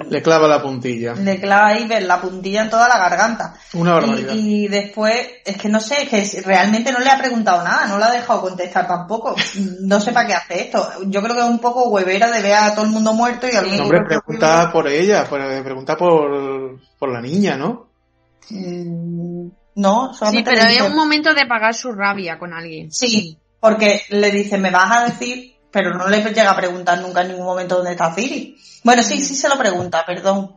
Le 0.10 0.22
clava 0.22 0.48
la 0.48 0.62
puntilla. 0.62 1.14
Le 1.14 1.40
clava 1.40 1.68
ahí 1.68 1.88
ver 1.88 2.04
la 2.04 2.20
puntilla 2.22 2.64
en 2.64 2.70
toda 2.70 2.88
la 2.88 2.98
garganta. 2.98 3.54
Una 3.74 3.94
barbaridad. 3.94 4.34
Y, 4.34 4.66
y 4.66 4.68
después, 4.68 5.16
es 5.46 5.58
que 5.58 5.70
no 5.70 5.80
sé, 5.80 6.04
es 6.04 6.10
que 6.10 6.26
si- 6.26 6.40
realmente 6.42 6.92
no 6.92 7.00
le 7.00 7.10
ha 7.10 7.18
preguntado 7.18 7.64
nada, 7.64 7.88
no 7.88 7.98
le 7.98 8.06
ha 8.06 8.12
dejado 8.12 8.42
contestar 8.42 8.88
tampoco. 8.88 9.36
No 9.82 10.00
sé 10.00 10.12
para 10.12 10.28
qué 10.28 10.34
hace 10.34 10.62
esto. 10.64 10.88
Yo 11.08 11.22
creo 11.22 11.36
que 11.36 11.42
es 11.42 11.48
un 11.50 11.60
poco 11.60 11.90
huevera 11.90 12.32
de 12.32 12.42
ver 12.42 12.54
a 12.54 12.74
todo 12.74 12.86
el 12.86 12.92
mundo 12.92 13.14
muerto 13.14 13.48
y 13.52 13.56
al 13.56 13.64
Sí. 13.66 13.70
único 13.70 13.78
No, 13.78 13.84
hombre, 13.86 14.00
que- 14.02 14.06
pregunta 14.22 14.72
por 14.72 14.88
ella, 14.88 15.26
por- 15.26 15.64
pregunta 15.64 15.98
por, 15.98 16.80
por 16.98 17.12
la 17.12 17.22
niña, 17.22 17.58
¿no? 17.58 17.88
Mm, 18.50 19.48
No, 19.76 20.12
Sí, 20.14 20.20
solamente 20.20 20.52
pero 20.52 20.66
le 20.66 20.76
es 20.76 20.82
un 20.82 20.96
momento 20.96 21.34
de 21.36 21.46
pagar 21.46 21.76
su 21.76 21.92
rabia 21.92 22.40
con 22.40 22.52
alguien. 22.54 22.92
Sí, 22.92 23.38
porque 23.60 24.02
le 24.10 24.32
dice, 24.32 24.58
me 24.58 24.72
vas 24.72 24.92
a 24.92 25.06
decir, 25.06 25.54
pero 25.78 25.94
no 25.94 26.10
le 26.10 26.24
llega 26.24 26.50
a 26.50 26.56
preguntar 26.56 27.00
nunca 27.00 27.22
en 27.22 27.28
ningún 27.28 27.46
momento 27.46 27.76
dónde 27.76 27.92
está 27.92 28.12
Ciri. 28.12 28.58
Bueno, 28.84 29.04
sí, 29.04 29.22
sí 29.22 29.36
se 29.36 29.48
lo 29.48 29.60
pregunta, 29.60 30.04
perdón. 30.08 30.56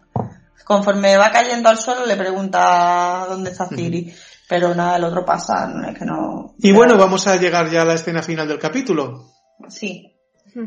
Conforme 0.65 1.19
va 1.19 1.31
cayendo 1.31 1.69
al 1.69 1.77
suelo 1.77 2.07
le 2.07 2.17
pregunta 2.17 3.27
dónde 3.29 3.51
está 3.51 3.69
Ciri. 3.69 4.15
Pero 4.49 4.75
nada, 4.75 4.97
el 4.97 5.05
otro 5.05 5.23
pasa, 5.23 5.67
no 5.67 5.87
es 5.87 5.99
que 5.99 6.07
no... 6.07 6.55
Y 6.59 6.73
bueno, 6.73 6.97
vamos 6.97 7.27
a 7.27 7.37
llegar 7.37 7.69
ya 7.69 7.83
a 7.83 7.85
la 7.85 7.93
escena 7.93 8.23
final 8.23 8.49
del 8.49 8.59
capítulo. 8.59 9.27
Sí, 9.69 10.17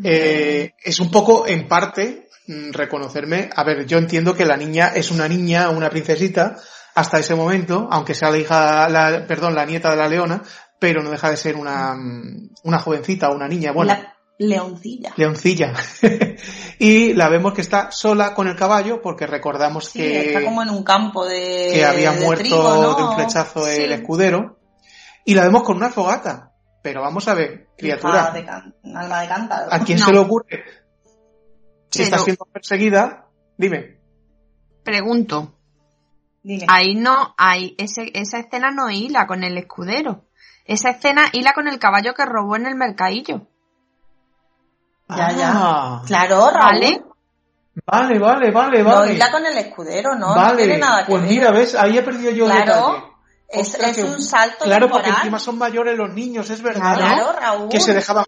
Eh, 0.03 0.75
es 0.83 0.99
un 0.99 1.09
poco, 1.09 1.47
en 1.47 1.67
parte, 1.67 2.29
mm, 2.45 2.73
reconocerme. 2.73 3.49
A 3.55 3.63
ver, 3.63 3.87
yo 3.87 3.97
entiendo 3.97 4.35
que 4.35 4.45
la 4.45 4.55
niña 4.55 4.89
es 4.93 5.09
una 5.09 5.27
niña, 5.27 5.71
una 5.71 5.89
princesita, 5.89 6.57
hasta 6.93 7.17
ese 7.17 7.33
momento, 7.33 7.87
aunque 7.89 8.13
sea 8.13 8.29
la 8.29 8.37
hija, 8.37 8.87
la, 8.87 9.25
perdón, 9.27 9.55
la 9.55 9.65
nieta 9.65 9.89
de 9.89 9.97
la 9.97 10.07
leona, 10.07 10.43
pero 10.79 11.01
no 11.01 11.09
deja 11.09 11.31
de 11.31 11.37
ser 11.37 11.55
una, 11.55 11.95
mm, 11.95 12.49
una 12.65 12.77
jovencita, 12.77 13.31
una 13.31 13.47
niña, 13.47 13.71
bueno, 13.71 13.93
la 13.93 14.12
leoncilla. 14.47 15.13
leoncilla. 15.15 15.73
y 16.79 17.13
la 17.13 17.29
vemos 17.29 17.53
que 17.53 17.61
está 17.61 17.91
sola 17.91 18.33
con 18.33 18.47
el 18.47 18.55
caballo, 18.55 19.01
porque 19.01 19.25
recordamos 19.27 19.85
Sí, 19.89 19.99
que, 19.99 20.27
está 20.27 20.43
como 20.43 20.61
en 20.63 20.69
un 20.69 20.83
campo 20.83 21.25
de 21.25 21.71
que 21.73 21.85
había 21.85 22.11
de 22.13 22.25
muerto 22.25 22.43
trigo, 22.43 22.75
¿no? 22.81 22.95
de 22.95 23.03
un 23.03 23.15
flechazo 23.15 23.65
Sí. 23.65 23.81
el 23.83 23.91
escudero. 23.91 24.59
Y 25.25 25.35
la 25.35 25.43
vemos 25.43 25.63
con 25.63 25.77
una 25.77 25.89
fogata. 25.89 26.51
Pero 26.81 27.01
vamos 27.01 27.27
a 27.29 27.33
ver, 27.33 27.69
criatura. 27.77 28.19
Hija 28.23 28.31
de 28.33 28.45
can- 28.45 28.75
alma 28.95 29.21
de 29.21 29.27
cántaro. 29.29 29.67
¿A 29.71 29.79
quién 29.79 29.97
No. 29.99 30.05
se 30.05 30.11
le 30.11 30.19
ocurre? 30.19 30.63
Si 31.89 31.99
Pero- 31.99 32.03
está 32.03 32.17
siendo 32.19 32.45
perseguida, 32.45 33.27
dime. 33.57 33.99
Pregunto, 34.83 35.55
Dime. 36.41 36.65
ahí 36.67 36.95
no 36.95 37.33
hay, 37.37 37.73
ese, 37.77 38.11
esa 38.13 38.39
escena 38.39 38.71
no 38.71 38.89
hila 38.89 39.27
con 39.27 39.43
el 39.45 39.57
escudero. 39.57 40.25
Esa 40.65 40.89
escena 40.89 41.25
hila 41.31 41.53
con 41.53 41.67
el 41.69 41.79
caballo 41.79 42.13
que 42.13 42.25
robó 42.25 42.57
en 42.57 42.65
el 42.65 42.75
mercadillo. 42.75 43.47
Ya, 45.09 45.31
ya. 45.31 45.51
Ah, 45.55 46.01
Claro, 46.05 46.49
Raúl. 46.49 46.63
¿Vale? 46.81 47.03
Vale, 47.85 48.19
vale, 48.19 48.51
vale, 48.51 48.83
No 48.83 48.89
vale. 48.89 49.13
hila 49.13 49.31
con 49.31 49.45
el 49.45 49.57
escudero, 49.57 50.15
¿no? 50.15 50.29
No 50.29 50.35
vale, 50.35 50.57
tiene 50.63 50.77
nada 50.77 51.05
que 51.05 51.11
pues 51.11 51.21
ver. 51.23 51.31
mira, 51.31 51.51
ves, 51.51 51.75
ahí 51.75 51.97
he 51.97 52.03
perdido 52.03 52.31
yo 52.31 52.45
el 52.45 52.51
Claro, 52.51 52.73
detalle. 52.93 53.03
es, 53.49 53.67
Ostras, 53.67 53.97
es 53.97 54.03
un 54.03 54.21
salto 54.21 54.63
Claro, 54.65 54.87
porque 54.89 55.03
temporal. 55.05 55.21
encima 55.25 55.39
son 55.39 55.57
mayores 55.57 55.97
los 55.97 56.13
niños, 56.13 56.49
es 56.49 56.61
verdad. 56.61 56.95
Claro, 56.97 57.33
Raúl. 57.33 57.69
Que 57.69 57.79
se 57.79 57.93
dejaban... 57.93 58.25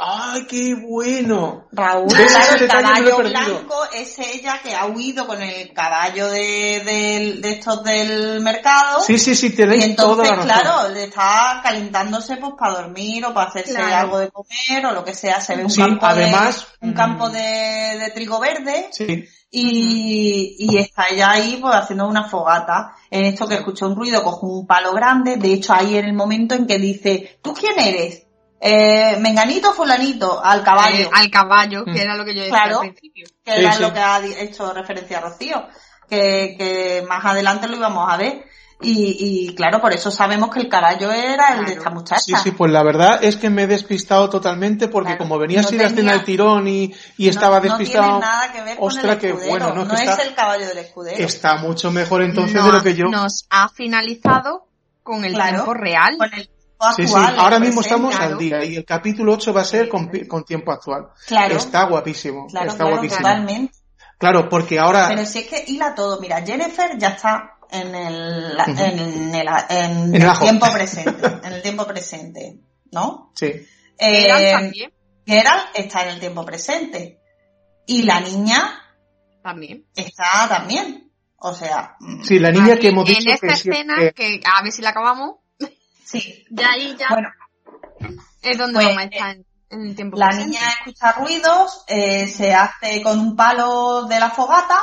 ¡Ay, 0.00 0.46
qué 0.46 0.74
bueno! 0.74 1.66
Raúl, 1.72 2.08
claro, 2.08 2.56
el 2.58 2.68
caballo 2.68 3.16
blanco 3.18 3.74
es 3.92 4.18
ella 4.18 4.60
que 4.62 4.74
ha 4.74 4.86
huido 4.86 5.26
con 5.26 5.40
el 5.42 5.72
caballo 5.72 6.28
de, 6.28 7.40
estos 7.44 7.82
del 7.84 8.40
mercado. 8.40 9.00
Sí, 9.00 9.18
sí, 9.18 9.34
sí, 9.34 9.46
y 9.46 9.50
tenéis 9.50 9.96
toda 9.96 10.24
entonces, 10.24 10.28
la 10.30 10.36
razón. 10.36 10.62
claro, 10.62 10.88
le 10.94 11.04
está 11.04 11.60
calentándose 11.62 12.36
pues 12.36 12.52
para 12.58 12.74
dormir 12.74 13.24
o 13.24 13.34
para 13.34 13.48
hacerse 13.50 13.74
Claro. 13.74 13.94
algo 13.96 14.18
de 14.18 14.30
comer 14.30 14.86
o 14.86 14.92
lo 14.92 15.04
que 15.04 15.14
sea. 15.14 15.40
Se 15.40 15.56
ve 15.56 15.64
un 15.64 15.70
Sí, 15.70 15.80
campo, 15.80 16.06
además, 16.06 16.66
de, 16.80 16.86
un 16.88 16.92
mm, 16.92 16.96
campo 16.96 17.28
de, 17.30 17.40
de 17.40 18.10
trigo 18.14 18.38
verde 18.40 18.88
Sí, 18.92 19.24
y, 19.50 20.56
y 20.58 20.78
está 20.78 21.06
ella 21.10 21.30
ahí 21.30 21.58
pues 21.60 21.74
haciendo 21.74 22.08
una 22.08 22.28
fogata. 22.28 22.92
En 23.10 23.24
esto 23.26 23.46
que 23.46 23.54
escuchó 23.54 23.86
un 23.86 23.96
ruido, 23.96 24.22
coge 24.22 24.46
un 24.46 24.66
palo 24.66 24.92
grande. 24.92 25.36
De 25.36 25.52
hecho, 25.52 25.72
ahí 25.72 25.96
en 25.96 26.06
el 26.06 26.12
momento 26.14 26.54
en 26.54 26.66
que 26.66 26.78
dice, 26.78 27.38
¿tú 27.42 27.54
quién 27.54 27.78
eres? 27.78 28.22
Eh, 28.60 29.16
Menganito, 29.20 29.72
fulanito, 29.72 30.42
al 30.42 30.62
caballo. 30.62 30.96
Eh, 31.04 31.10
al 31.12 31.30
caballo, 31.30 31.82
Mm. 31.86 31.92
que 31.92 32.00
era 32.02 32.14
lo 32.16 32.24
que 32.24 32.34
yo 32.34 32.42
decía 32.42 32.56
Claro. 32.62 32.80
al 32.80 32.88
principio. 32.90 33.26
que 33.44 33.52
Sí, 33.52 33.60
era 33.60 33.72
sí. 33.74 33.82
lo 33.82 33.92
que 33.92 34.00
ha 34.00 34.24
hecho 34.24 34.72
referencia 34.72 35.18
a 35.18 35.20
Rocío, 35.22 35.66
que, 36.08 36.54
que 36.58 37.04
más 37.08 37.24
adelante 37.24 37.68
lo 37.68 37.76
íbamos 37.76 38.10
a 38.10 38.16
ver. 38.16 38.44
Y, 38.80 39.46
y 39.50 39.54
claro, 39.54 39.80
por 39.80 39.92
eso 39.92 40.10
sabemos 40.10 40.50
que 40.50 40.60
el 40.60 40.68
caballo 40.68 41.10
era 41.12 41.54
el 41.58 41.64
de 41.64 41.72
esta 41.74 41.90
muchacha. 41.90 42.20
sí, 42.20 42.32
sí, 42.42 42.50
pues 42.50 42.72
la 42.72 42.82
verdad 42.82 43.22
es 43.22 43.36
que 43.36 43.48
me 43.48 43.62
he 43.62 43.66
despistado 43.66 44.28
totalmente 44.28 44.88
porque 44.88 45.10
Claro, 45.10 45.18
como 45.24 45.38
venía 45.38 45.60
no 45.62 45.66
así 45.68 45.76
la 45.76 45.84
escena 45.84 45.96
tenía- 45.96 46.12
del 46.14 46.24
tirón 46.24 46.66
y, 46.68 46.92
y 47.16 47.24
No- 47.26 47.30
estaba 47.30 47.56
no, 47.56 47.62
despistado, 47.62 48.04
tiene 48.04 48.18
nada 48.20 48.52
que 48.52 48.62
ver 48.62 48.76
con 48.76 48.90
el 48.98 49.08
escudero. 49.10 49.38
bueno, 49.48 49.74
¿no? 49.74 49.84
No, 49.84 49.94
Que 49.94 50.02
es 50.02 50.08
está- 50.10 50.22
el 50.22 50.34
caballo 50.34 50.66
del 50.66 50.78
escudero. 50.78 51.24
está 51.24 51.56
mucho 51.56 51.90
mejor 51.92 52.22
entonces 52.22 52.56
No 52.56 52.66
de 52.66 52.72
lo 52.72 52.82
que 52.82 52.94
yo... 52.94 53.06
Nos 53.06 53.46
ha 53.48 53.68
finalizado 53.68 54.66
con 55.02 55.24
el 55.24 55.32
Claro. 55.34 55.50
tiempo 55.52 55.74
real. 55.74 56.16
Con 56.18 56.34
el 56.34 56.48
Sí, 56.96 57.06
sí, 57.06 57.14
ahora 57.16 57.58
mismo 57.58 57.80
estamos 57.80 58.14
al 58.16 58.36
día 58.36 58.62
y 58.64 58.76
el 58.76 58.84
capítulo 58.84 59.32
8 59.34 59.52
va 59.54 59.62
a 59.62 59.64
ser 59.64 59.88
con, 59.88 60.10
con 60.28 60.44
tiempo 60.44 60.72
actual. 60.72 61.08
Claro. 61.26 61.56
Está 61.56 61.84
guapísimo, 61.84 62.46
Claro, 62.48 62.66
está 62.70 62.78
claro, 62.84 62.92
guapísimo. 62.96 63.18
totalmente. 63.22 63.74
Claro, 64.18 64.48
porque 64.48 64.78
ahora... 64.78 65.08
Pero 65.08 65.24
si 65.26 65.40
es 65.40 65.46
que 65.48 65.64
hila 65.66 65.94
todo. 65.94 66.20
Mira, 66.20 66.42
Jennifer 66.44 66.96
ya 66.98 67.08
está 67.08 67.56
en 67.70 67.94
el, 67.94 68.56
en 68.66 68.98
el, 68.98 69.48
en 69.70 70.14
En 70.14 70.22
el 70.22 70.38
tiempo 70.38 70.66
presente. 70.72 71.26
En 71.46 71.52
el 71.52 71.62
tiempo 71.62 71.86
presente. 71.86 72.60
¿No? 72.92 73.32
Sí. 73.34 73.52
Eh, 73.98 74.52
también. 74.52 74.92
Geralt 75.26 75.68
está 75.74 76.02
en 76.04 76.08
el 76.10 76.20
tiempo 76.20 76.44
presente. 76.44 77.18
Y 77.86 78.02
la 78.02 78.20
niña 78.20 78.80
También. 79.42 79.86
está 79.94 80.46
también. 80.48 81.10
O 81.36 81.52
sea, 81.54 81.96
mm, 82.00 82.22
Sí, 82.22 82.38
la 82.38 82.50
niña 82.50 82.74
Ahí, 82.74 82.78
que 82.78 82.88
hemos 82.88 83.04
dicho 83.06 83.20
en 83.28 83.34
esta 83.34 83.46
que 83.48 83.52
escena, 83.54 83.96
que- 83.98 84.12
que 84.12 84.40
a 84.44 84.62
ver 84.62 84.72
si 84.72 84.80
la 84.82 84.90
acabamos, 84.90 85.36
sí. 86.04 86.44
ya 86.50 86.70
ahí 86.72 86.94
ya 86.98 87.06
Bueno, 87.10 87.28
es 88.42 88.58
donde 88.58 88.74
pues, 88.74 88.86
vamos 88.86 89.02
a 89.02 89.04
estar 89.06 89.30
en, 89.36 89.46
en 89.70 89.80
el 89.88 89.96
tiempo 89.96 90.16
la 90.18 90.26
presente. 90.28 90.50
niña 90.50 90.68
escucha 90.78 91.12
ruidos, 91.12 91.84
eh, 91.88 92.26
se 92.28 92.52
hace 92.54 93.02
con 93.02 93.18
un 93.18 93.36
palo 93.36 94.04
de 94.04 94.20
la 94.20 94.30
fogata 94.30 94.78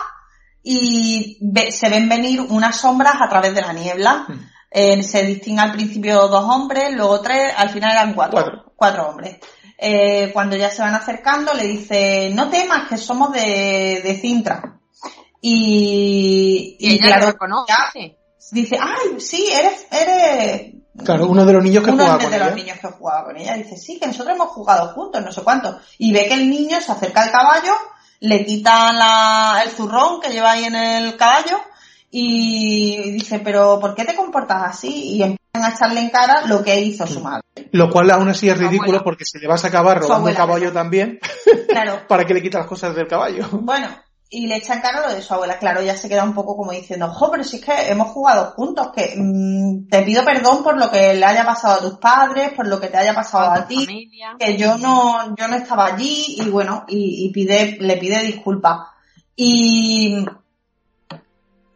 y 0.64 1.38
ve- 1.42 1.72
se 1.72 1.90
ven 1.90 2.08
venir 2.10 2.42
unas 2.42 2.76
sombras 2.80 3.16
a 3.22 3.30
través 3.30 3.54
de 3.56 3.62
la 3.62 3.74
niebla. 3.74 4.26
Mm. 4.28 4.34
Eh, 4.74 5.04
se 5.04 5.24
distingue 5.26 5.62
al 5.62 5.72
principio 5.74 6.28
dos 6.30 6.44
hombres, 6.46 6.94
luego 6.94 7.20
tres, 7.22 7.54
al 7.58 7.70
final 7.72 7.92
eran 7.92 8.14
cuatro. 8.14 8.42
Cuatro. 8.42 8.74
Cuatro 8.76 9.10
hombres. 9.10 9.38
Eh, 9.78 10.30
cuando 10.32 10.56
ya 10.56 10.70
se 10.70 10.82
van 10.82 10.94
acercando, 10.96 11.54
le 11.54 11.64
dice, 11.68 12.30
no 12.34 12.50
temas, 12.50 12.88
que 12.88 12.98
somos 12.98 13.32
de, 13.34 14.00
de 14.04 14.20
Cintra. 14.22 14.80
Y, 15.42 16.78
Y 16.80 16.94
ella 16.96 17.06
claro, 17.08 17.26
lo 17.26 17.32
reconoce. 17.34 17.74
ya 17.74 17.92
dice, 18.52 18.78
ay, 18.80 19.20
sí, 19.20 19.50
eres, 19.52 19.88
eres 19.92 20.74
Claro, 21.06 21.28
uno 21.28 21.46
de 21.46 21.54
los 21.54 21.64
niños 21.64 21.84
que 21.84 21.90
uno 21.92 22.04
jugaba 22.04 22.18
de 22.18 22.24
con 22.26 22.40
los 22.40 22.48
ella. 22.48 22.56
niños 22.56 22.78
que 22.80 22.88
jugaba 22.88 23.24
con 23.26 23.38
ella 23.38 23.54
dice, 23.56 23.78
sí, 23.78 23.98
que 24.00 24.08
nosotros 24.08 24.36
hemos 24.36 24.50
jugado 24.50 24.90
juntos, 24.94 25.24
no 25.24 25.32
sé 25.32 25.42
cuánto. 25.42 25.80
Y 25.98 26.12
ve 26.12 26.28
que 26.28 26.34
el 26.34 26.50
niño 26.50 26.82
se 26.82 26.92
acerca 26.92 27.22
al 27.24 27.32
caballo, 27.32 27.74
le 28.20 28.46
quita 28.46 28.92
la, 28.92 29.62
el 29.64 29.72
zurrón 29.72 30.20
que 30.20 30.30
lleva 30.30 30.52
ahí 30.52 30.66
en 30.66 30.76
el 30.76 31.16
caballo 31.18 31.60
y 32.10 33.12
dice, 33.12 33.40
pero 33.40 33.80
¿por 33.80 33.96
qué 33.96 34.04
te 34.06 34.16
comportas 34.16 34.64
así? 34.64 35.16
Y 35.16 35.24
empiezan 35.24 35.72
a 35.72 35.74
echarle 35.76 36.02
en 36.02 36.10
cara 36.10 36.46
lo 36.48 36.62
que 36.64 36.80
hizo 36.80 37.08
su 37.08 37.22
madre. 37.22 37.42
Lo 37.72 37.90
cual 37.90 38.12
aún 38.12 38.28
así 38.30 38.50
es 38.50 38.58
ridículo 38.58 38.84
abuela. 38.98 39.04
porque 39.04 39.24
se 39.26 39.40
le 39.40 39.48
vas 39.48 39.64
a 39.64 39.70
acabar 39.70 39.98
robando 40.00 40.28
el 40.30 40.36
abuela. 40.36 40.38
caballo 40.38 40.74
también 40.74 41.20
Claro, 41.70 42.02
para 42.08 42.26
que 42.26 42.34
le 42.34 42.42
quita 42.42 42.60
las 42.60 42.68
cosas 42.68 42.94
del 42.96 43.08
caballo. 43.08 43.48
bueno, 43.54 43.88
y 44.34 44.48
le 44.48 44.56
echa 44.56 44.76
en 44.76 44.82
cara 44.82 45.02
lo 45.06 45.14
de 45.14 45.22
su 45.22 45.34
abuela. 45.34 45.60
Claro, 45.60 45.84
ya 45.84 45.96
se 45.98 46.08
queda 46.08 46.24
un 46.24 46.34
poco 46.34 46.56
como 46.56 46.72
diciendo, 46.72 47.10
jo, 47.12 47.30
pero 47.30 47.44
si 47.44 47.58
es 47.58 47.66
que 47.66 47.92
hemos 47.92 48.08
jugado 48.12 48.52
juntos, 48.52 48.90
que 48.96 49.14
mm, 49.18 49.90
te 49.90 50.02
pido 50.04 50.24
perdón 50.24 50.64
por 50.64 50.78
lo 50.78 50.90
que 50.90 51.14
le 51.14 51.26
haya 51.26 51.46
pasado 51.46 51.76
a 51.76 51.82
tus 51.82 52.00
padres, 52.00 52.54
por 52.54 52.66
lo 52.66 52.80
que 52.80 52.88
te 52.88 52.98
haya 52.98 53.14
pasado 53.14 53.52
a 53.52 53.68
ti. 53.68 53.86
familia. 53.86 54.38
que 54.40 54.56
yo 54.58 54.78
no, 54.78 55.36
yo 55.36 55.48
no 55.50 55.56
estaba 55.58 55.86
allí 55.88 56.38
y 56.40 56.50
bueno, 56.50 56.86
y, 56.88 57.26
y 57.28 57.32
pide, 57.34 57.78
le 57.82 57.98
pide 57.98 58.22
disculpas. 58.24 58.88
Y 59.36 60.26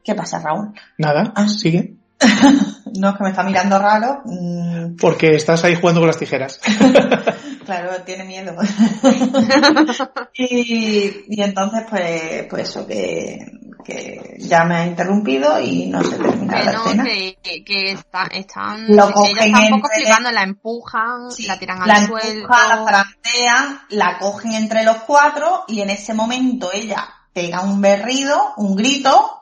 ¿qué 0.03 0.15
pasa, 0.15 0.39
Raúl? 0.39 0.71
Nada, 0.97 1.33
Ah. 1.35 1.47
sigue. 1.49 1.95
No 2.97 3.09
es 3.09 3.17
que 3.17 3.23
me 3.23 3.29
está 3.29 3.43
mirando 3.43 3.77
raro. 3.79 4.21
mm, 4.25 4.95
Porque 4.99 5.35
estás 5.35 5.63
ahí 5.63 5.75
jugando 5.75 6.01
con 6.01 6.07
las 6.07 6.17
tijeras. 6.19 6.59
claro, 7.65 8.01
tiene 8.05 8.23
miedo. 8.25 8.53
y, 10.33 11.25
y 11.27 11.41
entonces, 11.41 11.83
pues, 11.89 12.45
pues 12.49 12.69
eso, 12.69 12.85
que, 12.87 13.39
que 13.83 14.35
ya 14.39 14.63
me 14.65 14.75
ha 14.75 14.85
interrumpido 14.85 15.59
y 15.59 15.87
no 15.87 16.03
se 16.03 16.17
termina 16.17 16.57
Que 16.57 16.63
la 16.65 16.71
no, 16.73 16.85
escena. 16.85 17.03
que, 17.03 17.37
que, 17.41 17.63
que 17.63 17.91
está- 17.91 18.27
están, 18.31 18.85
Lo 18.95 19.11
cogen 19.11 19.37
está 19.37 19.59
un 19.59 19.69
poco 19.81 19.87
entre- 19.93 20.03
flipando, 20.03 20.31
la 20.31 20.43
empujan, 20.43 21.31
Sí, 21.31 21.45
la 21.47 21.57
tiran 21.59 21.81
al 21.81 21.87
la 21.87 22.05
suelo. 22.05 22.41
empuja, 22.41 22.67
la 22.67 22.83
zarandean, 22.85 23.79
la 23.89 24.17
cogen 24.19 24.53
entre 24.53 24.83
los 24.83 24.97
cuatro 24.97 25.63
y 25.67 25.81
en 25.81 25.89
ese 25.89 26.13
momento 26.13 26.71
ella 26.73 27.07
pega 27.33 27.61
un 27.61 27.81
berrido, 27.81 28.53
un 28.57 28.75
grito 28.75 29.41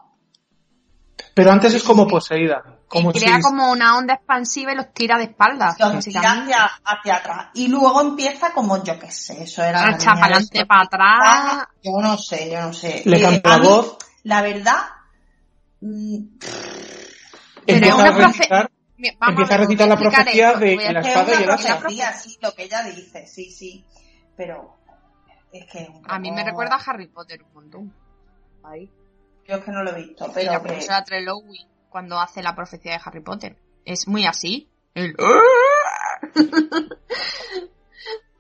Pero 1.34 1.52
antes 1.52 1.74
es 1.74 1.84
como 1.84 2.08
poseída. 2.08 2.64
Como 2.94 3.10
y 3.12 3.20
crea 3.20 3.36
si- 3.38 3.42
como 3.42 3.72
una 3.72 3.98
onda 3.98 4.14
expansiva 4.14 4.72
y 4.72 4.76
los 4.76 4.94
tira 4.94 5.18
de 5.18 5.24
espaldas. 5.26 5.78
los 5.80 6.04
tira 6.06 6.22
hacia, 6.22 6.64
hacia 6.86 7.16
atrás. 7.16 7.48
Y 7.56 7.68
luego 7.68 8.02
empieza 8.02 8.54
como, 8.54 8.84
yo 8.84 9.00
qué 9.00 9.12
sé, 9.12 9.44
eso 9.44 9.64
era... 9.64 9.82
la 9.82 9.96
Echa 9.96 10.12
niña 10.14 10.22
para 10.22 10.28
de 10.28 10.34
adelante, 10.36 10.66
para 10.68 10.82
atrás. 10.82 11.68
Yo 11.82 11.92
no 12.02 12.18
sé, 12.18 12.52
yo 12.52 12.62
no 12.62 12.72
sé. 12.74 13.02
Le 13.06 13.18
Eh, 13.18 13.20
la 13.44 13.58
mí, 13.58 13.68
voz, 13.68 13.98
La 14.24 14.42
verdad, 14.42 14.78
mm, 15.82 16.18
Pero 17.66 17.78
empieza 17.78 17.96
una 17.96 18.12
vamos 19.20 19.30
empieza 19.30 19.54
a 19.56 19.58
recitar 19.58 19.88
la 19.88 19.98
profecía 19.98 20.48
esto, 20.52 20.60
de 20.60 20.94
la 20.94 21.00
espada 21.02 21.32
es 21.34 21.40
y 21.40 21.44
el 21.44 21.50
hacha. 21.50 21.78
profecía, 21.80 22.14
sí, 22.14 22.38
lo 22.42 22.52
que 22.54 22.64
ella 22.64 22.84
dice, 22.84 23.28
sí, 23.28 23.52
sí. 23.52 23.86
Pero 24.38 24.78
es 25.52 25.66
que... 25.72 25.80
es 25.84 25.90
un 25.90 26.02
A 26.08 26.20
mí 26.20 26.32
me 26.32 26.44
recuerda 26.44 26.76
a 26.76 26.92
Harry 26.92 27.08
Potter 27.08 27.42
un 27.44 27.54
montón. 27.54 27.94
Ahí. 28.64 28.90
Yo 29.48 29.56
es 29.56 29.64
que 29.66 29.72
no 29.72 29.84
lo 29.84 29.92
he 29.92 29.96
visto, 30.06 30.26
Y 30.28 30.32
pero 30.34 30.52
la 30.54 30.62
que... 30.62 30.68
profesora 30.70 31.04
Trelawney 31.04 31.68
cuando 31.94 32.20
hace 32.20 32.42
la 32.42 32.56
profecía 32.56 32.94
de 32.94 33.00
Harry 33.06 33.22
Potter. 33.22 33.56
Es 33.86 34.08
muy 34.08 34.26
así. 34.26 34.68
El... 34.96 35.16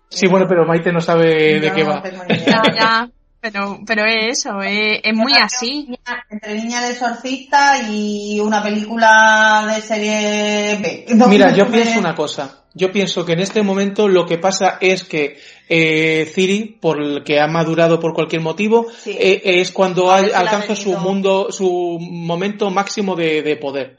Sí, 0.09 0.27
bueno, 0.27 0.45
pero 0.47 0.63
Maite 0.63 0.91
no 0.91 1.01
sabe 1.01 1.59
de 1.59 1.71
qué 1.73 1.83
no 1.83 1.89
va. 1.89 2.03
Ya, 2.27 2.61
ya. 2.75 3.09
Pero, 3.43 3.77
pero 3.85 4.05
es 4.05 4.39
eso, 4.39 4.61
es, 4.61 5.01
es 5.03 5.13
muy 5.13 5.33
así. 5.33 5.89
Entre 6.29 6.55
Niña 6.55 6.81
de 6.81 6.91
Exorcista 6.91 7.89
y 7.91 8.39
una 8.39 8.63
película 8.63 9.69
de 9.75 9.81
serie 9.81 10.77
B. 10.81 11.05
No, 11.15 11.27
Mira, 11.27 11.53
yo 11.53 11.67
pienso 11.69 11.99
una 11.99 12.15
cosa. 12.15 12.63
Yo 12.73 12.89
pienso 12.93 13.25
que 13.25 13.33
en 13.33 13.41
este 13.41 13.61
momento 13.61 14.07
lo 14.07 14.25
que 14.25 14.37
pasa 14.37 14.77
es 14.79 15.03
que 15.03 15.37
eh, 15.67 16.25
Ciri, 16.33 16.77
por 16.79 17.01
el 17.01 17.23
que 17.25 17.41
ha 17.41 17.47
madurado 17.47 17.99
por 17.99 18.13
cualquier 18.13 18.41
motivo, 18.41 18.87
Sí. 18.97 19.11
eh, 19.19 19.41
es 19.43 19.73
cuando 19.73 20.09
ha- 20.09 20.19
alcanza 20.19 20.73
su 20.77 20.97
mundo, 20.97 21.51
su 21.51 21.99
momento 21.99 22.69
máximo 22.71 23.13
de, 23.17 23.41
de 23.43 23.57
poder. 23.57 23.97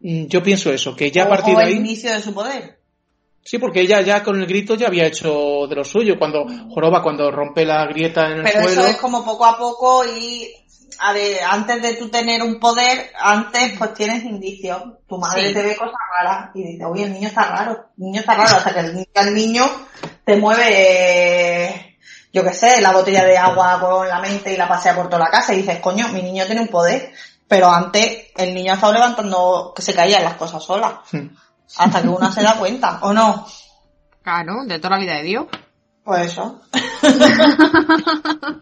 Mm, 0.00 0.26
Yo 0.26 0.40
pienso 0.40 0.72
eso, 0.72 0.94
que 0.94 1.10
ya 1.10 1.24
a 1.24 1.28
partir 1.28 1.54
o 1.56 1.58
de 1.58 1.64
el 1.64 1.68
ahí, 1.70 1.76
inicio 1.78 2.12
de 2.12 2.20
su 2.20 2.32
poder. 2.32 2.77
Sí, 3.42 3.58
porque 3.58 3.80
ella 3.80 4.00
ya 4.00 4.22
con 4.22 4.40
el 4.40 4.46
grito 4.46 4.74
ya 4.74 4.88
había 4.88 5.06
hecho 5.06 5.66
de 5.68 5.74
lo 5.76 5.84
suyo, 5.84 6.18
cuando 6.18 6.46
Joroba, 6.70 7.02
cuando 7.02 7.30
rompe 7.30 7.64
la 7.64 7.86
grieta 7.86 8.26
en 8.26 8.38
el 8.38 8.42
Pero 8.42 8.62
suelo, 8.62 8.80
eso 8.82 8.90
es 8.90 8.96
como 8.96 9.24
poco 9.24 9.44
a 9.46 9.56
poco 9.56 10.04
y 10.04 10.48
a 11.00 11.12
ver, 11.12 11.38
antes 11.44 11.80
de 11.80 11.94
tú 11.94 12.08
tener 12.08 12.42
un 12.42 12.58
poder, 12.58 13.10
antes 13.18 13.74
pues 13.78 13.94
tienes 13.94 14.24
indicios. 14.24 14.82
Tu 15.08 15.16
madre 15.16 15.48
Sí. 15.48 15.54
te 15.54 15.62
ve 15.62 15.76
cosas 15.76 15.94
raras 16.16 16.50
y 16.54 16.62
dice, 16.62 16.84
oye, 16.84 17.04
el 17.04 17.12
niño 17.12 17.28
está 17.28 17.44
raro, 17.44 17.90
el 17.96 18.04
niño 18.04 18.20
está 18.20 18.34
raro, 18.34 18.56
hasta 18.56 18.74
que 18.74 18.80
el, 18.80 19.08
el 19.14 19.34
niño 19.34 19.64
te 20.24 20.36
mueve, 20.36 20.64
eh, 20.68 21.98
yo 22.32 22.42
qué 22.44 22.52
sé, 22.52 22.80
la 22.80 22.92
botella 22.92 23.24
de 23.24 23.38
agua 23.38 23.78
con 23.80 24.08
la 24.08 24.20
mente 24.20 24.52
y 24.52 24.56
la 24.56 24.68
pasea 24.68 24.94
por 24.94 25.06
toda 25.08 25.24
la 25.24 25.30
casa 25.30 25.54
y 25.54 25.58
dices, 25.58 25.78
coño, 25.78 26.08
mi 26.08 26.22
niño 26.22 26.44
tiene 26.46 26.60
un 26.60 26.68
poder. 26.68 27.12
Pero 27.46 27.70
antes 27.70 28.26
el 28.36 28.52
niño 28.52 28.72
ha 28.72 28.74
estado 28.74 28.92
levantando 28.92 29.72
que 29.74 29.80
se 29.80 29.94
caían 29.94 30.22
las 30.22 30.34
cosas 30.34 30.62
solas. 30.62 30.96
Hmm. 31.10 31.28
Hasta 31.76 32.02
que 32.02 32.08
una 32.08 32.32
se 32.32 32.42
da 32.42 32.54
cuenta, 32.56 32.98
¿o 33.02 33.12
no? 33.12 33.46
Claro, 34.22 34.64
de 34.66 34.78
toda 34.78 34.96
la 34.96 35.02
vida 35.02 35.14
de 35.16 35.22
Dios. 35.22 35.46
Pues 36.04 36.32
eso. 36.32 36.60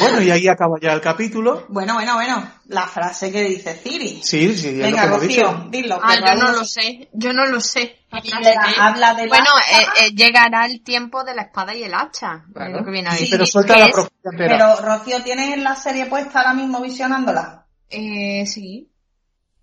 bueno, 0.00 0.20
y 0.22 0.30
ahí 0.30 0.46
acaba 0.48 0.76
ya 0.80 0.92
el 0.92 1.00
capítulo. 1.00 1.66
Bueno, 1.68 1.94
bueno, 1.94 2.14
bueno. 2.14 2.50
La 2.66 2.86
frase 2.86 3.32
que 3.32 3.42
dice 3.42 3.74
Ciri. 3.74 4.20
Sí, 4.22 4.56
sí, 4.56 4.72
lo 4.72 4.84
que 4.84 4.90
Venga. 4.92 5.06
Rocío, 5.06 5.66
dilo. 5.70 5.98
Ah, 6.02 6.16
yo 6.16 6.34
no 6.36 6.52
lo 6.52 6.64
sé, 6.64 7.08
yo 7.12 7.32
no 7.32 7.46
lo 7.46 7.60
sé. 7.60 7.96
Habla- 8.12 8.74
habla 8.78 9.14
de 9.14 9.22
la- 9.26 9.28
Bueno, 9.28 9.50
eh, 9.72 9.86
eh, 10.06 10.10
llegará 10.14 10.66
el 10.66 10.82
tiempo 10.82 11.24
de 11.24 11.34
la 11.34 11.42
espada 11.42 11.74
y 11.74 11.82
el 11.82 11.94
hacha. 11.94 12.44
es 12.46 12.52
Claro. 12.54 12.78
lo 12.78 12.84
que 12.84 12.90
viene 12.90 13.08
a 13.08 13.12
Sí. 13.12 13.28
Pero 13.30 13.46
suelta 13.46 13.74
¿Qué 13.74 13.80
la 13.80 13.86
profecía 13.88 14.30
entera. 14.32 14.74
Pero, 14.76 14.86
Rocío, 14.86 15.22
¿tienes 15.22 15.58
la 15.58 15.74
serie 15.76 16.06
puesta 16.06 16.40
ahora 16.40 16.54
mismo 16.54 16.80
visionándola? 16.80 17.66
Eh, 17.88 18.44
sí. 18.46 18.90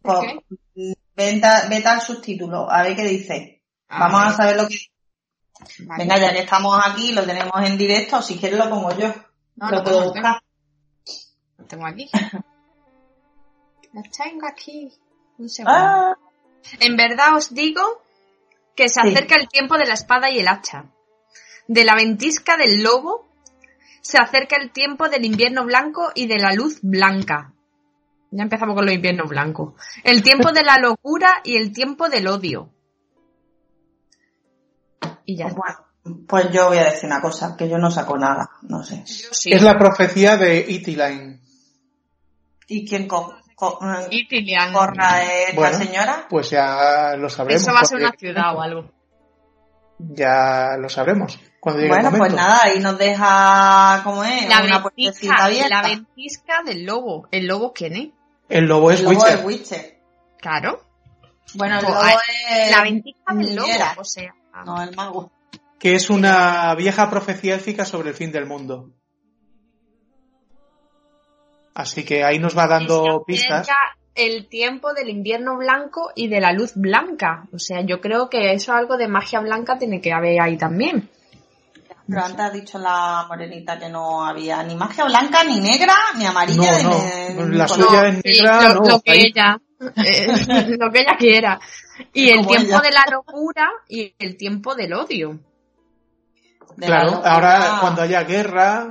¿Por 0.02 0.26
Pues, 0.76 0.97
qué? 1.18 1.42
vete, 1.70 1.88
al 1.88 2.02
subtítulo, 2.02 2.72
a 2.72 2.84
ver 2.84 2.96
qué 2.96 3.04
dice. 3.04 3.64
Vamos 3.90 4.22
a 4.24 4.32
saber 4.38 4.56
lo 4.58 4.64
que 4.68 4.76
dice. 4.76 4.92
vale. 5.86 6.04
Venga, 6.04 6.18
ya 6.20 6.34
que 6.34 6.40
estamos 6.40 6.80
aquí, 6.86 7.12
lo 7.14 7.26
tenemos 7.26 7.54
en 7.66 7.78
directo, 7.78 8.22
si 8.22 8.38
quieres 8.38 8.58
lo 8.60 8.70
pongo 8.70 8.92
yo. 8.98 9.14
No, 9.56 9.70
lo 9.72 9.78
no, 9.78 9.84
puedo 9.84 10.04
buscar. 10.12 10.40
Lo 11.58 11.66
tengo 11.66 11.86
aquí. 11.88 12.10
Lo 13.94 14.02
tengo 14.04 14.46
aquí. 14.48 14.92
Un 15.40 15.50
segundo. 15.50 15.76
Ah, 15.80 16.14
En 16.80 16.96
verdad 16.98 17.36
os 17.36 17.54
digo 17.54 17.82
que 18.76 18.90
se 18.90 19.02
Sí. 19.02 19.10
acerca 19.10 19.36
el 19.36 19.48
tiempo 19.48 19.78
de 19.78 19.86
la 19.88 19.94
espada 19.96 20.30
y 20.30 20.40
el 20.40 20.48
hacha. 20.48 20.86
De 21.68 21.84
la 21.84 21.96
ventisca 21.96 22.58
del 22.58 22.84
lobo 22.84 23.28
se 24.02 24.18
acerca 24.20 24.58
el 24.58 24.72
tiempo 24.72 25.10
del 25.10 25.26
invierno 25.26 25.66
blanco 25.66 26.12
y 26.14 26.28
de 26.28 26.38
la 26.38 26.54
luz 26.54 26.80
blanca. 26.82 27.54
Ya 28.32 28.44
empezamos 28.44 28.76
con 28.76 28.86
los 28.86 28.94
inviernos 28.94 29.30
blancos. 29.30 29.74
El 30.04 30.22
tiempo 30.22 30.52
de 30.52 30.62
la 30.64 30.78
locura 30.78 31.42
y 31.44 31.56
el 31.56 31.72
tiempo 31.72 32.10
del 32.10 32.28
odio. 32.28 32.70
Y 35.26 35.38
ya. 35.38 35.46
pues, 35.46 35.56
bueno, 35.56 36.26
pues 36.28 36.52
yo 36.52 36.68
voy 36.68 36.78
a 36.78 36.86
decir 36.86 37.06
una 37.10 37.22
cosa, 37.22 37.56
que 37.58 37.70
yo 37.70 37.78
no 37.78 37.92
saco 37.92 38.18
nada, 38.18 38.50
no 38.64 38.84
sé. 38.84 39.04
Sí. 39.06 39.52
Es 39.52 39.62
la 39.62 39.78
profecía 39.78 40.38
de 40.38 40.60
Itiline. 40.68 41.42
¿Y 42.68 42.88
quién 42.88 43.08
co- 43.08 43.34
eh, 43.34 44.08
Y 44.12 44.28
Tilian. 44.28 44.72
corra 44.74 45.24
esta 45.24 45.56
Bueno. 45.56 45.78
señora? 45.78 46.26
Pues 46.30 46.50
ya 46.50 47.16
lo 47.18 47.30
sabremos. 47.30 47.62
Eso 47.62 47.74
va 47.74 47.80
a 47.80 47.86
ser 47.86 47.98
una 48.00 48.12
ciudad 48.12 48.56
o 48.56 48.62
algo. 48.62 48.92
Ya 50.00 50.78
lo 50.80 50.90
sabremos 50.90 51.40
cuando 51.60 51.82
llegue 51.82 51.94
Bueno, 51.94 52.10
el 52.10 52.18
pues 52.18 52.34
nada, 52.34 52.60
ahí 52.64 52.80
nos 52.80 52.98
deja, 53.00 54.02
¿cómo 54.04 54.24
es? 54.24 54.48
La 54.48 54.62
Una 54.64 54.80
ventisca, 54.84 55.34
abierta. 55.46 55.70
la 55.70 55.82
ventisca 55.88 56.62
del 56.64 56.86
lobo. 56.86 57.28
¿El 57.32 57.48
lobo 57.48 57.74
quién 57.74 57.96
es? 57.96 58.10
El 58.50 58.66
lobo 58.66 58.92
es 58.92 59.00
El 59.00 59.06
lobo 59.06 59.16
Witcher. 59.18 59.40
es 59.40 59.46
Witcher. 59.46 60.00
Claro. 60.40 60.82
Bueno, 61.56 61.80
el 61.80 61.84
lobo 61.84 61.96
ah, 61.98 62.16
es... 62.50 62.72
La 62.72 62.84
ventisca 62.84 63.34
del 63.34 63.56
lobo. 63.56 63.68
O 63.98 64.04
sea. 64.04 64.34
No, 64.66 64.82
el 64.82 64.96
mago. 64.96 65.32
que 65.80 65.96
es 65.96 66.10
una 66.10 66.74
vieja 66.76 67.10
profecía 67.10 67.56
élfica 67.56 67.86
sobre 67.86 68.10
el 68.10 68.16
fin 68.16 68.32
del 68.32 68.46
mundo. 68.46 68.92
Así 71.74 72.04
que 72.04 72.24
ahí 72.24 72.40
nos 72.40 72.58
va 72.58 72.68
dando 72.68 73.24
pistas. 73.26 73.68
el 74.16 74.48
tiempo 74.48 74.96
del 74.96 75.10
invierno 75.10 75.58
blanco 75.58 76.12
y 76.16 76.28
de 76.28 76.42
la 76.42 76.52
luz 76.52 76.74
blanca. 76.74 77.48
O 77.54 77.60
sea, 77.60 77.82
yo 77.82 78.02
creo 78.02 78.30
que 78.32 78.54
eso 78.54 78.74
algo 78.74 78.98
de 78.98 79.08
magia 79.08 79.42
blanca 79.42 79.78
tiene 79.78 80.02
que 80.02 80.12
haber 80.12 80.42
ahí 80.42 80.58
también. 80.58 81.08
Pero 82.08 82.24
antes 82.24 82.40
ha 82.40 82.50
dicho 82.50 82.78
la 82.80 83.26
morenita 83.28 83.78
que 83.78 83.90
no 83.90 84.26
había 84.26 84.64
ni 84.64 84.76
magia 84.76 85.06
blanca, 85.06 85.44
ni 85.44 85.60
negra, 85.60 85.94
ni 86.18 86.26
amarilla, 86.26 86.82
No, 86.84 86.90
no, 86.92 87.44
ni 87.44 87.50
ni 87.52 87.58
la 87.58 87.68
color. 87.68 87.88
suya 87.90 88.08
es 88.08 88.16
Sí, 88.24 88.42
negra, 88.42 88.62
lo, 88.70 88.74
no, 88.76 88.90
lo 88.90 89.00
que 89.02 89.12
ahí- 89.12 89.24
ella, 89.36 89.58
eh, 89.96 90.28
lo 90.80 90.92
que 90.92 91.00
ella 91.02 91.16
quiera. 91.18 91.60
Y 92.14 92.30
el 92.30 92.38
Como 92.38 92.50
tiempo 92.50 92.70
ella. 92.70 92.82
de 92.82 92.92
la 92.92 93.06
locura 93.12 93.70
y 93.90 94.16
el 94.20 94.38
tiempo 94.38 94.74
del 94.76 94.94
odio. 94.94 95.40
De 96.78 96.86
Claro, 96.86 97.22
ahora 97.26 97.78
cuando 97.82 98.02
haya 98.04 98.24
guerra, 98.24 98.88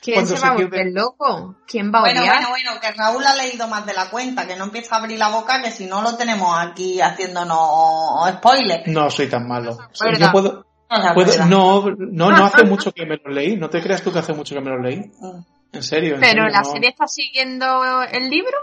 ¿Quién 0.00 0.26
se 0.26 0.36
se 0.36 0.42
va 0.42 0.52
a 0.52 0.54
volver 0.54 0.86
loco? 0.92 1.56
¿Quién 1.66 1.92
va 1.92 1.98
a 1.98 2.02
Bueno, 2.02 2.20
odiar? 2.22 2.36
bueno, 2.36 2.48
bueno, 2.50 2.80
que 2.80 2.90
Raúl 2.92 3.26
ha 3.26 3.34
leído 3.36 3.66
más 3.68 3.84
de 3.84 3.92
la 3.92 4.08
cuenta, 4.08 4.46
que 4.46 4.56
no 4.56 4.64
empieza 4.64 4.94
a 4.94 4.98
abrir 5.00 5.18
la 5.18 5.28
boca, 5.28 5.60
que 5.60 5.70
si 5.72 5.86
no 5.86 6.00
lo 6.02 6.16
tenemos 6.16 6.56
aquí 6.58 7.00
haciéndonos 7.00 8.30
spoilers. 8.34 8.86
no 8.86 9.10
soy 9.10 9.28
tan 9.28 9.46
malo. 9.46 9.76
Yo 10.18 10.30
puedo, 10.32 10.66
puedo- 11.14 11.44
no, 11.46 11.84
no, 11.98 12.30
no 12.30 12.44
hace 12.44 12.64
mucho 12.64 12.92
que 12.92 13.06
me 13.06 13.16
lo 13.16 13.30
leí. 13.30 13.56
No 13.56 13.68
te 13.70 13.80
creas 13.80 14.02
tú 14.02 14.12
que 14.12 14.18
hace 14.18 14.32
mucho 14.32 14.54
que 14.54 14.60
me 14.60 14.70
lo 14.70 14.78
leí. 14.80 14.98
Mm. 14.98 15.40
En 15.72 15.82
serio. 15.82 16.14
en 16.14 16.20
Pero 16.20 16.42
serio, 16.42 16.48
la 16.48 16.60
no. 16.62 16.72
serie 16.72 16.88
está 16.90 17.06
siguiendo 17.06 18.02
el 18.02 18.28
libro. 18.28 18.56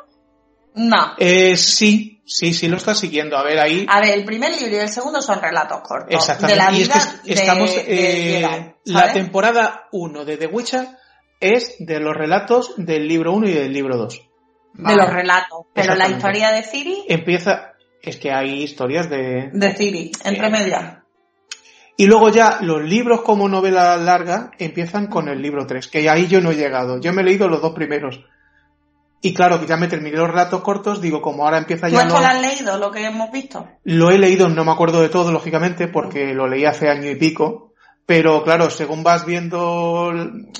No. 0.75 1.13
Eh, 1.17 1.57
sí, 1.57 2.21
sí, 2.25 2.53
sí 2.53 2.67
lo 2.67 2.77
está 2.77 2.93
siguiendo. 2.93 3.37
A 3.37 3.43
ver, 3.43 3.59
ahí. 3.59 3.85
A 3.89 3.99
ver, 4.01 4.11
el 4.17 4.25
primer 4.25 4.51
libro 4.51 4.75
y 4.75 4.79
el 4.79 4.89
segundo 4.89 5.21
son 5.21 5.41
relatos 5.41 5.79
cortos. 5.81 6.13
Exactamente. 6.13 6.53
De 6.61 6.65
la 6.71 6.77
y 6.77 6.81
es 6.81 6.87
vida 6.87 7.21
que 7.25 7.33
estamos. 7.33 7.75
de, 7.75 7.83
de 7.83 7.99
eh, 8.37 8.39
Geralt, 8.41 8.75
la 8.85 9.13
temporada 9.13 9.87
1 9.91 10.25
de 10.25 10.37
The 10.37 10.47
Witcher 10.47 10.87
es 11.39 11.75
de 11.79 11.99
los 11.99 12.15
relatos 12.15 12.73
del 12.77 13.07
libro 13.07 13.33
1 13.33 13.47
y 13.47 13.53
del 13.53 13.71
libro 13.73 13.97
2. 13.97 14.21
De 14.73 14.95
los 14.95 15.09
relatos. 15.11 15.59
Pero 15.73 15.95
la 15.95 16.07
historia 16.09 16.51
de 16.51 16.61
Ciri, 16.63 17.05
Empieza. 17.07 17.73
Es 18.01 18.17
que 18.17 18.31
hay 18.31 18.61
historias 18.63 19.09
de. 19.09 19.49
de 19.51 19.73
Ciri, 19.73 20.11
entre 20.23 20.47
Eh, 20.47 20.51
medias. 20.51 20.97
Y 21.99 22.05
luego 22.05 22.29
ya 22.29 22.59
los 22.61 22.83
libros 22.83 23.21
como 23.21 23.49
novela 23.49 23.97
larga 23.97 24.51
empiezan 24.59 25.07
con 25.07 25.27
el 25.29 25.41
libro 25.41 25.65
3, 25.65 25.87
que 25.87 26.07
ahí 26.09 26.27
yo 26.27 26.41
no 26.41 26.51
he 26.51 26.55
llegado. 26.55 26.99
Yo 27.01 27.11
me 27.11 27.23
he 27.23 27.25
leído 27.25 27.49
los 27.49 27.61
dos 27.61 27.73
primeros. 27.73 28.23
Y 29.19 29.33
claro, 29.33 29.59
que 29.59 29.65
ya 29.65 29.77
me 29.77 29.87
terminé 29.87 30.15
los 30.15 30.27
relatos 30.29 30.61
cortos, 30.61 31.01
digo, 31.01 31.21
como 31.23 31.43
ahora 31.43 31.57
empieza 31.57 31.87
¿Tú 31.87 31.93
ya... 31.95 32.01
esto 32.03 32.13
lo- 32.13 32.19
lo 32.21 32.27
has 32.27 32.39
leído, 32.41 32.77
lo 32.77 32.91
que 32.91 33.03
hemos 33.03 33.31
visto? 33.31 33.67
Lo 33.83 34.11
he 34.11 34.19
leído, 34.19 34.47
no 34.47 34.63
me 34.63 34.71
acuerdo 34.71 35.01
de 35.01 35.09
todo, 35.09 35.31
lógicamente, 35.31 35.87
porque 35.87 36.35
lo 36.35 36.47
leí 36.47 36.65
hace 36.65 36.87
año 36.87 37.09
y 37.09 37.15
pico. 37.15 37.73
Pero 38.05 38.43
claro, 38.43 38.69
según 38.69 39.03
vas 39.03 39.25
viendo, 39.25 40.13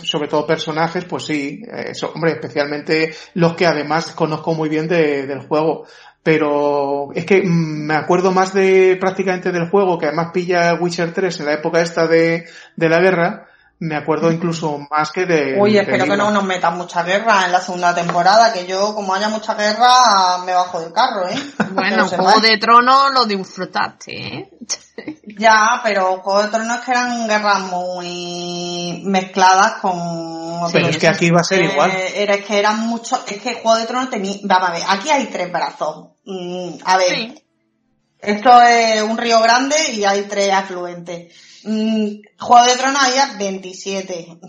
sobre 0.03 0.27
todo 0.27 0.45
personajes, 0.47 1.05
pues 1.05 1.23
sí, 1.25 1.61
eso, 1.71 2.11
hombre, 2.13 2.31
especialmente 2.31 3.13
los 3.35 3.53
que 3.55 3.65
además 3.67 4.11
conozco 4.15 4.53
muy 4.55 4.67
bien 4.69 4.87
de- 4.87 5.27
del 5.27 5.47
juego. 5.47 5.85
Pero 6.27 7.13
es 7.13 7.25
que 7.25 7.41
mm, 7.41 7.85
me 7.87 7.93
acuerdo 7.93 8.33
más 8.33 8.53
de 8.53 8.97
prácticamente 8.99 9.53
del 9.53 9.69
juego, 9.69 9.97
que 9.97 10.07
además 10.07 10.31
pilla 10.33 10.73
Witcher 10.73 11.13
3 11.13 11.39
en 11.39 11.45
la 11.45 11.53
época 11.53 11.79
esta 11.79 12.05
de, 12.05 12.43
de 12.75 12.89
la 12.89 12.99
guerra. 12.99 13.47
Me 13.79 13.95
acuerdo 13.95 14.31
incluso 14.31 14.79
más 14.89 15.11
que 15.11 15.25
de. 15.27 15.55
Uy, 15.59 15.77
espero 15.77 16.05
que 16.05 16.17
no 16.17 16.31
nos 16.31 16.43
metan 16.43 16.77
mucha 16.77 17.03
guerra 17.03 17.45
en 17.45 17.51
la 17.51 17.61
segunda 17.61 17.93
temporada, 17.93 18.51
que 18.51 18.65
yo, 18.65 18.95
como 18.95 19.13
haya 19.13 19.29
mucha 19.29 19.53
guerra, 19.53 20.39
me 20.43 20.53
bajo 20.53 20.79
del 20.81 20.91
carro, 20.91 21.27
¿eh? 21.27 21.35
Bueno, 21.73 22.07
Juego 22.07 22.39
de 22.39 22.57
Tronos 22.57 23.13
lo 23.13 23.25
disfrutaste, 23.25 24.11
¿eh? 24.17 24.49
Ya, 25.37 25.79
pero 25.83 26.17
Juego 26.21 26.41
de 26.41 26.49
Tronos 26.49 26.79
que 26.81 26.89
eran 26.91 27.27
guerras 27.27 27.59
muy 27.61 29.03
mezcladas 29.05 29.73
con... 29.73 30.71
Pero 30.71 30.87
es 30.87 30.97
que 30.97 31.07
aquí 31.07 31.29
va 31.29 31.41
a 31.41 31.43
ser 31.43 31.61
Eh, 31.61 31.71
igual. 31.71 31.91
Era 32.15 32.33
es 32.33 32.45
que 32.45 32.57
eran 32.57 32.79
muchos, 32.79 33.19
es 33.27 33.39
que 33.39 33.53
Juego 33.61 33.77
de 33.77 33.85
Tronos 33.85 34.09
tenía, 34.09 34.37
vamos 34.43 34.69
a 34.69 34.73
ver, 34.73 34.83
aquí 34.87 35.11
hay 35.11 35.27
tres 35.27 35.51
brazos. 35.51 36.07
Mm, 36.25 36.77
a 36.83 36.97
ver, 36.97 37.15
Sí. 37.15 37.43
esto 38.19 38.61
es 38.63 39.03
un 39.03 39.19
río 39.19 39.39
grande 39.39 39.75
y 39.93 40.03
hay 40.03 40.23
tres 40.23 40.51
afluentes. 40.51 41.31
Mm, 41.69 42.21
Juego 42.39 42.65
de 42.65 42.75
Tronos 42.77 43.03
había 43.03 43.37
27. 43.37 44.39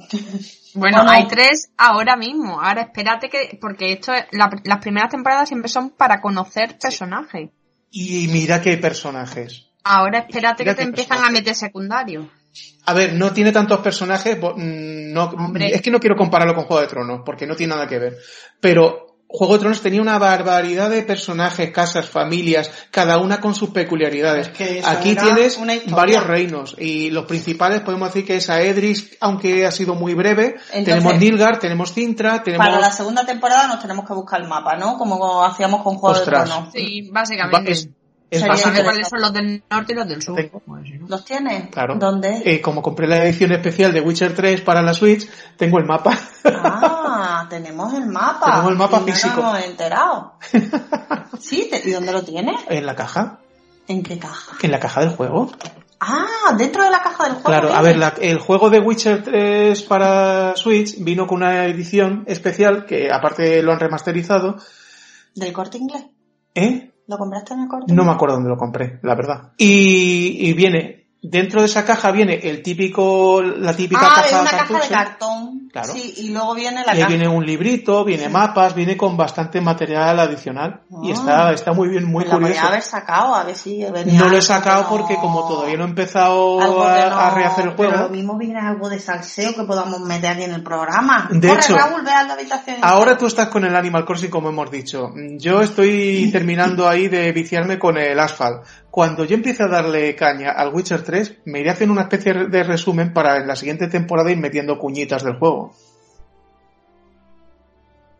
Bueno, 0.75 1.03
hay 1.09 1.27
tres 1.27 1.71
ahora 1.77 2.15
mismo. 2.17 2.61
Ahora 2.61 2.83
espérate 2.83 3.29
que, 3.29 3.59
porque 3.61 3.93
esto, 3.95 4.13
es- 4.13 4.27
la- 4.31 4.51
las 4.65 4.79
primeras 4.79 5.11
temporadas 5.11 5.49
siempre 5.49 5.69
son 5.69 5.91
para 5.91 6.21
conocer 6.21 6.79
personajes. 6.79 7.51
Y 7.91 8.29
mira 8.29 8.61
que 8.63 8.71
hay 8.71 8.77
personajes. 8.77 9.67
Ahora 9.83 10.21
espérate 10.21 10.63
que 10.65 10.71
te 10.71 10.77
qué 10.77 10.83
empiezan 10.85 11.25
a 11.25 11.31
meter 11.31 11.55
secundarios. 11.55 12.27
A 12.87 12.95
ver, 12.95 13.15
no 13.15 13.33
tiene 13.33 13.51
tantos 13.53 13.81
personajes, 13.81 14.37
mm, 14.39 15.13
no, 15.13 15.25
Hombre. 15.25 15.75
es 15.75 15.83
que 15.83 15.91
no 15.91 15.99
quiero 16.01 16.17
compararlo 16.17 16.55
con 16.55 16.65
Juego 16.65 16.83
de 16.83 16.89
Tronos, 16.89 17.23
porque 17.25 17.47
no 17.47 17.57
tiene 17.57 17.75
nada 17.75 17.87
que 17.89 17.99
ver. 17.99 18.17
Pero 18.61 19.08
Juego 19.31 19.53
de 19.55 19.59
Tronos 19.61 19.83
tenía 19.83 20.01
una 20.01 20.19
barbaridad 20.19 20.89
de 20.89 21.03
personajes, 21.03 21.71
casas, 21.71 22.09
familias, 22.09 22.71
cada 22.91 23.19
una 23.19 23.41
con 23.43 23.55
sus 23.55 23.69
peculiaridades. 23.71 24.49
Es 24.49 24.57
que 24.57 24.79
eso 24.79 24.89
Aquí 24.89 25.15
tienes 25.15 25.59
varios 25.91 26.27
reinos, 26.27 26.75
y 26.79 27.11
los 27.11 27.27
principales 27.27 27.83
podemos 27.83 28.09
decir 28.09 28.27
que 28.27 28.37
es 28.37 28.49
Aedris, 28.49 29.19
aunque 29.21 29.67
ha 29.67 29.71
sido 29.71 29.95
muy 29.95 30.15
breve. 30.15 30.57
Entonces- 30.73 30.85
tenemos 30.85 31.19
Nilgar, 31.19 31.59
tenemos 31.59 31.93
Cintra, 31.93 32.43
tenemos... 32.43 32.67
Para 32.67 32.81
la 32.81 32.91
segunda 32.91 33.27
temporada 33.27 33.67
nos 33.69 33.81
tenemos 33.83 34.07
que 34.07 34.15
buscar 34.15 34.41
el 34.41 34.49
mapa, 34.49 34.77
¿no? 34.77 34.97
Como 34.97 35.45
hacíamos 35.45 35.83
con 35.83 35.97
Juego 35.97 36.17
Ostras. 36.19 36.45
de 36.45 36.51
Tronos. 36.51 36.73
Sí, 36.73 37.03
Va- 37.11 37.21
básicamente. 37.21 37.73
es, 37.73 37.89
es 38.31 38.45
cuáles 38.45 39.09
son 39.09 39.21
los 39.21 39.33
del 39.33 39.63
norte 39.71 39.93
y 39.93 39.97
los 39.97 40.09
del 40.09 40.23
sur. 40.23 40.37
Tengo- 40.37 40.61
Pues. 40.61 40.85
¿Los 41.09 41.25
tienes? 41.25 41.71
Claro. 41.71 41.97
¿Dónde? 41.97 42.43
Eh, 42.45 42.61
como 42.61 42.83
compré 42.83 43.07
la 43.07 43.25
edición 43.25 43.53
especial 43.53 43.93
de 43.93 44.01
Witcher 44.01 44.35
3 44.35 44.61
para 44.61 44.83
la 44.83 44.93
Switch, 44.95 45.29
tengo 45.57 45.79
el 45.79 45.85
mapa. 45.87 46.19
Ah, 46.45 47.47
tenemos 47.51 47.93
el 47.95 48.07
mapa. 48.07 48.47
Tenemos 48.51 48.73
el 48.73 48.77
mapa 48.79 48.97
Y 48.99 49.01
no 49.01 49.07
físico. 49.07 49.41
nos 49.43 49.55
hemos 49.57 49.65
enterado. 49.71 50.33
Sí, 51.41 51.69
te- 51.71 51.89
¿y 51.89 51.93
dónde 51.93 52.13
lo 52.13 52.23
tienes? 52.25 52.57
en 52.69 52.85
la 52.85 52.97
caja. 52.97 53.39
¿En 53.87 54.03
qué 54.03 54.19
caja? 54.19 54.57
En 54.61 54.71
la 54.73 54.81
caja 54.81 55.01
del 55.03 55.11
juego. 55.11 55.51
Ah, 56.01 56.55
dentro 56.59 56.83
de 56.85 56.91
la 56.91 57.01
caja 57.03 57.25
del 57.25 57.33
juego. 57.35 57.47
Claro, 57.49 57.73
a 57.73 57.81
ver, 57.81 57.97
la- 57.97 58.15
el 58.21 58.39
juego 58.39 58.71
de 58.71 58.81
Witcher 58.81 59.23
3 59.23 59.83
para 59.85 60.55
Switch 60.57 60.97
vino 61.03 61.27
con 61.27 61.39
una 61.39 61.65
edición 61.67 62.25
especial 62.27 62.87
que 62.87 63.11
aparte 63.13 63.63
lo 63.63 63.73
han 63.73 63.81
remasterizado. 63.81 64.57
¿Del 65.35 65.53
corte 65.53 65.79
inglés? 65.79 66.07
¿Eh? 66.55 66.91
¿Lo 67.09 67.17
compraste 67.17 67.55
en 67.55 67.61
el 67.61 67.69
corte 67.69 67.95
No 67.95 68.05
me 68.05 68.13
acuerdo 68.13 68.35
dónde 68.35 68.51
lo 68.51 68.59
compré, 68.59 69.01
la 69.03 69.15
verdad. 69.15 69.53
Y, 69.57 70.47
y 70.47 70.53
viene, 70.53 70.98
dentro 71.21 71.61
de 71.61 71.67
esa 71.67 71.85
caja 71.85 72.11
viene 72.13 72.35
el 72.45 72.63
típico, 72.63 73.43
la 73.43 73.75
típica 73.75 74.01
Ah, 74.03 74.23
caja 74.23 74.41
una 74.41 74.51
caja 74.51 74.81
de 74.81 74.89
cartón. 74.89 75.55
Claro. 75.71 75.93
Sí, 75.93 76.15
y 76.17 76.29
luego 76.31 76.55
viene 76.55 76.83
la 76.85 76.93
Y 76.95 76.97
ahí 76.97 76.99
caja. 77.03 77.09
viene 77.11 77.29
un 77.29 77.45
librito, 77.45 78.03
viene 78.05 78.29
mapas, 78.31 78.75
viene 78.75 78.97
con 78.97 79.17
bastante 79.19 79.61
material 79.61 80.19
adicional. 80.19 80.81
Y 81.03 81.11
Ah. 81.11 81.13
está, 81.15 81.53
está 81.53 81.73
muy 81.73 81.89
bien, 81.89 82.05
muy 82.05 82.25
Pues 82.25 82.33
la 82.33 82.41
curioso. 82.41 82.67
haber 82.69 82.83
sacado, 82.83 83.35
a 83.35 83.45
ver 83.45 83.55
si 83.55 83.85
venía 83.93 84.19
No 84.19 84.29
lo 84.31 84.39
he 84.39 84.43
sacado 84.43 84.85
que 84.85 84.89
porque 84.89 85.17
como 85.17 85.47
todavía 85.47 85.77
no 85.77 85.85
he 85.85 85.89
empezado 85.89 86.59
a, 86.61 86.67
no- 86.67 86.83
a 86.83 87.31
rehacer 87.35 87.67
el 87.67 87.75
Pero 87.75 87.91
lo 87.91 87.97
juego, 87.99 88.09
mismo 88.15 88.39
viene 88.39 88.61
algo 88.61 88.89
de 88.89 88.99
salseo 88.99 89.55
que 89.55 89.65
podamos 89.65 90.01
meter 90.01 90.31
aquí 90.31 90.45
en 90.45 90.53
el 90.55 90.63
programa. 90.63 91.29
De 91.31 91.49
Corre, 91.49 91.61
hecho, 91.61 91.77
Raúl, 91.77 92.03
ve 92.03 92.13
a 92.13 92.25
la 92.25 92.33
habitación. 92.33 92.77
y- 92.79 92.81
ahora 92.83 93.19
tú 93.19 93.27
estás 93.27 93.49
con 93.49 93.65
el 93.65 93.77
Animal 93.77 94.07
Crossing 94.07 94.31
como 94.31 94.49
hemos 94.49 94.71
dicho. 94.71 95.11
Yo 95.37 95.61
estoy 95.61 96.31
terminando 96.33 96.89
ahí 96.89 97.09
de 97.09 97.31
viciarme 97.33 97.79
con 97.79 97.99
el 97.99 98.19
Asphalt. 98.19 98.63
Cuando 98.99 99.23
yo 99.25 99.37
empiece 99.37 99.63
a 99.63 99.69
darle 99.69 100.17
caña 100.17 100.51
al 100.51 100.75
Witcher 100.75 101.05
3, 101.05 101.43
me 101.45 101.61
iré 101.61 101.71
haciendo 101.71 101.93
una 101.93 102.03
especie 102.03 102.35
de 102.35 102.65
resumen 102.65 103.13
para 103.13 103.37
en 103.37 103.47
la 103.47 103.55
siguiente 103.55 103.87
temporada 103.87 104.33
ir 104.33 104.39
metiendo 104.39 104.77
cuñitas 104.77 105.23
del 105.23 105.39
juego. 105.39 105.73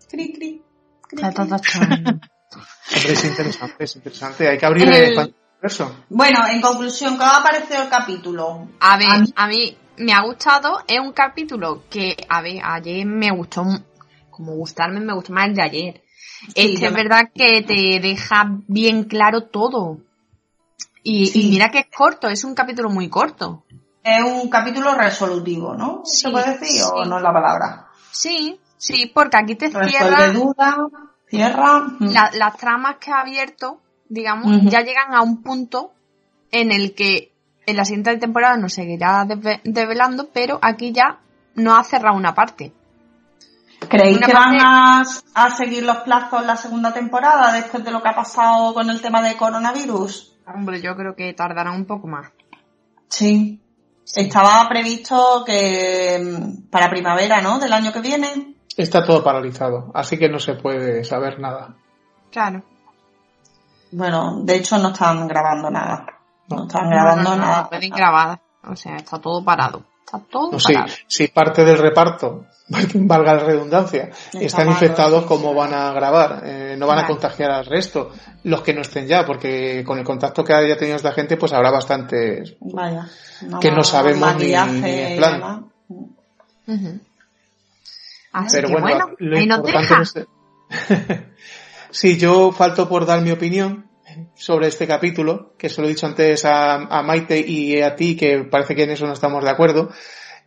Cri, 0.09 0.33
cri, 0.33 0.63
es 1.11 1.21
interesante, 3.25 3.83
es 3.83 3.97
interesante. 3.97 4.47
Hay 4.49 4.57
que 4.57 4.67
abrir 4.67 4.87
El- 4.87 4.95
el 4.95 5.35
universo. 5.59 5.97
Bueno, 6.11 6.47
en 6.49 6.61
conclusión, 6.61 7.19
¿qué 7.19 7.25
os 7.25 7.39
ha 7.39 7.43
parecido 7.43 7.83
el 7.83 7.89
capítulo? 7.89 8.69
A 8.79 8.97
ver, 8.99 9.09
A 9.09 9.19
mí- 9.19 9.33
a 9.35 9.49
mí 9.49 9.77
me 9.97 10.13
ha 10.13 10.23
gustado. 10.23 10.79
Es 10.87 11.01
un 11.01 11.11
capítulo 11.11 11.83
que, 11.91 12.15
a 12.29 12.41
ver, 12.41 12.61
ayer 12.63 13.05
me 13.05 13.33
gustó, 13.33 13.65
como 14.31 14.53
gustarme, 14.53 15.01
me 15.01 15.13
gustó 15.13 15.33
más 15.33 15.49
el 15.49 15.55
de 15.57 15.63
ayer. 15.63 16.03
Este 16.55 16.77
yo 16.77 16.87
es 16.87 16.93
me- 16.93 17.03
verdad 17.03 17.31
que 17.35 17.63
te 17.63 17.99
deja 18.01 18.45
bien 18.69 19.03
claro 19.03 19.43
todo. 19.49 20.03
Y, 21.11 21.27
Sí. 21.27 21.47
y 21.47 21.51
mira 21.51 21.71
que 21.71 21.79
es 21.81 21.87
corto, 21.97 22.29
es 22.29 22.45
un 22.45 22.55
capítulo 22.55 22.91
muy 22.91 23.09
corto. 23.09 23.65
Es 24.03 24.23
un 24.23 24.49
capítulo 24.51 24.95
resolutivo, 24.95 25.75
¿no? 25.75 26.03
¿Se 26.05 26.27
Sí, 26.27 26.31
puede 26.33 26.59
decir 26.59 26.83
o 26.93 27.05
no 27.05 27.17
es 27.19 27.23
la 27.23 27.33
palabra? 27.33 27.87
Sí, 28.11 28.59
sí, 28.77 29.11
porque 29.15 29.37
aquí 29.37 29.55
te 29.55 29.69
cierra, 29.71 30.29
dudas. 30.33 30.77
cierra. 31.29 31.81
mm. 31.99 32.11
la- 32.13 32.31
las 32.35 32.57
tramas 32.57 32.97
que 32.97 33.11
ha 33.11 33.21
abierto, 33.21 33.81
digamos, 34.09 34.63
ya 34.65 34.81
llegan 34.81 35.15
a 35.15 35.23
un 35.23 35.43
punto 35.43 35.93
en 36.51 36.73
el 36.73 36.95
que 36.95 37.33
en 37.67 37.77
la 37.77 37.85
siguiente 37.85 38.17
temporada 38.17 38.57
nos 38.57 38.73
seguirá 38.75 39.27
develando, 39.65 40.29
pero 40.33 40.59
aquí 40.63 40.93
ya 40.93 41.19
no 41.55 41.77
ha 41.77 41.85
cerrado 41.85 42.17
una 42.17 42.35
parte. 42.35 42.73
¿Creéis 43.89 44.17
Una 44.19 44.27
que 44.27 44.33
van 44.33 44.61
a, 44.61 45.05
a 45.35 45.51
seguir 45.57 45.85
los 45.85 45.99
plazos 45.99 46.45
la 46.45 46.57
segunda 46.57 46.93
temporada 46.93 47.53
después 47.53 47.85
de 47.85 47.91
lo 47.93 48.03
que 48.03 48.09
ha 48.09 48.15
pasado 48.15 48.75
con 48.75 48.89
el 48.91 49.01
tema 49.01 49.23
de 49.23 49.37
coronavirus? 49.37 50.35
Hombre, 50.55 50.81
yo 50.81 50.97
creo 50.97 51.15
que 51.15 51.33
tardará 51.35 51.73
un 51.73 51.85
poco 51.85 52.07
más. 52.07 52.31
Sí. 53.09 53.61
Estaba 54.15 54.67
previsto 54.69 55.43
que 55.45 56.19
mm, 56.23 56.71
para 56.71 56.89
primavera, 56.91 57.41
¿no? 57.43 57.59
Del 57.59 57.73
año 57.73 57.93
que 57.93 58.01
viene. 58.01 58.55
Está 58.77 59.05
todo 59.05 59.23
paralizado, 59.25 59.91
así 59.95 60.19
que 60.19 60.29
no 60.29 60.39
se 60.39 60.55
puede 60.55 61.05
saber 61.05 61.39
nada. 61.41 61.75
Claro. 62.31 62.63
Bueno, 63.91 64.41
de 64.45 64.57
hecho 64.57 64.79
no 64.79 64.89
están 64.89 65.27
grabando 65.27 65.71
nada. 65.71 66.07
No, 66.49 66.57
No. 66.59 66.63
están 66.67 66.89
grabando 66.91 67.31
No, 67.31 67.37
no, 67.37 67.43
nada. 67.43 67.63
no 67.63 67.69
pueden 67.69 67.91
grabar. 67.91 68.41
O 68.65 68.77
sea, 68.77 68.97
está 68.97 69.19
todo 69.19 69.45
parado. 69.45 69.83
Está 70.09 70.21
todo 70.31 70.53
No, 70.53 70.59
sí, 70.59 70.75
si 71.07 71.29
parte 71.29 71.67
del 71.67 71.77
reparto, 71.77 72.47
valga 72.95 73.35
la 73.35 73.45
redundancia, 73.45 74.09
están 74.33 74.67
malo, 74.67 74.71
infectados, 74.79 75.23
sí. 75.23 75.29
¿cómo 75.29 75.53
van 75.53 75.75
a 75.75 75.93
grabar? 75.93 76.43
Eh, 76.47 76.77
no 76.79 76.87
van 76.87 77.01
a 77.01 77.07
contagiar 77.07 77.51
al 77.51 77.67
resto, 77.67 78.11
los 78.45 78.63
que 78.63 78.73
no 78.73 78.81
estén 78.81 79.07
ya, 79.07 79.27
porque 79.27 79.85
con 79.87 79.99
el 79.99 80.05
contacto 80.05 80.43
que 80.43 80.55
haya 80.55 80.79
tenido 80.79 80.97
esta 80.97 81.13
gente, 81.13 81.37
pues 81.37 81.53
habrá 81.53 81.71
bastantes. 81.71 82.57
Vaya. 82.61 83.07
Que 83.61 83.71
no 83.71 83.85
sabemos 83.85 84.35
ni- 84.37 84.47
ni 84.47 84.55
en 84.55 85.17
plan. 85.19 85.67
Así 88.33 88.57
Pero 88.57 88.69
que 88.69 88.73
bueno, 88.75 88.87
bueno, 88.87 89.15
lo 89.19 89.37
ahí 89.37 89.47
nos 89.47 89.59
importante 89.59 89.83
deja. 89.89 89.97
no 89.97 90.03
es- 90.03 91.21
sí, 91.91 92.19
yo 92.19 92.53
falto 92.53 92.89
por 92.89 93.05
dar 93.07 93.21
mi 93.23 93.31
opinión 93.31 93.88
sobre 94.35 94.69
este 94.69 94.87
capítulo, 94.87 95.55
que 95.59 95.69
se 95.69 95.81
lo 95.81 95.87
he 95.87 95.91
dicho 95.91 96.07
antes 96.07 96.45
a, 96.45 97.03
Maite 97.03 97.39
y 97.39 97.81
a 97.81 97.97
ti, 97.97 98.17
que 98.17 98.45
parece 98.45 98.75
que 98.75 98.85
en 98.85 98.91
eso 98.91 99.07
no 99.07 99.13
estamos 99.13 99.45
de 99.45 99.51
acuerdo. 99.51 99.91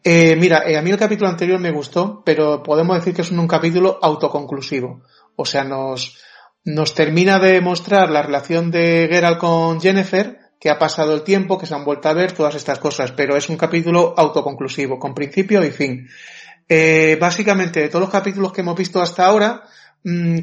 Eh, 0.03 0.35
mira, 0.35 0.63
eh, 0.65 0.77
a 0.77 0.81
mí 0.81 0.89
el 0.89 0.97
capítulo 0.97 1.29
anterior 1.29 1.59
me 1.59 1.71
gustó, 1.71 2.23
pero 2.25 2.63
podemos 2.63 2.97
decir 2.97 3.13
que 3.13 3.21
es 3.21 3.31
un, 3.31 3.47
capítulo 3.47 3.99
autoconclusivo. 4.01 5.01
O 5.35 5.45
sea, 5.45 5.63
nos, 5.63 6.17
nos 6.63 6.95
termina 6.95 7.39
de 7.39 7.61
mostrar 7.61 8.09
la 8.09 8.21
relación 8.21 8.71
de 8.71 9.07
Geralt 9.11 9.37
con 9.37 9.79
Jennifer, 9.79 10.39
que 10.59 10.69
ha 10.69 10.79
pasado 10.79 11.13
el 11.13 11.23
tiempo, 11.23 11.57
que 11.57 11.65
se 11.65 11.73
han 11.75 11.85
vuelto 11.85 12.09
a 12.09 12.13
ver, 12.13 12.31
todas 12.31 12.55
estas 12.55 12.79
cosas, 12.79 13.11
pero 13.11 13.35
es 13.35 13.49
un 13.49 13.57
capítulo 13.57 14.13
autoconclusivo, 14.17 14.99
con 14.99 15.13
principio 15.13 15.63
y 15.63 15.71
fin. 15.71 16.07
Eh, 16.69 17.17
básicamente, 17.19 17.81
de 17.81 17.89
todos 17.89 18.01
los 18.01 18.09
capítulos 18.09 18.53
que 18.53 18.61
hemos 18.61 18.77
visto 18.77 19.01
hasta 19.01 19.25
ahora, 19.25 19.63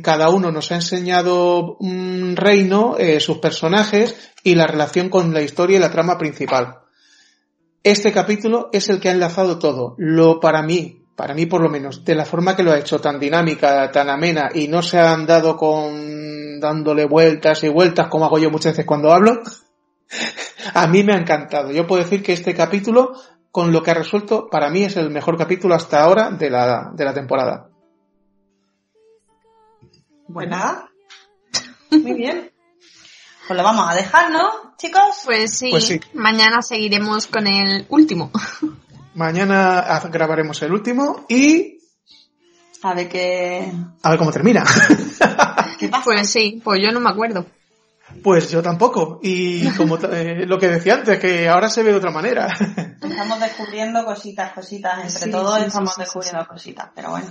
cada 0.03 0.29
uno 0.29 0.53
nos 0.53 0.71
ha 0.71 0.77
enseñado 0.77 1.77
un 1.81 2.37
reino, 2.37 2.97
eh, 2.99 3.19
sus 3.21 3.39
personajes 3.39 4.33
y 4.45 4.55
la 4.55 4.67
relación 4.67 5.09
con 5.09 5.35
la 5.35 5.43
historia 5.43 5.79
y 5.79 5.81
la 5.81 5.91
trama 5.91 6.17
principal. 6.17 6.79
Este 7.83 8.13
capítulo 8.13 8.71
es 8.73 8.89
el 8.89 9.01
que 9.01 9.09
ha 9.09 9.13
enlazado 9.13 9.59
todo. 9.59 9.95
Lo 9.99 10.41
para 10.41 10.63
mí, 10.63 11.07
para 11.17 11.35
mí 11.35 11.47
por 11.47 11.61
lo 11.61 11.69
menos, 11.69 12.05
de 12.05 12.15
la 12.15 12.25
forma 12.25 12.55
que 12.55 12.63
lo 12.63 12.73
ha 12.73 12.79
hecho 12.79 13.01
tan 13.01 13.19
dinámica, 13.19 13.91
tan 13.91 14.11
amena 14.11 14.51
y 14.55 14.69
no 14.69 14.83
se 14.83 15.01
han 15.01 15.27
dado 15.27 15.57
con 15.57 16.61
dándole 16.61 17.07
vueltas 17.07 17.63
y 17.65 17.69
vueltas 17.69 18.09
como 18.09 18.25
hago 18.25 18.39
yo 18.39 18.51
muchas 18.51 18.73
veces 18.73 18.87
cuando 18.87 19.13
hablo. 19.13 19.41
A 20.75 20.87
mí 20.87 21.03
me 21.03 21.15
ha 21.15 21.19
encantado. 21.19 21.71
Yo 21.71 21.87
puedo 21.87 22.03
decir 22.03 22.23
que 22.23 22.33
este 22.33 22.55
capítulo, 22.55 23.13
con 23.51 23.73
lo 23.73 23.83
que 23.83 23.91
ha 23.91 23.95
resuelto, 23.95 24.49
para 24.51 24.71
mí 24.71 24.85
es 24.85 24.97
el 24.97 25.11
mejor 25.11 25.37
capítulo 25.37 25.75
hasta 25.75 26.03
ahora 26.03 26.31
de 26.31 26.51
la, 26.51 26.91
de 26.95 27.05
la 27.05 27.15
temporada. 27.15 27.68
Pues 30.33 30.49
nada. 30.49 30.89
Muy 31.91 32.13
bien. 32.15 32.51
Pues 33.47 33.57
lo 33.57 33.63
vamos 33.65 33.91
a 33.91 33.95
dejar, 33.95 34.31
¿no, 34.31 34.75
chicos? 34.77 35.23
Pues 35.25 35.57
sí, 35.57 35.71
Pues 35.71 35.87
sí. 35.87 36.01
mañana 36.13 36.61
seguiremos 36.61 37.27
con 37.27 37.47
el 37.47 37.87
último. 37.89 38.31
Mañana 39.15 40.01
grabaremos 40.11 40.61
el 40.63 40.73
último 40.73 41.25
y 41.29 41.79
A 42.83 42.93
ver 42.95 43.09
qué, 43.09 43.73
a 44.03 44.11
ver 44.11 44.19
cómo 44.19 44.31
termina. 44.31 44.65
qué 45.79 45.89
pasa. 45.89 46.05
Pues 46.05 46.31
sí, 46.31 46.61
pues 46.63 46.81
yo 46.85 46.93
no 46.93 47.01
me 47.01 47.11
acuerdo. 47.11 47.47
Pues 48.23 48.51
yo 48.51 48.63
tampoco. 48.63 49.19
Y 49.23 49.69
como 49.73 49.97
eh, 49.99 50.45
lo 50.47 50.59
que 50.59 50.69
decía 50.69 50.95
antes, 50.95 51.19
que 51.19 51.49
ahora 51.49 51.69
se 51.71 51.83
ve 51.83 51.91
de 51.93 51.99
otra 51.99 52.11
manera. 52.11 52.47
Estamos 53.03 53.41
descubriendo 53.41 54.05
cositas, 54.05 54.53
cositas. 54.53 54.99
Entre 55.05 55.25
Sí, 55.25 55.31
todos 55.31 55.59
sí, 55.59 55.65
estamos 55.67 55.91
sí, 55.91 55.95
sí, 55.97 56.01
descubriendo 56.03 56.47
cositas, 56.47 56.89
pero 56.95 57.11
bueno. 57.11 57.27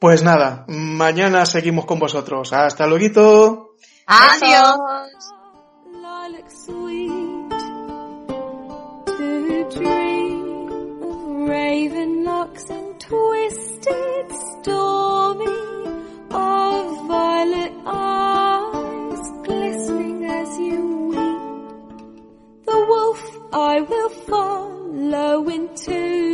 Pues 0.00 0.22
nada, 0.22 0.64
mañana 0.68 1.44
seguimos 1.44 1.84
con 1.84 1.98
vosotros. 1.98 2.52
Hasta 2.52 2.86
luego. 2.86 3.74
Adiós. 4.06 4.78
lilac 6.28 6.50
sweet 6.50 7.50
to 9.06 9.68
dream 9.70 11.02
of 11.02 11.48
raven 11.48 12.24
locks 12.24 12.70
and 12.70 13.00
twisted 13.00 14.26
stormy 14.52 15.46
of 16.30 17.08
violet 17.08 17.72
eyes 17.86 19.22
glistening 19.44 20.24
as 20.24 20.58
you 20.58 20.82
weep 21.10 22.66
the 22.66 22.78
wolf 22.90 23.22
I 23.52 23.80
will 23.80 24.10
follow 24.28 25.48
into 25.48 26.27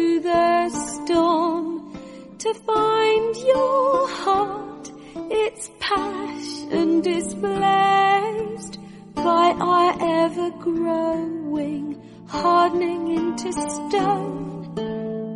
to 2.44 2.52
find 2.52 3.36
your 3.36 4.06
heart. 4.06 4.90
Its 5.30 5.70
passion 5.80 7.00
displaced 7.00 8.78
by 9.14 9.56
our 9.58 9.96
ever 10.24 10.50
growing 10.50 12.02
hardening 12.28 13.16
into 13.16 13.50
stone. 13.50 14.76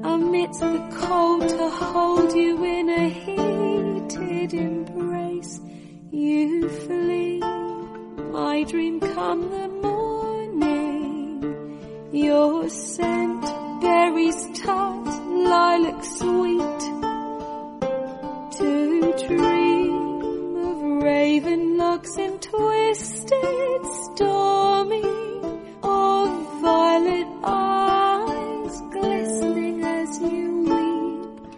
Amidst 0.05 0.60
the 0.60 0.86
cold 1.01 1.48
to 1.48 1.70
hold 1.70 2.35
you 2.35 2.62
in 2.62 2.90
a 2.90 3.09
heated 3.09 4.52
embrace 4.52 5.60
you 6.10 6.68
flee. 6.68 7.40
My 8.39 8.64
dream 8.64 9.01
come 9.01 9.48
the 9.51 9.68
morning 9.68 10.51
your 12.12 12.68
scent 12.68 13.57
berries 13.80 14.40
tart 14.60 15.06
lilac 15.06 16.05
sweet. 16.05 16.80
To 18.59 19.12
dream 19.26 20.56
of 20.56 21.02
raven 21.02 21.76
locks 21.76 22.16
and 22.16 22.40
twisted 22.42 23.82
stormy 24.05 25.05
of 25.82 26.28
violet 26.60 27.28
eyes 27.44 28.80
glistening 28.92 29.84
as 29.84 30.18
you 30.20 30.46
weep. 30.70 31.56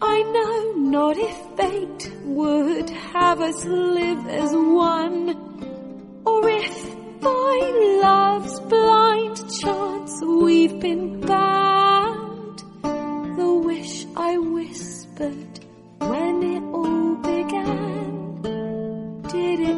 I 0.00 0.22
know 0.22 0.72
not 0.76 1.16
if 1.18 1.38
fate 1.56 2.12
would 2.24 2.88
have 2.90 3.40
us 3.40 3.64
live 3.64 4.26
as 4.28 4.52
one 4.52 6.22
or 6.24 6.48
if 6.48 6.97
by 7.20 7.98
love's 8.02 8.60
blind 8.60 9.36
chance 9.60 10.22
we've 10.22 10.78
been 10.80 11.20
bound 11.20 12.62
the 13.38 13.52
wish 13.64 14.06
I 14.16 14.38
whispered 14.38 15.60
when 15.98 16.42
it 16.42 16.62
all 16.62 17.14
began. 17.16 18.42
Did 19.22 19.60
it 19.60 19.76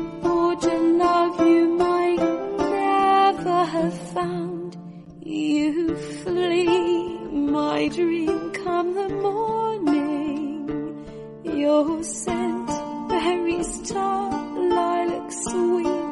a 0.65 0.79
love 1.05 1.41
you 1.47 1.69
might 1.77 2.17
never 2.17 3.65
have 3.65 3.99
found? 4.12 4.77
You 5.23 5.97
flee, 5.97 7.19
my 7.31 7.89
dream 7.89 8.53
come 8.53 8.95
the 8.95 9.09
morning. 9.09 10.69
Your 11.45 12.03
scent 12.03 12.69
berries 13.09 13.91
tart, 13.91 14.59
lilac 14.59 15.33
sweet 15.33 16.10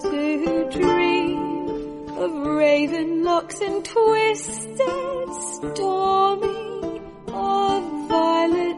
to 0.00 0.68
dream 0.70 2.08
of 2.16 2.32
raven 2.46 3.22
locks 3.22 3.60
and 3.60 3.84
twisted 3.84 5.34
stormy 5.58 7.00
of 7.28 8.08
violet. 8.08 8.69